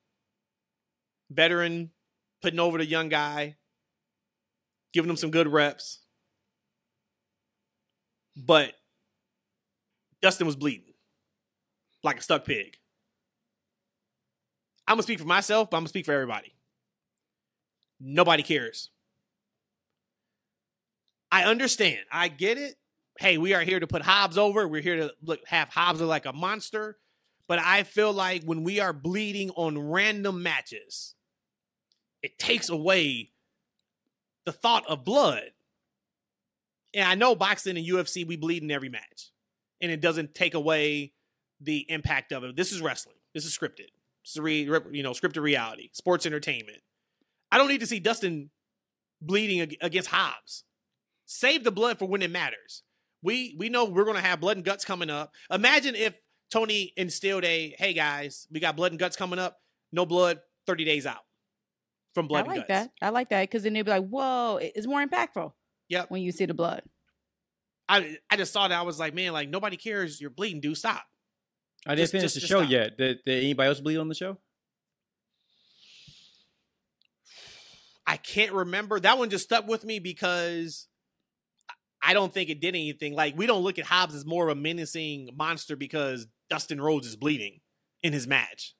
Veteran 1.34 1.90
putting 2.42 2.60
over 2.60 2.78
the 2.78 2.86
young 2.86 3.08
guy, 3.08 3.56
giving 4.92 5.10
him 5.10 5.16
some 5.16 5.30
good 5.30 5.48
reps. 5.48 6.00
But 8.36 8.72
Dustin 10.22 10.46
was 10.46 10.56
bleeding 10.56 10.94
like 12.02 12.18
a 12.18 12.22
stuck 12.22 12.44
pig. 12.44 12.76
I'm 14.86 14.94
gonna 14.94 15.02
speak 15.02 15.20
for 15.20 15.26
myself, 15.26 15.70
but 15.70 15.76
I'm 15.76 15.82
gonna 15.82 15.88
speak 15.88 16.06
for 16.06 16.12
everybody. 16.12 16.54
Nobody 18.00 18.42
cares. 18.42 18.90
I 21.30 21.44
understand. 21.44 22.00
I 22.10 22.28
get 22.28 22.58
it. 22.58 22.74
Hey, 23.18 23.38
we 23.38 23.54
are 23.54 23.62
here 23.62 23.80
to 23.80 23.86
put 23.86 24.02
Hobbs 24.02 24.36
over. 24.36 24.66
We're 24.66 24.82
here 24.82 24.96
to 24.96 25.12
look 25.22 25.40
have 25.46 25.68
Hobbs 25.68 26.00
look 26.00 26.08
like 26.08 26.26
a 26.26 26.32
monster. 26.32 26.98
But 27.48 27.58
I 27.58 27.82
feel 27.82 28.12
like 28.12 28.44
when 28.44 28.64
we 28.64 28.80
are 28.80 28.92
bleeding 28.92 29.50
on 29.50 29.78
random 29.78 30.42
matches, 30.42 31.14
it 32.22 32.38
takes 32.38 32.68
away 32.68 33.30
the 34.44 34.52
thought 34.52 34.84
of 34.88 35.04
blood. 35.04 35.50
And 36.94 37.08
I 37.08 37.14
know 37.14 37.34
boxing 37.34 37.76
and 37.76 37.86
UFC, 37.86 38.26
we 38.26 38.36
bleed 38.36 38.62
in 38.62 38.70
every 38.70 38.88
match. 38.88 39.30
And 39.80 39.90
it 39.90 40.00
doesn't 40.00 40.34
take 40.34 40.54
away 40.54 41.12
the 41.60 41.84
impact 41.90 42.32
of 42.32 42.44
it. 42.44 42.56
This 42.56 42.72
is 42.72 42.80
wrestling. 42.80 43.16
This 43.34 43.44
is 43.44 43.56
scripted. 43.56 43.90
This 44.24 44.36
is 44.36 44.40
re, 44.40 44.68
you 44.92 45.02
know, 45.02 45.12
scripted 45.12 45.42
reality, 45.42 45.90
sports 45.92 46.26
entertainment. 46.26 46.78
I 47.50 47.58
don't 47.58 47.68
need 47.68 47.80
to 47.80 47.86
see 47.86 47.98
Dustin 47.98 48.50
bleeding 49.20 49.60
against 49.80 50.10
Hobbs. 50.10 50.64
Save 51.26 51.64
the 51.64 51.72
blood 51.72 51.98
for 51.98 52.06
when 52.06 52.22
it 52.22 52.30
matters. 52.30 52.82
We 53.22 53.56
we 53.58 53.68
know 53.68 53.84
we're 53.84 54.04
gonna 54.04 54.20
have 54.20 54.40
blood 54.40 54.56
and 54.56 54.66
guts 54.66 54.84
coming 54.84 55.10
up. 55.10 55.32
Imagine 55.50 55.94
if 55.94 56.14
Tony 56.50 56.92
instilled 56.96 57.44
a, 57.44 57.74
hey 57.78 57.92
guys, 57.92 58.46
we 58.50 58.60
got 58.60 58.76
blood 58.76 58.92
and 58.92 58.98
guts 58.98 59.16
coming 59.16 59.38
up. 59.38 59.58
No 59.92 60.04
blood, 60.06 60.40
30 60.66 60.84
days 60.84 61.06
out 61.06 61.22
from 62.14 62.28
blood 62.28 62.38
I 62.38 62.40
and 62.40 62.48
like 62.58 62.68
guts. 62.68 62.88
that. 63.00 63.06
I 63.06 63.10
like 63.10 63.28
that 63.30 63.42
because 63.42 63.62
then 63.62 63.72
they'll 63.72 63.84
be 63.84 63.90
like, 63.90 64.06
"Whoa, 64.08 64.58
it's 64.60 64.86
more 64.86 65.04
impactful." 65.04 65.52
Yep. 65.88 66.10
When 66.10 66.22
you 66.22 66.32
see 66.32 66.46
the 66.46 66.54
blood. 66.54 66.82
I 67.88 68.16
I 68.30 68.36
just 68.36 68.52
saw 68.52 68.68
that. 68.68 68.78
I 68.78 68.82
was 68.82 68.98
like, 68.98 69.14
man, 69.14 69.32
like 69.32 69.48
nobody 69.48 69.76
cares. 69.76 70.20
You're 70.20 70.30
bleeding, 70.30 70.60
dude. 70.60 70.76
Stop. 70.76 71.02
I 71.86 71.90
didn't 71.96 72.02
Just- 72.04 72.12
finish 72.12 72.22
just- 72.24 72.34
the 72.34 72.40
just 72.40 72.50
show 72.50 72.60
stop. 72.60 72.70
yet. 72.70 72.96
Did, 72.96 73.18
did 73.26 73.42
anybody 73.42 73.68
else 73.68 73.80
bleed 73.80 73.96
on 73.98 74.08
the 74.08 74.14
show? 74.14 74.38
I 78.06 78.16
can't 78.16 78.52
remember. 78.52 78.98
That 79.00 79.18
one 79.18 79.30
just 79.30 79.44
stuck 79.44 79.66
with 79.66 79.84
me 79.84 79.98
because 79.98 80.88
I 82.02 82.14
don't 82.14 82.32
think 82.32 82.50
it 82.50 82.60
did 82.60 82.74
anything. 82.74 83.14
Like 83.14 83.36
we 83.36 83.46
don't 83.46 83.62
look 83.62 83.78
at 83.78 83.84
Hobbs 83.86 84.14
as 84.14 84.26
more 84.26 84.48
of 84.48 84.56
a 84.56 84.60
menacing 84.60 85.30
monster 85.36 85.76
because 85.76 86.26
Dustin 86.50 86.80
Rhodes 86.80 87.06
is 87.06 87.16
bleeding 87.16 87.60
in 88.02 88.12
his 88.12 88.26
match. 88.26 88.74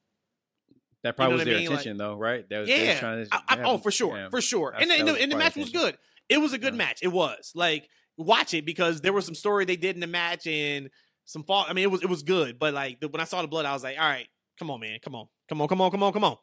That 1.03 1.17
probably 1.17 1.33
know 1.33 1.37
was 1.37 1.41
what 1.41 1.49
I 1.49 1.51
their 1.51 1.61
mean? 1.61 1.69
Like- 1.71 1.79
intention, 1.81 1.97
though, 1.99 2.15
right? 2.17 2.49
They 2.49 2.59
was, 2.59 2.69
Yeah. 2.69 2.99
trying 3.01 3.25
to 3.25 3.35
I- 3.35 3.43
I- 3.57 3.63
oh, 3.63 3.79
for 3.79 3.91
sure, 3.91 4.17
yeah. 4.17 4.29
for 4.31 4.41
sure. 4.41 4.71
That's- 4.73 4.83
And, 4.83 4.91
the- 4.91 4.99
and, 5.01 5.09
the, 5.17 5.23
and 5.23 5.33
the 5.33 5.37
match 5.37 5.57
was 5.57 5.71
good. 5.71 5.97
It 6.29 6.39
was 6.39 6.53
a 6.53 6.59
good 6.59 6.75
Yeah. 6.75 6.79
match. 6.79 7.01
It 7.03 7.09
was 7.09 7.53
like 7.55 7.89
watch 8.17 8.55
it 8.55 8.65
because 8.65 9.01
there 9.01 9.13
was 9.13 9.25
some 9.27 9.35
story 9.35 9.65
they 9.65 9.77
did 9.77 9.97
in 9.97 10.01
the 10.01 10.07
match 10.07 10.47
and 10.47 10.91
some 11.25 11.43
fault. 11.45 11.67
I 11.69 11.73
mean, 11.73 11.85
it 11.85 11.91
was 11.91 12.03
it 12.03 12.09
was 12.09 12.23
good, 12.23 12.59
but 12.59 12.73
like 12.75 13.01
the, 13.01 13.09
when 13.09 13.21
I 13.21 13.25
saw 13.25 13.43
the 13.43 13.49
blood, 13.49 13.67
I 13.67 13.73
was 13.73 13.83
like, 13.83 13.99
all 13.99 14.09
right, 14.09 14.29
come 14.59 14.71
on, 14.71 14.81
man, 14.81 14.99
come 15.03 15.15
on, 15.15 15.27
come 15.49 15.61
on, 15.61 15.69
come 15.69 15.81
on, 15.81 15.91
come 15.91 16.03
on, 16.03 16.13
come 16.13 16.25
on. 16.25 16.37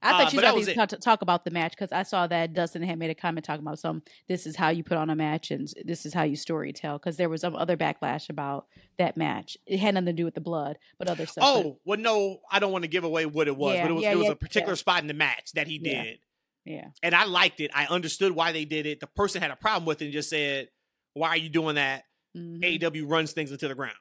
I 0.00 0.10
Uh, 0.10 0.18
thought 0.18 0.32
you 0.32 0.36
but 0.40 0.54
were 0.54 0.72
about 0.72 0.88
to 0.90 0.96
talk, 0.98 1.22
about 1.22 1.44
the 1.44 1.50
match 1.50 1.72
because 1.72 1.90
I 1.90 2.04
saw 2.04 2.26
that 2.28 2.52
Dustin 2.52 2.82
had 2.82 2.98
made 3.00 3.10
a 3.10 3.14
comment 3.16 3.44
talking 3.44 3.64
about 3.66 3.80
some. 3.80 4.02
This 4.28 4.46
is 4.46 4.54
how 4.54 4.68
you 4.68 4.84
put 4.84 4.96
on 4.96 5.10
a 5.10 5.16
match, 5.16 5.50
and 5.50 5.68
this 5.84 6.06
is 6.06 6.14
how 6.14 6.22
you 6.22 6.36
story 6.36 6.72
tell. 6.72 6.98
Because 6.98 7.16
there 7.16 7.28
was 7.28 7.40
some 7.40 7.56
other 7.56 7.76
backlash 7.76 8.28
about 8.30 8.66
that 8.98 9.16
match. 9.16 9.56
It 9.66 9.80
had 9.80 9.94
nothing 9.94 10.06
to 10.06 10.12
do 10.12 10.24
with 10.24 10.34
the 10.34 10.40
blood, 10.40 10.78
but 10.98 11.08
other 11.08 11.26
stuff. 11.26 11.42
but- 11.42 11.66
Oh, 11.66 11.80
well, 11.84 11.98
no, 11.98 12.40
I 12.50 12.60
don't 12.60 12.70
want 12.70 12.82
to 12.84 12.88
give 12.88 13.02
away 13.02 13.26
what 13.26 13.48
it 13.48 13.56
was, 13.56 13.74
Yeah, 13.74 13.82
but 13.82 13.90
it 13.90 13.94
was 13.94 14.02
yeah, 14.04 14.12
it 14.12 14.16
was 14.18 14.26
yeah, 14.26 14.32
a 14.32 14.36
particular 14.36 14.76
spot 14.76 15.00
in 15.02 15.08
the 15.08 15.14
match 15.14 15.50
that 15.54 15.66
he 15.66 15.78
did. 15.78 16.20
yeah, 16.64 16.90
and 17.02 17.14
I 17.14 17.24
liked 17.24 17.58
it. 17.60 17.70
I 17.74 17.86
understood 17.86 18.32
why 18.32 18.52
they 18.52 18.64
did 18.64 18.86
it. 18.86 19.00
The 19.00 19.06
person 19.08 19.42
had 19.42 19.50
a 19.50 19.56
problem 19.56 19.84
with 19.86 20.00
it 20.00 20.06
and 20.06 20.12
just 20.12 20.30
said, 20.30 20.68
"Why 21.14 21.30
are 21.30 21.36
you 21.36 21.48
doing 21.48 21.74
that?" 21.74 22.04
Mhm, 22.36 22.62
AEW 22.62 23.06
runs 23.06 23.32
things 23.32 23.50
into 23.50 23.66
the 23.66 23.74
ground, 23.74 23.96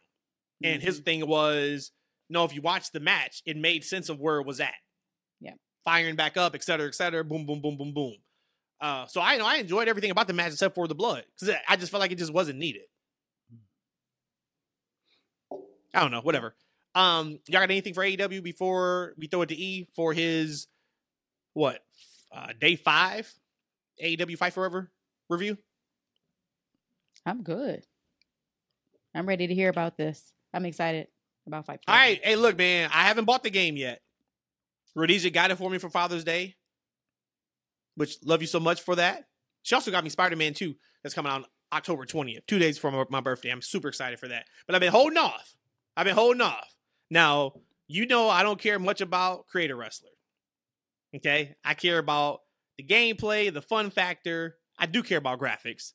and 0.63 0.79
his 0.83 1.01
mhm. 1.01 1.05
thing 1.05 1.27
was, 1.27 1.91
"No, 2.29 2.43
if 2.43 2.53
you 2.53 2.61
watch 2.61 2.91
the 2.91 2.99
match, 2.99 3.41
it 3.47 3.57
made 3.57 3.83
sense 3.83 4.09
of 4.09 4.19
where 4.19 4.39
it 4.39 4.45
was 4.45 4.59
at. 4.59 4.75
Firing 5.87 6.17
back 6.17 6.35
up, 6.35 6.53
et 6.53 6.61
cetera, 6.65 6.85
et 6.85 6.95
cetera. 6.95 7.23
Boom, 7.23 7.45
boom, 7.45 7.61
boom, 7.61 7.77
boom, 7.77 7.93
boom. 7.93 8.15
Uh, 8.81 9.05
so 9.05 9.21
I 9.21 9.37
know 9.37 9.45
I 9.45 9.55
enjoyed 9.55 9.87
everything 9.87 10.11
about 10.11 10.27
the 10.27 10.33
match 10.33 10.51
except 10.51 10.75
for 10.75 10.85
the 10.85 10.93
blood 10.93 11.23
because 11.39 11.55
I 11.65 11.77
just 11.77 11.91
felt 11.91 12.01
like 12.01 12.11
it 12.11 12.17
just 12.17 12.33
wasn't 12.33 12.59
needed. 12.59 12.81
I 15.93 16.01
don't 16.01 16.11
know, 16.11 16.19
whatever. 16.19 16.55
Um, 16.93 17.39
y'all 17.47 17.61
got 17.61 17.71
anything 17.71 17.93
for 17.93 18.03
AEW 18.03 18.43
before 18.43 19.13
we 19.17 19.27
throw 19.27 19.43
it 19.43 19.45
to 19.47 19.55
E 19.55 19.87
for 19.95 20.11
his 20.11 20.67
what 21.53 21.81
uh 22.33 22.47
day 22.59 22.75
five 22.75 23.33
AEW 24.03 24.37
Fight 24.37 24.51
Forever 24.51 24.91
review? 25.29 25.57
I'm 27.25 27.43
good. 27.43 27.85
I'm 29.15 29.25
ready 29.25 29.47
to 29.47 29.53
hear 29.53 29.69
about 29.69 29.95
this. 29.95 30.33
I'm 30.53 30.65
excited 30.65 31.07
about 31.47 31.65
Fight. 31.65 31.79
All 31.87 31.95
right. 31.95 32.19
Hey, 32.21 32.35
look, 32.35 32.57
man, 32.57 32.89
I 32.93 33.03
haven't 33.03 33.23
bought 33.23 33.43
the 33.43 33.49
game 33.49 33.77
yet. 33.77 34.01
Rhodesia 34.97 35.29
got 35.29 35.51
it 35.51 35.57
for 35.57 35.69
me 35.69 35.77
for 35.77 35.89
Father's 35.91 36.23
Day, 36.23 36.55
which 37.95 38.17
love 38.23 38.41
you 38.41 38.47
so 38.47 38.59
much 38.59 38.81
for 38.81 38.95
that. 38.95 39.25
She 39.61 39.75
also 39.75 39.91
got 39.91 40.03
me 40.03 40.09
Spider 40.09 40.35
Man 40.35 40.55
2 40.55 40.73
that's 41.03 41.13
coming 41.13 41.31
out 41.31 41.45
October 41.71 42.05
20th, 42.05 42.47
two 42.47 42.57
days 42.57 42.79
before 42.79 43.05
my 43.11 43.21
birthday. 43.21 43.49
I'm 43.49 43.61
super 43.61 43.89
excited 43.89 44.19
for 44.19 44.27
that. 44.29 44.45
But 44.65 44.73
I've 44.73 44.81
been 44.81 44.91
holding 44.91 45.19
off. 45.19 45.53
I've 45.95 46.05
been 46.05 46.15
holding 46.15 46.41
off. 46.41 46.73
Now, 47.11 47.53
you 47.87 48.07
know, 48.07 48.27
I 48.27 48.41
don't 48.41 48.59
care 48.59 48.79
much 48.79 49.01
about 49.01 49.45
Creator 49.47 49.75
Wrestler. 49.75 50.09
Okay. 51.15 51.55
I 51.63 51.75
care 51.75 51.99
about 51.99 52.39
the 52.77 52.83
gameplay, 52.83 53.53
the 53.53 53.61
fun 53.61 53.91
factor. 53.91 54.55
I 54.79 54.87
do 54.87 55.03
care 55.03 55.19
about 55.19 55.39
graphics. 55.39 55.93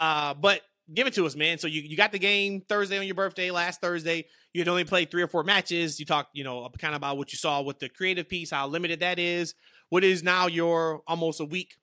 Uh, 0.00 0.34
but 0.34 0.62
give 0.94 1.06
it 1.06 1.14
to 1.14 1.26
us, 1.26 1.36
man. 1.36 1.58
So 1.58 1.66
you, 1.66 1.82
you 1.82 1.96
got 1.96 2.12
the 2.12 2.18
game 2.18 2.62
Thursday 2.68 2.98
on 2.98 3.06
your 3.06 3.14
birthday, 3.14 3.50
last 3.50 3.80
Thursday. 3.80 4.26
You 4.52 4.60
had 4.60 4.68
only 4.68 4.84
played 4.84 5.10
three 5.10 5.22
or 5.22 5.28
four 5.28 5.44
matches. 5.44 5.98
You 5.98 6.06
talked, 6.06 6.30
you 6.34 6.44
know, 6.44 6.68
kind 6.78 6.94
of 6.94 6.98
about 6.98 7.16
what 7.18 7.32
you 7.32 7.38
saw 7.38 7.62
with 7.62 7.78
the 7.78 7.88
creative 7.88 8.28
piece, 8.28 8.50
how 8.50 8.66
limited 8.68 9.00
that 9.00 9.18
is. 9.18 9.54
What 9.88 10.04
is 10.04 10.22
now 10.22 10.46
your 10.46 11.02
almost 11.06 11.40
a 11.40 11.44
week 11.44 11.74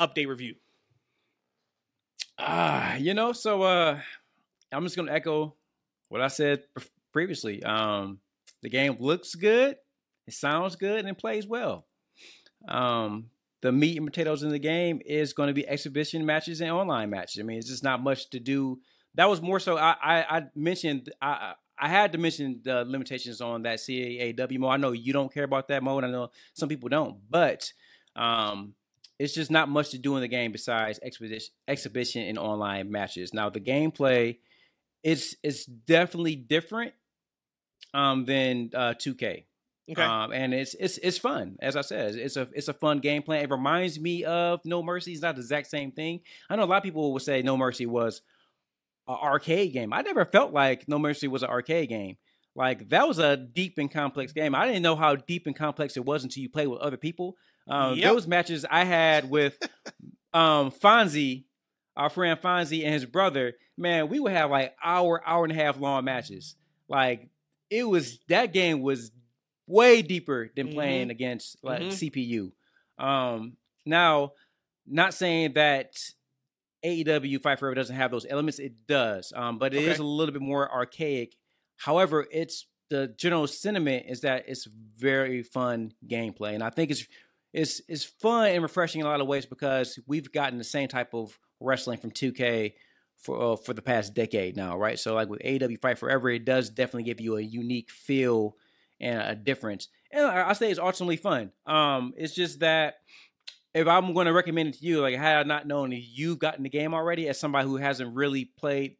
update 0.00 0.28
review? 0.28 0.54
Ah, 2.38 2.94
uh, 2.94 2.96
you 2.96 3.14
know, 3.14 3.32
so 3.32 3.62
uh 3.62 4.00
I'm 4.72 4.84
just 4.84 4.96
gonna 4.96 5.12
echo 5.12 5.54
what 6.08 6.22
I 6.22 6.28
said 6.28 6.62
previously. 7.12 7.62
Um 7.62 8.18
the 8.62 8.70
game 8.70 8.96
looks 8.98 9.34
good, 9.34 9.76
it 10.26 10.34
sounds 10.34 10.76
good, 10.76 11.00
and 11.00 11.08
it 11.08 11.18
plays 11.18 11.46
well. 11.46 11.86
Um 12.66 13.26
the 13.62 13.72
meat 13.72 13.96
and 13.96 14.06
potatoes 14.06 14.42
in 14.42 14.50
the 14.50 14.58
game 14.58 15.00
is 15.06 15.32
going 15.32 15.46
to 15.46 15.54
be 15.54 15.66
exhibition 15.66 16.26
matches 16.26 16.60
and 16.60 16.70
online 16.70 17.10
matches. 17.10 17.40
I 17.40 17.44
mean, 17.44 17.58
it's 17.58 17.68
just 17.68 17.84
not 17.84 18.02
much 18.02 18.28
to 18.30 18.40
do. 18.40 18.80
That 19.14 19.28
was 19.28 19.40
more 19.40 19.60
so. 19.60 19.78
I 19.78 19.96
I, 20.02 20.38
I 20.38 20.42
mentioned 20.54 21.12
I 21.22 21.54
I 21.78 21.88
had 21.88 22.12
to 22.12 22.18
mention 22.18 22.60
the 22.62 22.84
limitations 22.84 23.40
on 23.40 23.62
that 23.62 23.80
CAW 23.80 24.58
mode. 24.58 24.72
I 24.72 24.76
know 24.76 24.92
you 24.92 25.12
don't 25.12 25.32
care 25.32 25.44
about 25.44 25.68
that 25.68 25.82
mode. 25.82 26.04
I 26.04 26.10
know 26.10 26.30
some 26.54 26.68
people 26.68 26.88
don't, 26.88 27.18
but 27.30 27.72
um, 28.14 28.74
it's 29.18 29.34
just 29.34 29.50
not 29.50 29.68
much 29.68 29.90
to 29.90 29.98
do 29.98 30.16
in 30.16 30.22
the 30.22 30.28
game 30.28 30.52
besides 30.52 30.98
exhibition, 31.02 31.52
exhibition 31.68 32.22
and 32.22 32.38
online 32.38 32.90
matches. 32.90 33.32
Now 33.32 33.50
the 33.50 33.60
gameplay, 33.60 34.38
it's 35.02 35.36
it's 35.42 35.64
definitely 35.64 36.36
different 36.36 36.94
um, 37.94 38.24
than 38.24 38.70
uh, 38.74 38.94
2K. 38.94 39.44
Okay. 39.90 40.02
Um, 40.02 40.32
and 40.32 40.54
it's 40.54 40.74
it's 40.78 40.98
it's 40.98 41.18
fun. 41.18 41.56
As 41.60 41.76
I 41.76 41.80
said, 41.80 42.14
it's 42.14 42.36
a 42.36 42.48
it's 42.52 42.68
a 42.68 42.72
fun 42.72 43.00
game 43.00 43.22
plan. 43.22 43.42
It 43.42 43.50
reminds 43.50 43.98
me 43.98 44.24
of 44.24 44.60
No 44.64 44.82
Mercy. 44.82 45.12
It's 45.12 45.22
not 45.22 45.34
the 45.34 45.40
exact 45.40 45.68
same 45.68 45.90
thing. 45.90 46.20
I 46.48 46.56
know 46.56 46.64
a 46.64 46.66
lot 46.66 46.76
of 46.76 46.82
people 46.84 47.12
would 47.12 47.22
say 47.22 47.42
No 47.42 47.56
Mercy 47.56 47.86
was 47.86 48.22
an 49.08 49.16
arcade 49.20 49.72
game. 49.72 49.92
I 49.92 50.02
never 50.02 50.24
felt 50.24 50.52
like 50.52 50.88
No 50.88 50.98
Mercy 50.98 51.26
was 51.26 51.42
an 51.42 51.50
arcade 51.50 51.88
game. 51.88 52.16
Like 52.54 52.90
that 52.90 53.08
was 53.08 53.18
a 53.18 53.36
deep 53.36 53.78
and 53.78 53.90
complex 53.90 54.32
game. 54.32 54.54
I 54.54 54.66
didn't 54.66 54.82
know 54.82 54.96
how 54.96 55.16
deep 55.16 55.46
and 55.46 55.56
complex 55.56 55.96
it 55.96 56.04
was 56.04 56.22
until 56.22 56.42
you 56.42 56.48
play 56.48 56.66
with 56.66 56.80
other 56.80 56.96
people. 56.96 57.36
Um, 57.68 57.96
yep. 57.96 58.12
Those 58.12 58.26
matches 58.26 58.64
I 58.68 58.84
had 58.84 59.30
with 59.30 59.58
um, 60.34 60.70
Fonzie, 60.70 61.44
our 61.96 62.10
friend 62.10 62.40
Fonzie 62.40 62.84
and 62.84 62.92
his 62.92 63.06
brother, 63.06 63.54
man, 63.76 64.08
we 64.08 64.20
would 64.20 64.32
have 64.32 64.50
like 64.50 64.74
hour, 64.84 65.22
hour 65.26 65.44
and 65.44 65.52
a 65.52 65.56
half 65.56 65.78
long 65.80 66.04
matches. 66.04 66.56
Like 66.88 67.28
it 67.70 67.84
was 67.84 68.18
that 68.28 68.52
game 68.52 68.82
was 68.82 69.10
way 69.66 70.02
deeper 70.02 70.50
than 70.54 70.68
mm-hmm. 70.68 70.76
playing 70.76 71.10
against 71.10 71.56
like 71.62 71.82
mm-hmm. 71.82 71.88
CPU. 71.88 73.04
Um, 73.04 73.56
now, 73.86 74.32
not 74.86 75.14
saying 75.14 75.54
that 75.54 75.94
AEW 76.84 77.42
Fight 77.42 77.58
Forever 77.58 77.74
doesn't 77.74 77.96
have 77.96 78.10
those 78.10 78.26
elements. 78.28 78.58
It 78.58 78.86
does, 78.86 79.32
um, 79.34 79.58
but 79.58 79.74
it 79.74 79.78
okay. 79.78 79.90
is 79.90 79.98
a 79.98 80.04
little 80.04 80.32
bit 80.32 80.42
more 80.42 80.70
archaic. 80.70 81.36
However, 81.76 82.26
it's 82.30 82.66
the 82.90 83.08
general 83.16 83.46
sentiment 83.46 84.06
is 84.08 84.20
that 84.20 84.44
it's 84.48 84.68
very 84.96 85.42
fun 85.42 85.92
gameplay, 86.06 86.54
and 86.54 86.62
I 86.62 86.70
think 86.70 86.90
it's 86.90 87.06
it's 87.52 87.80
it's 87.88 88.04
fun 88.04 88.50
and 88.50 88.62
refreshing 88.62 89.00
in 89.00 89.06
a 89.06 89.10
lot 89.10 89.20
of 89.20 89.26
ways 89.26 89.46
because 89.46 89.98
we've 90.06 90.32
gotten 90.32 90.58
the 90.58 90.64
same 90.64 90.88
type 90.88 91.14
of 91.14 91.38
wrestling 91.60 91.98
from 91.98 92.10
2K 92.10 92.74
for 93.18 93.52
uh, 93.52 93.56
for 93.56 93.74
the 93.74 93.82
past 93.82 94.14
decade 94.14 94.56
now, 94.56 94.76
right? 94.76 94.98
So 94.98 95.14
like 95.14 95.28
with 95.28 95.40
AEW 95.40 95.80
Fight 95.80 95.98
Forever, 95.98 96.30
it 96.30 96.44
does 96.44 96.70
definitely 96.70 97.04
give 97.04 97.20
you 97.20 97.36
a 97.36 97.42
unique 97.42 97.90
feel 97.90 98.56
and 99.02 99.20
a 99.20 99.34
difference. 99.34 99.88
And 100.10 100.24
I 100.24 100.52
say 100.54 100.70
it's 100.70 100.80
ultimately 100.80 101.16
fun. 101.16 101.50
Um, 101.66 102.14
it's 102.16 102.34
just 102.34 102.60
that 102.60 102.96
if 103.74 103.88
I'm 103.88 104.14
going 104.14 104.26
to 104.26 104.32
recommend 104.32 104.70
it 104.70 104.78
to 104.78 104.86
you, 104.86 105.00
like 105.00 105.16
had 105.16 105.38
I 105.38 105.42
not 105.42 105.66
known 105.66 105.92
you've 105.92 106.38
gotten 106.38 106.62
the 106.62 106.68
game 106.70 106.94
already, 106.94 107.28
as 107.28 107.38
somebody 107.38 107.66
who 107.66 107.76
hasn't 107.76 108.14
really 108.14 108.44
played, 108.44 108.96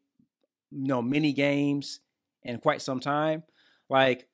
you 0.71 0.87
know, 0.87 1.01
many 1.01 1.31
games 1.33 2.01
in 2.43 2.59
quite 2.59 2.81
some 2.81 2.99
time, 2.99 3.43
like, 3.89 4.27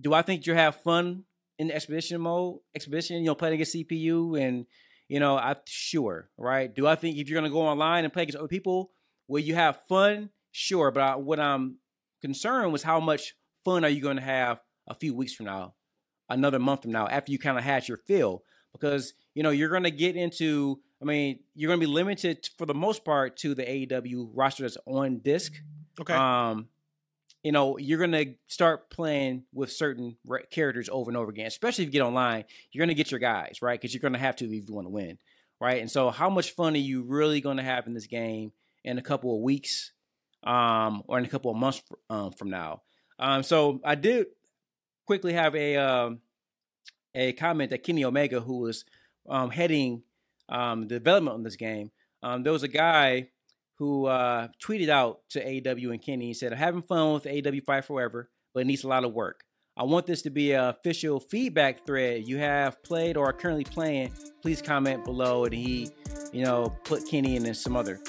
do 0.00 0.14
I 0.14 0.22
think 0.22 0.46
you 0.46 0.54
have 0.54 0.76
fun 0.76 1.24
in 1.58 1.68
the 1.68 1.74
expedition 1.74 2.20
mode, 2.20 2.60
expedition, 2.74 3.18
you 3.18 3.26
know, 3.26 3.34
playing 3.34 3.54
against 3.54 3.74
CPU 3.74 4.40
and 4.40 4.66
you 5.08 5.20
know, 5.20 5.36
I 5.36 5.56
sure, 5.66 6.30
right? 6.38 6.74
Do 6.74 6.86
I 6.86 6.94
think 6.94 7.18
if 7.18 7.28
you're 7.28 7.38
gonna 7.38 7.52
go 7.52 7.60
online 7.60 8.04
and 8.04 8.12
play 8.12 8.22
against 8.22 8.38
other 8.38 8.48
people, 8.48 8.92
will 9.28 9.40
you 9.40 9.54
have 9.54 9.80
fun? 9.86 10.30
Sure, 10.52 10.90
but 10.90 11.02
I, 11.02 11.16
what 11.16 11.38
I'm 11.38 11.76
concerned 12.22 12.72
was 12.72 12.82
how 12.82 12.98
much 12.98 13.34
fun 13.64 13.84
are 13.84 13.88
you 13.88 14.00
going 14.00 14.16
to 14.16 14.22
have 14.22 14.60
a 14.88 14.94
few 14.94 15.14
weeks 15.14 15.34
from 15.34 15.46
now, 15.46 15.74
another 16.28 16.58
month 16.58 16.82
from 16.82 16.92
now, 16.92 17.06
after 17.08 17.32
you 17.32 17.38
kind 17.38 17.58
of 17.58 17.64
had 17.64 17.88
your 17.88 17.98
fill, 17.98 18.42
because 18.72 19.14
you 19.34 19.42
know 19.42 19.50
you're 19.50 19.70
going 19.70 19.84
to 19.84 19.90
get 19.90 20.16
into. 20.16 20.80
I 21.00 21.04
mean, 21.04 21.40
you're 21.56 21.68
going 21.68 21.80
to 21.80 21.86
be 21.86 21.92
limited 21.92 22.48
for 22.56 22.64
the 22.64 22.74
most 22.74 23.04
part 23.04 23.36
to 23.38 23.56
the 23.56 23.64
AEW 23.64 24.30
roster 24.34 24.62
that's 24.62 24.78
on 24.86 25.18
disc. 25.18 25.52
Okay. 26.00 26.14
Um, 26.14 26.68
you 27.42 27.50
know, 27.50 27.76
you're 27.76 27.98
going 27.98 28.12
to 28.12 28.34
start 28.46 28.88
playing 28.88 29.44
with 29.52 29.72
certain 29.72 30.16
characters 30.50 30.88
over 30.92 31.10
and 31.10 31.16
over 31.16 31.30
again, 31.30 31.46
especially 31.46 31.84
if 31.84 31.88
you 31.88 31.92
get 31.92 32.06
online. 32.06 32.44
You're 32.70 32.82
going 32.82 32.94
to 32.96 33.00
get 33.00 33.10
your 33.10 33.18
guys, 33.20 33.58
right? 33.60 33.80
Because 33.80 33.92
you're 33.92 34.00
going 34.00 34.12
to 34.12 34.18
have 34.18 34.36
to 34.36 34.44
if 34.44 34.68
you 34.68 34.74
want 34.74 34.86
to 34.86 34.90
win, 34.90 35.18
right? 35.60 35.80
And 35.80 35.90
so, 35.90 36.10
how 36.10 36.30
much 36.30 36.52
fun 36.52 36.74
are 36.74 36.78
you 36.78 37.02
really 37.02 37.40
going 37.40 37.56
to 37.56 37.62
have 37.62 37.86
in 37.86 37.94
this 37.94 38.06
game 38.06 38.52
in 38.84 38.98
a 38.98 39.02
couple 39.02 39.34
of 39.34 39.42
weeks 39.42 39.92
um, 40.44 41.02
or 41.08 41.18
in 41.18 41.24
a 41.24 41.28
couple 41.28 41.50
of 41.50 41.56
months 41.56 41.82
um, 42.10 42.30
from 42.30 42.50
now? 42.50 42.82
Um, 43.18 43.42
so, 43.42 43.80
I 43.84 43.94
did 43.94 44.26
quickly 45.06 45.32
have 45.32 45.54
a 45.54 45.76
um, 45.76 46.20
a 47.14 47.32
comment 47.32 47.70
that 47.70 47.82
Kenny 47.82 48.04
Omega, 48.04 48.40
who 48.40 48.60
was 48.60 48.84
um, 49.28 49.50
heading 49.50 50.02
um, 50.48 50.86
development 50.86 51.34
on 51.34 51.42
this 51.42 51.56
game, 51.56 51.90
um, 52.22 52.42
there 52.42 52.52
was 52.52 52.62
a 52.62 52.68
guy 52.68 53.28
who 53.78 54.06
uh, 54.06 54.48
tweeted 54.62 54.88
out 54.88 55.20
to 55.30 55.40
AW 55.42 55.90
and 55.90 56.02
Kenny. 56.02 56.26
He 56.26 56.34
said, 56.34 56.52
"I'm 56.52 56.58
having 56.58 56.82
fun 56.82 57.14
with 57.14 57.26
AW 57.26 57.60
Fight 57.64 57.84
Forever, 57.84 58.30
but 58.54 58.60
it 58.60 58.66
needs 58.66 58.84
a 58.84 58.88
lot 58.88 59.04
of 59.04 59.12
work. 59.12 59.44
I 59.76 59.84
want 59.84 60.06
this 60.06 60.22
to 60.22 60.30
be 60.30 60.52
an 60.52 60.64
official 60.64 61.18
feedback 61.18 61.86
thread. 61.86 62.28
You 62.28 62.38
have 62.38 62.82
played 62.82 63.16
or 63.16 63.26
are 63.26 63.32
currently 63.32 63.64
playing. 63.64 64.12
Please 64.40 64.62
comment 64.62 65.04
below." 65.04 65.44
And 65.44 65.54
he, 65.54 65.90
you 66.32 66.44
know, 66.44 66.76
put 66.84 67.08
Kenny 67.08 67.36
and 67.36 67.44
then 67.44 67.54
some 67.54 67.76
other. 67.76 68.00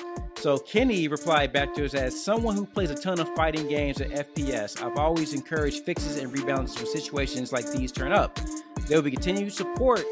So 0.43 0.57
Kenny 0.57 1.07
replied 1.07 1.53
back 1.53 1.73
to 1.75 1.85
us 1.85 1.93
as 1.93 2.21
someone 2.21 2.57
who 2.57 2.65
plays 2.65 2.91
a 2.91 2.95
ton 2.95 3.17
of 3.17 3.33
fighting 3.33 3.65
games 3.69 4.01
and 4.01 4.11
FPS, 4.11 4.83
I've 4.83 4.97
always 4.97 5.33
encouraged 5.33 5.85
fixes 5.85 6.17
and 6.17 6.33
rebounds 6.33 6.75
when 6.75 6.85
situations 6.85 7.53
like 7.53 7.71
these 7.71 7.93
turn 7.93 8.11
up. 8.11 8.37
There 8.87 8.97
will 8.97 9.05
be 9.05 9.11
continued 9.11 9.53
support 9.53 10.03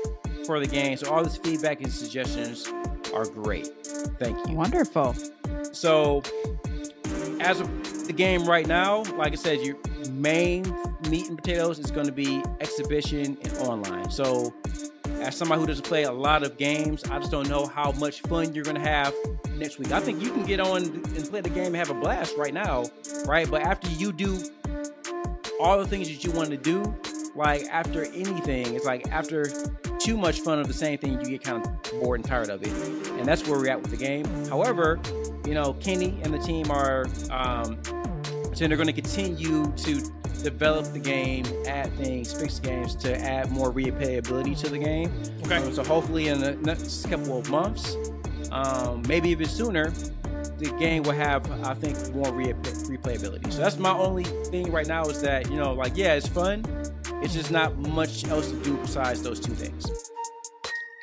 for 0.45 0.61
the 0.61 0.67
game, 0.67 0.95
so 0.95 1.11
all 1.11 1.21
this 1.21 1.35
feedback 1.35 1.81
and 1.81 1.91
suggestions 1.91 2.65
are 3.13 3.25
great. 3.25 3.75
Thank 4.19 4.47
you. 4.47 4.55
Wonderful. 4.55 5.17
So, 5.73 6.23
as 7.41 7.59
of 7.59 8.07
the 8.07 8.13
game 8.13 8.45
right 8.45 8.65
now, 8.65 9.03
like 9.17 9.33
I 9.33 9.35
said, 9.35 9.59
your 9.59 9.75
main 10.11 10.63
meat 11.09 11.27
and 11.27 11.37
potatoes 11.37 11.77
is 11.77 11.91
going 11.91 12.05
to 12.05 12.13
be 12.13 12.41
exhibition 12.61 13.37
and 13.43 13.57
online. 13.57 14.09
So, 14.09 14.53
as 15.21 15.35
somebody 15.35 15.61
who 15.61 15.67
doesn't 15.67 15.85
play 15.85 16.03
a 16.03 16.11
lot 16.11 16.43
of 16.43 16.57
games, 16.57 17.03
I 17.05 17.19
just 17.19 17.31
don't 17.31 17.47
know 17.47 17.65
how 17.67 17.91
much 17.93 18.21
fun 18.21 18.53
you're 18.53 18.63
going 18.63 18.75
to 18.75 18.81
have 18.81 19.13
next 19.55 19.77
week. 19.77 19.91
I 19.91 19.99
think 19.99 20.21
you 20.21 20.31
can 20.31 20.43
get 20.45 20.59
on 20.59 20.83
and 20.83 21.29
play 21.29 21.41
the 21.41 21.49
game 21.49 21.67
and 21.67 21.75
have 21.75 21.89
a 21.89 21.93
blast 21.93 22.35
right 22.37 22.53
now, 22.53 22.85
right? 23.25 23.49
But 23.49 23.61
after 23.61 23.89
you 23.91 24.11
do 24.11 24.43
all 25.59 25.77
the 25.77 25.87
things 25.87 26.07
that 26.07 26.23
you 26.23 26.31
want 26.31 26.49
to 26.49 26.57
do, 26.57 26.93
like 27.35 27.63
after 27.65 28.05
anything, 28.05 28.73
it's 28.75 28.85
like 28.85 29.07
after 29.11 29.45
too 29.99 30.17
much 30.17 30.41
fun 30.41 30.59
of 30.59 30.67
the 30.67 30.73
same 30.73 30.97
thing, 30.97 31.21
you 31.21 31.29
get 31.29 31.43
kind 31.43 31.65
of 31.65 32.01
bored 32.01 32.19
and 32.19 32.27
tired 32.27 32.49
of 32.49 32.63
it. 32.63 32.71
And 33.19 33.25
that's 33.25 33.47
where 33.47 33.59
we're 33.59 33.69
at 33.69 33.81
with 33.81 33.91
the 33.91 33.97
game. 33.97 34.25
However, 34.47 34.99
you 35.45 35.53
know, 35.53 35.73
Kenny 35.73 36.19
and 36.23 36.33
the 36.33 36.39
team 36.39 36.71
are 36.71 37.05
um, 37.29 37.81
saying 38.53 38.69
they're 38.69 38.77
going 38.77 38.87
to 38.87 38.93
continue 38.93 39.71
to 39.71 40.11
develop 40.43 40.91
the 40.93 40.99
game, 40.99 41.45
add 41.67 41.91
things, 41.93 42.33
fix 42.33 42.59
games 42.59 42.95
to 42.95 43.19
add 43.19 43.51
more 43.51 43.71
replayability 43.71 44.57
to 44.61 44.69
the 44.69 44.77
game. 44.77 45.11
Okay. 45.45 45.57
Um, 45.57 45.73
so 45.73 45.83
hopefully 45.83 46.27
in 46.27 46.39
the 46.39 46.55
next 46.55 47.05
couple 47.09 47.37
of 47.37 47.49
months, 47.49 47.95
um, 48.51 49.03
maybe 49.07 49.29
even 49.29 49.47
sooner, 49.47 49.91
the 50.57 50.75
game 50.79 51.03
will 51.03 51.13
have, 51.13 51.49
I 51.63 51.73
think, 51.73 51.97
more 52.13 52.31
re- 52.33 52.53
replayability. 52.53 53.51
So 53.51 53.59
that's 53.59 53.77
my 53.77 53.91
only 53.91 54.23
thing 54.23 54.71
right 54.71 54.87
now 54.87 55.05
is 55.05 55.21
that, 55.21 55.49
you 55.49 55.57
know, 55.57 55.73
like, 55.73 55.93
yeah, 55.95 56.13
it's 56.13 56.27
fun. 56.27 56.65
It's 57.23 57.33
just 57.33 57.51
not 57.51 57.77
much 57.77 58.25
else 58.25 58.49
to 58.49 58.57
do 58.63 58.77
besides 58.77 59.21
those 59.23 59.39
two 59.39 59.53
things. 59.53 59.85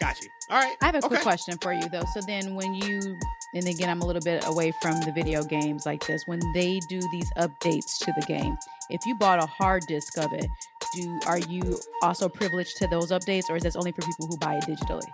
Got 0.01 0.21
you. 0.21 0.29
All 0.51 0.61
right. 0.61 0.77
I 0.81 0.87
have 0.87 0.95
a 0.95 1.01
quick 1.01 1.23
question 1.23 1.59
for 1.59 1.73
you 1.73 1.89
though. 1.89 2.05
So 2.15 2.21
then 2.27 2.55
when 2.55 2.75
you 2.75 3.19
and 3.55 3.67
again, 3.67 3.89
I'm 3.89 4.03
a 4.03 4.07
little 4.07 4.23
bit 4.23 4.45
away 4.47 4.73
from 4.83 5.01
the 5.01 5.13
video 5.13 5.43
games 5.43 5.87
like 5.87 6.07
this. 6.07 6.23
When 6.27 6.41
they 6.53 6.81
do 6.89 7.01
these 7.11 7.31
updates 7.39 7.99
to 8.01 8.13
the 8.19 8.25
game, 8.27 8.57
if 8.91 9.05
you 9.07 9.15
bought 9.17 9.43
a 9.43 9.47
hard 9.47 9.85
disk 9.89 10.19
of 10.19 10.33
it, 10.33 10.47
do 10.95 11.21
are 11.27 11.39
you 11.39 11.79
also 12.03 12.29
privileged 12.29 12.77
to 12.79 12.87
those 12.89 13.11
updates, 13.11 13.45
or 13.49 13.57
is 13.57 13.63
this 13.63 13.77
only 13.77 13.93
for 13.93 14.03
people 14.03 14.27
who 14.27 14.37
buy 14.39 14.57
it 14.57 14.65
digitally? 14.65 15.09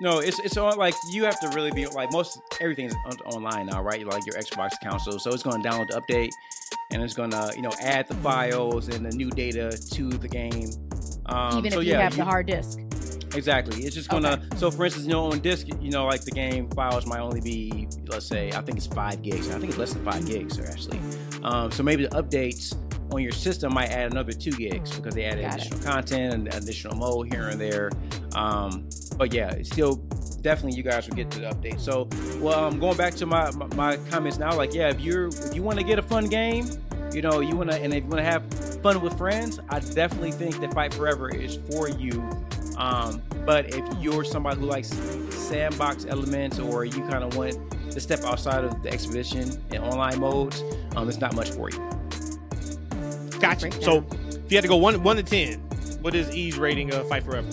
No, 0.00 0.20
it's 0.20 0.38
it's 0.40 0.56
on 0.56 0.78
like 0.78 0.94
you 1.10 1.24
have 1.24 1.40
to 1.40 1.48
really 1.48 1.72
be 1.72 1.86
like 1.86 2.12
most 2.12 2.40
everything's 2.60 2.94
on, 3.04 3.16
online 3.34 3.66
now, 3.66 3.82
right? 3.82 4.06
Like 4.06 4.24
your 4.24 4.36
Xbox 4.36 4.70
console, 4.82 5.18
so 5.18 5.32
it's 5.32 5.42
going 5.42 5.60
to 5.60 5.68
download 5.68 5.88
the 5.88 6.00
update, 6.00 6.30
and 6.92 7.02
it's 7.02 7.14
going 7.14 7.30
to 7.30 7.52
you 7.56 7.62
know 7.62 7.72
add 7.82 8.06
the 8.06 8.14
files 8.14 8.88
and 8.88 9.04
the 9.04 9.10
new 9.10 9.30
data 9.30 9.76
to 9.94 10.08
the 10.08 10.28
game. 10.28 10.70
Um, 11.26 11.58
Even 11.58 11.72
so 11.72 11.80
if 11.80 11.86
you 11.86 11.92
yeah, 11.92 12.02
have 12.02 12.12
you, 12.12 12.18
the 12.18 12.24
hard 12.24 12.46
disk. 12.46 12.78
Exactly. 13.34 13.82
It's 13.84 13.94
just 13.94 14.08
gonna. 14.08 14.32
Okay. 14.32 14.56
So, 14.56 14.70
for 14.70 14.84
instance, 14.84 15.06
you 15.06 15.12
know, 15.12 15.30
on 15.32 15.40
disk, 15.40 15.66
you 15.80 15.90
know, 15.90 16.06
like 16.06 16.22
the 16.22 16.30
game 16.30 16.68
files 16.70 17.06
might 17.06 17.20
only 17.20 17.40
be, 17.40 17.88
let's 18.06 18.26
say, 18.26 18.50
I 18.52 18.60
think 18.60 18.78
it's 18.78 18.86
five 18.86 19.22
gigs. 19.22 19.50
I 19.50 19.58
think 19.58 19.70
it's 19.70 19.78
less 19.78 19.92
than 19.92 20.04
five 20.04 20.26
gigs, 20.26 20.58
actually. 20.58 21.00
Um, 21.42 21.70
so 21.70 21.82
maybe 21.82 22.04
the 22.06 22.10
updates 22.22 22.74
on 23.12 23.22
your 23.22 23.32
system 23.32 23.72
might 23.72 23.90
add 23.90 24.10
another 24.10 24.32
two 24.32 24.50
gigs 24.52 24.96
because 24.96 25.14
they 25.14 25.24
added 25.24 25.42
Got 25.42 25.54
additional 25.54 25.80
it. 25.80 25.84
content 25.84 26.34
and 26.34 26.54
additional 26.54 26.96
mode 26.96 27.32
here 27.32 27.48
and 27.48 27.60
there. 27.60 27.90
Um, 28.34 28.88
but 29.16 29.32
yeah, 29.32 29.54
still 29.62 29.96
definitely 30.42 30.76
you 30.76 30.82
guys 30.82 31.08
will 31.08 31.16
get 31.16 31.30
to 31.32 31.40
the 31.40 31.46
update. 31.46 31.80
So, 31.80 32.08
well, 32.40 32.58
um, 32.64 32.78
going 32.78 32.96
back 32.96 33.14
to 33.14 33.26
my, 33.26 33.50
my, 33.52 33.66
my 33.74 33.96
comments 34.10 34.38
now, 34.38 34.56
like 34.56 34.74
yeah, 34.74 34.88
if 34.88 35.00
you're 35.00 35.28
if 35.28 35.54
you 35.54 35.62
want 35.62 35.78
to 35.78 35.84
get 35.84 35.98
a 35.98 36.02
fun 36.02 36.26
game, 36.26 36.66
you 37.12 37.22
know, 37.22 37.40
you 37.40 37.56
want 37.56 37.70
to 37.70 37.76
and 37.80 37.92
if 37.92 38.04
you 38.04 38.10
want 38.10 38.18
to 38.18 38.24
have 38.24 38.44
fun 38.82 39.00
with 39.00 39.16
friends, 39.16 39.58
I 39.68 39.80
definitely 39.80 40.32
think 40.32 40.60
that 40.60 40.72
Fight 40.74 40.92
Forever 40.94 41.34
is 41.34 41.58
for 41.70 41.88
you. 41.88 42.28
Um, 42.78 43.20
but 43.44 43.74
if 43.74 43.84
you're 43.98 44.24
somebody 44.24 44.60
who 44.60 44.66
likes 44.66 44.88
sandbox 45.34 46.06
elements 46.06 46.58
or 46.58 46.84
you 46.84 47.00
kind 47.08 47.24
of 47.24 47.36
want 47.36 47.58
to 47.90 48.00
step 48.00 48.22
outside 48.22 48.64
of 48.64 48.82
the 48.82 48.90
exhibition 48.90 49.60
and 49.72 49.82
online 49.82 50.20
modes, 50.20 50.62
um, 50.94 51.08
it's 51.08 51.18
not 51.18 51.34
much 51.34 51.50
for 51.50 51.70
you. 51.70 51.78
Gotcha. 53.40 53.72
So 53.82 54.06
if 54.28 54.50
you 54.50 54.56
had 54.56 54.62
to 54.62 54.68
go 54.68 54.76
one 54.76 55.02
one 55.02 55.16
to 55.16 55.22
ten, 55.22 55.58
what 56.02 56.14
is 56.14 56.30
E's 56.34 56.56
rating 56.56 56.92
of 56.94 57.08
Fight 57.08 57.24
Forever? 57.24 57.48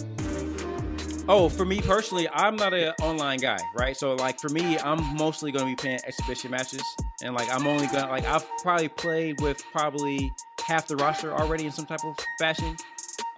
Oh, 1.28 1.50
for 1.50 1.66
me 1.66 1.82
personally, 1.82 2.30
I'm 2.32 2.56
not 2.56 2.76
an 2.76 2.94
online 3.02 3.40
guy, 3.40 3.58
right? 3.76 3.98
So 3.98 4.14
like 4.14 4.40
for 4.40 4.50
me, 4.50 4.78
I'm 4.78 5.18
mostly 5.18 5.52
going 5.52 5.66
to 5.66 5.72
be 5.72 5.76
playing 5.76 6.00
exhibition 6.06 6.52
matches, 6.52 6.84
and 7.24 7.34
like 7.34 7.50
I'm 7.52 7.66
only 7.66 7.88
gonna 7.88 8.12
like 8.12 8.26
I've 8.26 8.46
probably 8.62 8.90
played 8.90 9.42
with 9.42 9.64
probably 9.72 10.32
half 10.68 10.88
the 10.88 10.96
roster 10.98 11.34
already 11.34 11.66
in 11.66 11.72
some 11.72 11.88
type 11.88 12.04
of 12.06 12.16
fashion. 12.38 12.76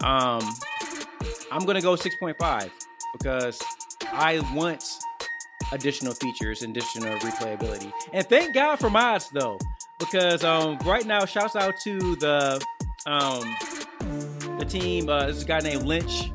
Um, 0.03 0.41
I'm 1.51 1.65
gonna 1.65 1.81
go 1.81 1.95
6.5 1.95 2.69
because 3.13 3.61
I 4.11 4.39
want 4.55 4.83
additional 5.71 6.13
features, 6.13 6.63
additional 6.63 7.17
replayability, 7.19 7.91
and 8.13 8.27
thank 8.27 8.53
God 8.53 8.77
for 8.77 8.89
mods 8.89 9.29
though, 9.29 9.57
because 9.99 10.43
um 10.43 10.77
right 10.85 11.05
now, 11.05 11.25
shouts 11.25 11.55
out 11.55 11.75
to 11.83 12.15
the 12.17 12.63
um 13.05 13.55
the 14.59 14.65
team. 14.65 15.09
Uh, 15.09 15.27
this 15.27 15.43
guy 15.43 15.59
named 15.59 15.83
Lynch 15.83 16.31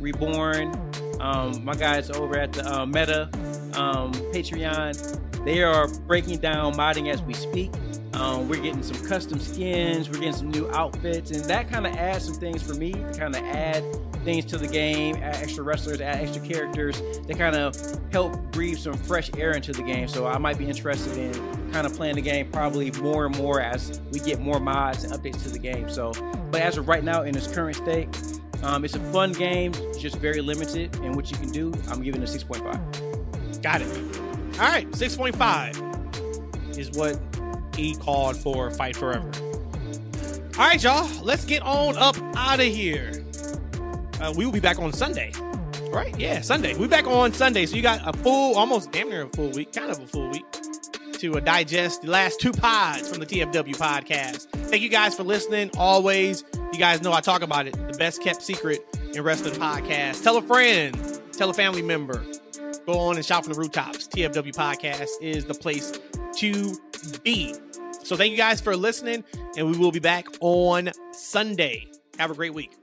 Reborn. 0.00 0.74
Um, 1.20 1.64
my 1.64 1.74
guys 1.74 2.10
over 2.10 2.38
at 2.38 2.52
the 2.52 2.66
uh, 2.66 2.86
Meta 2.86 3.28
um, 3.74 4.12
Patreon, 4.32 5.44
they 5.44 5.62
are 5.62 5.86
breaking 6.06 6.38
down 6.38 6.74
modding 6.74 7.12
as 7.12 7.20
we 7.22 7.34
speak. 7.34 7.70
Um, 8.14 8.48
we're 8.48 8.60
getting 8.60 8.82
some 8.82 9.06
custom 9.06 9.38
skins, 9.38 10.08
we're 10.08 10.14
getting 10.14 10.32
some 10.32 10.50
new 10.50 10.70
outfits, 10.70 11.30
and 11.30 11.44
that 11.44 11.70
kind 11.70 11.86
of 11.86 11.94
adds 11.94 12.24
some 12.24 12.34
things 12.34 12.62
for 12.62 12.74
me 12.74 12.92
to 12.92 13.12
kind 13.12 13.36
of 13.36 13.42
add 13.44 13.84
things 14.24 14.44
to 14.46 14.58
the 14.58 14.66
game, 14.66 15.16
add 15.16 15.36
extra 15.36 15.64
wrestlers, 15.64 16.00
add 16.00 16.20
extra 16.20 16.46
characters 16.46 17.00
that 17.26 17.38
kind 17.38 17.56
of 17.56 17.76
help 18.12 18.36
breathe 18.52 18.78
some 18.78 18.94
fresh 18.94 19.30
air 19.36 19.52
into 19.52 19.72
the 19.72 19.82
game. 19.82 20.08
So 20.08 20.26
I 20.26 20.38
might 20.38 20.58
be 20.58 20.66
interested 20.66 21.16
in 21.16 21.32
kind 21.72 21.86
of 21.86 21.94
playing 21.94 22.16
the 22.16 22.22
game 22.22 22.50
probably 22.50 22.90
more 22.92 23.26
and 23.26 23.36
more 23.36 23.60
as 23.60 24.00
we 24.12 24.20
get 24.20 24.40
more 24.40 24.60
mods 24.60 25.04
and 25.04 25.12
updates 25.12 25.42
to 25.44 25.48
the 25.48 25.58
game. 25.58 25.88
So, 25.88 26.12
but 26.50 26.60
as 26.60 26.76
of 26.76 26.88
right 26.88 27.04
now, 27.04 27.22
in 27.22 27.36
its 27.36 27.46
current 27.46 27.76
state, 27.76 28.08
um, 28.62 28.84
it's 28.84 28.94
a 28.94 29.00
fun 29.12 29.32
game, 29.32 29.72
just 29.98 30.16
very 30.16 30.40
limited 30.40 30.94
in 30.96 31.12
what 31.12 31.30
you 31.30 31.36
can 31.38 31.50
do. 31.50 31.72
I'm 31.88 32.02
giving 32.02 32.22
it 32.22 32.28
a 32.28 32.38
6.5. 32.38 33.62
Got 33.62 33.82
it. 33.82 33.88
All 34.58 34.66
right, 34.66 34.90
6.5 34.90 36.78
is 36.78 36.90
what 36.90 37.18
he 37.74 37.94
called 37.94 38.36
for 38.36 38.70
Fight 38.70 38.96
Forever. 38.96 39.30
All 40.58 40.66
right, 40.66 40.82
y'all, 40.82 41.08
let's 41.22 41.44
get 41.46 41.62
on 41.62 41.96
up 41.96 42.16
out 42.36 42.60
of 42.60 42.66
here. 42.66 43.24
Uh, 44.20 44.32
we 44.36 44.44
will 44.44 44.52
be 44.52 44.60
back 44.60 44.78
on 44.78 44.92
Sunday. 44.92 45.32
Right? 45.90 46.16
Yeah, 46.18 46.40
Sunday. 46.40 46.74
We'll 46.76 46.88
back 46.88 47.06
on 47.06 47.32
Sunday. 47.32 47.66
So 47.66 47.74
you 47.74 47.82
got 47.82 48.00
a 48.06 48.16
full, 48.18 48.56
almost 48.56 48.92
damn 48.92 49.08
near 49.08 49.22
a 49.22 49.28
full 49.28 49.50
week, 49.50 49.72
kind 49.72 49.90
of 49.90 49.98
a 50.00 50.06
full 50.06 50.30
week 50.30 50.44
to 51.20 51.36
uh, 51.36 51.40
digest 51.40 52.02
the 52.02 52.10
last 52.10 52.40
two 52.40 52.52
pods 52.52 53.08
from 53.08 53.20
the 53.20 53.26
TFW 53.26 53.76
podcast. 53.76 54.48
Thank 54.68 54.82
you 54.82 54.88
guys 54.88 55.14
for 55.14 55.22
listening. 55.22 55.70
Always, 55.76 56.44
you 56.72 56.78
guys 56.78 57.02
know 57.02 57.12
I 57.12 57.20
talk 57.20 57.42
about 57.42 57.66
it. 57.66 57.74
The 57.74 57.98
best 57.98 58.22
kept 58.22 58.42
secret 58.42 58.80
in 59.12 59.22
wrestling 59.22 59.54
podcast. 59.54 60.22
Tell 60.22 60.36
a 60.36 60.42
friend, 60.42 60.96
tell 61.32 61.50
a 61.50 61.54
family 61.54 61.82
member. 61.82 62.24
Go 62.86 62.98
on 62.98 63.16
and 63.16 63.24
shout 63.24 63.44
from 63.44 63.52
the 63.52 63.58
rooftops. 63.58 64.08
TFW 64.08 64.54
podcast 64.54 65.10
is 65.20 65.44
the 65.44 65.54
place 65.54 65.98
to 66.36 66.76
be. 67.22 67.54
So 68.02 68.16
thank 68.16 68.30
you 68.30 68.38
guys 68.38 68.60
for 68.60 68.76
listening, 68.76 69.24
and 69.56 69.70
we 69.70 69.76
will 69.76 69.92
be 69.92 69.98
back 70.00 70.26
on 70.40 70.90
Sunday. 71.12 71.88
Have 72.18 72.30
a 72.30 72.34
great 72.34 72.54
week. 72.54 72.79